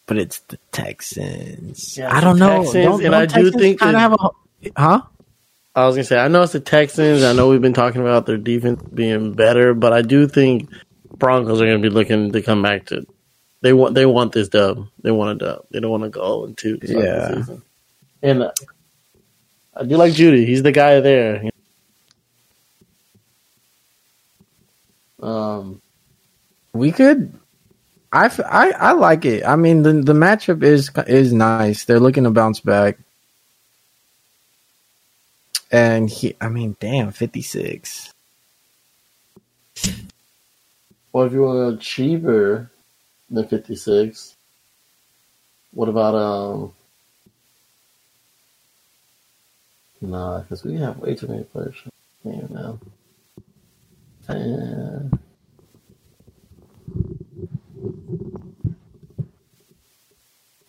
but 0.05 0.17
it's 0.17 0.39
the 0.39 0.57
Texans. 0.71 1.97
Yeah, 1.97 2.15
I 2.15 2.19
don't 2.19 2.39
know. 2.39 2.63
Texans, 2.63 2.85
don't, 2.85 3.03
and 3.05 3.11
don't 3.11 3.37
I 3.37 3.41
do 3.41 3.51
think 3.51 3.79
kinda 3.79 3.99
have 3.99 4.13
a 4.13 4.29
huh? 4.75 5.01
I 5.75 5.85
was 5.85 5.95
gonna 5.95 6.03
say 6.03 6.17
I 6.17 6.27
know 6.27 6.41
it's 6.41 6.53
the 6.53 6.59
Texans, 6.59 7.23
I 7.23 7.33
know 7.33 7.49
we've 7.49 7.61
been 7.61 7.73
talking 7.73 8.01
about 8.01 8.25
their 8.25 8.37
defense 8.37 8.81
being 8.93 9.33
better, 9.33 9.73
but 9.73 9.93
I 9.93 10.01
do 10.01 10.27
think 10.27 10.69
Broncos 11.17 11.61
are 11.61 11.65
gonna 11.65 11.79
be 11.79 11.89
looking 11.89 12.31
to 12.31 12.41
come 12.41 12.61
back 12.63 12.87
to 12.87 13.05
they 13.61 13.73
want 13.73 13.93
they 13.93 14.05
want 14.05 14.31
this 14.31 14.47
dub. 14.49 14.87
They 15.01 15.11
want 15.11 15.41
a 15.41 15.45
dub. 15.45 15.65
They 15.71 15.79
don't 15.79 15.91
want 15.91 16.03
to 16.03 16.09
go 16.09 16.45
and 16.45 16.57
two. 16.57 16.79
Yeah. 16.81 17.43
And 18.23 18.43
uh, 18.43 18.51
I 19.75 19.85
do 19.85 19.97
like 19.97 20.13
Jeudy. 20.13 20.45
He's 20.45 20.63
the 20.63 20.71
guy 20.73 20.99
there. 21.01 21.49
Um, 25.21 25.81
We 26.73 26.91
could. 26.93 27.33
I, 28.13 28.25
f- 28.27 28.39
I, 28.41 28.71
I 28.71 28.91
like 28.93 29.25
it. 29.25 29.45
I 29.45 29.55
mean, 29.57 29.83
the 29.83 29.93
the 29.93 30.13
matchup 30.13 30.63
is 30.63 30.91
is 31.07 31.33
nice. 31.33 31.85
They're 31.85 31.99
looking 31.99 32.25
to 32.25 32.31
bounce 32.31 32.59
back, 32.61 32.99
and 35.71 36.09
he. 36.09 36.35
I 36.41 36.49
mean, 36.49 36.75
damn, 36.79 37.11
fifty 37.11 37.41
six. 37.41 38.13
Well, 41.13 41.25
if 41.25 41.33
you 41.33 41.43
want 41.43 41.79
to 41.79 41.85
cheaper 41.85 42.71
than 43.29 43.47
fifty 43.47 43.75
six, 43.75 44.35
what 45.73 45.89
about 45.89 46.15
um? 46.15 46.73
Nah, 50.01 50.39
because 50.39 50.63
we 50.63 50.75
have 50.77 50.97
way 50.99 51.15
too 51.15 51.27
many 51.27 51.43
players. 51.43 51.75
Yeah, 52.23 52.41
now. 52.49 52.79
And 54.27 55.13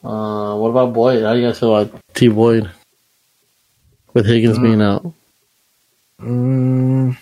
uh, 0.02 0.56
what 0.56 0.68
about 0.70 0.92
Boyd? 0.94 1.22
How 1.22 1.34
do 1.34 1.40
you 1.40 1.46
guys 1.46 1.58
feel 1.60 1.76
about 1.76 2.00
T 2.14 2.28
Boyd 2.28 2.70
with 4.14 4.26
Higgins 4.26 4.58
Mm. 4.58 4.62
being 4.62 4.82
out? 4.82 5.12
Mm, 6.20 7.16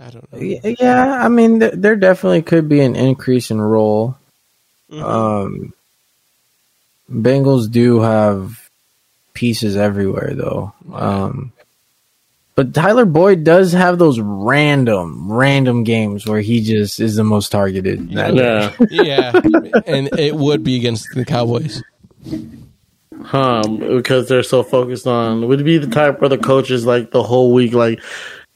I 0.00 0.10
don't 0.10 0.32
know. 0.32 0.38
yeah, 0.78 1.20
I 1.24 1.28
mean, 1.28 1.60
th- 1.60 1.74
there 1.76 1.96
definitely 1.96 2.42
could 2.42 2.68
be 2.68 2.80
an 2.80 2.94
increase 2.96 3.50
in 3.50 3.60
role. 3.60 4.16
Mhm. 4.90 5.02
Um, 5.02 5.72
Bengals 7.10 7.70
do 7.70 8.00
have 8.00 8.70
pieces 9.32 9.76
everywhere, 9.76 10.32
though. 10.34 10.72
Um, 10.92 11.52
but 12.54 12.72
Tyler 12.72 13.04
Boyd 13.04 13.44
does 13.44 13.72
have 13.72 13.98
those 13.98 14.18
random, 14.18 15.30
random 15.30 15.84
games 15.84 16.26
where 16.26 16.40
he 16.40 16.62
just 16.62 17.00
is 17.00 17.16
the 17.16 17.22
most 17.24 17.50
targeted. 17.52 18.10
That 18.10 18.34
Yeah. 18.34 18.74
yeah, 18.90 19.32
and 19.86 20.08
it 20.18 20.34
would 20.34 20.64
be 20.64 20.76
against 20.76 21.06
the 21.14 21.24
Cowboys. 21.26 21.82
Huh, 23.22 23.62
because 23.66 24.28
they're 24.28 24.42
so 24.42 24.62
focused 24.62 25.06
on. 25.06 25.46
Would 25.48 25.64
be 25.64 25.78
the 25.78 25.86
type 25.88 26.20
where 26.20 26.30
the 26.30 26.38
coaches 26.38 26.86
like 26.86 27.10
the 27.10 27.22
whole 27.22 27.52
week, 27.52 27.72
like 27.74 28.00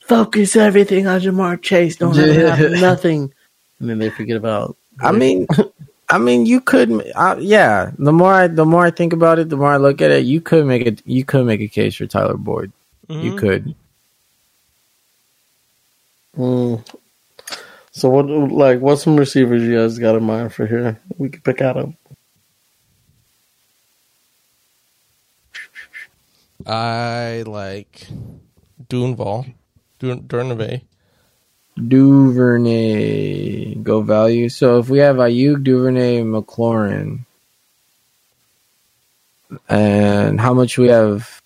focus 0.01 0.57
everything 0.57 1.07
on 1.07 1.21
Ja'Marr 1.21 1.61
Chase, 1.61 1.97
don't 1.97 2.17
have 2.17 2.71
nothing, 2.81 3.33
and 3.81 3.91
then 3.91 3.99
they 3.99 4.11
forget 4.11 4.37
about. 4.37 4.77
I 5.01 5.13
mean, 5.13 5.47
I 6.11 6.19
mean, 6.19 6.45
you 6.47 6.61
could, 6.61 6.91
uh, 7.15 7.37
yeah. 7.39 7.93
The 7.99 8.13
more 8.13 8.33
I, 8.35 8.47
the 8.49 8.65
more 8.67 8.85
I 8.85 8.91
think 8.91 9.13
about 9.13 9.39
it, 9.39 9.49
the 9.49 9.57
more 9.57 9.73
I 9.73 9.77
look 9.77 10.03
at 10.03 10.11
it, 10.11 10.25
you 10.25 10.41
could 10.41 10.67
make 10.67 10.87
it, 10.87 11.03
you 11.07 11.25
could 11.25 11.47
make 11.47 11.61
a 11.61 11.69
case 11.69 11.95
for 11.97 12.07
Tyler 12.07 12.37
Boyd. 12.37 12.73
You 13.09 13.33
Mhm. 13.33 13.39
could. 13.39 13.75
Mm. 16.37 16.87
So 17.93 18.09
what, 18.09 18.27
like, 18.27 18.81
what's 18.81 19.03
some 19.03 19.17
receivers 19.17 19.63
you 19.63 19.77
guys 19.77 19.99
got 19.99 20.17
in 20.17 20.25
mind 20.25 20.53
for 20.53 20.67
here? 20.67 21.01
We 21.19 21.29
could 21.29 21.45
pick 21.45 21.61
out 21.61 21.77
of. 21.77 21.95
I 26.67 27.43
like 27.47 28.07
Dunval, 28.89 29.55
Dun- 29.99 30.23
Durnavay. 30.23 30.83
Duvernay 31.77 33.75
go 33.77 34.03
value. 34.03 34.49
So 34.49 34.79
if 34.79 34.89
we 34.89 34.99
have 34.99 35.17
Ayuk, 35.17 35.65
Duvernay, 35.65 36.23
McLaurin, 36.23 37.25
and 39.69 40.41
how 40.41 40.55
much 40.55 40.79
we 40.79 40.89
have? 40.89 41.41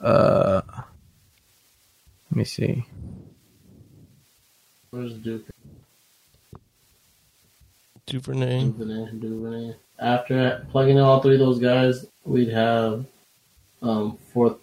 Uh, 0.00 0.62
let 2.30 2.36
me 2.36 2.44
see. 2.44 2.84
Where's 4.90 5.12
Duke? 5.14 5.46
Duvernay. 8.06 8.64
Duvernay, 8.64 9.12
Duvernay. 9.18 9.74
After 9.98 10.66
plugging 10.70 10.96
in 10.96 11.02
all 11.02 11.20
three 11.20 11.34
of 11.34 11.40
those 11.40 11.58
guys, 11.60 12.06
we'd 12.24 12.48
have 12.48 13.04
um 13.82 14.18
fourth 14.32 14.56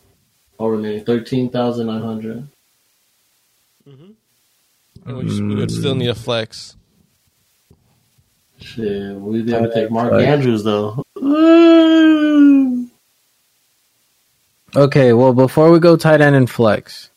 or 0.57 0.71
remaining 0.71 1.05
thirteen 1.05 1.49
thousand 1.49 1.87
nine 1.87 2.01
hundred. 2.01 2.47
And 3.85 4.16
we, 5.07 5.13
we 5.41 5.55
would 5.55 5.71
still 5.71 5.95
need 5.95 6.09
a 6.09 6.15
flex. 6.15 6.75
Shit, 8.59 9.15
we'd 9.15 9.45
be 9.45 9.53
able 9.55 9.67
to 9.67 9.73
take 9.73 9.91
Mark 9.91 10.11
Like- 10.11 10.25
Andrews 10.27 10.63
though. 10.63 11.03
Okay, 14.75 15.13
well, 15.13 15.33
before 15.33 15.71
we 15.71 15.79
go 15.79 15.95
tight 15.95 16.21
end 16.21 16.35
and 16.35 16.49
flex, 16.49 17.09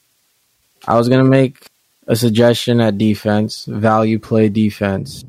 I 0.87 0.97
was 0.97 1.09
gonna 1.09 1.25
make 1.25 1.67
a 2.07 2.17
suggestion 2.17 2.81
at 2.81 2.97
defense, 2.97 3.65
value 3.67 4.19
play 4.19 4.49
defense, 4.49 5.25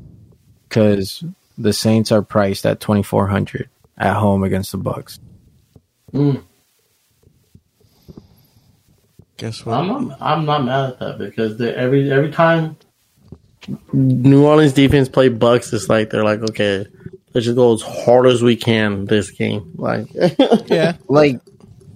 because 0.68 1.24
the 1.58 1.72
Saints 1.72 2.10
are 2.12 2.22
priced 2.22 2.64
at 2.64 2.80
twenty 2.80 3.02
four 3.02 3.26
hundred 3.28 3.68
at 3.98 4.16
home 4.16 4.44
against 4.44 4.72
the 4.72 4.78
Bucks. 4.78 5.18
Mm. 6.12 6.42
Guess 9.42 9.66
what? 9.66 9.74
I'm 9.76 9.88
not, 10.08 10.18
I'm 10.22 10.44
not 10.44 10.64
mad 10.64 10.90
at 10.90 10.98
that 11.00 11.18
because 11.18 11.58
they, 11.58 11.74
every 11.74 12.12
every 12.12 12.30
time 12.30 12.76
New 13.92 14.46
Orleans 14.46 14.72
defense 14.72 15.08
play 15.08 15.30
Bucks, 15.30 15.72
it's 15.72 15.88
like 15.88 16.10
they're 16.10 16.22
like, 16.22 16.42
okay, 16.50 16.86
let's 17.34 17.44
just 17.46 17.56
go 17.56 17.74
as 17.74 17.82
hard 17.82 18.26
as 18.28 18.40
we 18.40 18.54
can 18.54 19.04
this 19.06 19.32
game. 19.32 19.72
Like, 19.74 20.06
Yeah. 20.66 20.96
like 21.08 21.40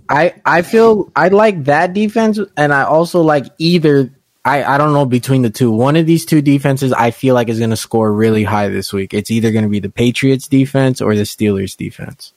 I 0.09 0.35
I 0.44 0.62
feel 0.62 1.12
I 1.14 1.28
like 1.28 1.66
that 1.66 1.93
defense, 1.93 2.40
and 2.56 2.74
I 2.74 2.82
also 2.82 3.20
like 3.23 3.47
either. 3.59 4.10
I, 4.44 4.62
I 4.62 4.78
don't 4.78 4.93
know 4.93 5.06
between 5.06 5.43
the 5.43 5.51
two. 5.51 5.70
One 5.73 5.94
of 5.97 6.06
these 6.06 6.24
two 6.24 6.40
defenses 6.43 6.93
I 6.93 7.12
feel 7.12 7.35
like 7.35 7.48
is 7.48 7.59
going 7.59 7.70
to 7.70 7.77
score 7.77 8.12
really 8.12 8.44
high 8.44 8.68
this 8.68 8.93
week. 8.93 9.12
It's 9.14 9.31
either 9.31 9.51
going 9.52 9.64
to 9.64 9.68
be 9.68 9.81
the 9.81 9.89
Patriots 9.89 10.47
defense 10.48 11.01
or 11.01 11.14
the 11.16 11.23
Steelers 11.23 11.77
defense. 11.77 12.32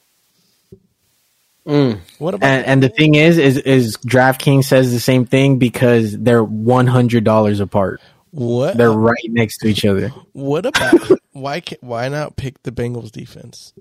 Mm, 1.70 2.00
What 2.18 2.34
about 2.34 2.46
And, 2.46 2.66
and 2.66 2.82
the 2.82 2.88
thing 2.88 3.14
is, 3.14 3.38
is 3.38 3.56
is 3.58 3.96
DraftKings 3.98 4.64
says 4.64 4.92
the 4.92 5.00
same 5.00 5.24
thing 5.24 5.58
because 5.58 6.18
they're 6.18 6.44
one 6.44 6.86
hundred 6.86 7.24
dollars 7.24 7.60
apart. 7.60 8.00
what? 8.30 8.76
They're 8.76 8.92
right 8.92 9.16
next 9.28 9.58
to 9.58 9.68
each 9.68 9.84
other. 9.84 10.12
What 10.32 10.66
about 10.66 10.94
why? 11.32 11.60
Can, 11.60 11.78
why 11.80 12.08
not 12.08 12.36
pick 12.36 12.62
the 12.62 12.72
Bengals 12.72 13.10
defense? 13.10 13.72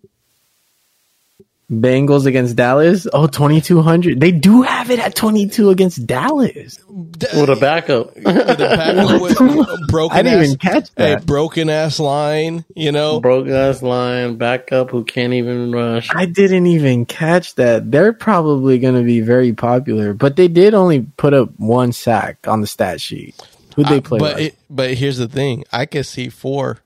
Bengals 1.71 2.25
against 2.25 2.55
Dallas. 2.55 3.05
Oh, 3.13 3.27
2200. 3.27 4.19
They 4.19 4.31
do 4.31 4.63
have 4.63 4.89
it 4.89 4.97
at 4.97 5.13
22 5.15 5.69
against 5.69 6.07
Dallas. 6.07 6.79
with 6.89 7.49
a 7.49 7.57
backup. 7.61 8.15
the 8.15 8.23
Packers 8.23 9.21
with 9.21 9.39
a 9.39 9.85
broken 9.87 10.17
I 10.17 10.23
didn't 10.23 10.39
ass, 10.39 10.45
even 10.45 10.57
catch 10.57 10.89
a 10.89 10.93
that. 10.95 11.25
broken 11.27 11.69
ass 11.69 11.99
line. 11.99 12.65
You 12.75 12.91
know, 12.91 13.19
Broke 13.19 13.47
ass 13.49 13.83
line, 13.83 14.37
backup 14.37 14.89
who 14.89 15.03
can't 15.03 15.33
even 15.33 15.71
rush. 15.71 16.09
I 16.15 16.25
didn't 16.25 16.65
even 16.65 17.05
catch 17.05 17.53
that. 17.55 17.91
They're 17.91 18.13
probably 18.13 18.79
going 18.79 18.95
to 18.95 19.03
be 19.03 19.21
very 19.21 19.53
popular, 19.53 20.15
but 20.15 20.37
they 20.37 20.47
did 20.47 20.73
only 20.73 21.01
put 21.17 21.35
up 21.35 21.51
one 21.59 21.91
sack 21.91 22.47
on 22.47 22.61
the 22.61 22.67
stat 22.67 22.99
sheet. 22.99 23.35
Who'd 23.75 23.85
they 23.89 23.97
I- 23.97 23.99
play? 23.99 24.17
but 24.19 24.39
it, 24.41 24.55
but 24.71 24.93
here's 24.95 25.17
the 25.17 25.27
thing: 25.27 25.65
I 25.71 25.85
could 25.85 26.07
see 26.07 26.29
four 26.29 26.79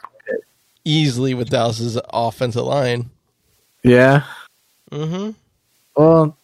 easily 0.84 1.34
with 1.34 1.50
Dallas's 1.50 1.98
offensive 2.14 2.66
line. 2.66 3.10
yeah. 3.82 4.24
Mm-hmm. 4.94 5.32
Well, 5.96 6.38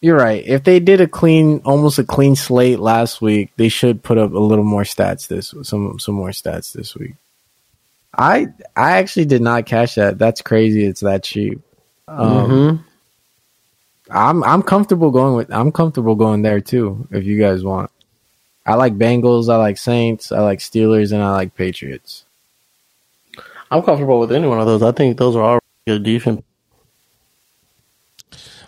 you're 0.00 0.16
right. 0.18 0.44
If 0.46 0.64
they 0.64 0.80
did 0.80 1.00
a 1.00 1.06
clean, 1.06 1.62
almost 1.64 1.98
a 1.98 2.04
clean 2.04 2.36
slate 2.36 2.78
last 2.80 3.22
week, 3.22 3.50
they 3.56 3.68
should 3.68 4.02
put 4.02 4.18
up 4.18 4.32
a 4.32 4.38
little 4.38 4.64
more 4.64 4.82
stats 4.82 5.28
this 5.28 5.54
some 5.62 5.98
some 5.98 6.14
more 6.14 6.30
stats 6.30 6.72
this 6.72 6.94
week. 6.94 7.14
I 8.16 8.48
I 8.76 8.92
actually 8.98 9.24
did 9.26 9.42
not 9.42 9.66
catch 9.66 9.94
that. 9.94 10.18
That's 10.18 10.42
crazy. 10.42 10.84
It's 10.84 11.00
that 11.00 11.22
cheap. 11.22 11.60
Um, 12.08 12.28
Mhm. 12.50 12.84
I'm 14.10 14.44
I'm 14.44 14.62
comfortable 14.62 15.10
going 15.10 15.34
with 15.36 15.52
I'm 15.52 15.72
comfortable 15.72 16.14
going 16.16 16.42
there 16.42 16.60
too. 16.60 17.06
If 17.10 17.24
you 17.24 17.38
guys 17.38 17.64
want, 17.64 17.90
I 18.66 18.74
like 18.74 18.98
Bengals. 18.98 19.48
I 19.50 19.56
like 19.56 19.78
Saints. 19.78 20.32
I 20.32 20.40
like 20.40 20.58
Steelers, 20.58 21.12
and 21.12 21.22
I 21.22 21.30
like 21.32 21.54
Patriots. 21.54 22.24
I'm 23.70 23.82
comfortable 23.82 24.18
with 24.20 24.32
any 24.32 24.46
one 24.46 24.60
of 24.60 24.66
those. 24.66 24.82
I 24.82 24.92
think 24.92 25.16
those 25.16 25.34
are 25.36 25.42
all 25.42 25.58
good 25.86 26.02
defense. 26.02 26.42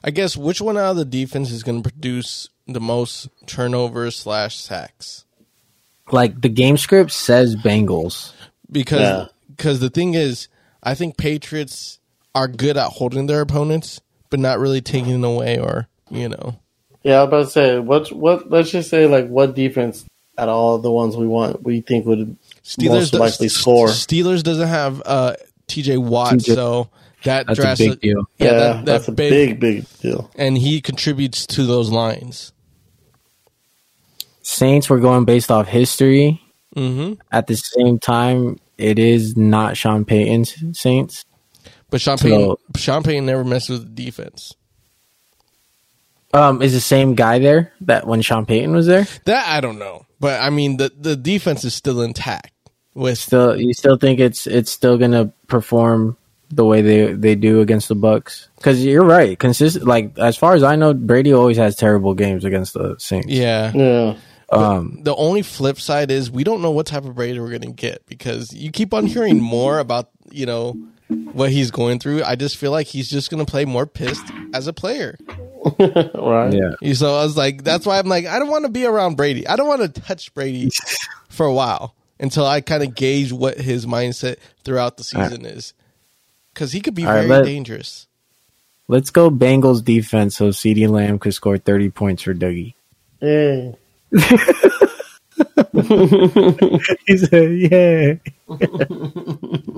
I 0.07 0.11
guess 0.11 0.37
which 0.37 0.61
one 0.61 0.77
out 0.77 0.91
of 0.91 0.97
the 0.97 1.05
defense 1.07 1.51
is 1.51 1.63
going 1.63 1.83
to 1.83 1.89
produce 1.91 2.51
the 2.67 2.81
most 2.81 3.29
turnovers 3.47 4.17
slash 4.17 4.57
sacks? 4.57 5.25
Like 6.13 6.43
the 6.43 6.51
game 6.51 6.77
script 6.77 7.11
says 7.11 7.57
Bengals. 7.57 8.33
Because 8.71 9.01
Yeah. 9.01 9.27
because 9.51 9.81
the 9.81 9.89
thing 9.89 10.13
is, 10.13 10.49
I 10.83 10.95
think 10.95 11.17
Patriots 11.17 11.99
are 12.35 12.49
good 12.49 12.77
at 12.77 12.91
holding 12.91 13.27
their 13.27 13.41
opponents, 13.41 14.01
but 14.29 14.41
not 14.41 14.59
really 14.59 14.83
taking 14.83 15.23
it 15.23 15.27
away 15.27 15.59
or 15.59 15.89
you 16.11 16.29
know. 16.29 16.57
Yeah, 17.03 17.21
I 17.21 17.25
was 17.25 17.29
about 17.29 17.45
to 17.45 17.51
say 17.51 17.79
what 17.79 18.13
what 18.13 18.51
let's 18.51 18.71
just 18.71 18.91
say 18.91 19.07
like 19.07 19.29
what 19.29 19.55
defense 19.55 20.05
at 20.37 20.49
all 20.51 20.79
the 20.79 20.91
ones 20.91 21.17
we 21.17 21.27
want 21.27 21.63
we 21.63 21.81
think 21.81 22.05
would 22.05 22.37
most 22.83 23.13
does- 23.13 23.15
likely 23.15 23.49
score. 23.49 23.87
Steelers 23.89 24.43
doesn't 24.43 24.69
have 24.69 25.01
uh, 25.07 25.35
T.J. 25.67 25.97
Watt, 25.99 26.35
TJ 26.35 26.55
so 26.55 26.91
that 27.25 27.47
That's 27.47 27.59
a 27.81 27.89
big 27.91 28.01
deal. 28.01 28.29
Yeah, 28.39 28.47
Yeah, 28.47 28.53
that, 28.53 28.73
that 28.75 28.85
that's 28.87 29.09
a 29.09 29.13
big, 29.13 29.61
big 29.61 29.87
deal. 30.01 30.31
and 30.37 30.57
he 30.57 30.81
contributes 30.81 31.47
to 31.49 31.65
those 31.65 31.91
lines. 31.91 32.53
Saints 34.43 34.89
were 34.91 35.01
going 35.01 35.25
based 35.25 35.51
off 35.51 35.69
history. 35.69 36.41
hmm 36.77 37.15
At 37.33 37.47
the 37.47 37.57
same 37.57 37.99
time, 37.99 38.59
it 38.79 38.99
is 38.99 39.37
not 39.37 39.77
Sean 39.77 40.05
Payton's 40.05 40.55
Saints. 40.79 41.25
But 41.91 42.01
Sean 42.01 42.19
So- 42.19 42.25
Payton, 42.29 42.57
Sean 42.77 43.03
Payton 43.03 43.27
never 43.27 43.45
messed 43.45 43.71
with 43.71 43.83
the 43.95 44.05
defense. 44.05 44.53
Um, 46.33 46.63
is 46.63 46.73
the 46.73 46.81
same 46.81 47.15
guy 47.15 47.39
there 47.39 47.73
that 47.83 48.09
when 48.09 48.21
Sean 48.21 48.45
Payton 48.45 48.73
was 48.73 48.87
there? 48.87 49.07
That 49.25 49.47
I 49.47 49.61
don't 49.61 49.79
know, 49.79 50.05
but 50.19 50.41
I 50.41 50.51
mean 50.51 50.79
the 50.79 50.91
the 50.99 51.15
defense 51.15 51.65
is 51.65 51.75
still 51.75 52.03
intact. 52.03 52.51
With 52.93 53.19
Still, 53.19 53.57
you 53.61 53.73
still 53.73 53.97
think 53.97 54.19
it's 54.19 54.47
it's 54.49 54.71
still 54.73 54.99
gonna 54.99 55.33
perform 55.47 56.17
the 56.55 56.65
way 56.65 56.83
they 56.83 57.13
they 57.13 57.35
do 57.35 57.61
against 57.61 57.89
the 57.89 57.95
Bucks? 57.95 58.49
Because 58.57 58.85
you're 58.85 59.05
right, 59.05 59.39
consistent. 59.39 59.87
Like 59.87 60.19
as 60.19 60.37
far 60.37 60.55
as 60.55 60.63
I 60.63 60.77
know, 60.77 60.95
Brady 60.95 61.33
always 61.33 61.57
has 61.57 61.77
terrible 61.77 62.15
games 62.15 62.45
against 62.45 62.75
the 62.75 62.97
Saints. 62.99 63.29
yeah, 63.29 63.73
Yeah. 63.75 64.17
Um, 64.51 64.99
the 65.03 65.15
only 65.17 65.43
flip 65.43 65.81
side 65.81 66.11
is 66.11 66.31
we 66.31 66.45
don't 66.45 66.63
know 66.63 66.71
what 66.71 66.87
type 66.87 67.05
of 67.05 67.15
Brady 67.15 67.41
we're 67.41 67.49
going 67.49 67.63
to 67.63 67.73
get 67.73 68.07
because 68.07 68.53
you 68.53 68.71
keep 68.71 68.95
on 68.95 69.07
hearing 69.07 69.41
more 69.41 69.79
about 69.79 70.11
you 70.31 70.47
know 70.47 70.77
what 71.09 71.51
he's 71.51 71.71
going 71.71 71.99
through. 71.99 72.23
I 72.23 72.37
just 72.37 72.57
feel 72.57 72.71
like 72.71 72.87
he's 72.87 73.09
just 73.11 73.31
going 73.31 73.45
to 73.45 73.51
play 73.51 73.65
more 73.65 73.87
pissed 73.87 74.25
as 74.53 74.67
a 74.67 74.73
player. 74.73 75.17
Right. 75.81 76.53
yeah. 76.53 76.93
So 76.93 77.15
I 77.15 77.25
was 77.25 77.39
like, 77.39 77.65
that's 77.65 77.87
why 77.87 77.99
I'm 77.99 78.07
like, 78.07 78.27
I 78.27 78.39
don't 78.39 78.51
want 78.51 78.67
to 78.67 78.71
be 78.71 78.85
around 78.85 79.17
Brady. 79.17 79.49
I 79.49 79.57
don't 79.57 79.67
want 79.67 79.81
to 79.81 80.01
touch 80.01 80.35
Brady 80.35 80.71
for 81.31 81.47
a 81.47 81.53
while 81.55 81.95
until 82.21 82.47
I 82.47 82.61
kind 82.61 82.83
of 82.83 82.95
gauge 82.95 83.33
what 83.33 83.59
his 83.59 83.87
mindset 83.87 84.37
throughout 84.65 84.99
the 84.99 85.05
season 85.05 85.47
is, 85.47 85.73
because 86.55 86.73
he 86.73 86.81
could 86.81 86.95
be 86.95 87.05
All 87.05 87.11
right, 87.13 87.27
very 87.27 87.29
let- 87.29 87.45
dangerous. 87.45 88.07
Let's 88.87 89.11
go 89.11 89.31
Bengals 89.31 89.83
defense 89.83 90.37
so 90.37 90.51
CeeDee 90.51 90.89
Lamb 90.89 91.19
could 91.19 91.33
score 91.35 91.57
30 91.59 91.89
points 91.91 92.23
for 92.23 92.35
Dougie. 92.35 92.75
Yeah. 93.21 93.73
he 97.07 97.17
said, 97.17 97.51
"Yeah." 97.59 98.15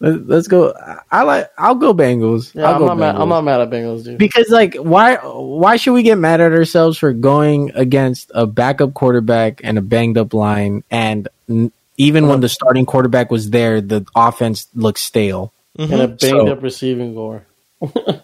Let- 0.00 0.28
Let's 0.28 0.46
go. 0.46 0.72
I 1.10 1.22
like. 1.24 1.50
I'll 1.58 1.74
go 1.74 1.92
Bengals. 1.92 2.54
Yeah, 2.54 2.68
I'll 2.68 2.74
I'm 2.74 2.80
go 2.80 2.86
not 2.86 2.98
mad. 2.98 3.16
I'm 3.16 3.28
not 3.30 3.42
mad 3.42 3.60
at 3.62 3.70
Bengals, 3.70 4.04
dude. 4.04 4.18
because 4.18 4.48
like 4.48 4.76
why 4.76 5.16
why 5.16 5.76
should 5.76 5.94
we 5.94 6.04
get 6.04 6.18
mad 6.18 6.40
at 6.40 6.52
ourselves 6.52 6.98
for 6.98 7.12
going 7.12 7.72
against 7.74 8.30
a 8.34 8.46
backup 8.46 8.94
quarterback 8.94 9.60
and 9.64 9.76
a 9.76 9.82
banged 9.82 10.16
up 10.16 10.34
line 10.34 10.84
and 10.90 11.28
n- 11.48 11.72
even 11.98 12.26
when 12.28 12.40
the 12.40 12.48
starting 12.48 12.86
quarterback 12.86 13.30
was 13.30 13.50
there 13.50 13.80
the 13.82 14.06
offense 14.16 14.66
looked 14.74 14.98
stale 14.98 15.52
and 15.78 15.92
a 15.92 16.08
banged 16.08 16.20
So- 16.20 16.48
up 16.48 16.62
receiving 16.62 17.14
gore. 17.14 17.46
Yeah. 17.80 18.20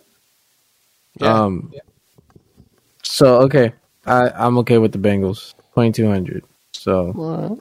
um 1.21 1.73
so 3.03 3.43
okay 3.43 3.73
i 4.07 4.31
i'm 4.31 4.59
okay 4.59 4.79
with 4.79 4.91
the 4.93 4.99
bengals 4.99 5.55
2200 5.77 6.43
so 6.73 7.13
Alright. 7.17 7.59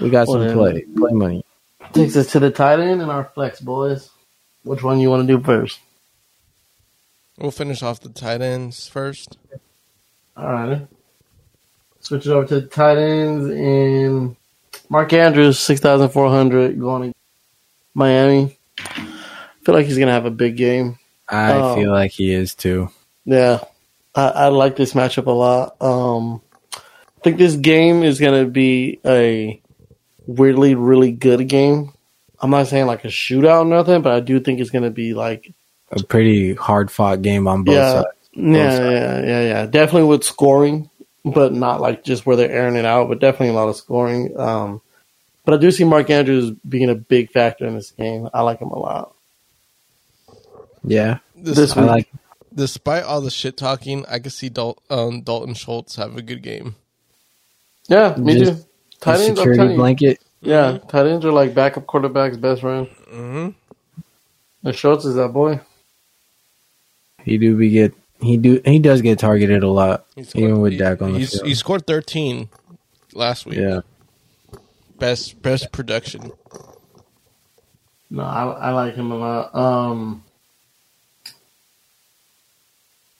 we 0.00 0.10
got 0.10 0.26
some 0.26 0.40
Well, 0.40 0.54
play 0.54 0.84
play 0.96 1.12
money 1.12 1.44
Takes 1.92 2.16
us 2.16 2.30
to 2.32 2.38
the 2.40 2.50
tight 2.50 2.78
end 2.78 3.02
and 3.02 3.10
our 3.10 3.24
flex 3.34 3.60
boys. 3.60 4.10
Which 4.62 4.80
one 4.80 5.00
you 5.00 5.10
want 5.10 5.26
to 5.26 5.36
do 5.36 5.42
first? 5.42 5.80
We'll 7.36 7.50
finish 7.50 7.82
off 7.82 7.98
the 7.98 8.10
tight 8.10 8.40
ends 8.42 8.86
first. 8.86 9.38
All 10.36 10.46
right. 10.46 10.86
Switch 11.98 12.26
it 12.26 12.30
over 12.30 12.46
to 12.46 12.60
the 12.60 12.66
tight 12.68 12.96
ends 12.98 13.46
and 13.50 14.36
Mark 14.90 15.12
Andrews, 15.14 15.58
six 15.58 15.80
thousand 15.80 16.10
four 16.10 16.28
hundred, 16.28 16.78
going 16.78 17.12
to 17.12 17.18
Miami. 17.94 18.58
I 18.78 19.64
feel 19.64 19.74
like 19.74 19.86
he's 19.86 19.96
gonna 19.98 20.12
have 20.12 20.26
a 20.26 20.30
big 20.30 20.56
game. 20.56 20.98
i 21.28 21.52
Oh. 21.52 21.74
feel 21.76 21.92
like 21.92 22.10
he 22.10 22.32
is 22.34 22.54
too 22.54 22.90
Yeah, 23.24 23.60
I, 24.14 24.28
I 24.28 24.48
like 24.48 24.76
this 24.76 24.92
matchup 24.94 25.26
a 25.26 25.30
lot. 25.30 25.80
Um, 25.80 26.42
I 26.74 27.20
think 27.22 27.38
this 27.38 27.56
game 27.56 28.02
is 28.02 28.18
gonna 28.18 28.46
be 28.46 28.98
a 29.06 29.60
weirdly 30.26 30.74
really 30.74 31.12
good 31.12 31.46
game. 31.48 31.92
I'm 32.40 32.50
not 32.50 32.66
saying 32.68 32.86
like 32.86 33.04
a 33.04 33.08
shootout 33.08 33.62
or 33.62 33.64
nothing, 33.66 34.02
but 34.02 34.12
I 34.12 34.20
do 34.20 34.40
think 34.40 34.60
it's 34.60 34.70
gonna 34.70 34.90
be 34.90 35.14
like 35.14 35.52
a 35.92 36.02
pretty 36.02 36.54
hard 36.54 36.90
fought 36.90 37.22
game 37.22 37.46
on 37.46 37.62
both 37.64 37.74
yeah, 37.76 37.92
sides 37.92 38.06
yeah, 38.32 38.70
sides. 38.70 38.82
yeah, 38.90 39.20
yeah, 39.26 39.40
yeah. 39.42 39.66
Definitely 39.66 40.08
with 40.08 40.24
scoring, 40.24 40.88
but 41.24 41.52
not 41.52 41.80
like 41.80 42.04
just 42.04 42.26
where 42.26 42.36
they're 42.36 42.50
airing 42.50 42.76
it 42.76 42.84
out, 42.84 43.08
but 43.08 43.20
definitely 43.20 43.48
a 43.48 43.58
lot 43.58 43.68
of 43.68 43.76
scoring. 43.76 44.38
Um, 44.38 44.80
but 45.44 45.54
I 45.54 45.56
do 45.56 45.70
see 45.70 45.84
Mark 45.84 46.10
Andrews 46.10 46.52
being 46.68 46.90
a 46.90 46.94
big 46.94 47.30
factor 47.30 47.66
in 47.66 47.74
this 47.74 47.90
game. 47.90 48.28
I 48.32 48.42
like 48.42 48.60
him 48.60 48.68
a 48.70 48.78
lot. 48.78 49.14
yeah 50.84 51.18
This, 51.34 51.56
This 51.56 51.76
i 51.76 51.82
like 51.82 52.08
despite 52.54 53.04
all 53.04 53.20
the 53.20 53.30
shit 53.30 53.56
talking, 53.56 54.04
I 54.08 54.18
could 54.18 54.32
see 54.32 54.48
Dal- 54.48 54.82
um, 54.90 55.22
Dalton 55.22 55.54
Schultz 55.54 55.96
have 55.96 56.16
a 56.16 56.22
good 56.22 56.42
game. 56.42 56.76
Yeah, 57.88 58.14
me 58.16 58.38
Just 58.38 58.62
too. 58.62 58.68
Tight 59.00 59.18
the 59.18 59.24
ends, 59.24 59.28
I'm 59.30 59.36
security 59.36 59.58
telling 59.58 59.70
you. 59.72 59.76
blanket 59.76 60.20
Yeah, 60.40 60.78
tight 60.88 61.06
ends 61.06 61.24
are 61.24 61.32
like 61.32 61.54
backup 61.54 61.86
quarterback's 61.86 62.36
best 62.36 62.60
friend. 62.60 62.88
Mm-hmm. 63.12 63.48
And 64.64 64.76
Schultz 64.76 65.04
is 65.04 65.14
that 65.14 65.28
boy. 65.32 65.60
he 67.24 67.38
do 67.38 67.56
be 67.56 67.70
get 67.70 67.94
he 68.22 68.36
do 68.36 68.60
he 68.64 68.78
does 68.78 69.02
get 69.02 69.18
targeted 69.18 69.62
a 69.62 69.68
lot 69.68 70.06
scored- 70.22 70.28
even 70.36 70.60
with 70.60 70.72
he- 70.72 70.78
Dak 70.78 71.00
on 71.02 71.12
the 71.12 71.18
he's- 71.18 71.32
field. 71.32 71.46
He 71.46 71.54
scored 71.54 71.86
13 71.86 72.48
last 73.14 73.46
week. 73.46 73.58
yeah 73.58 73.80
Best 74.98 75.40
best 75.40 75.72
production. 75.72 76.30
No, 78.10 78.22
I, 78.22 78.44
I 78.50 78.70
like 78.72 78.94
him 78.96 79.10
a 79.12 79.16
lot. 79.16 79.54
Um, 79.54 80.24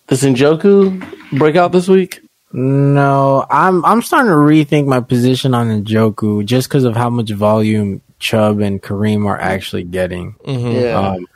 does 0.09 0.23
Njoku 0.23 1.39
break 1.39 1.57
out 1.57 1.73
this 1.73 1.89
week? 1.89 2.21
No, 2.53 3.47
I'm 3.49 3.85
I'm 3.85 4.03
starting 4.03 4.31
to 4.31 4.37
rethink 4.37 4.87
my 4.87 5.01
position 5.01 5.55
on 5.55 5.69
Njoku 5.85 6.45
just 6.45 6.69
because 6.69 6.85
of 6.85 6.97
how 6.97 7.09
much 7.09 7.31
volume 7.31 8.03
Chubb 8.19 8.59
and 8.61 8.83
Kareem 8.83 9.25
are 9.27 9.41
actually 9.41 9.85
getting. 9.85 10.35
Mhm. 10.45 10.83
Yeah. 10.83 10.99
Um, 10.99 11.27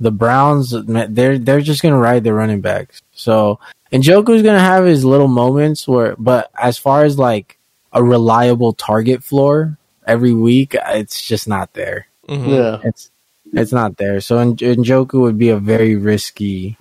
the 0.00 0.10
Browns, 0.10 0.74
they're 0.86 1.38
they're 1.38 1.60
just 1.60 1.80
gonna 1.80 1.96
ride 1.96 2.24
their 2.24 2.34
running 2.34 2.60
backs. 2.60 3.00
So, 3.14 3.58
Njoku's 3.92 4.42
gonna 4.42 4.58
have 4.60 4.84
his 4.84 5.04
little 5.04 5.28
moments 5.28 5.86
where, 5.86 6.16
but 6.18 6.50
as 6.60 6.78
far 6.78 7.04
as 7.04 7.18
like 7.18 7.58
a 7.92 8.02
reliable 8.02 8.72
target 8.72 9.22
floor 9.22 9.76
every 10.06 10.32
week, 10.34 10.74
it's 10.88 11.22
just 11.22 11.46
not 11.48 11.72
there. 11.74 12.06
Mhm. 12.28 12.48
yeah. 12.48 12.80
It's 12.84 13.10
it's 13.52 13.72
not 13.72 13.96
there. 13.98 14.20
So, 14.20 14.38
N- 14.38 14.56
Njoku 14.56 15.20
would 15.20 15.38
be 15.38 15.50
a 15.50 15.58
very 15.58 15.94
risky, 15.96 16.76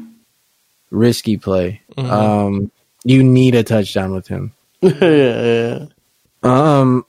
risky 0.90 1.38
play. 1.38 1.82
Mhm. 1.98 2.10
Um, 2.10 2.72
you 3.04 3.24
need 3.24 3.54
a 3.56 3.64
touchdown 3.64 4.14
with 4.14 4.28
him. 4.28 4.54
yeah, 4.82 4.92
yeah. 5.02 5.86
Um, 6.42 7.06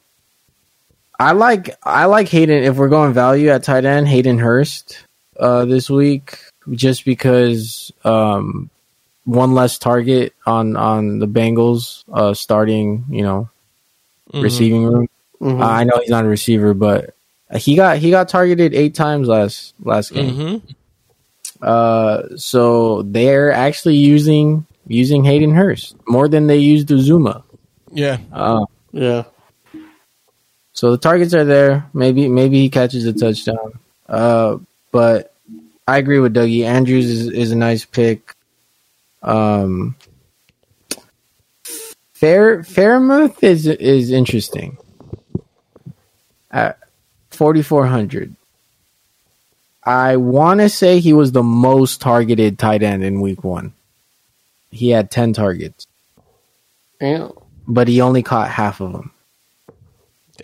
I 1.18 1.32
like 1.32 1.76
I 1.82 2.04
like 2.06 2.28
Hayden. 2.28 2.62
If 2.64 2.76
we're 2.76 2.88
going 2.88 3.12
value 3.14 3.48
at 3.48 3.62
tight 3.64 3.84
end, 3.84 4.06
Hayden 4.08 4.38
Hurst 4.38 5.04
uh, 5.38 5.64
this 5.64 5.88
week, 5.88 6.38
just 6.72 7.04
because 7.04 7.90
um, 8.04 8.68
one 9.24 9.54
less 9.54 9.78
target 9.78 10.34
on 10.46 10.76
on 10.76 11.18
the 11.18 11.26
Bengals 11.28 12.04
uh, 12.12 12.34
starting, 12.34 13.04
you 13.08 13.22
know, 13.22 13.48
Mhm. 14.32 14.42
receiving 14.42 14.84
room. 14.84 15.08
Mhm. 15.40 15.60
Uh, 15.60 15.64
I 15.64 15.84
know 15.84 15.98
he's 16.00 16.10
not 16.10 16.24
a 16.24 16.28
receiver, 16.28 16.74
but 16.74 17.14
he 17.56 17.74
got 17.76 17.98
he 17.98 18.10
got 18.10 18.28
targeted 18.28 18.74
eight 18.74 18.94
times 18.94 19.28
last 19.28 19.74
last 19.82 20.12
game. 20.12 20.34
Mhm. 20.34 20.62
Uh, 21.62 22.36
so 22.36 23.02
they're 23.02 23.52
actually 23.52 23.96
using 23.96 24.66
using 24.86 25.24
Hayden 25.24 25.54
Hurst 25.54 25.96
more 26.06 26.28
than 26.28 26.46
they 26.46 26.58
used 26.58 26.88
Uzomah. 26.88 27.42
Yeah. 27.92 28.18
Uh, 28.32 28.66
yeah. 28.92 29.24
So 30.72 30.90
the 30.90 30.98
targets 30.98 31.32
are 31.34 31.44
there. 31.44 31.88
Maybe 31.94 32.28
maybe 32.28 32.58
he 32.60 32.68
catches 32.68 33.06
a 33.06 33.12
touchdown. 33.12 33.78
Uh, 34.08 34.58
but 34.92 35.32
I 35.86 35.98
agree 35.98 36.18
with 36.18 36.34
Dougie. 36.34 36.64
Andrews 36.64 37.06
is, 37.06 37.28
is 37.28 37.52
a 37.52 37.56
nice 37.56 37.84
pick. 37.84 38.34
Um, 39.24 39.96
Fair 42.12 42.60
Freiermuth 42.60 43.42
is 43.42 43.66
is 43.66 44.10
interesting. 44.10 44.78
At 46.50 46.78
forty 47.30 47.62
four 47.62 47.86
hundred, 47.86 48.34
I 49.82 50.16
want 50.16 50.60
to 50.60 50.68
say 50.68 51.00
he 51.00 51.12
was 51.12 51.32
the 51.32 51.42
most 51.42 52.00
targeted 52.00 52.58
tight 52.58 52.82
end 52.82 53.02
in 53.02 53.20
week 53.20 53.42
one. 53.42 53.72
He 54.70 54.90
had 54.90 55.10
ten 55.10 55.32
targets, 55.32 55.86
Yeah. 57.00 57.28
but 57.66 57.88
he 57.88 58.00
only 58.00 58.22
caught 58.22 58.48
half 58.50 58.80
of 58.80 58.92
them. 58.92 59.10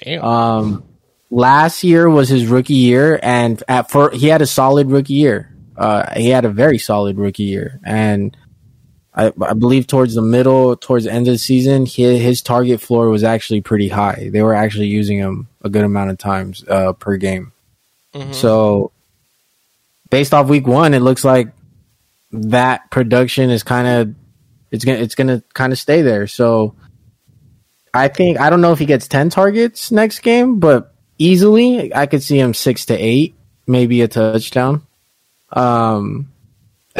Damn. 0.02 0.24
Um, 0.24 0.84
last 1.30 1.84
year 1.84 2.08
was 2.10 2.28
his 2.28 2.46
rookie 2.46 2.74
year, 2.74 3.18
and 3.22 3.62
at 3.68 3.90
for 3.90 4.10
he 4.10 4.26
had 4.26 4.42
a 4.42 4.46
solid 4.46 4.90
rookie 4.90 5.14
year. 5.14 5.54
Uh, 5.76 6.12
he 6.18 6.28
had 6.28 6.44
a 6.44 6.50
very 6.50 6.78
solid 6.78 7.16
rookie 7.16 7.44
year, 7.44 7.80
and 7.84 8.36
I, 9.14 9.32
I 9.42 9.54
believe 9.54 9.86
towards 9.86 10.14
the 10.14 10.22
middle, 10.22 10.76
towards 10.76 11.04
the 11.04 11.12
end 11.12 11.26
of 11.26 11.34
the 11.34 11.38
season, 11.38 11.84
his, 11.84 12.20
his 12.20 12.42
target 12.42 12.80
floor 12.80 13.08
was 13.08 13.24
actually 13.24 13.60
pretty 13.60 13.88
high. 13.88 14.30
They 14.32 14.42
were 14.42 14.54
actually 14.54 14.86
using 14.86 15.18
him 15.18 15.48
a 15.62 15.68
good 15.68 15.84
amount 15.84 16.10
of 16.10 16.18
times 16.18 16.64
uh, 16.68 16.92
per 16.92 17.16
game. 17.16 17.52
Mhm. 18.14 18.34
So, 18.34 18.92
based 20.10 20.32
off 20.32 20.48
week 20.48 20.66
one, 20.66 20.94
it 20.94 21.00
looks 21.00 21.24
like 21.24 21.52
that 22.32 22.90
production 22.90 23.50
is 23.50 23.62
kind 23.62 23.88
of 23.88 24.14
it's 24.70 24.84
gonna 24.84 24.98
it's 24.98 25.16
gonna 25.16 25.42
kind 25.54 25.72
of 25.72 25.78
stay 25.78 26.02
there. 26.02 26.26
So, 26.28 26.74
I 27.92 28.08
think 28.08 28.38
I 28.38 28.50
don't 28.50 28.60
know 28.60 28.72
if 28.72 28.78
he 28.78 28.86
gets 28.86 29.08
ten 29.08 29.28
targets 29.30 29.90
next 29.90 30.20
game, 30.20 30.60
but 30.60 30.94
easily 31.18 31.92
I 31.94 32.06
could 32.06 32.22
see 32.22 32.38
him 32.38 32.54
six 32.54 32.86
to 32.86 32.94
eight, 32.94 33.34
maybe 33.66 34.02
a 34.02 34.08
touchdown. 34.08 34.86
Um, 35.52 36.29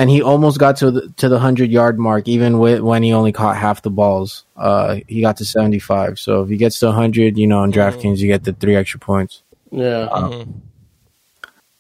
and 0.01 0.09
he 0.09 0.23
almost 0.23 0.59
got 0.59 0.77
to 0.79 0.91
the 0.91 1.09
to 1.19 1.29
the 1.29 1.39
hundred 1.39 1.71
yard 1.71 1.99
mark, 1.99 2.27
even 2.27 2.59
with 2.59 2.81
when 2.81 3.03
he 3.03 3.13
only 3.13 3.33
caught 3.33 3.57
half 3.57 3.83
the 3.83 3.91
balls. 3.91 4.45
Uh, 4.57 5.01
he 5.07 5.21
got 5.21 5.37
to 5.37 5.45
seventy 5.45 5.79
five. 5.79 6.19
So 6.19 6.43
if 6.43 6.49
he 6.49 6.57
gets 6.57 6.81
to 6.81 6.91
hundred, 6.91 7.37
you 7.37 7.47
know, 7.47 7.63
in 7.65 7.71
DraftKings, 7.71 8.19
you 8.19 8.27
get 8.27 8.45
the 8.45 8.55
three 8.55 8.77
extra 8.77 8.99
points. 8.99 9.43
Yeah. 9.71 10.09
Mhm. 10.11 10.61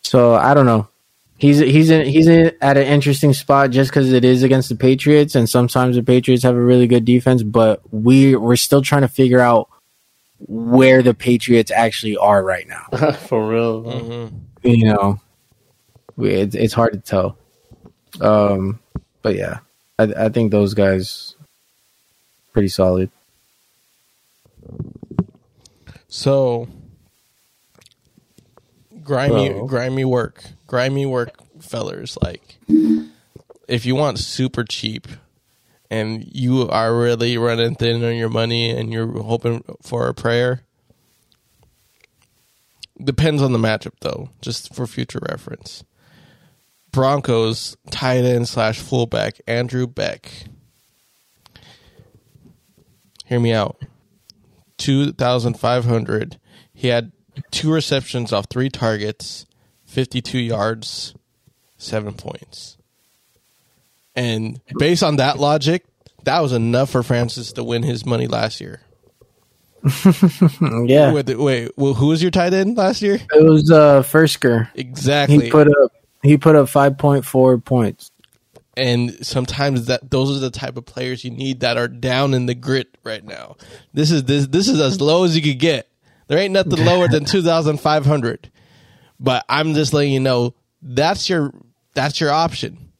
So 0.02 0.34
I 0.34 0.52
don't 0.52 0.66
know. 0.66 0.86
He's 1.38 1.58
he's 1.60 1.88
in, 1.88 2.04
he's 2.04 2.28
in, 2.28 2.52
at 2.60 2.76
an 2.76 2.86
interesting 2.86 3.32
spot 3.32 3.70
just 3.70 3.90
because 3.90 4.12
it 4.12 4.22
is 4.26 4.42
against 4.42 4.68
the 4.68 4.76
Patriots, 4.76 5.34
and 5.34 5.48
sometimes 5.48 5.96
the 5.96 6.02
Patriots 6.02 6.42
have 6.42 6.54
a 6.54 6.60
really 6.60 6.86
good 6.86 7.06
defense. 7.06 7.42
But 7.42 7.80
we 7.90 8.36
we're 8.36 8.56
still 8.56 8.82
trying 8.82 9.02
to 9.02 9.08
figure 9.08 9.40
out 9.40 9.70
where 10.40 11.02
the 11.02 11.14
Patriots 11.14 11.70
actually 11.70 12.18
are 12.18 12.44
right 12.44 12.68
now. 12.68 13.12
For 13.12 13.48
real. 13.48 13.82
Mhm. 13.84 14.32
You 14.62 14.84
know, 14.84 15.20
we, 16.16 16.32
it's 16.32 16.54
it's 16.54 16.74
hard 16.74 16.92
to 16.92 16.98
tell. 16.98 17.38
Um, 18.20 18.80
but 19.22 19.36
yeah, 19.36 19.58
I 19.98 20.04
I 20.16 20.28
think 20.30 20.50
those 20.50 20.74
guys 20.74 21.34
pretty 22.52 22.68
solid. 22.68 23.10
So 26.08 26.68
grimy 29.02 29.50
Bro. 29.50 29.66
grimy 29.66 30.04
work. 30.04 30.44
Grimy 30.66 31.04
work 31.04 31.34
fellers 31.62 32.16
like 32.22 32.58
if 33.68 33.84
you 33.86 33.94
want 33.94 34.18
super 34.18 34.64
cheap 34.64 35.06
and 35.90 36.24
you 36.32 36.68
are 36.68 36.96
really 36.96 37.36
running 37.36 37.74
thin 37.74 38.02
on 38.04 38.14
your 38.16 38.28
money 38.28 38.70
and 38.70 38.92
you're 38.92 39.22
hoping 39.22 39.62
for 39.82 40.08
a 40.08 40.14
prayer 40.14 40.62
depends 43.02 43.42
on 43.42 43.52
the 43.52 43.58
matchup 43.58 43.92
though 44.00 44.30
just 44.40 44.74
for 44.74 44.86
future 44.86 45.20
reference 45.28 45.84
broncos 46.92 47.76
tight 47.90 48.24
end 48.24 48.48
slash 48.48 48.78
fullback 48.80 49.40
andrew 49.46 49.86
beck 49.86 50.30
hear 53.26 53.38
me 53.40 53.52
out 53.52 53.76
2,500. 54.78 56.38
He 56.74 56.88
had 56.88 57.12
two 57.50 57.72
receptions 57.72 58.32
off 58.32 58.46
three 58.50 58.70
targets, 58.70 59.46
52 59.84 60.38
yards, 60.38 61.14
seven 61.76 62.14
points. 62.14 62.76
And 64.16 64.60
based 64.78 65.02
on 65.02 65.16
that 65.16 65.38
logic, 65.38 65.84
that 66.24 66.40
was 66.40 66.52
enough 66.52 66.90
for 66.90 67.02
Francis 67.02 67.52
to 67.52 67.62
win 67.62 67.82
his 67.82 68.04
money 68.04 68.26
last 68.26 68.60
year. 68.60 68.80
Yeah, 70.86 71.12
Wait, 71.12 71.38
wait 71.38 71.70
well, 71.76 71.94
who 71.94 72.08
was 72.08 72.20
your 72.20 72.30
tight 72.30 72.52
end 72.52 72.76
last 72.76 73.00
year? 73.00 73.14
it 73.32 73.44
was 73.44 73.70
uh 73.70 74.02
Fursker. 74.02 74.68
Exactly. 74.74 75.44
He 75.44 75.50
put 75.50 75.68
up 75.68 75.92
he 76.22 76.36
put 76.36 76.56
up 76.56 76.68
five 76.68 76.98
point 76.98 77.24
four 77.24 77.58
points. 77.58 78.10
and 78.76 79.24
sometimes 79.26 79.86
that 79.86 80.10
those 80.10 80.34
are 80.36 80.40
the 80.40 80.50
type 80.50 80.76
of 80.76 80.86
players 80.86 81.24
you 81.24 81.30
need 81.30 81.60
that 81.60 81.76
are 81.76 81.88
down 81.88 82.34
in 82.34 82.46
the 82.46 82.54
grit 82.54 82.96
right 83.04 83.24
now. 83.24 83.56
This 83.92 84.10
is 84.10 84.24
this 84.24 84.46
this 84.46 84.68
is 84.68 84.80
as 84.80 85.00
low 85.00 85.24
as 85.24 85.34
you 85.36 85.42
could 85.42 85.58
get. 85.60 85.88
There 86.28 86.38
ain't 86.38 86.52
nothing 86.52 86.84
lower 86.84 87.08
than 87.08 87.24
two 87.26 87.42
thousand 87.42 87.80
five 87.80 88.06
hundred. 88.06 88.50
But 89.18 89.44
I'm 89.48 89.74
just 89.74 89.92
letting 89.92 90.12
you 90.12 90.20
know 90.20 90.54
that's 90.80 91.28
your 91.28 91.52
that's 91.94 92.20
your 92.20 92.30
option. 92.30 92.92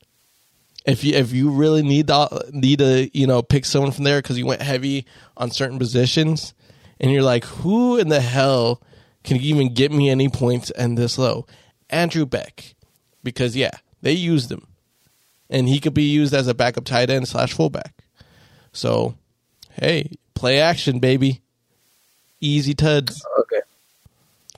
If 0.84 1.04
you 1.04 1.14
if 1.14 1.32
you 1.32 1.50
really 1.50 1.82
need 1.82 2.08
to 2.08 2.44
need 2.52 2.80
to 2.80 3.08
you 3.16 3.26
know 3.26 3.40
pick 3.42 3.64
someone 3.64 3.92
from 3.92 4.04
there 4.04 4.18
because 4.20 4.36
you 4.38 4.46
went 4.46 4.62
heavy 4.62 5.06
on 5.36 5.50
certain 5.50 5.78
positions, 5.78 6.52
and 6.98 7.10
you're 7.10 7.22
like, 7.22 7.44
who 7.44 7.96
in 7.96 8.08
the 8.08 8.20
hell 8.20 8.82
can 9.22 9.36
even 9.38 9.72
get 9.72 9.92
me 9.92 10.10
any 10.10 10.28
points 10.28 10.70
and 10.72 10.98
this 10.98 11.16
low? 11.16 11.46
Andrew 11.88 12.26
Beck, 12.26 12.74
because 13.22 13.56
yeah, 13.56 13.72
they 14.02 14.12
used 14.12 14.50
him 14.50 14.66
and 15.50 15.68
he 15.68 15.80
could 15.80 15.94
be 15.94 16.04
used 16.04 16.32
as 16.32 16.46
a 16.46 16.54
backup 16.54 16.84
tight 16.84 17.10
end 17.10 17.28
slash 17.28 17.52
fullback. 17.52 17.92
So, 18.72 19.16
hey, 19.72 20.12
play 20.34 20.60
action, 20.60 21.00
baby. 21.00 21.42
Easy 22.40 22.72
tuds. 22.72 23.24
Okay. 23.40 23.60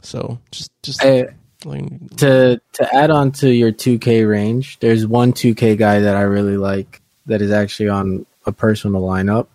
So 0.02 0.38
just 0.50 0.70
just 0.82 1.02
like, 1.02 2.16
to 2.18 2.60
to 2.74 2.94
add 2.94 3.10
on 3.10 3.32
to 3.32 3.50
your 3.50 3.72
2K 3.72 4.28
range, 4.28 4.78
there's 4.80 5.06
one 5.06 5.32
2K 5.32 5.76
guy 5.76 6.00
that 6.00 6.14
I 6.14 6.22
really 6.22 6.56
like 6.56 7.00
that 7.26 7.40
is 7.40 7.50
actually 7.50 7.88
on 7.88 8.26
a 8.46 8.52
personal 8.52 9.02
lineup 9.02 9.46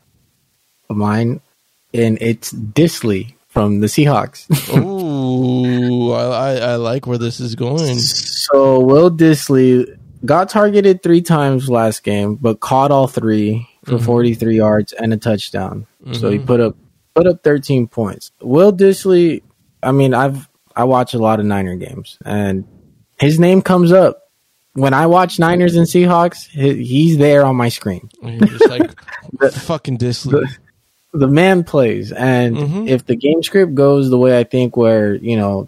of 0.90 0.98
mine, 0.98 1.42
and 1.94 2.18
it's 2.22 2.52
Dissly 2.52 3.36
from 3.58 3.80
the 3.80 3.88
Seahawks. 3.88 4.46
ooh, 4.78 6.12
I, 6.12 6.22
I 6.22 6.56
I 6.56 6.76
like 6.76 7.08
where 7.08 7.18
this 7.18 7.40
is 7.40 7.56
going. 7.56 7.98
so 7.98 8.80
Will 8.80 9.10
Dissly 9.10 9.98
got 10.24 10.50
targeted 10.50 11.02
three 11.02 11.24
times 11.24 11.68
last 11.68 12.04
game, 12.04 12.36
but 12.36 12.60
caught 12.60 12.92
all 12.92 13.08
three 13.08 13.68
for 13.84 13.96
mm-hmm. 13.96 14.06
43 14.06 14.56
yards 14.56 14.94
and 14.94 15.12
a 15.12 15.18
touchdown. 15.18 15.88
So 16.12 16.30
he 16.30 16.38
mm-hmm. 16.38 16.46
put 16.46 16.60
up 16.60 16.76
put 17.16 17.26
up 17.26 17.44
13 17.44 17.88
points. 17.88 18.32
Will 18.42 18.72
Dissly, 18.72 19.42
I 19.82 19.92
mean, 19.92 20.14
I've 20.14 20.48
I 20.76 20.84
watch 20.84 21.16
a 21.16 21.18
lot 21.18 21.40
of 21.40 21.48
Niner 21.48 21.78
games, 21.78 22.20
and 22.24 22.64
his 23.20 23.40
name 23.40 23.64
comes 23.64 23.92
up 23.92 24.30
when 24.74 24.94
I 24.94 25.08
watch 25.08 25.40
Niners 25.40 25.76
and 25.76 25.88
Seahawks. 25.88 26.48
he- 26.50 26.84
He's 26.84 27.18
there 27.18 27.44
on 27.44 27.56
my 27.56 27.70
screen. 27.70 28.08
You're 28.22 28.38
just 28.38 28.70
like 28.70 29.02
fucking 29.54 29.98
Dissly. 29.98 30.32
The 30.32 30.58
man 31.14 31.64
plays, 31.64 32.12
and 32.12 32.56
Mhm. 32.58 32.88
if 32.88 33.06
the 33.06 33.16
game 33.16 33.42
script 33.44 33.74
goes 33.76 34.10
the 34.10 34.18
way 34.18 34.38
I 34.38 34.44
think, 34.44 34.76
where 34.78 35.16
you 35.16 35.38
know, 35.38 35.68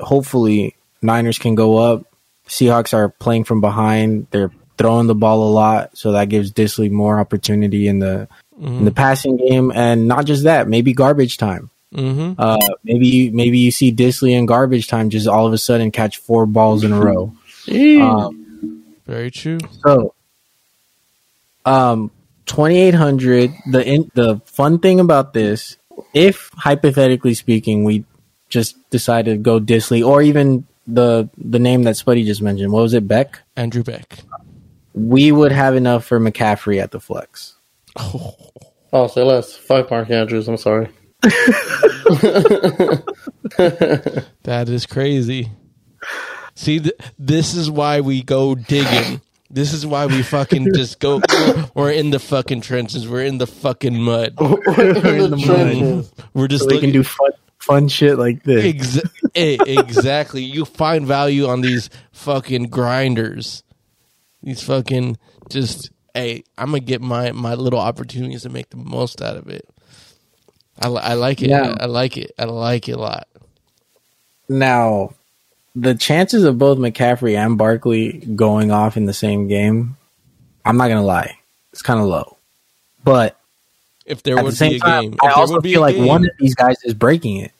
hopefully 0.00 0.74
Niners 1.02 1.38
can 1.38 1.54
go 1.54 1.76
up. 1.76 2.04
Seahawks 2.48 2.92
are 2.94 3.08
playing 3.08 3.44
from 3.44 3.60
behind. 3.60 4.26
They're 4.30 4.50
throwing 4.78 5.06
the 5.06 5.14
ball 5.14 5.48
a 5.48 5.52
lot, 5.52 5.96
so 5.96 6.12
that 6.12 6.28
gives 6.28 6.50
Dissly 6.52 6.90
more 6.90 7.18
opportunity 7.20 7.86
in 7.88 7.98
the 8.00 8.28
in 8.60 8.84
the 8.84 8.90
passing 8.92 9.36
game, 9.36 9.72
and 9.74 10.06
not 10.06 10.24
just 10.24 10.44
that, 10.44 10.68
maybe 10.68 10.92
garbage 10.92 11.36
time. 11.36 11.70
mm-hmm. 11.94 12.34
Uh, 12.38 12.56
maybe 12.84 13.06
you, 13.08 13.32
maybe 13.32 13.58
you 13.58 13.70
see 13.70 13.92
Dissly 13.92 14.32
in 14.32 14.46
garbage 14.46 14.86
time 14.88 15.10
just 15.10 15.26
all 15.26 15.46
of 15.46 15.52
a 15.52 15.58
sudden 15.58 15.90
catch 15.90 16.18
four 16.18 16.46
balls 16.46 16.84
in 16.84 16.92
a 16.92 17.00
row. 17.00 17.32
Um, 18.00 18.84
Very 19.06 19.30
true. 19.30 19.58
so, 19.84 20.14
um, 21.64 22.10
twenty 22.46 22.78
eight 22.78 22.94
hundred. 22.94 23.52
The 23.70 23.86
in, 23.86 24.10
the 24.14 24.40
fun 24.44 24.78
thing 24.78 25.00
about 25.00 25.32
this, 25.32 25.76
if 26.14 26.50
hypothetically 26.56 27.34
speaking, 27.34 27.84
we 27.84 28.04
just 28.48 28.76
decided 28.90 29.30
to 29.32 29.38
go 29.38 29.58
Dissly 29.60 30.06
or 30.06 30.22
even 30.22 30.66
the 30.86 31.28
the 31.38 31.58
name 31.58 31.84
that 31.84 31.94
Spuddy 31.96 32.24
just 32.24 32.42
mentioned, 32.42 32.72
what 32.72 32.82
was 32.82 32.94
it, 32.94 33.06
Beck? 33.08 33.40
Andrew 33.56 33.82
Beck. 33.82 34.18
We 34.94 35.32
would 35.32 35.52
have 35.52 35.74
enough 35.74 36.04
for 36.04 36.20
McCaffrey 36.20 36.82
at 36.82 36.90
the 36.90 37.00
flex. 37.00 37.54
Oh, 38.94 39.06
say 39.06 39.22
less. 39.22 39.56
Fuck 39.56 39.90
Mark 39.90 40.10
Andrews. 40.10 40.48
I'm 40.48 40.58
sorry. 40.58 40.90
That 44.44 44.68
is 44.68 44.86
crazy. 44.86 45.50
See, 46.54 46.80
th- 46.80 46.94
this 47.18 47.54
is 47.54 47.70
why 47.70 48.00
we 48.00 48.22
go 48.22 48.54
digging. 48.54 49.20
This 49.52 49.74
is 49.74 49.84
why 49.86 50.06
we 50.06 50.22
fucking 50.22 50.68
just 50.74 50.98
go. 50.98 51.20
We're 51.74 51.92
in 51.92 52.10
the 52.10 52.18
fucking 52.18 52.62
trenches. 52.62 53.06
We're 53.06 53.24
in 53.24 53.36
the 53.38 53.46
fucking 53.46 54.00
mud. 54.00 54.34
we're 54.40 55.16
in 55.16 55.30
the 55.30 55.42
trenches. 55.44 56.12
We're 56.32 56.48
just 56.48 56.64
So 56.64 56.70
we 56.70 56.80
can 56.80 56.90
do 56.90 57.04
fun 57.04 57.30
fun 57.58 57.88
shit 57.88 58.18
like 58.18 58.42
this. 58.42 58.64
Exa- 58.64 59.78
exactly. 59.78 60.42
You 60.42 60.64
find 60.64 61.06
value 61.06 61.46
on 61.46 61.60
these 61.60 61.90
fucking 62.12 62.64
grinders. 62.64 63.62
These 64.42 64.62
fucking 64.62 65.18
just. 65.50 65.90
Hey, 66.14 66.44
I'm 66.58 66.66
gonna 66.66 66.80
get 66.80 67.00
my 67.00 67.32
my 67.32 67.54
little 67.54 67.78
opportunities 67.78 68.42
to 68.42 68.48
make 68.48 68.70
the 68.70 68.76
most 68.76 69.22
out 69.22 69.36
of 69.36 69.48
it. 69.48 69.68
I, 70.80 70.88
I 70.88 71.14
like 71.14 71.42
it. 71.42 71.50
Yeah. 71.50 71.74
I, 71.78 71.84
I 71.84 71.86
like 71.86 72.16
it. 72.16 72.32
I 72.38 72.44
like 72.44 72.88
it 72.88 72.92
a 72.92 72.98
lot. 72.98 73.28
Now, 74.48 75.14
the 75.74 75.94
chances 75.94 76.44
of 76.44 76.58
both 76.58 76.78
McCaffrey 76.78 77.36
and 77.36 77.56
Barkley 77.56 78.12
going 78.34 78.70
off 78.70 78.96
in 78.96 79.06
the 79.06 79.14
same 79.14 79.48
game, 79.48 79.96
I'm 80.64 80.76
not 80.76 80.88
gonna 80.88 81.02
lie, 81.02 81.38
it's 81.72 81.82
kind 81.82 82.00
of 82.00 82.06
low. 82.06 82.36
But 83.04 83.36
If 84.06 84.22
there 84.22 84.36
at 84.38 84.44
would 84.44 84.52
the 84.52 84.56
same 84.56 84.72
be 84.72 84.76
a 84.76 84.80
time, 84.80 85.02
game, 85.02 85.12
if 85.14 85.22
I 85.22 85.28
there 85.28 85.36
also 85.36 85.54
would 85.54 85.62
be 85.62 85.72
feel 85.72 85.80
like 85.80 85.96
game, 85.96 86.06
one 86.06 86.24
of 86.24 86.30
these 86.38 86.54
guys 86.54 86.76
is 86.84 86.94
breaking 86.94 87.36
it. 87.38 87.52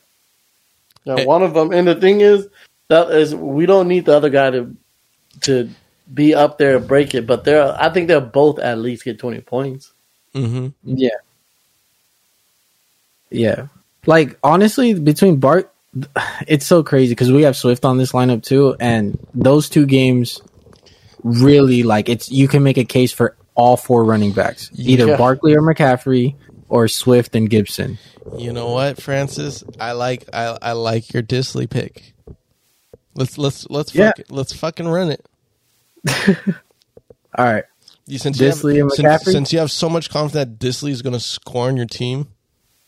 Yeah, 1.05 1.25
one 1.25 1.43
of 1.43 1.53
them, 1.53 1.73
and 1.73 1.87
the 1.87 1.95
thing 1.95 2.21
is, 2.21 2.47
that 2.87 3.09
is, 3.11 3.35
we 3.35 3.65
don't 3.65 3.87
need 3.87 4.05
the 4.05 4.15
other 4.15 4.29
guy 4.29 4.51
to 4.51 4.75
to 5.41 5.69
be 6.13 6.33
up 6.35 6.57
there 6.57 6.77
and 6.77 6.87
break 6.87 7.15
it. 7.15 7.25
But 7.27 7.43
they're, 7.43 7.75
I 7.81 7.89
think 7.89 8.07
they'll 8.07 8.21
both 8.21 8.59
at 8.59 8.77
least 8.77 9.03
get 9.03 9.19
20 9.19 9.41
points. 9.41 9.91
hmm 10.33 10.67
Yeah, 10.83 11.09
yeah. 13.29 13.67
Like 14.05 14.37
honestly, 14.43 14.93
between 14.93 15.37
Bart, 15.37 15.72
it's 16.47 16.65
so 16.65 16.83
crazy 16.83 17.11
because 17.11 17.31
we 17.31 17.43
have 17.43 17.55
Swift 17.55 17.85
on 17.85 17.97
this 17.97 18.11
lineup 18.11 18.43
too, 18.43 18.75
and 18.79 19.17
those 19.33 19.69
two 19.69 19.85
games 19.85 20.41
really 21.23 21.83
like 21.83 22.09
it's. 22.09 22.31
You 22.31 22.47
can 22.47 22.63
make 22.63 22.77
a 22.77 22.83
case 22.85 23.11
for 23.11 23.35
all 23.55 23.77
four 23.77 24.03
running 24.03 24.31
backs, 24.31 24.71
either 24.75 25.07
Yeah. 25.07 25.17
Barkley 25.17 25.53
or 25.55 25.61
McCaffrey, 25.61 26.35
or 26.69 26.87
Swift 26.87 27.35
and 27.35 27.49
Gibson. 27.49 27.97
You 28.37 28.53
know 28.53 28.69
what, 28.71 29.01
Francis? 29.01 29.63
I 29.79 29.91
like 29.91 30.25
I 30.33 30.57
I 30.61 30.71
like 30.71 31.13
your 31.13 31.21
Dissly 31.23 31.69
pick. 31.69 32.13
Let's 33.15 33.37
let's 33.37 33.69
let's 33.69 33.93
Yeah. 33.93 34.11
fuck 34.15 34.25
let's 34.29 34.53
fucking 34.53 34.87
run 34.87 35.11
it. 35.11 35.25
All 37.37 37.45
right. 37.45 37.63
You 38.05 38.17
since 38.17 38.37
Dissly 38.39 38.75
you 38.75 38.81
and 38.89 38.91
have, 38.91 39.21
since, 39.21 39.29
McCaffrey? 39.29 39.31
since 39.31 39.53
you 39.53 39.59
have 39.59 39.71
so 39.71 39.89
much 39.89 40.09
confidence 40.09 40.33
that 40.33 40.59
Dissly 40.59 40.89
is 40.91 41.01
going 41.01 41.13
to 41.13 41.19
score 41.19 41.67
on 41.67 41.77
your 41.77 41.85
team. 41.85 42.27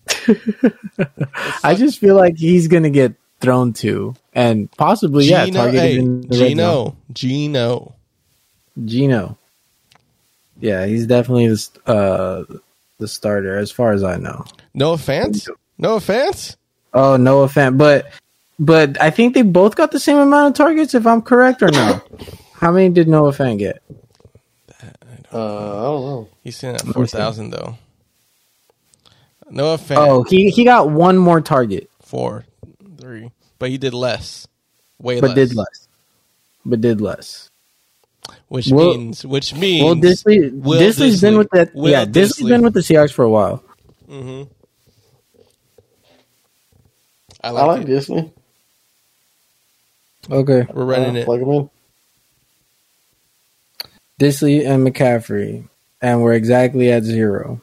I 1.64 1.76
just 1.76 2.00
feel 2.00 2.16
like 2.16 2.38
he's 2.38 2.68
gonna 2.68 2.90
get 2.90 3.16
thrown 3.40 3.74
to, 3.74 4.16
and 4.34 4.72
possibly 4.72 5.26
yeah, 5.26 5.46
Geno, 5.46 5.60
targeted 5.60 5.82
hey, 5.82 5.98
in 5.98 6.22
the 6.22 6.28
red 6.28 6.38
zone. 6.38 6.48
Geno, 6.48 6.98
Geno. 7.14 7.96
Geno. 8.84 9.38
Yeah, 10.60 10.86
he's 10.86 11.06
definitely 11.06 11.48
the 11.48 11.70
uh, 11.86 12.58
the 12.98 13.08
starter 13.08 13.58
as 13.58 13.72
far 13.72 13.94
as 13.94 14.04
I 14.04 14.18
know. 14.18 14.46
No 14.74 14.94
offense. 14.94 15.48
No 15.78 15.96
offense. 15.96 16.56
Oh, 16.94 17.18
no 17.18 17.42
offense, 17.42 17.76
but 17.78 18.12
but 18.58 19.00
I 19.02 19.10
think 19.10 19.34
they 19.34 19.42
both 19.42 19.76
got 19.76 19.92
the 19.92 20.00
same 20.00 20.18
amount 20.18 20.48
of 20.50 20.58
targets. 20.58 20.94
If 20.94 21.06
I'm 21.06 21.22
correct 21.22 21.62
or 21.62 21.72
no, 21.72 22.02
how 22.54 22.72
many 22.72 22.90
did 22.90 23.08
Noah 23.08 23.34
Fant 23.34 23.60
get? 23.60 23.82
Uh, 25.32 25.80
I 25.80 25.84
don't 25.84 26.06
know. 26.06 26.30
He's 26.44 26.56
sitting 26.56 26.76
at 26.76 26.94
four 26.94 27.08
thousand 27.08 27.50
though. 27.50 27.78
No 29.50 29.74
offense. 29.74 30.00
Oh, 30.02 30.24
he 30.24 30.50
he 30.50 30.64
got 30.64 30.90
one 30.90 31.18
more 31.18 31.40
target, 31.42 31.90
four, 32.02 32.46
three, 33.00 33.32
but 33.60 33.70
he 33.70 33.78
did 33.78 33.94
less. 33.94 34.48
Way 35.00 35.20
but 35.22 35.30
less. 35.32 35.36
did 35.36 35.56
less. 35.56 35.88
But 36.66 36.82
did 36.82 37.02
less. 37.02 37.50
Which 38.48 38.68
Will- 38.68 38.98
means, 38.98 39.24
which 39.26 39.54
means, 39.54 39.84
Well, 39.84 39.96
Dissly, 39.96 40.52
Will 40.52 40.82
Dissly's 40.82 41.22
been 41.22 41.38
with 41.38 41.50
that. 41.52 41.76
Will 41.76 41.92
yeah, 41.92 42.06
Dissly's 42.06 42.40
Dissly. 42.40 42.48
been 42.50 42.62
with 42.64 42.74
the 42.74 42.80
Seahawks 42.80 43.12
for 43.14 43.24
a 43.24 43.30
while. 43.30 43.64
hmm 44.08 44.44
I 47.44 47.50
I 47.50 47.52
like, 47.52 47.68
like 47.68 47.82
it. 47.82 47.86
Disney. 47.88 48.34
Okay, 50.32 50.66
We're 50.74 50.86
running 50.86 51.18
Uh, 51.18 51.20
it. 51.20 51.26
Plug 51.26 51.42
him 51.42 51.50
in. 51.52 51.70
Dissly 54.20 54.66
and 54.66 54.88
McCaffrey, 54.88 55.68
and 56.02 56.24
we're 56.24 56.34
exactly 56.34 56.92
at 56.92 57.04
zero. 57.04 57.62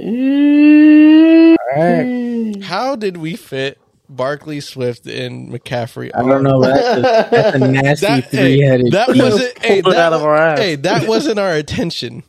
Mm. 0.00 1.56
All 1.56 1.56
right. 1.76 2.62
How 2.62 2.96
did 2.96 3.16
we 3.16 3.36
fit 3.36 3.78
Barkley, 4.08 4.60
Swift, 4.60 5.06
and 5.06 5.50
McCaffrey? 5.50 6.10
I 6.14 6.22
don't 6.22 6.42
know. 6.42 6.60
That's 6.62 6.98
a, 6.98 7.00
that's 7.30 7.56
a 7.56 7.58
nasty 7.70 8.06
That, 8.06 8.30
three-headed. 8.30 8.92
that 8.92 9.08
wasn't. 9.08 9.58
Hey, 9.58 9.80
that, 9.80 9.96
out 9.96 10.12
of 10.12 10.22
our 10.22 10.36
ass. 10.36 10.58
hey, 10.58 10.74
that 10.76 11.08
wasn't 11.08 11.38
our 11.38 11.52
attention 11.52 12.22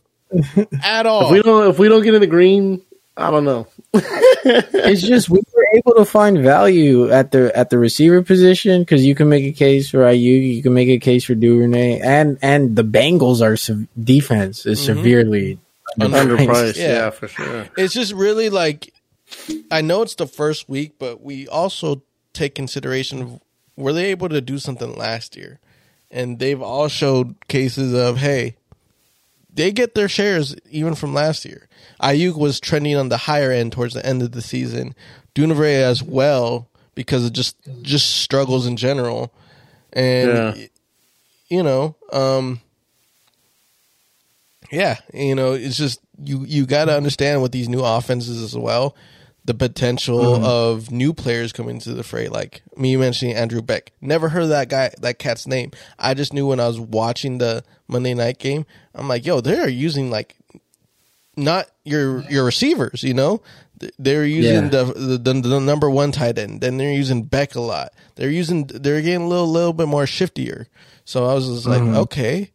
at 0.83 1.05
all. 1.05 1.25
If 1.25 1.31
we 1.31 1.41
don't, 1.41 1.69
if 1.69 1.79
we 1.79 1.87
don't 1.87 2.03
get 2.03 2.13
in 2.13 2.21
the 2.21 2.27
green, 2.27 2.81
I 3.17 3.31
don't 3.31 3.45
know. 3.45 3.67
it's 3.93 5.01
just 5.01 5.29
we 5.29 5.41
were 5.53 5.67
able 5.75 5.95
to 5.95 6.05
find 6.05 6.39
value 6.39 7.09
at 7.11 7.31
the 7.31 7.55
at 7.57 7.69
the 7.69 7.77
receiver 7.77 8.21
position 8.21 8.81
because 8.81 9.05
you 9.05 9.15
can 9.15 9.29
make 9.29 9.45
a 9.45 9.51
case 9.51 9.89
for 9.89 9.99
Aiyuk, 9.99 10.55
you 10.55 10.63
can 10.63 10.73
make 10.73 10.89
a 10.89 10.99
case 10.99 11.25
for 11.25 11.35
Duvernay, 11.35 11.99
and 11.99 12.37
and 12.41 12.75
the 12.75 12.83
Bengals 12.83 13.41
are 13.41 13.57
sev- 13.57 13.87
defense 14.01 14.65
is 14.65 14.79
mm-hmm. 14.79 14.97
severely 14.97 15.59
underpriced. 15.99 16.37
Underpriced, 16.47 16.77
Yeah. 16.77 16.87
yeah. 16.93 17.09
for 17.09 17.27
sure. 17.27 17.67
it's 17.77 17.93
just 17.93 18.13
really 18.13 18.49
like 18.49 18.93
I 19.71 19.81
know 19.81 20.01
it's 20.01 20.15
the 20.15 20.27
first 20.27 20.67
week, 20.69 20.93
but 20.99 21.21
we 21.21 21.47
also 21.47 22.03
take 22.33 22.55
consideration 22.55 23.21
of 23.21 23.39
were 23.77 23.93
they 23.93 24.05
able 24.11 24.29
to 24.29 24.41
do 24.41 24.57
something 24.59 24.93
last 24.95 25.35
year, 25.37 25.59
and 26.09 26.39
they've 26.39 26.61
all 26.61 26.87
showed 26.89 27.35
cases 27.47 27.93
of 27.93 28.17
hey, 28.17 28.57
they 29.53 29.71
get 29.71 29.95
their 29.95 30.09
shares 30.09 30.55
even 30.69 30.95
from 30.95 31.13
last 31.13 31.45
year. 31.45 31.67
Aiyuk 32.01 32.35
was 32.37 32.59
trending 32.59 32.95
on 32.97 33.09
the 33.09 33.17
higher 33.17 33.51
end 33.51 33.71
towards 33.71 33.93
the 33.93 34.05
end 34.05 34.21
of 34.21 34.31
the 34.33 34.41
season. 34.41 34.93
Duvernay 35.33 35.81
as 35.83 36.03
well 36.03 36.67
because 36.95 37.25
of 37.25 37.31
just 37.33 37.55
just 37.81 38.17
struggles 38.21 38.67
in 38.67 38.75
general, 38.75 39.33
and 39.93 40.57
Yeah. 40.57 40.65
you 41.49 41.63
know, 41.63 41.95
um, 42.11 42.59
yeah, 44.71 44.97
you 45.13 45.35
know, 45.35 45.53
it's 45.53 45.77
just 45.77 45.99
you 46.23 46.45
you 46.45 46.65
got 46.65 46.85
to 46.85 46.95
understand 46.95 47.41
with 47.41 47.51
these 47.51 47.69
new 47.69 47.81
offenses 47.81 48.41
as 48.41 48.57
well, 48.57 48.95
the 49.45 49.53
potential 49.53 50.19
mm-hmm. 50.19 50.43
of 50.43 50.91
new 50.91 51.13
players 51.13 51.51
coming 51.51 51.79
to 51.79 51.93
the 51.93 52.03
fray. 52.03 52.29
Like 52.29 52.61
me 52.77 52.95
mentioning 52.95 53.35
Andrew 53.35 53.61
Beck, 53.61 53.91
never 53.99 54.29
heard 54.29 54.43
of 54.43 54.49
that 54.49 54.69
guy, 54.69 54.91
that 55.01 55.19
cat's 55.19 55.45
name. 55.45 55.71
I 55.99 56.13
just 56.13 56.33
knew 56.33 56.47
when 56.47 56.59
I 56.59 56.67
was 56.67 56.79
watching 56.79 57.37
the 57.37 57.63
Monday 57.87 58.13
night 58.13 58.39
game. 58.39 58.65
I'm 58.95 59.07
like, 59.07 59.25
yo, 59.25 59.41
they're 59.41 59.69
using 59.69 60.09
like 60.09 60.35
not 61.35 61.69
your 61.83 62.21
your 62.29 62.45
receivers, 62.45 63.03
you 63.03 63.13
know. 63.13 63.41
They're 63.97 64.25
using 64.25 64.65
Yeah. 64.65 64.69
the, 64.69 64.83
the 64.93 65.17
the 65.17 65.41
the 65.41 65.59
number 65.59 65.89
one 65.89 66.11
tight 66.11 66.37
end. 66.37 66.61
Then 66.61 66.77
they're 66.77 66.93
using 66.93 67.23
Beck 67.23 67.55
a 67.55 67.61
lot. 67.61 67.93
They're 68.15 68.29
using 68.29 68.67
they're 68.67 69.01
getting 69.01 69.23
a 69.23 69.27
little 69.27 69.51
little 69.51 69.73
bit 69.73 69.87
more 69.87 70.05
shiftier. 70.05 70.67
So 71.03 71.25
I 71.25 71.33
was 71.33 71.47
just 71.47 71.65
like, 71.65 71.81
mm-hmm. 71.81 71.95
okay, 71.97 72.51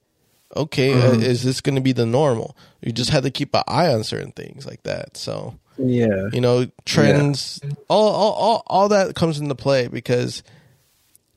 okay, 0.56 0.94
uh, 0.94 1.12
is 1.12 1.42
this 1.42 1.60
going 1.60 1.74
to 1.76 1.80
be 1.80 1.92
the 1.92 2.06
normal? 2.06 2.56
You 2.82 2.92
just 2.92 3.10
had 3.10 3.22
to 3.24 3.30
keep 3.30 3.54
an 3.54 3.62
eye 3.68 3.88
on 3.92 4.04
certain 4.04 4.32
things 4.32 4.66
like 4.66 4.82
that. 4.84 5.16
So 5.16 5.58
Yeah, 5.78 6.28
you 6.32 6.40
know, 6.40 6.66
trends, 6.84 7.60
all, 7.88 8.08
all 8.12 8.32
all 8.32 8.62
all 8.66 8.88
that 8.88 9.14
comes 9.14 9.38
into 9.38 9.54
play 9.54 9.88
because 9.88 10.42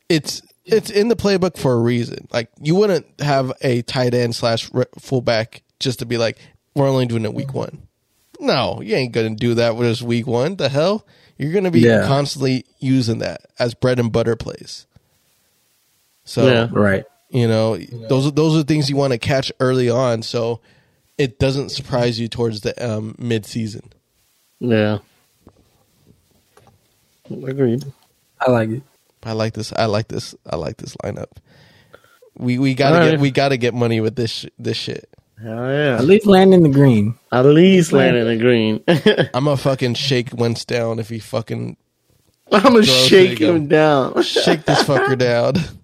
it's 0.07 0.41
it's 0.65 0.89
in 0.89 1.07
the 1.07 1.15
playbook 1.15 1.57
for 1.57 1.73
a 1.73 1.79
reason. 1.79 2.27
Like 2.31 2.49
you 2.61 2.75
wouldn't 2.75 3.05
have 3.19 3.51
a 3.61 3.81
tight 3.83 4.13
end 4.13 4.35
slash 4.35 4.69
fullback 4.99 5.63
just 5.79 5.99
to 5.99 6.05
be 6.05 6.17
like, 6.17 6.37
we're 6.75 6.87
only 6.89 7.05
doing 7.05 7.25
it 7.25 7.33
week 7.33 7.53
one. 7.53 7.87
No, 8.39 8.81
you 8.81 8.95
ain't 8.95 9.11
gonna 9.11 9.35
do 9.35 9.55
that 9.55 9.75
with 9.75 9.87
us 9.87 10.01
week 10.01 10.25
one. 10.27 10.55
The 10.55 10.69
hell, 10.69 11.05
you're 11.37 11.51
gonna 11.53 11.71
be 11.71 11.81
Yeah. 11.81 12.05
constantly 12.07 12.65
using 12.79 13.19
that 13.19 13.41
as 13.57 13.73
bread 13.73 13.99
and 13.99 14.11
butter 14.11 14.35
plays. 14.35 14.85
So 16.23 16.45
Yeah. 16.45 16.67
Right. 16.71 17.03
You 17.29 17.47
know, 17.47 17.77
those 17.77 18.27
are 18.27 18.31
those 18.31 18.57
are 18.57 18.63
things 18.63 18.89
you 18.89 18.95
want 18.95 19.13
to 19.13 19.19
catch 19.19 19.51
early 19.59 19.89
on, 19.89 20.23
so 20.23 20.61
it 21.17 21.37
doesn't 21.39 21.69
surprise 21.69 22.19
you 22.19 22.27
towards 22.27 22.61
the 22.61 22.73
um, 22.85 23.15
mid 23.19 23.45
season. 23.45 23.91
Yeah. 24.59 24.99
Agreed. 27.29 27.85
I 28.39 28.51
like 28.51 28.69
it. 28.69 28.83
I 29.23 29.33
like 29.33 29.53
this. 29.53 29.71
I 29.73 29.85
like 29.85 30.07
this. 30.07 30.33
I 30.49 30.55
like 30.55 30.77
this 30.77 30.95
lineup. 30.97 31.29
We 32.37 32.57
we 32.57 32.73
gotta 32.73 32.95
Alright. 32.95 33.11
get 33.11 33.19
we 33.19 33.31
gotta 33.31 33.57
get 33.57 33.73
money 33.73 34.01
with 34.01 34.15
this 34.15 34.31
sh- 34.31 34.45
this 34.57 34.77
shit. 34.77 35.09
Hell 35.41 35.71
yeah. 35.71 35.97
At 35.97 36.05
least 36.05 36.25
land 36.25 36.53
in 36.53 36.63
the 36.63 36.69
green. 36.69 37.15
At 37.31 37.45
least 37.45 37.91
land 37.93 38.17
in 38.17 38.27
the 38.27 38.37
green. 38.37 38.83
I'm 39.33 39.45
gonna 39.45 39.57
fucking 39.57 39.93
shake 39.95 40.29
Wentz 40.33 40.65
down 40.65 40.99
if 40.99 41.09
he 41.09 41.19
fucking 41.19 41.77
I'm 42.51 42.63
gonna 42.63 42.83
shake 42.83 43.39
him 43.39 43.67
down. 43.67 44.21
shake 44.23 44.65
this 44.65 44.83
fucker 44.83 45.17
down. 45.17 45.55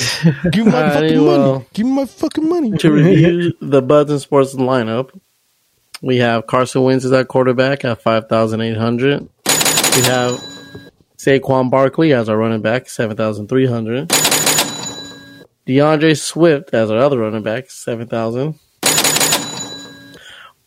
Give 0.50 0.66
me 0.66 0.72
my 0.72 0.90
fucking 0.90 1.24
well. 1.24 1.52
money. 1.52 1.66
Give 1.72 1.86
me 1.86 1.92
my 1.92 2.06
fucking 2.06 2.48
money. 2.48 2.70
to 2.78 2.90
review 2.90 3.52
the 3.60 3.82
Buds 3.82 4.10
and 4.10 4.20
Sports 4.20 4.54
lineup, 4.54 5.10
we 6.02 6.16
have 6.18 6.46
Carson 6.46 6.82
Wentz 6.82 7.04
as 7.04 7.12
our 7.12 7.24
quarterback 7.24 7.84
at 7.84 8.00
5,800. 8.02 9.20
We 9.20 10.02
have 10.02 10.42
Saquon 11.18 11.70
Barkley 11.70 12.14
as 12.14 12.28
our 12.28 12.36
running 12.36 12.62
back, 12.62 12.88
7,300. 12.88 14.08
D'Andre 15.66 16.14
Swift 16.14 16.72
as 16.72 16.90
our 16.90 16.98
other 16.98 17.18
running 17.18 17.42
back, 17.42 17.70
7,000. 17.70 18.58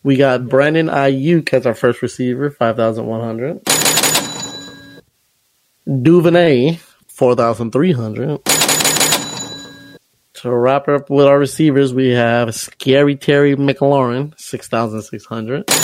We 0.04 0.18
got 0.18 0.48
Brandon 0.48 0.88
Aiyuk 0.88 1.52
as 1.54 1.66
our 1.66 1.74
first 1.74 2.02
receiver, 2.02 2.52
5,100. 2.52 3.62
Duvernay, 6.04 6.80
4,300. 7.08 8.42
To 10.44 10.54
wrap 10.54 10.90
it 10.90 10.96
up 10.96 11.10
with 11.10 11.26
our 11.26 11.40
receivers, 11.40 11.94
we 11.94 12.10
have 12.10 12.54
Scary 12.54 13.16
Terry 13.16 13.56
McLaurin, 13.56 14.38
6,600. 14.38 15.64
And 15.70 15.78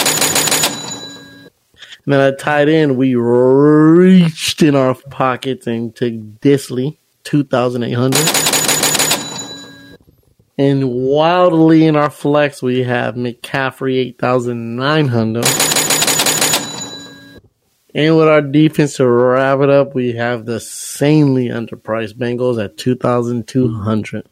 then 2.05 2.19
at 2.19 2.39
tight 2.39 2.67
end, 2.67 2.97
we 2.97 3.15
reached 3.15 4.61
in 4.61 4.75
our 4.75 4.95
pockets 4.95 5.65
and 5.65 5.95
took 5.95 6.11
Dissly, 6.41 6.97
2,800. 7.23 8.19
And 10.57 10.91
wildly 10.91 11.85
in 11.85 11.95
our 11.95 12.09
flex, 12.09 12.61
we 12.61 12.83
have 12.83 13.15
McCaffrey, 13.15 13.95
8,900. 14.07 15.45
And 17.95 18.17
with 18.17 18.27
our 18.27 18.41
defense 18.41 18.97
to 18.97 19.07
wrap 19.07 19.61
it 19.61 19.69
up, 19.69 19.95
we 19.95 20.15
have 20.15 20.45
the 20.45 20.59
sanely 20.59 21.47
underpriced 21.47 22.15
Bengals 22.15 22.61
at 22.61 22.75
2,200. 22.75 24.27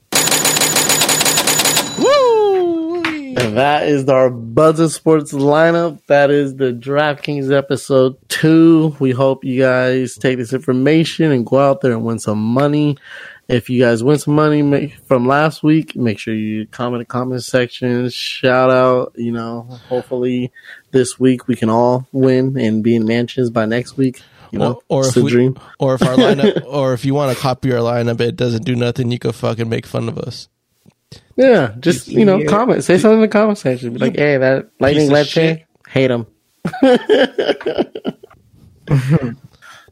And 3.38 3.56
that 3.56 3.88
is 3.88 4.10
our 4.10 4.32
Buds 4.32 4.80
and 4.80 4.92
Sports 4.92 5.32
lineup. 5.32 6.04
That 6.08 6.32
is 6.32 6.56
the 6.56 6.74
DraftKings 6.74 7.56
episode 7.56 8.18
two. 8.30 8.96
We 9.00 9.12
hope 9.12 9.44
you 9.44 9.62
guys 9.62 10.16
take 10.16 10.40
this 10.40 10.54
information 10.54 11.32
and 11.32 11.46
go 11.46 11.60
out 11.60 11.82
there 11.82 11.92
and 11.92 12.04
win 12.04 12.18
some 12.18 12.42
money. 12.42 12.98
If 13.48 13.70
you 13.70 13.80
guys 13.80 14.04
win 14.04 14.18
some 14.18 14.34
money 14.34 14.64
make, 14.64 14.96
from 15.06 15.28
last 15.28 15.62
week, 15.62 15.96
make 15.96 16.18
sure 16.18 16.34
you 16.34 16.66
comment 16.66 16.96
in 16.96 17.00
the 17.02 17.06
comment 17.06 17.44
section, 17.44 18.10
shout 18.10 18.72
out. 18.72 19.14
You 19.16 19.34
know, 19.34 19.68
hopefully 19.88 20.52
this 20.90 21.20
week 21.20 21.48
we 21.48 21.56
can 21.56 21.70
all 21.70 22.08
win 22.12 22.58
and 22.60 22.84
be 22.84 22.96
in 22.96 23.06
mansions 23.06 23.52
by 23.52 23.68
next 23.68 23.98
week. 23.98 24.20
You 24.50 24.58
know, 24.58 24.82
or, 24.90 25.04
or 25.04 25.08
if 25.10 25.16
we, 25.16 25.30
dream. 25.30 25.60
or 25.78 25.94
if 25.94 26.02
our 26.02 26.16
lineup, 26.16 26.64
or 26.68 26.94
if 26.94 27.06
you 27.06 27.14
want 27.14 27.38
to 27.38 27.40
copy 27.42 27.72
our 27.72 27.82
lineup, 27.82 28.20
it 28.20 28.36
doesn't 28.36 28.66
do 28.66 28.76
nothing. 28.76 29.12
You 29.12 29.20
can 29.20 29.32
fucking 29.32 29.70
make 29.70 29.86
fun 29.86 30.10
of 30.10 30.18
us. 30.18 30.50
Yeah, 31.36 31.74
just 31.80 32.08
you 32.08 32.26
know, 32.26 32.38
Yeah. 32.38 32.48
comment. 32.48 32.84
Say 32.84 32.98
something 32.98 33.18
in 33.20 33.22
the 33.22 33.28
comment 33.28 33.58
section. 33.58 33.94
Be 33.94 34.00
like, 34.00 34.18
"Hey, 34.18 34.38
that 34.38 34.70
lightning 34.80 35.10
lead 35.10 35.28
shit. 35.28 35.64
hate 35.88 36.12
him." 36.12 36.26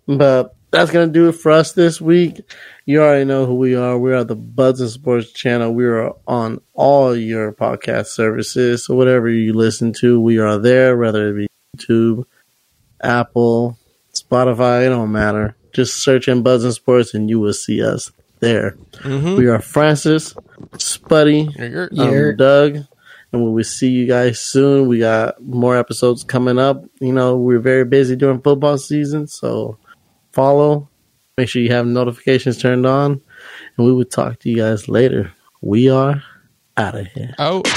but 0.08 0.56
that's 0.72 0.92
gonna 0.92 1.08
do 1.08 1.30
it 1.30 1.34
for 1.34 1.52
us 1.52 1.72
this 1.74 2.02
week. 2.02 2.42
You 2.86 3.02
already 3.02 3.26
know 3.26 3.46
who 3.46 3.56
we 3.56 3.76
are. 3.76 3.98
We 3.98 4.14
are 4.14 4.24
the 4.24 4.36
Buds 4.36 4.82
and 4.82 4.90
Sports 4.90 5.32
channel. 5.32 5.74
We 5.74 5.86
are 5.86 6.14
on 6.28 6.62
all 6.74 7.16
your 7.16 7.52
podcast 7.54 8.08
services. 8.08 8.86
So 8.86 8.96
whatever 8.96 9.30
you 9.30 9.54
listen 9.54 9.94
to, 10.02 10.20
we 10.20 10.38
are 10.38 10.58
there. 10.58 10.98
Whether 10.98 11.30
it 11.30 11.34
be 11.34 11.48
YouTube, 11.78 12.26
Apple, 13.02 13.78
Spotify, 14.14 14.86
it 14.86 14.90
don't 14.90 15.12
matter. 15.12 15.56
Just 15.74 16.04
search 16.04 16.28
in 16.28 16.42
Buds 16.42 16.64
and 16.64 16.74
Sports, 16.74 17.14
and 17.14 17.30
you 17.30 17.40
will 17.40 17.54
see 17.54 17.84
us 17.84 18.12
there. 18.46 18.78
We 19.38 19.48
are 19.48 19.60
Francis, 19.60 20.34
Spuddy, 20.74 21.50
um, 22.00 22.38
Doug, 22.38 22.76
and 23.32 23.44
we 23.44 23.50
will 23.52 23.64
see 23.64 23.90
you 23.90 24.06
guys 24.08 24.40
soon. 24.40 24.88
We 24.88 25.00
got 25.00 25.42
more 25.42 25.76
episodes 25.76 26.24
coming 26.24 26.58
up. 26.60 26.86
You 27.02 27.12
know, 27.12 27.36
we're 27.38 27.60
very 27.60 27.86
busy 27.86 28.16
during 28.16 28.42
football 28.42 28.78
season, 28.78 29.28
so 29.28 29.78
follow. 30.32 30.90
Make 31.38 31.50
sure 31.50 31.62
you 31.62 31.72
have 31.72 31.86
notifications 31.86 32.62
turned 32.62 32.86
on, 32.86 33.22
and 33.78 33.86
we 33.86 33.92
will 33.92 34.06
talk 34.06 34.40
to 34.40 34.50
you 34.50 34.58
guys 34.58 34.88
later. 34.88 35.34
We 35.62 35.90
are 35.90 36.24
out 36.78 36.96
of 36.96 37.08
here. 37.08 37.36
Out. 37.40 37.68